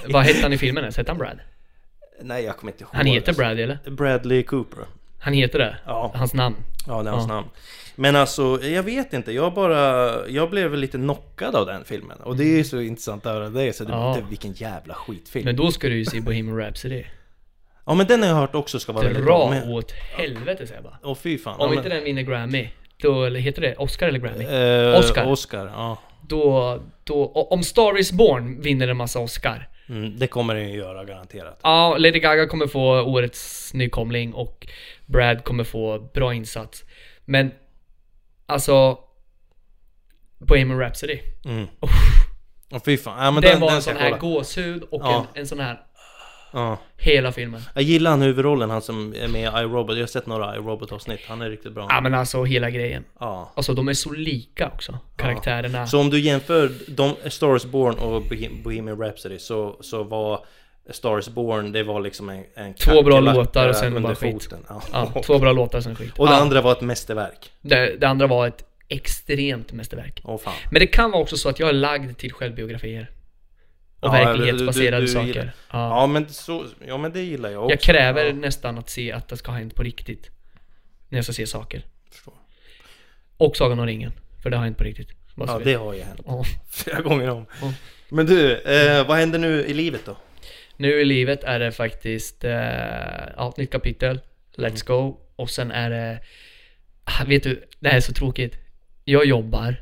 Vad 0.08 0.22
hette 0.22 0.42
han 0.42 0.52
i 0.52 0.58
filmen 0.58 0.84
ens? 0.84 0.96
Hette 0.96 1.10
han 1.10 1.18
Brad? 1.18 1.38
Nej, 2.22 2.44
jag 2.44 2.56
kommer 2.56 2.72
inte 2.72 2.84
ihåg. 2.84 2.90
Han 2.92 3.06
heter. 3.06 3.32
Brad 3.32 3.58
eller? 3.58 3.78
Bradley 3.90 4.42
Cooper. 4.42 4.84
Han 5.18 5.32
heter 5.32 5.58
det? 5.58 5.76
Ja. 5.86 6.12
Hans 6.14 6.34
namn? 6.34 6.56
Ja, 6.86 7.02
det 7.02 7.08
är 7.08 7.12
hans 7.12 7.28
Ja. 7.28 7.34
namn. 7.34 7.48
Men 7.96 8.16
alltså, 8.16 8.60
jag 8.62 8.82
vet 8.82 9.12
inte. 9.12 9.32
Jag 9.32 9.54
bara... 9.54 10.28
Jag 10.28 10.50
blev 10.50 10.74
lite 10.74 10.98
knockad 10.98 11.56
av 11.56 11.66
den 11.66 11.84
filmen. 11.84 12.18
Och 12.18 12.36
det 12.36 12.44
är 12.44 12.56
ju 12.56 12.64
så 12.64 12.80
intressant 12.80 13.26
att 13.26 13.32
höra 13.32 13.48
dig. 13.48 13.72
Så 13.72 13.84
det, 13.84 13.92
Ja. 13.92 14.16
det, 14.18 14.26
vilken 14.30 14.52
jävla 14.52 14.94
skitfilm. 14.94 15.44
Men 15.44 15.56
då 15.56 15.70
ska 15.70 15.88
du 15.88 15.96
ju 15.96 16.04
se 16.04 16.20
Bohemian 16.20 16.58
Rhapsody. 16.58 17.04
Ja, 17.86 17.94
men 17.94 18.06
den 18.06 18.22
har 18.22 18.28
jag 18.28 18.36
hört 18.36 18.54
också 18.54 18.78
ska 18.78 18.92
vara 18.92 19.04
väldigt 19.04 19.24
bra. 19.24 19.50
Dra 19.50 19.70
åt 19.70 19.92
helvete 19.92 20.66
säger 20.66 20.74
jag 20.74 20.84
bara. 20.84 20.98
Åh 21.02 21.14
fy 21.14 21.38
fan. 21.38 21.60
Om 21.60 21.72
ja, 21.72 21.76
inte 21.76 21.88
men... 21.88 21.96
den 21.96 22.04
vinner 22.04 22.22
Grammy, 22.22 22.68
då, 23.02 23.24
eller 23.24 23.40
heter 23.40 23.62
det 23.62 23.76
Oscar 23.76 24.08
eller 24.08 24.18
Grammy? 24.18 24.44
Eh, 24.44 24.98
Oscar. 24.98 25.26
Oscar, 25.26 25.66
ja. 25.66 25.98
Då, 26.28 26.78
då, 27.04 27.26
om 27.50 27.62
Star 27.62 27.98
is 27.98 28.12
Born 28.12 28.60
vinner 28.60 28.88
en 28.88 28.96
massa 28.96 29.18
Oscar. 29.18 29.68
Mm, 29.88 30.18
det 30.18 30.26
kommer 30.26 30.54
den 30.54 30.68
ju 30.68 30.76
göra 30.78 31.04
garanterat. 31.04 31.60
Ja, 31.62 31.96
Lady 31.98 32.18
Gaga 32.20 32.46
kommer 32.46 32.66
få 32.66 33.02
årets 33.02 33.74
nykomling 33.74 34.32
och 34.34 34.66
Brad 35.06 35.44
kommer 35.44 35.64
få 35.64 36.10
bra 36.14 36.34
insats. 36.34 36.84
Men, 37.24 37.50
alltså... 38.46 38.98
Bohemian 40.38 40.78
Rhapsody. 40.80 41.18
Mm. 41.44 41.66
Åh 42.70 42.80
fy 42.84 42.96
fan. 42.96 43.24
Ja, 43.24 43.30
men 43.30 43.42
det 43.42 43.48
den, 43.48 43.60
var 43.60 43.68
den 43.68 43.76
en 43.76 43.82
sån 43.82 43.96
här 43.96 44.10
kolla. 44.10 44.18
gåshud 44.18 44.82
och 44.82 45.00
Ja. 45.04 45.26
en, 45.34 45.40
en 45.40 45.46
sån 45.46 45.60
här... 45.60 45.80
Ja. 46.52 46.78
Hela 46.96 47.32
filmen. 47.32 47.62
Jag 47.74 47.82
gillar 47.84 48.10
han 48.10 48.22
huvudrollen, 48.22 48.70
han 48.70 48.82
som 48.82 49.14
är 49.14 49.28
med 49.28 49.40
i 49.40 49.44
iRobot. 49.44 49.96
Jag 49.96 50.02
har 50.02 50.06
sett 50.06 50.26
några 50.26 50.56
iRobot-avsnitt. 50.56 51.20
Han 51.28 51.42
är 51.42 51.50
riktigt 51.50 51.72
bra. 51.72 51.86
Ja 51.90 52.00
men 52.00 52.14
alltså 52.14 52.44
hela 52.44 52.70
grejen. 52.70 53.04
Ja. 53.20 53.52
Alltså 53.56 53.74
de 53.74 53.88
är 53.88 53.94
så 53.94 54.12
lika 54.12 54.68
också, 54.74 54.98
karaktärerna. 55.16 55.86
Så 55.86 56.00
om 56.00 56.10
du 56.10 56.20
jämför 56.20 56.70
de, 56.88 57.10
A 57.10 57.30
Star 57.30 57.56
is 57.56 57.64
Born 57.66 57.94
och 57.98 58.22
Bohem- 58.22 58.62
Bohemian 58.62 58.98
Rhapsody 59.00 59.38
så, 59.38 59.76
så 59.80 60.02
var 60.02 60.44
A 60.88 60.92
Star 60.92 61.18
is 61.18 61.28
Born, 61.28 61.72
det 61.72 61.82
var 61.82 62.00
liksom 62.00 62.28
en, 62.28 62.44
en 62.54 62.74
Två 62.74 63.02
bra 63.02 63.20
låtar 63.20 63.68
och 63.68 63.76
sen 63.76 64.02
bara 64.02 64.14
skit. 64.14 64.32
foten. 64.44 64.64
Ja. 64.68 64.82
Ja, 64.92 65.22
två 65.22 65.38
bra 65.38 65.52
låtar 65.52 65.80
sen 65.80 65.96
skit. 65.96 66.12
Och 66.18 66.26
det 66.26 66.32
ja, 66.32 66.40
andra 66.40 66.60
var 66.60 66.72
ett 66.72 66.80
mästerverk. 66.80 67.52
det, 67.60 67.96
det 68.00 68.08
andra 68.08 68.26
var 68.26 68.46
ett 68.46 68.64
extremt 68.88 69.72
mästerverk. 69.72 70.20
Åh 70.24 70.38
fan. 70.38 70.54
Men 70.70 70.80
det 70.80 70.86
kan 70.86 71.10
vara 71.10 71.22
också 71.22 71.36
så 71.36 71.48
att 71.48 71.58
jag 71.60 71.68
är 71.68 71.72
lagd 71.72 72.18
till 72.18 72.32
självbiografier. 72.32 73.10
Och 74.00 74.08
Ja, 74.08 74.12
verklighetsbaserade 74.12 74.96
du- 74.96 75.00
du- 75.00 75.06
du 75.06 75.12
saker. 75.12 75.26
gillar- 75.26 75.52
Ja. 75.72 75.88
Ja 76.00 76.06
men, 76.06 76.28
så, 76.28 76.64
ja 76.86 76.96
men 76.98 77.12
det 77.12 77.20
gillar 77.22 77.50
jag 77.50 77.64
också. 77.64 77.72
jag 77.72 77.80
kräver 77.80 78.32
nästan 78.32 78.78
att 78.78 78.90
se 78.90 79.12
att 79.12 79.28
det 79.28 79.36
ska 79.36 79.50
ha 79.50 79.58
hänt 79.58 79.74
på 79.74 79.82
riktigt. 79.82 80.30
När 81.08 81.18
jag 81.18 81.24
ska 81.24 81.32
se 81.32 81.46
saker. 81.46 81.82
förstår. 82.12 82.34
Och 83.36 83.56
Sagan 83.56 83.78
om 83.78 83.86
ringen. 83.86 84.12
För 84.42 84.50
det 84.50 84.56
har 84.56 84.64
hänt 84.64 84.78
på 84.78 84.84
riktigt. 84.84 85.08
Ja 85.36 85.60
det 85.64 85.74
har 85.74 85.94
ju 85.94 86.02
hänt. 86.02 86.20
Flera 86.70 87.00
gånger 87.00 87.30
om. 87.30 87.46
Men 88.08 88.26
du, 88.26 88.56
eh, 88.56 89.06
vad 89.06 89.16
händer 89.16 89.38
nu 89.38 89.64
i 89.64 89.74
livet 89.74 90.00
då? 90.06 90.16
Nu 90.76 91.00
i 91.00 91.04
livet 91.04 91.44
är 91.44 91.58
det 91.58 91.72
faktiskt, 91.72 92.44
eh, 92.44 92.52
ja, 93.36 93.54
nytt 93.56 93.70
kapitel. 93.72 94.20
Let's 94.56 94.86
go. 94.86 95.20
Och 95.36 95.50
sen 95.50 95.70
är 95.70 95.90
det, 95.90 96.20
ah, 97.04 97.24
vet 97.26 97.42
du, 97.42 97.64
det 97.80 97.88
här 97.88 97.96
är 97.96 98.00
så 98.00 98.12
tråkigt. 98.12 98.58
Jag 99.04 99.24
jobbar. 99.26 99.76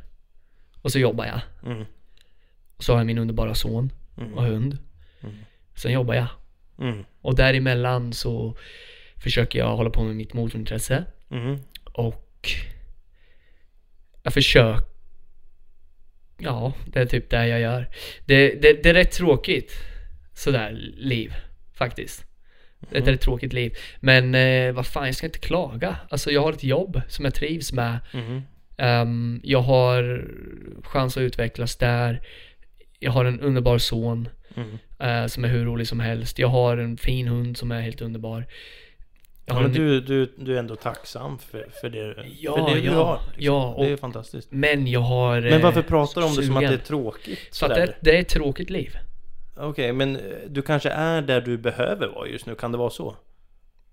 Och 0.82 0.92
så 0.92 0.98
jobbar 0.98 1.26
jag. 1.26 1.40
Mm. 1.72 1.84
Och 2.76 2.84
så 2.84 2.92
har 2.92 2.98
jag 3.00 3.06
min 3.06 3.18
underbara 3.18 3.54
son 3.54 3.92
Mm. 4.18 4.34
och 4.34 4.44
hund. 4.44 4.78
Sen 5.74 5.92
jobbar 5.92 6.14
jag. 6.14 6.26
Mm. 6.78 7.04
Och 7.20 7.34
däremellan 7.36 8.12
så 8.12 8.56
försöker 9.22 9.58
jag 9.58 9.76
hålla 9.76 9.90
på 9.90 10.02
med 10.04 10.16
mitt 10.16 10.32
motorintresse. 10.34 11.04
Mm. 11.30 11.58
Och 11.84 12.50
jag 14.22 14.32
försöker 14.32 14.80
Ja, 16.38 16.72
det 16.86 17.00
är 17.00 17.06
typ 17.06 17.30
det 17.30 17.48
jag 17.48 17.60
gör. 17.60 17.88
Det, 18.24 18.54
det, 18.62 18.82
det 18.82 18.88
är 18.90 18.94
rätt 18.94 19.12
tråkigt 19.12 19.72
sådär 20.34 20.70
liv, 20.96 21.32
faktiskt. 21.74 22.24
Det 22.90 22.96
är 22.98 23.02
ett 23.02 23.08
rätt 23.08 23.20
tråkigt 23.20 23.52
liv. 23.52 23.72
Men 24.00 24.34
eh, 24.34 24.72
vad 24.72 24.86
fan, 24.86 25.06
jag 25.06 25.14
ska 25.14 25.26
inte 25.26 25.38
klaga. 25.38 25.96
Alltså 26.10 26.30
jag 26.30 26.42
har 26.42 26.52
ett 26.52 26.64
jobb 26.64 27.00
som 27.08 27.24
jag 27.24 27.34
trivs 27.34 27.72
med. 27.72 27.98
Mm. 28.12 28.42
Ehm, 28.76 29.40
jag 29.44 29.60
har 29.60 30.24
chans 30.82 31.16
att 31.16 31.20
utvecklas 31.20 31.76
där. 31.76 32.20
Jag 32.98 33.10
har 33.12 33.24
en 33.24 33.40
underbar 33.40 33.78
son 33.78 34.28
Mm. 34.56 34.78
eh, 34.98 35.26
som 35.26 35.44
är 35.44 35.48
hur 35.48 35.64
rolig 35.64 35.88
som 35.88 36.00
helst. 36.00 36.38
Jag 36.38 36.48
har 36.48 36.76
en 36.76 36.96
fin 36.96 37.28
hund 37.28 37.56
som 37.58 37.72
är 37.72 37.80
helt 37.80 38.00
underbar. 38.02 38.46
Ja, 39.46 39.54
men 39.54 39.64
en, 39.64 39.72
du, 39.72 40.00
du, 40.00 40.34
du 40.38 40.54
är 40.54 40.58
ändå 40.58 40.76
tacksam 40.76 41.38
för, 41.38 41.66
för 41.80 41.90
det, 41.90 42.14
Ja, 42.40 42.56
för 42.68 42.74
det 42.74 42.80
du 42.80 42.86
ja, 42.86 42.92
har. 43.04 43.20
liksom. 43.36 43.44
ja, 43.44 43.76
det 43.78 43.92
är 43.92 43.96
fantastiskt. 43.96 44.48
men 44.52 44.86
jag 44.86 45.00
har... 45.00 45.40
Men 45.40 45.60
varför 45.62 45.80
eh, 45.80 45.86
pratar 45.86 46.20
du 46.20 46.26
om 46.26 46.34
det 46.36 46.42
som 46.42 46.56
att 46.56 46.60
det 46.60 46.66
är 46.66 46.70
sugen. 46.70 46.84
tråkigt? 46.86 47.38
Så 47.50 47.66
att 47.66 47.74
det, 47.74 47.94
det 48.00 48.16
är 48.16 48.20
ett 48.20 48.28
tråkigt 48.28 48.70
liv. 48.70 48.96
Okej, 49.56 49.92
men 49.92 50.16
eh, 50.16 50.22
du 50.48 50.62
kanske 50.62 50.90
är 50.90 51.22
där 51.22 51.40
du 51.40 51.58
behöver 51.58 52.06
vara 52.06 52.28
just 52.28 52.46
nu, 52.46 52.54
kan 52.54 52.72
det 52.72 52.78
vara 52.78 52.90
så? 52.90 53.16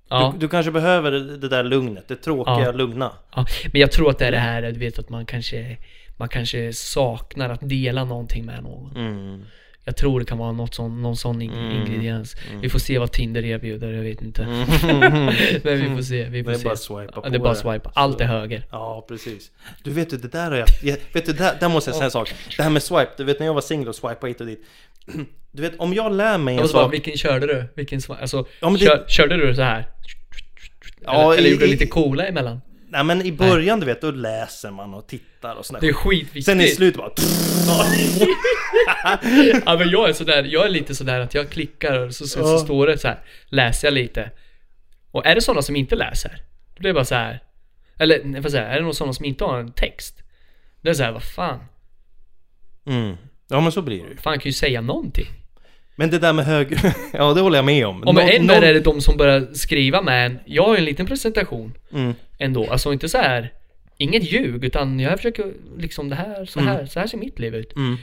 Ja, 0.10 0.32
Du, 0.34 0.40
du 0.40 0.48
kanske 0.50 0.72
behöver 0.72 1.12
det 1.12 1.38
det 1.38 1.50
där 1.50 1.64
lugnet, 1.64 2.08
det 2.08 2.16
tråkiga 2.16 2.60
Ja. 2.66 2.72
lugna. 2.72 3.12
ja. 3.36 3.46
Men 3.72 3.82
jag 3.82 3.92
tror 3.92 4.10
att 4.10 4.20
det 4.20 4.26
är 4.28 4.32
det 4.32 4.38
här, 4.38 4.62
du 4.62 4.80
vet 4.80 5.00
att 5.00 5.10
man 5.10 5.26
kanske, 5.26 5.78
man 6.18 6.30
kanske 6.30 6.74
saknar 6.74 7.50
att 7.50 7.70
dela 7.70 8.04
någonting 8.04 8.46
med 8.46 8.64
någon. 8.64 8.96
Mm. 8.98 9.44
Jag 9.86 9.96
tror 9.98 10.20
det 10.20 10.26
kan 10.26 10.38
vara 10.38 10.52
något 10.52 10.74
sån, 10.76 11.02
någon 11.02 11.18
sån 11.18 11.42
ing- 11.42 11.58
Mm. 11.58 11.72
ingrediens. 11.82 12.36
Vi 12.62 12.70
får 12.70 12.80
se 12.80 13.00
vad 13.00 13.12
Tinder 13.12 13.46
erbjuder, 13.46 13.92
jag 13.92 14.04
vet 14.04 14.22
inte. 14.22 14.44
Mm. 14.44 14.68
Men 15.64 15.80
vi 15.82 15.96
får 15.96 16.02
se, 16.02 16.24
vi 16.30 16.44
får 16.44 16.52
Det 16.52 16.56
är 16.56 16.60
se. 16.60 16.64
bara 16.66 16.76
swipa 16.76 17.12
Ja, 17.16 17.22
på 17.22 17.30
det 17.30 17.36
är 17.36 17.40
bara 17.40 17.56
swipa. 17.56 17.92
Allt 17.96 18.22
är 18.22 18.26
höger. 18.26 18.64
Ja, 18.72 19.06
precis. 19.08 19.52
Du 19.84 19.92
vet 19.92 20.10
du, 20.10 20.18
det 20.18 20.28
där 20.32 20.52
har 20.52 20.58
jag... 20.58 20.68
jag 20.84 20.98
vet 21.14 21.26
du, 21.26 21.34
där, 21.34 21.58
där 21.60 21.70
måste 21.70 21.90
jag 21.90 21.96
säga 21.96 22.06
en 22.06 22.12
sak. 22.12 22.34
Det 22.58 22.64
här 22.64 22.70
med 22.70 22.84
swipe, 22.84 23.12
du 23.18 23.24
vet 23.24 23.40
när 23.40 23.46
jag 23.46 23.54
var 23.54 23.62
singel 23.62 23.88
och 23.88 23.96
swipade 23.96 24.28
hit 24.28 24.42
och 24.42 24.48
dit. 24.48 24.66
Du 25.52 25.62
vet, 25.62 25.80
om 25.80 25.94
jag 25.94 26.12
lär 26.14 26.38
mig 26.38 26.54
en 26.56 26.60
bara, 26.62 26.68
sak... 26.68 26.94
vilken 26.94 27.18
körde 27.18 27.48
du? 27.48 27.66
Vilken 27.76 28.00
swi- 28.00 28.22
Alltså, 28.22 28.46
Ja, 28.60 28.70
det- 28.70 28.78
kör, 28.86 29.06
körde 29.08 29.48
du 29.48 29.56
så 29.56 29.62
här? 29.62 29.86
Ja, 31.02 31.24
eller, 31.24 31.38
eller 31.38 31.50
i- 31.50 31.52
gjorde 31.52 31.66
du 31.66 31.72
lite 31.72 31.88
coola 31.88 32.26
emellan? 32.26 32.62
Nej 32.92 33.04
men 33.04 33.22
i 33.22 33.32
början 33.32 33.80
du 33.80 33.86
vet, 33.86 34.02
då 34.02 34.12
läser 34.12 34.72
man 34.72 34.94
och 34.94 35.08
tittar 35.08 35.56
och 35.56 35.66
sådär. 35.66 35.82
Det 35.82 35.88
är 35.88 35.94
skitviktigt. 35.94 36.46
Sen 36.46 36.62
i 36.62 36.68
slutet 36.68 36.98
bara... 36.98 37.12
ja 39.66 39.78
men 39.78 39.90
jag 39.90 40.10
är 40.10 40.14
sådär, 40.14 40.44
jag 40.44 40.66
är 40.66 40.70
lite 40.70 40.96
sådär 40.96 41.20
att 41.20 41.34
jag 41.34 41.50
klickar 41.50 42.00
och 42.00 42.16
så, 42.16 42.28
så, 42.28 42.44
så 42.44 42.60
står 42.60 42.88
det 42.88 42.98
så 42.98 43.08
här, 43.08 43.20
läser 43.46 43.88
jag 43.88 43.94
lite. 43.94 44.32
Och 45.12 45.26
är 45.26 45.36
det 45.36 45.42
sådana 45.42 45.62
som 45.62 45.76
inte 45.76 45.96
läser? 45.96 46.42
Då 46.76 46.80
blir 46.80 46.90
det 46.90 46.94
bara 46.94 47.06
så 47.06 47.16
här. 47.16 47.44
Eller 47.98 48.42
vad 48.42 48.52
säger 48.52 48.64
jag, 48.64 48.74
är 48.74 48.78
det 48.78 48.84
någon 48.84 48.96
sådana 48.96 49.14
som 49.14 49.26
inte 49.26 49.44
har 49.44 49.60
en 49.60 49.72
text? 49.72 50.24
Det 50.82 50.90
är 50.90 50.94
såhär, 50.94 51.12
vad 51.12 51.24
fan? 51.24 51.60
Mm. 52.86 53.16
Ja 53.48 53.62
men 53.62 53.72
så 53.72 53.82
blir 53.82 54.04
det 54.04 54.10
ju. 54.10 54.18
Fan 54.18 54.40
kan 54.40 54.50
ju 54.50 54.54
säga 54.54 54.82
någonting. 54.82 55.28
Men 56.02 56.10
det 56.10 56.20
där 56.20 56.34
med 56.34 56.46
hög... 56.46 56.78
ja 57.14 57.34
det 57.34 57.42
håller 57.42 57.58
jag 57.58 57.66
med 57.66 57.88
om. 57.88 58.04
Och 58.04 58.16
med 58.16 58.30
än 58.36 58.48
värre 58.48 58.68
är 58.68 58.74
det 58.74 58.80
de 58.80 59.02
som 59.02 59.18
börjar 59.18 59.54
skriva 59.54 60.02
med 60.02 60.26
en. 60.26 60.40
Jag 60.46 60.64
har 60.64 60.74
ju 60.74 60.78
en 60.80 60.86
liten 60.86 61.06
presentation 61.06 61.74
Mm. 61.94 62.14
ändå. 62.38 62.68
Alltså 62.72 62.94
inte 62.94 63.10
så 63.10 63.18
här. 63.18 63.54
Inget 63.98 64.32
ljug 64.32 64.64
utan 64.66 65.00
jag 65.00 65.18
försöker 65.18 65.54
liksom 65.78 66.10
det 66.10 66.16
här, 66.16 66.46
så 66.46 66.60
här, 66.60 66.86
så 66.86 67.00
här 67.00 67.08
ser 67.08 67.18
mitt 67.18 67.40
liv 67.40 67.56
ut. 67.56 67.76
Mm. 67.76 67.98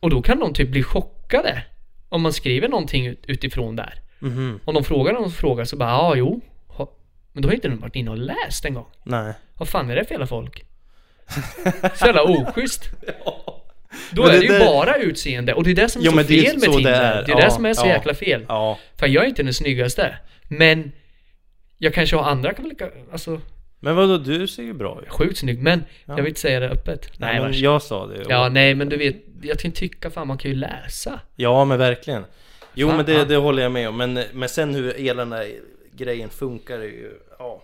Och 0.00 0.10
då 0.10 0.22
kan 0.22 0.38
de 0.40 0.52
typ 0.54 0.68
bli 0.68 0.82
chockade. 0.82 1.62
Om 2.08 2.22
man 2.22 2.32
skriver 2.32 2.68
någonting 2.68 3.06
ut, 3.06 3.24
utifrån 3.26 3.76
där. 3.76 3.94
Mhm. 4.18 4.60
Om 4.64 4.74
de 4.74 4.84
frågar 4.84 5.12
någon 5.12 5.30
fråga 5.30 5.66
så 5.66 5.76
bara 5.76 5.90
ja, 5.90 6.14
jo. 6.16 6.40
Ha, 6.66 6.92
men 7.32 7.42
då 7.42 7.48
har 7.48 7.54
inte 7.54 7.68
de 7.68 7.80
varit 7.80 7.96
inne 7.96 8.10
och 8.10 8.18
läst 8.18 8.64
en 8.64 8.74
gång. 8.74 8.86
Nej. 9.04 9.32
Vad 9.58 9.68
fan 9.68 9.90
är 9.90 9.96
det 9.96 10.04
för 10.04 10.12
jävla 10.14 10.26
folk? 10.26 10.64
Så 11.94 12.06
jävla 12.06 12.22
oschysst. 12.32 12.90
Då 14.10 14.22
Men 14.22 14.30
är 14.30 14.34
det 14.40 14.46
det 14.48 14.52
ju 14.52 14.58
bara 14.58 14.96
utseende 14.96 15.54
och 15.54 15.64
det 15.64 15.70
är 15.70 15.74
det 15.74 15.88
som 15.88 16.00
är 16.02 16.06
Jo, 16.06 16.10
så 16.12 16.16
det 16.16 16.22
är 16.38 16.42
fel 16.44 16.54
med 16.54 16.62
så 16.62 16.70
det 16.70 16.76
Tinder. 16.76 16.92
är. 16.92 17.22
Det 17.26 17.32
är 17.32 17.36
det 17.36 17.42
Ja, 17.42 17.50
som 17.50 17.66
är 17.66 17.74
så 17.74 17.86
ja. 17.86 17.90
jäkla 17.92 18.14
fel. 18.14 18.44
Ja. 18.48 18.78
För 18.98 19.06
jag 19.06 19.24
är 19.24 19.28
inte 19.28 19.42
den 19.42 19.54
snyggaste. 19.54 20.14
Men 20.48 20.92
jag 21.78 21.94
kanske 21.94 22.16
har 22.16 22.30
andra 22.30 22.52
kan 22.54 22.68
lika, 22.68 22.88
alltså 23.12 23.40
Men 23.80 23.96
vadå, 23.96 24.18
du 24.18 24.46
ser 24.48 24.62
ju 24.62 24.72
bra 24.72 25.00
ut. 25.02 25.08
sjukt 25.12 25.38
snygg. 25.38 25.62
Men 25.62 25.84
Ja. 25.88 26.12
jag 26.16 26.16
vill 26.16 26.26
inte 26.28 26.40
säga 26.40 26.60
det 26.60 26.68
öppet. 26.68 27.10
Nej, 27.18 27.32
Nej, 27.34 27.42
men 27.50 27.60
jag 27.60 27.82
sa 27.82 28.06
det. 28.06 28.24
Ja, 28.28 28.48
nej 28.48 28.74
men 28.74 28.88
du 28.88 28.96
vet, 28.96 29.16
jag 29.42 29.58
kan 29.58 29.72
tycka 29.72 30.10
fan 30.10 30.26
man 30.28 30.38
kan 30.38 30.50
ju 30.50 30.56
läsa. 30.56 31.20
Ja, 31.36 31.64
men 31.64 31.78
verkligen. 31.78 32.24
Jo, 32.74 32.88
Fan, 32.88 32.96
men 32.96 33.06
det, 33.06 33.24
det 33.24 33.36
håller 33.36 33.62
jag 33.62 33.72
med 33.72 33.88
om. 33.88 33.96
Men, 33.96 34.20
men 34.32 34.48
sen 34.48 34.74
hur 34.74 34.94
hela 34.94 35.22
den 35.22 35.30
där 35.30 35.48
grejen 35.96 36.28
funkar 36.30 36.78
är 36.78 36.82
ju... 36.84 37.12
Ja. 37.38 37.62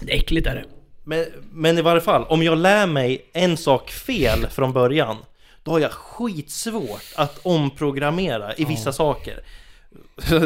Det 0.00 0.12
är 0.12 0.16
äckligt 0.16 0.46
är 0.46 0.54
det. 0.54 0.64
Men, 1.04 1.24
men 1.52 1.78
i 1.78 1.82
varje 1.82 2.00
fall, 2.00 2.24
om 2.24 2.42
jag 2.42 2.58
lär 2.58 2.86
mig 2.86 3.24
en 3.32 3.56
sak 3.56 3.90
fel 3.90 4.46
från 4.50 4.72
början 4.72 5.16
Då 5.62 5.70
har 5.70 5.80
jag 5.80 5.92
skitsvårt 5.92 7.02
att 7.16 7.38
omprogrammera 7.42 8.54
i 8.56 8.64
vissa 8.64 8.92
saker. 8.92 9.40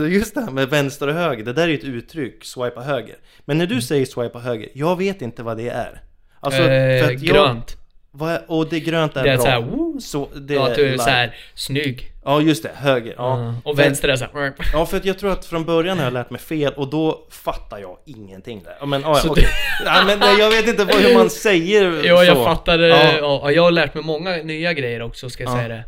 Just 0.08 0.34
det 0.34 0.40
här 0.40 0.50
med 0.50 0.68
vänster 0.70 1.08
och 1.08 1.14
höger, 1.14 1.44
det 1.44 1.52
där 1.52 1.62
är 1.62 1.68
ju 1.68 1.78
ett 1.78 1.84
uttryck, 1.84 2.44
swipa 2.44 2.80
höger. 2.80 3.16
Men 3.44 3.58
när 3.58 3.66
du 3.66 3.82
säger 3.82 4.06
swipa 4.06 4.38
höger, 4.38 4.68
jag 4.74 4.96
vet 4.96 5.22
inte 5.22 5.42
vad 5.42 5.56
det 5.56 5.68
är. 5.68 6.02
Alltså, 6.40 6.60
eh, 6.62 7.04
för 7.04 7.14
att 7.14 7.22
jag, 7.22 7.34
grönt. 7.34 7.76
vad, 8.10 8.40
Och 8.46 8.68
det 8.68 8.80
grönt 8.80 9.16
är, 9.16 9.22
Det 9.24 9.30
är 9.30 9.36
bra. 9.36 9.44
såhär, 9.44 9.60
woo. 9.60 10.00
så, 10.00 10.28
det 10.34 10.54
Ja, 10.54 10.68
att 10.68 10.74
du 10.74 10.94
är 10.94 10.98
såhär 10.98 11.34
snygg. 11.54 12.12
Ja 12.28 12.40
just 12.40 12.62
det, 12.62 12.70
höger, 12.74 13.14
ja 13.16 13.44
Ja. 13.44 13.54
Och 13.70 13.78
vänster 13.78 14.08
är 14.08 14.16
såhär... 14.16 14.52
Ja 14.72 14.86
för 14.86 14.96
att 14.96 15.04
jag 15.04 15.18
tror 15.18 15.32
att 15.32 15.44
från 15.44 15.64
början 15.64 15.98
har 15.98 16.04
jag 16.04 16.12
lärt 16.12 16.30
mig 16.30 16.40
fel 16.40 16.72
och 16.72 16.90
då 16.90 17.26
fattar 17.30 17.78
jag 17.78 17.98
ingenting 18.06 18.62
där. 18.62 18.76
Ja 18.80 18.86
men 18.86 19.02
ja, 19.02 19.14
Så 19.14 19.30
okej. 19.30 19.46
Ja, 19.84 20.04
men 20.06 20.38
jag 20.38 20.50
vet 20.50 20.66
inte 20.68 20.84
vad, 20.84 20.94
hur 20.96 21.14
man 21.14 21.30
säger 21.30 22.04
Ja, 22.04 22.24
jag 22.24 22.44
fattar 22.44 22.78
det. 22.78 22.88
Ja. 22.88 23.18
Ja. 23.18 23.50
jag 23.50 23.62
har 23.62 23.70
lärt 23.70 23.94
mig 23.94 24.04
många 24.04 24.36
nya 24.36 24.72
grejer 24.72 25.02
också, 25.02 25.30
ska 25.30 25.42
jag 25.44 25.52
Ja. 25.52 25.56
säga 25.56 25.68
det. 25.68 25.84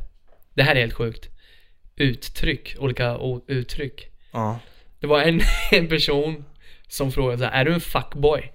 Det 0.55 0.63
här 0.63 0.75
är 0.77 0.81
helt 0.81 0.95
sjukt. 0.95 1.29
Uttryck, 1.97 2.77
olika 2.79 3.19
uttryck. 3.47 4.09
Ja, 4.33 4.59
Det 5.01 5.07
var 5.07 5.21
en, 5.21 5.41
en 5.71 5.89
person 5.89 6.45
som 6.89 7.13
frågade 7.13 7.39
så 7.39 7.45
här, 7.45 7.61
är 7.61 7.65
du 7.65 7.75
en 7.75 7.81
fuckboy? 7.81 8.53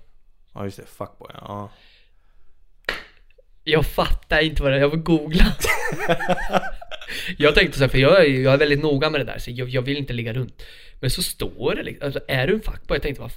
ja 0.53 0.63
just 0.65 0.77
det, 0.77 0.85
fuckboy. 0.97 1.31
Ja. 1.41 1.69
Jag 3.63 3.85
fattar 3.85 4.39
inte 4.39 4.63
vad 4.63 4.71
det 4.71 4.75
är, 4.77 4.81
jag 4.81 4.89
vill 4.89 4.99
googla. 4.99 5.45
jag 7.37 7.55
tänkte 7.55 7.77
så 7.77 7.83
här, 7.83 7.89
för 7.89 7.97
jag 7.97 8.25
är, 8.25 8.29
jag 8.29 8.53
är 8.53 8.57
väldigt 8.57 8.83
noga 8.83 9.09
med 9.09 9.21
det 9.21 9.25
där, 9.25 9.37
så 9.39 9.51
jag, 9.51 9.69
jag 9.69 9.81
vill 9.81 9.97
inte 9.97 10.13
ligga 10.13 10.33
runt. 10.33 10.63
Men 11.01 11.09
så 11.09 11.21
står 11.23 11.75
det 11.75 11.83
liksom, 11.83 12.05
alltså, 12.05 12.19
är 12.27 12.47
du 12.47 12.53
en 12.53 12.61
fuckboy? 12.61 12.95
Jag 12.95 13.01
tänkte, 13.01 13.21
vad, 13.21 13.31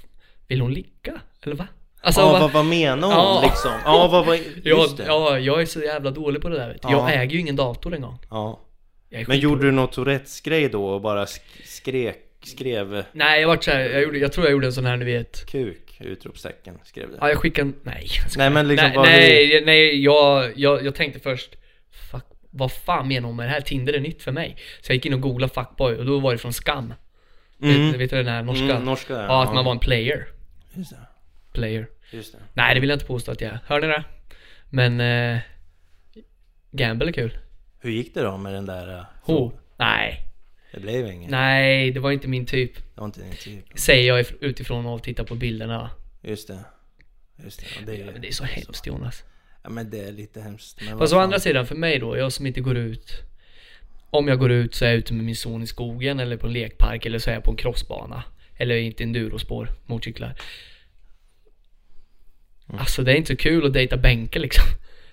vill 0.48 0.61
hon 0.61 0.73
ligga? 0.74 1.20
Eller 1.43 1.57
va? 1.57 1.66
Alltså, 2.01 2.20
ja, 2.20 2.32
vad- 2.32 2.40
vad, 2.40 2.53
vad 2.53 2.65
menar 2.65 3.09
hon 3.09 3.16
Ja. 3.16 3.43
liksom? 3.44 3.70
Ja, 3.85 4.09
vad, 4.12 4.27
vad, 4.27 4.36
Ja, 4.65 4.82
just 4.82 4.97
det. 4.97 5.05
ja, 5.07 5.39
jag 5.39 5.61
är 5.62 5.66
så 5.66 5.81
jävla 5.81 6.11
dålig 6.11 6.43
på 6.43 6.48
det 6.48 6.57
där 6.57 6.69
vet 6.73 6.82
du. 6.82 6.89
Ja. 6.90 7.11
Jag 7.11 7.23
äger 7.23 7.32
ju 7.35 7.40
ingen 7.40 7.57
dator 7.57 7.94
en 7.94 8.01
gång. 8.01 8.19
Ja. 8.31 8.61
Men 9.27 9.39
gjorde 9.39 9.62
du 9.66 9.70
något 9.73 9.93
Tourettes 9.93 10.40
grej 10.40 10.69
då 10.69 10.86
och 10.86 11.01
bara 11.01 11.24
sk- 11.24 11.40
skrek, 11.65 12.19
skrev 12.44 13.05
Nej, 13.12 13.40
jag 13.40 13.48
vart 13.48 13.65
såhär, 13.65 13.81
jag, 13.81 14.03
gjorde, 14.03 14.19
jag 14.19 14.32
tror 14.32 14.47
jag 14.47 14.53
gjorde 14.53 14.66
en 14.66 14.73
sån 14.73 14.86
här, 14.86 14.97
ni 14.97 15.05
vet. 15.05 15.47
kuk? 15.47 15.97
Utropstecken, 16.01 16.78
skrev 16.85 17.11
det. 17.11 17.16
Ja, 17.20 17.28
jag 17.28 17.39
skickade 17.39 17.69
en, 17.69 17.74
nej. 17.82 18.09
Nej 18.36 18.51
men 18.51 18.69
liksom 18.69 18.90
nej, 18.94 19.48
nej, 19.48 19.62
nej, 19.66 20.03
jag, 20.05 20.53
jag, 20.59 20.85
jag 20.85 20.94
tänkte 20.94 21.20
först, 21.20 21.51
fuck, 22.11 22.24
vad 22.57 22.73
fan 22.73 23.09
menar 23.09 23.27
hon 23.28 23.37
med 23.37 23.47
det 23.47 23.51
här? 23.53 23.61
Tinder 23.61 23.93
är 23.93 24.01
nytt 24.01 24.23
för 24.23 24.33
mig. 24.33 24.57
Så 24.81 24.93
jag 24.93 24.95
gick 24.95 25.07
in 25.07 25.15
och 25.15 25.20
googlade 25.20 25.55
fuckboy 25.55 25.95
och 25.97 26.07
då 26.07 26.19
var 26.20 26.33
det 26.33 26.39
från 26.39 26.53
Skam. 26.53 26.95
Mm. 27.62 27.93
Vet, 27.93 28.01
vet 28.01 28.11
du 28.11 28.16
den 28.16 28.27
här 28.27 28.43
norska? 28.43 28.65
Mm, 28.70 28.85
norska 28.85 29.12
ja. 29.15 29.23
ja, 29.23 29.43
att 29.45 29.55
man 29.55 29.65
var 29.65 29.73
en 29.73 29.78
player. 29.78 30.27
Just 30.74 30.91
det, 30.91 30.97
Player. 31.53 31.87
just 32.11 32.33
det. 32.33 32.39
Nej, 32.53 32.74
det 32.74 32.81
vill 32.81 32.89
jag 32.91 32.97
inte 32.97 33.07
påstå 33.07 33.33
att 33.33 33.41
jag 33.41 33.51
är. 33.53 33.59
Hör 33.66 33.81
ni 33.81 33.87
det? 33.87 34.05
Men, 34.70 35.01
eh, 35.01 35.39
Gamble 36.70 37.09
är 37.09 37.12
kul. 37.12 37.39
Hur 37.81 37.91
gick 37.91 38.15
det 38.15 38.23
då 38.23 38.37
med 38.37 38.53
den 38.55 38.66
där... 38.66 38.99
eh, 38.99 39.05
Ho. 39.23 39.53
Nej. 39.77 40.23
Det 40.73 40.81
blev 40.81 41.07
inget. 41.07 41.31
Nej, 41.31 41.91
det 41.91 42.01
var 42.01 42.11
inte 42.12 42.28
min 42.28 42.47
typ. 42.47 42.74
Det 42.77 43.01
var 43.01 43.05
inte 43.07 43.20
din 43.20 43.33
typ. 43.37 43.65
Säger 43.78 44.09
jag 44.09 44.20
if- 44.20 44.37
utifrån 44.41 44.87
att 44.87 45.03
titta 45.03 45.24
på 45.24 45.35
bilderna. 45.35 45.91
Just 46.23 46.49
det. 46.49 46.59
Just 47.45 47.61
det. 47.87 47.93
Det, 47.97 48.05
Men 48.12 48.20
det 48.20 48.28
är 48.28 48.33
så 48.33 48.45
hemskt 48.45 48.87
Jonas. 48.87 49.24
Ja 49.66 49.70
men 49.70 49.90
det 49.90 50.01
är 50.01 50.12
lite 50.12 50.40
hemskt. 50.40 50.80
Men 50.80 50.98
Fast 50.98 51.12
å 51.12 51.18
andra 51.18 51.40
sidan 51.40 51.66
för 51.66 51.74
mig 51.74 51.98
då, 51.98 52.16
jag 52.16 52.32
som 52.32 52.47
inte 52.47 52.60
går 52.60 52.76
ut 52.76 53.22
Om 54.10 54.28
jag 54.28 54.38
går 54.38 54.51
ut 54.51 54.74
så 54.74 54.84
är 54.84 54.88
jag 54.88 54.98
ute 54.98 55.14
med 55.14 55.24
min 55.24 55.36
son 55.36 55.62
i 55.62 55.66
skogen 55.66 56.20
eller 56.20 56.36
på 56.36 56.47
en 56.47 56.52
lekpark 56.52 57.06
eller 57.06 57.18
så 57.18 57.30
är 57.30 57.34
jag 57.34 57.43
på 57.43 57.51
en 57.51 57.56
crossbana 57.56 58.22
Eller 58.56 58.76
inte 58.76 59.02
endurospår, 59.02 59.68
motorcyklar 59.86 60.34
Alltså 62.66 63.02
det 63.02 63.12
är 63.12 63.16
inte 63.16 63.32
så 63.32 63.36
kul 63.36 63.66
att 63.66 63.72
dejta 63.72 63.97
Benke 63.97 64.38
liksom 64.38 64.64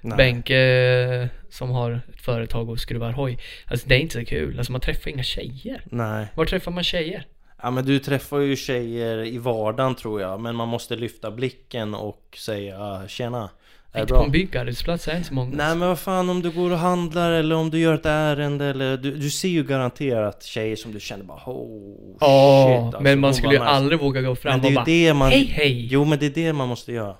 Nej. 0.01 0.17
Benke 0.17 0.57
eh, 0.57 1.27
som 1.49 1.69
har 1.69 1.91
ett 1.91 2.21
företag 2.21 2.69
och 2.69 2.80
skruvar 2.80 3.11
hoj 3.11 3.39
Alltså 3.67 3.88
det 3.88 3.95
är 3.95 3.99
inte 3.99 4.13
så 4.13 4.25
kul, 4.25 4.57
alltså 4.57 4.71
man 4.71 4.81
träffar 4.81 5.11
inga 5.11 5.23
tjejer 5.23 5.84
Nej. 5.85 6.27
Var 6.35 6.45
träffar 6.45 6.71
man 6.71 6.84
tjejer? 6.84 7.27
Ja 7.61 7.71
men 7.71 7.85
du 7.85 7.99
träffar 7.99 8.39
ju 8.39 8.55
tjejer 8.55 9.25
i 9.25 9.38
vardagen 9.38 9.95
tror 9.95 10.21
jag. 10.21 10.41
Men 10.41 10.55
man 10.55 10.67
måste 10.67 10.95
lyfta 10.95 11.31
blicken 11.31 11.95
och 11.95 12.38
säga 12.38 13.07
tjena. 13.07 13.49
Är 13.95 14.02
Inte 14.02 14.14
på 14.14 14.24
en 14.24 14.32
byggarbetsplats 14.32 15.07
är 15.07 15.11
det 15.11 15.18
inte 15.18 15.28
så 15.30 15.34
många 15.34 15.56
Nej 15.56 15.76
men 15.76 15.88
vad 15.88 15.99
fan 15.99 16.30
om 16.30 16.41
du 16.41 16.52
går 16.52 16.72
och 16.72 16.78
handlar 16.78 17.32
eller 17.32 17.56
om 17.56 17.70
du 17.70 17.80
gör 17.80 17.94
ett 17.94 18.06
ärende 18.06 18.65
eller 18.65 18.98
du, 18.98 19.18
du 19.18 19.30
ser 19.30 19.49
ju 19.49 19.64
garanterat 19.64 20.44
tjejer 20.44 20.76
som 20.76 20.91
du 20.91 20.99
känner 20.99 21.24
bara 21.24 21.41
oh 21.45 22.18
Ja, 22.20 22.65
shit 22.68 22.86
alltså, 22.86 23.02
men 23.02 23.20
man 23.20 23.28
hon 23.28 23.36
skulle 23.36 23.53
ju 23.53 23.60
aldrig 23.60 23.99
våga 23.99 24.22
gå 24.22 24.36
fram 24.36 24.52
Men 24.52 24.61
det 24.61 24.68
är 24.68 24.70
och 24.70 24.76
bara 24.76 24.86
det 24.86 25.14
man... 25.14 25.32
Hej 25.32 25.45
hej! 25.45 25.88
Jo 25.91 26.06
men 26.06 26.20
det 26.20 26.26
är 26.26 26.30
det 26.30 26.53
man 26.53 26.68
måste 26.68 26.91
göra. 26.91 27.15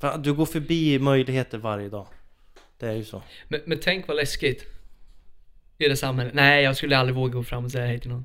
För 0.00 0.18
du 0.18 0.34
går 0.34 0.46
förbi 0.46 0.98
möjligheter 0.98 1.58
varje 1.58 1.88
dag. 1.88 2.06
Det 2.78 2.86
är 2.86 2.92
ju 2.92 3.04
så. 3.04 3.22
Men, 3.48 3.60
men 3.66 3.78
tänk 3.82 4.08
vad 4.08 4.16
läskigt 4.16 4.64
I 5.78 5.88
det 5.88 5.96
samhället. 5.96 6.34
Nej, 6.34 6.64
jag 6.64 6.76
skulle 6.76 6.98
aldrig 6.98 7.16
våga 7.16 7.32
gå 7.32 7.44
fram 7.44 7.64
och 7.64 7.70
säga 7.70 7.86
hej 7.86 8.00
till 8.00 8.10
någon. 8.10 8.24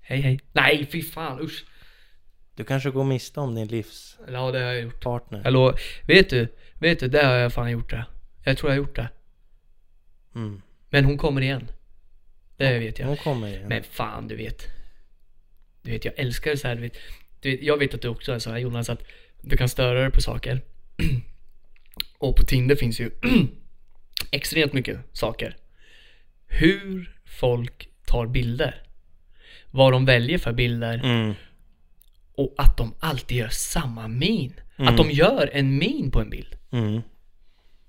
Hej 0.00 0.20
hej. 0.20 0.40
Nej, 0.52 0.88
fy 0.92 1.02
fan 1.02 1.40
usch. 1.40 1.64
Du 2.54 2.64
kanske 2.64 2.90
går 2.90 3.04
miste 3.04 3.40
om 3.40 3.54
din 3.54 3.66
livspartner. 3.66 4.34
Ja, 4.38 4.52
det 4.52 4.58
har 4.58 4.72
jag 4.72 4.82
gjort. 4.82 5.04
Hallå, 5.44 5.76
vet 6.06 6.30
du? 6.30 6.48
Vet 6.78 7.00
du, 7.00 7.08
det 7.08 7.24
har 7.24 7.34
jag 7.34 7.52
fan 7.52 7.70
gjort 7.70 7.90
det. 7.90 8.06
Jag 8.44 8.58
tror 8.58 8.70
jag 8.70 8.78
har 8.78 8.86
gjort 8.86 8.96
det. 8.96 9.08
Mm. 10.34 10.62
Men 10.90 11.04
hon 11.04 11.18
kommer 11.18 11.40
igen. 11.40 11.68
Det 12.56 12.78
vet 12.78 12.98
jag. 12.98 13.06
Hon 13.06 13.16
kommer 13.16 13.48
igen. 13.48 13.68
Men 13.68 13.82
fan, 13.82 14.28
du 14.28 14.36
vet. 14.36 14.66
Du 15.82 15.90
vet, 15.90 16.04
jag 16.04 16.14
älskar 16.18 16.56
så 16.56 16.68
här, 16.68 16.74
du 16.74 16.80
vet, 16.80 16.96
du 17.40 17.50
vet. 17.50 17.62
Jag 17.62 17.76
vet 17.78 17.94
att 17.94 18.02
du 18.02 18.08
också 18.08 18.32
är 18.32 18.38
så 18.38 18.50
här 18.50 18.58
Jonas, 18.58 18.90
att 18.90 19.02
du 19.40 19.56
kan 19.56 19.68
störa 19.68 20.00
dig 20.00 20.10
på 20.10 20.20
saker. 20.20 20.60
Och 22.18 22.36
på 22.36 22.42
Tinder 22.42 22.76
finns 22.76 23.00
ju 23.00 23.10
extremt 24.30 24.72
mycket 24.72 24.98
saker. 25.12 25.56
Hur 26.46 27.16
folk 27.24 27.88
tar 28.06 28.26
bilder. 28.26 28.82
Vad 29.70 29.92
de 29.92 30.04
väljer 30.04 30.38
för 30.38 30.52
bilder. 30.52 31.00
Mm. 31.04 31.34
Och 32.42 32.54
att 32.58 32.76
de 32.76 32.94
alltid 33.00 33.36
gör 33.38 33.48
samma 33.48 34.08
min. 34.08 34.52
Att 34.76 34.96
de 34.96 35.10
gör 35.10 35.50
en 35.52 35.78
min 35.78 36.10
på 36.10 36.20
en 36.20 36.30
bild. 36.30 36.56
Mm. 36.72 37.02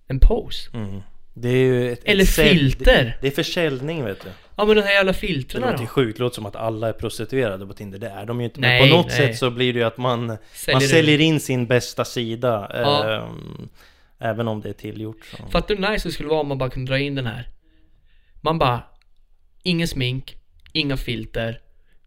En 0.07 0.19
pose. 0.19 0.69
Mm. 0.73 1.01
Det 1.33 1.49
är 1.49 1.55
ju 1.55 1.91
ett, 1.91 2.01
Eller 2.03 2.23
ett 2.23 2.29
filter. 2.29 3.03
Det, 3.03 3.17
det 3.21 3.27
är 3.27 3.31
försäljning 3.31 4.05
vet 4.05 4.21
du. 4.21 4.29
Ja 4.55 4.65
men 4.65 4.75
de 4.75 4.81
här 4.81 4.91
jävla 4.91 5.11
Det 5.11 5.17
filtren 5.17 5.61
låter 5.61 5.77
ju 5.77 5.83
då. 5.85 5.87
sjukt, 5.89 6.17
det 6.17 6.23
låter 6.23 6.35
som 6.35 6.45
att 6.45 6.55
alla 6.55 6.89
är 6.89 6.93
prostituerade 6.93 7.65
på 7.67 7.73
Tinder, 7.73 7.99
det 7.99 8.09
är 8.09 8.25
de 8.25 8.39
ju 8.39 8.45
inte. 8.45 8.59
Nej, 8.59 8.81
Men 8.81 8.89
på 8.89 8.95
något 8.97 9.07
nej. 9.07 9.17
sätt 9.17 9.37
så 9.37 9.49
blir 9.51 9.73
det 9.73 9.79
ju 9.79 9.85
att 9.85 9.97
man, 9.97 10.25
man 10.25 10.37
Säljer 10.53 10.87
säljer 10.87 11.19
in 11.21 11.39
sin 11.39 11.65
bästa 11.67 12.05
sida. 12.05 12.71
Ja. 12.73 13.13
ehm, 13.13 13.69
även 14.19 14.47
om 14.47 14.61
det 14.61 14.69
är 14.69 14.73
tillgjort. 14.73 15.25
Så. 15.25 15.43
Fattar 15.49 15.75
du 15.75 15.81
hur 15.85 15.91
nice 15.91 16.07
det 16.07 16.11
skulle 16.13 16.29
vara 16.29 16.39
om 16.41 16.47
man 16.47 16.57
bara 16.57 16.69
kunde 16.69 16.91
dra 16.91 16.99
in 16.99 17.15
den 17.15 17.25
här? 17.25 17.49
Man 18.41 18.59
bara, 18.59 18.83
ingen 19.63 19.87
smink, 19.87 20.37
inga 20.73 20.97
filter, 20.97 21.59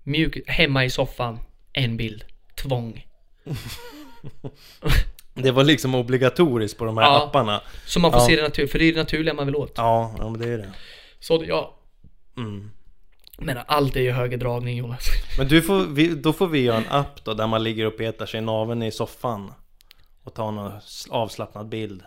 mjuk, 0.02 0.38
hemma 0.46 0.84
i 0.84 0.90
soffan, 0.90 1.38
en 1.72 1.96
bild, 1.96 2.24
tvång. 2.68 3.06
Det 5.34 5.50
var 5.50 5.64
liksom 5.64 5.94
obligatoriskt 5.94 6.78
på 6.78 6.84
de 6.84 6.98
här 6.98 7.04
Ja. 7.04 7.24
apparna. 7.24 7.60
Så 7.86 8.00
man 8.00 8.12
får 8.12 8.20
Ja. 8.20 8.26
se 8.26 8.36
det 8.36 8.42
naturligt, 8.42 8.72
för 8.72 8.78
det 8.78 8.84
är 8.84 8.92
det 8.92 8.98
naturliga 8.98 9.34
man 9.34 9.46
vill 9.46 9.56
åt. 9.56 9.72
Ja, 9.76 10.14
ja 10.18 10.28
men 10.30 10.40
det 10.40 10.48
är 10.48 10.58
det. 10.58 10.72
Så 11.20 11.44
ja. 11.48 11.78
Mm. 12.36 12.70
Men 13.38 13.58
allt 13.66 13.96
är 13.96 14.00
ju 14.00 14.10
högerdragning 14.10 14.76
Jonas. 14.76 15.04
Men 15.38 15.48
du 15.48 15.62
får, 15.62 15.84
vi, 15.84 16.08
då 16.08 16.32
får 16.32 16.46
vi 16.46 16.60
göra 16.60 16.76
en 16.76 16.88
app 16.90 17.24
då 17.24 17.34
där 17.34 17.46
man 17.46 17.62
ligger 17.62 17.86
och 17.86 17.96
petar 17.96 18.26
sig 18.26 18.38
i 18.38 18.40
naveln 18.40 18.82
i 18.82 18.90
soffan. 18.90 19.52
Och 20.24 20.34
tar 20.34 20.52
någon 20.52 20.72
avslappnad 21.10 21.68
bild. 21.68 22.02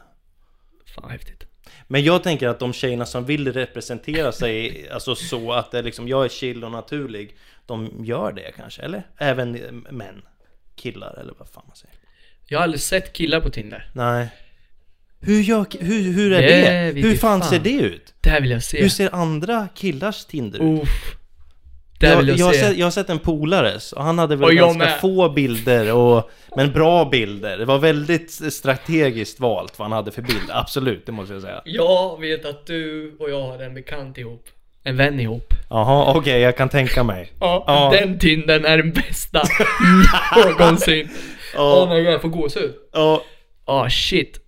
Fan 0.95 1.09
häftigt. 1.09 1.43
Men 1.87 2.03
jag 2.03 2.23
tänker 2.23 2.47
att 2.47 2.59
de 2.59 2.73
tjejerna 2.73 3.05
som 3.05 3.25
vill 3.25 3.53
representera 3.53 4.31
sig, 4.31 4.85
alltså 4.93 5.15
så 5.15 5.51
att 5.53 5.71
det 5.71 5.81
liksom, 5.81 6.07
jag 6.07 6.25
är 6.25 6.29
chill 6.29 6.63
och 6.63 6.71
naturlig. 6.71 7.35
De 7.65 7.91
gör 7.99 8.31
det 8.31 8.51
kanske, 8.57 8.81
eller? 8.81 9.03
Även 9.17 9.51
män. 9.91 10.21
Killar, 10.79 11.19
eller 11.21 11.33
vad 11.39 11.47
fan 11.47 11.63
man 11.67 11.75
säger. 11.75 11.95
Jag 12.47 12.59
har 12.59 12.63
aldrig 12.63 12.81
sett 12.81 13.13
killar 13.13 13.41
på 13.41 13.49
Tinder. 13.49 13.89
Nej. 13.93 14.27
Hur, 15.21 15.41
gör, 15.41 15.65
hur, 15.79 16.01
hur 16.13 16.33
är 16.33 16.41
Det 16.41 16.91
det? 16.91 17.01
Hur 17.01 17.15
fan, 17.15 17.39
fan. 17.41 17.49
ser 17.49 17.59
det 17.59 17.71
ut? 17.73 18.13
Det 18.21 18.29
här 18.29 18.41
vill 18.41 18.51
jag 18.51 18.63
se. 18.63 18.81
Hur 18.81 18.89
ser 18.89 19.15
andra 19.15 19.67
killars 19.75 20.25
Tinder 20.25 20.59
ut? 20.59 20.81
Uff. 20.83 21.15
Det 21.99 22.07
här 22.07 22.13
jag, 22.13 22.19
vill 22.19 22.27
jag, 22.29 22.37
jag, 22.39 22.45
har 22.45 22.53
se. 22.53 22.59
sett, 22.59 22.77
jag 22.77 22.85
har 22.85 22.91
sett 22.91 23.09
en 23.09 23.19
polares 23.19 23.91
och 23.93 24.03
han 24.03 24.19
hade 24.19 24.35
väl 24.35 24.43
Och 24.45 24.53
jag 24.53 24.65
ganska 24.67 24.85
med. 24.85 24.99
få 24.99 25.29
bilder 25.29 25.93
och, 25.93 26.29
Men 26.55 26.71
bra 26.73 27.05
bilder, 27.05 27.57
det 27.57 27.65
var 27.65 27.77
väldigt 27.79 28.53
strategiskt 28.53 29.39
valt 29.39 29.79
vad 29.79 29.85
han 29.85 29.91
hade 29.95 30.11
för 30.11 30.21
bild, 30.21 30.49
absolut, 30.49 31.05
det 31.05 31.11
måste 31.11 31.33
jag 31.33 31.41
säga 31.41 31.61
Jag 31.65 32.21
vet 32.21 32.45
att 32.45 32.65
du 32.65 33.15
och 33.19 33.29
jag 33.29 33.41
har 33.41 33.59
en 33.59 33.73
bekant 33.73 34.17
ihop. 34.17 34.47
En 34.83 34.97
vän 34.97 35.19
ihop. 35.19 35.53
Jaha, 35.69 36.13
okej, 36.17 36.39
jag 36.41 36.57
kan 36.57 36.69
tänka 36.69 37.03
mig 37.03 37.31
Ja, 37.39 37.63
Ja. 37.67 37.89
den 37.99 38.19
Tindern 38.19 38.65
är 38.65 38.77
den 38.77 38.91
bästa 38.91 39.41
någonsin. 40.59 41.09
Ja. 41.55 41.83
Åh 41.83 41.89
my 41.89 42.03
god, 42.03 42.13
jag 42.13 42.21
får 42.21 42.29
gåshud. 42.29 42.73
Ja, 42.93 43.23
Ah 43.65 43.89
shit. 43.89 44.39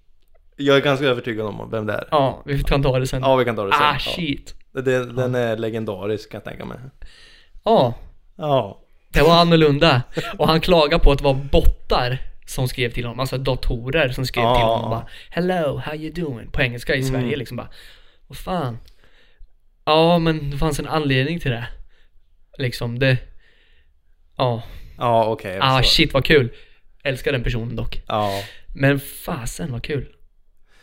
jag 0.57 0.77
är 0.77 0.81
ganska 0.81 1.05
övertygad 1.05 1.45
om 1.47 1.69
vem 1.71 1.85
det 1.85 1.93
är 1.93 2.07
Ja, 2.11 2.41
vi 2.45 2.63
kan 2.63 2.83
ta 2.83 2.99
det 2.99 3.07
sen. 3.07 3.21
Ja, 3.21 3.35
vi 3.35 3.45
kan 3.45 3.55
ta 3.55 3.65
det 3.65 3.71
sen 3.73 3.81
Ah 3.81 3.93
ja. 3.93 3.99
shit. 3.99 4.55
Det, 4.73 5.05
Den 5.05 5.35
är 5.35 5.57
legendarisk 5.57 6.31
kan 6.31 6.37
jag 6.37 6.45
tänka 6.45 6.65
mig 6.65 6.77
Ja, 7.63 7.93
Ja, 8.37 8.79
det 9.13 9.21
var 9.21 9.35
annorlunda. 9.41 10.01
Och 10.37 10.47
han 10.47 10.61
klagade 10.61 11.03
på 11.03 11.11
att 11.11 11.17
det 11.17 11.23
var 11.23 11.33
bottar 11.33 12.17
som 12.45 12.67
skrev 12.67 12.89
till 12.91 13.05
honom, 13.05 13.19
alltså 13.19 13.37
datorer 13.37 14.09
som 14.09 14.25
skrev 14.25 14.43
Ja. 14.43 14.55
till 14.55 14.65
honom 14.65 14.89
bara 14.89 15.07
Hello, 15.29 15.77
how 15.85 15.95
you 15.95 16.11
doing? 16.13 16.51
På 16.51 16.61
engelska 16.61 16.95
i 16.95 17.03
Sverige 17.03 17.35
liksom 17.37 17.57
bara 17.57 17.67
Vad 18.27 18.37
fan? 18.37 18.77
Ja, 19.85 20.19
men 20.19 20.51
det 20.51 20.57
fanns 20.57 20.79
en 20.79 20.87
anledning 20.87 21.39
till 21.39 21.51
det. 21.51 21.67
Liksom, 22.57 22.99
det... 22.99 23.17
Ja. 24.37 24.63
ja 24.97 25.25
okej 25.25 25.51
jag 25.55 25.63
Ah 25.63 25.83
shit 25.83 26.13
vad 26.13 26.25
kul. 26.25 26.49
Älskar 27.03 27.31
den 27.31 27.43
personen 27.43 27.75
dock. 27.75 28.01
Ja, 28.07 28.43
Men 28.75 28.99
fasen 28.99 29.71
vad 29.71 29.83
kul. 29.83 30.07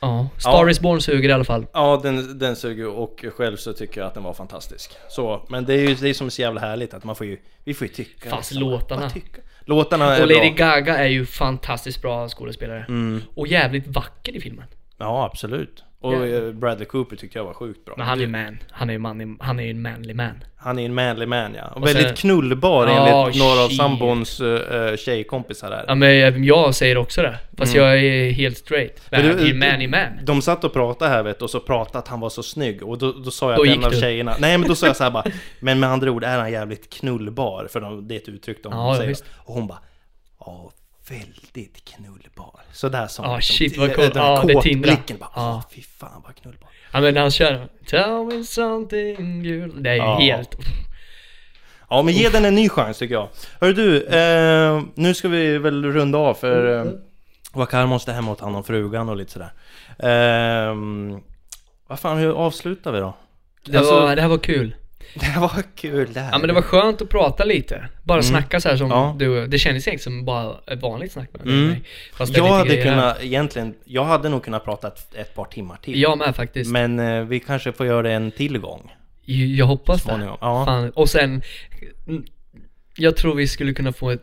Ja, 0.01 0.29
Star 0.39 0.51
Ja. 0.65 0.71
is 0.71 0.81
Born 0.81 1.01
suger 1.01 1.29
i 1.29 1.33
alla 1.33 1.45
fall. 1.45 1.67
ja 1.73 2.01
den, 2.03 2.39
den 2.39 2.57
suger 2.57 2.89
och 2.89 3.25
själv 3.37 3.57
så 3.57 3.73
tycker 3.73 4.01
jag 4.01 4.09
att 4.09 4.15
den 4.15 4.23
var 4.23 4.33
fantastisk 4.35 4.91
Så, 5.09 5.47
men 5.51 5.65
det 5.65 5.75
är 5.75 5.89
ju 5.89 5.95
det 5.95 6.09
är 6.09 6.15
som 6.15 6.27
är 6.27 6.31
så 6.31 6.43
jävla 6.43 6.61
härligt 6.61 6.95
att 6.95 7.05
man 7.05 7.17
får 7.17 7.27
ju 7.27 7.39
Vi 7.65 7.75
får 7.75 7.87
ju 7.87 7.93
tycka 7.93 8.31
Fast 8.31 8.51
liksom. 8.51 8.71
låtarna. 8.71 9.11
Låtarna 9.65 10.17
är 10.17 10.23
Och 10.23 10.29
Lady 10.29 10.51
bra 10.51 10.67
Gaga 10.69 10.97
är 10.99 11.09
ju 11.09 11.27
fantastiskt 11.27 12.03
bra 12.03 12.29
skådespelare. 12.29 12.85
mm. 12.89 13.23
Och 13.35 13.47
jävligt 13.47 13.87
vacker 13.87 14.37
i 14.37 14.41
filmen. 14.41 14.67
Ja, 14.99 15.25
absolut. 15.25 15.85
Och 16.01 16.15
eh, 16.27 16.53
Bradley 16.53 16.87
Cooper 16.87 17.17
tyckte 17.17 17.39
jag 17.39 17.45
var 17.45 17.55
sjukt 17.55 17.85
bra. 17.85 17.95
Men 17.97 18.07
han 18.07 18.19
är 18.19 18.23
ju 18.23 18.29
man. 18.29 18.59
Han 18.71 18.89
är 18.89 18.93
ju 18.93 18.99
man, 18.99 19.37
han 19.41 19.59
är 19.61 19.65
ju 19.65 19.71
en 19.71 19.83
manly 19.83 20.15
man. 20.15 20.45
Han 20.57 20.79
är 20.79 20.85
en 20.85 20.95
manly 20.95 21.27
man 21.27 21.55
ja. 21.55 21.67
Och, 21.69 21.83
Och 21.83 21.89
sen- 21.89 21.97
väldigt 21.97 22.19
knullbar 22.19 22.87
Ja, 22.87 23.21
enligt 23.27 23.39
några 23.43 23.65
av 23.65 23.69
sambons 23.69 24.41
uh, 24.41 24.97
tjejkompisar 24.97 25.71
där. 25.71 25.85
Ja 25.89 25.95
men 25.95 26.45
jag 26.45 26.75
säger 26.75 26.97
också 26.99 27.23
det. 27.23 27.39
Fast 27.59 27.75
jag 27.75 27.99
är 28.05 28.31
helt 28.31 28.59
straight. 28.59 29.03
Men 29.11 29.21
Men 29.21 29.31
han 29.31 29.39
du- 29.39 29.43
är 29.45 29.49
ju 29.49 29.55
manly 29.55 29.89
man. 29.89 30.07
De 30.23 30.43
satt 30.43 30.65
och 30.65 30.73
pratade 30.73 31.11
här 31.11 31.23
vet 31.23 31.39
du, 31.39 31.45
och 31.45 31.51
så 31.51 31.61
pratade 31.61 31.99
att 31.99 32.09
han 32.09 32.21
var 32.21 32.31
så 32.31 32.43
snygg 32.43 32.83
och 32.83 32.99
då, 32.99 33.13
då 33.13 33.31
sa 33.31 33.51
jag 33.51 33.59
Då 33.59 33.65
till 33.65 33.73
en 33.73 33.85
av 33.85 33.91
du. 33.91 34.01
tjejerna 34.01 34.35
Nej 34.39 34.59
men 34.59 34.69
då 34.69 34.75
sa 34.75 34.87
jag 34.87 34.97
så 34.97 35.05
här 35.05 35.11
bara 35.11 35.25
Men 35.61 35.81
med 35.81 35.91
andra 35.91 36.11
ord 36.11 36.25
är 36.25 36.39
han 36.39 36.53
jävligt 36.53 36.91
knullbar 36.93 37.69
För 37.73 37.81
de, 37.81 38.09
det 38.09 38.15
är 38.15 38.19
ett 38.19 38.29
uttryck 38.29 38.63
de 38.63 38.73
Ja, 38.73 38.97
säger. 38.99 39.17
Och 39.37 39.55
hon 39.55 39.67
bara 39.67 39.79
Ja, 40.41 40.71
väldigt 41.11 41.85
knullbar 41.85 42.61
Sådär 42.73 43.07
som 43.07 43.25
Ja, 43.25 43.37
liksom, 43.37 43.55
shit, 43.57 43.77
vad 43.79 43.95
coolt. 43.95 44.15
Ja, 44.15 44.43
det 44.47 44.63
tindrar. 44.63 44.91
kåtblicken 44.91 45.17
bara 45.19 45.31
Ja. 45.35 45.55
Åh, 45.67 45.75
fy 45.75 45.83
fan 45.83 46.23
vad 46.25 46.35
knullbar 46.37 46.69
Ja 46.93 47.01
men 47.01 47.15
när 47.15 47.21
han 47.21 47.31
kör 47.31 47.69
Tell 47.87 48.25
me 48.25 48.45
something 48.45 49.45
girl. 49.45 49.83
Det 49.83 49.91
är 49.91 49.95
ju 49.95 50.01
Ja. 50.01 50.19
helt... 50.19 50.57
Ja 51.91 52.03
men 52.03 52.15
ge 52.15 52.29
den 52.29 52.45
en 52.45 52.55
ny 52.55 52.69
chans 52.69 52.99
tycker 52.99 53.15
jag. 53.15 53.29
Hör 53.61 53.73
du, 53.73 54.03
eh, 54.07 54.83
nu 54.95 55.15
ska 55.15 55.29
vi 55.29 55.59
väl 55.59 55.85
runda 55.93 56.19
av 56.19 56.35
för 56.35 56.79
eh, 56.87 56.93
Wakar 57.53 57.87
måste 57.87 58.13
hem 58.13 58.29
och 58.29 58.39
ta 58.39 58.45
hand 58.45 58.57
om 58.57 58.65
frugan 58.65 59.09
och 59.09 59.17
lite 59.17 59.33
sådär. 59.33 59.53
Eh, 59.99 60.75
vad 61.87 62.01
fan, 62.01 62.19
hur 62.19 62.33
avslutar 62.33 62.93
vi 62.93 62.99
då? 63.01 63.17
Det, 63.65 63.79
Alltså- 63.79 64.01
var, 64.01 64.17
det 64.17 64.23
här 64.23 64.29
var 64.29 64.39
kul. 64.39 64.75
Det 65.15 65.41
var 65.41 65.63
kul 65.75 66.13
det 66.13 66.21
här. 66.21 66.33
Ja 66.33 66.39
men 66.39 66.49
det 66.49 66.55
var 66.55 66.63
skönt 66.63 67.03
att 67.03 67.09
prata 67.09 67.45
lite. 67.45 67.89
Bara 68.03 68.23
snacka 68.23 68.61
så 68.61 68.69
här 68.69 68.77
som 68.77 68.87
Mm. 68.93 68.99
Ja. 68.99 69.15
du, 69.19 69.47
det 69.47 69.59
kändes 69.59 69.87
egentligen 69.89 70.17
som 70.19 70.25
bara 70.25 70.57
ett 70.67 70.83
vanligt 70.83 71.13
snack 71.13 71.29
med 71.33 71.43
Mm. 71.43 71.69
mig. 71.69 71.83
Fast 72.13 72.33
det 72.35 72.39
Jag 72.39 72.47
hade 72.49 72.83
kunnat, 72.83 73.23
egentligen, 73.23 73.75
jag 73.85 74.05
hade 74.05 74.29
nog 74.29 74.45
kunnat 74.45 74.65
prata 74.65 74.89
ett, 74.89 75.15
ett 75.15 75.35
par 75.35 75.45
timmar 75.45 75.77
till. 75.77 76.01
Jag 76.01 76.19
med 76.19 76.37
faktiskt. 76.37 76.71
Men 76.71 76.99
eh, 76.99 77.23
vi 77.25 77.41
kanske 77.41 77.73
får 77.73 77.87
göra 77.87 78.03
det 78.03 78.13
en 78.13 78.31
till 78.31 78.59
gång. 78.59 78.93
Jag 79.57 79.67
hoppas 79.67 80.03
det. 80.03 80.09
Småningom, 80.09 80.37
ja. 80.41 80.65
Fan. 80.67 80.91
Och 80.91 81.09
sen, 81.09 81.43
mm, 82.07 82.25
jag 82.97 83.17
tror 83.17 83.35
vi 83.35 83.49
skulle 83.49 83.73
kunna 83.73 83.93
få 83.93 84.11
ett, 84.11 84.23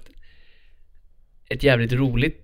ett 1.50 1.64
jävligt 1.64 1.94
roligt 1.94 2.42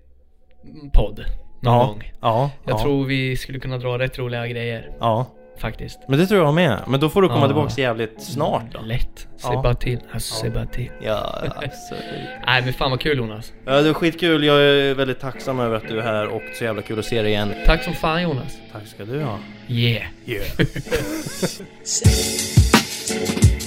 podd 0.92 1.24
någon 1.62 1.74
ja. 1.74 1.86
gång. 1.86 2.12
Ja, 2.20 2.50
Jag 2.64 2.74
ja, 2.74 2.82
tror 2.82 3.04
vi 3.04 3.36
skulle 3.36 3.58
kunna 3.60 3.78
dra 3.78 3.98
rätt 3.98 4.18
roliga 4.18 4.46
grejer 4.46 4.90
ja. 5.00 5.26
Faktiskt. 5.58 5.98
Men 6.08 6.18
det 6.18 6.26
tror 6.26 6.44
jag 6.44 6.54
med. 6.54 6.78
Men 6.86 7.00
då 7.00 7.08
får 7.08 7.22
du 7.22 7.28
komma 7.28 7.40
Ja. 7.40 7.46
tillbaks 7.46 7.78
jävligt 7.78 8.22
snart 8.22 8.64
då. 8.72 8.80
Lätt. 8.80 9.28
Säg 9.36 9.50
Ja. 9.52 9.62
bara 9.62 9.74
till. 9.74 10.00
Alltså, 10.12 10.34
säg 10.34 10.50
bara 10.50 10.66
till. 10.66 10.90
Ja, 11.04 11.42
absolut. 11.56 12.02
Nej 12.46 12.62
men 12.64 12.72
fan 12.72 12.90
vad 12.90 13.00
kul 13.00 13.18
Jonas. 13.18 13.52
Ja, 13.66 13.82
det 13.82 13.88
är 13.88 13.92
skitkul. 13.94 14.44
Jag 14.44 14.60
är 14.62 14.94
väldigt 14.94 15.20
tacksam 15.20 15.60
över 15.60 15.76
att 15.76 15.88
du 15.88 15.98
är 15.98 16.02
här 16.02 16.28
och 16.28 16.42
så 16.58 16.64
jävla 16.64 16.82
kul 16.82 16.98
att 16.98 17.04
se 17.04 17.22
dig 17.22 17.30
igen. 17.30 17.52
Tack 17.66 17.82
som 17.84 17.92
fan 17.94 18.22
Jonas. 18.22 18.58
Tack 18.72 18.86
ska 18.86 19.04
du 19.04 19.22
ha. 19.22 19.38
Yeah. 19.68 20.06
Yeah. 20.26 20.46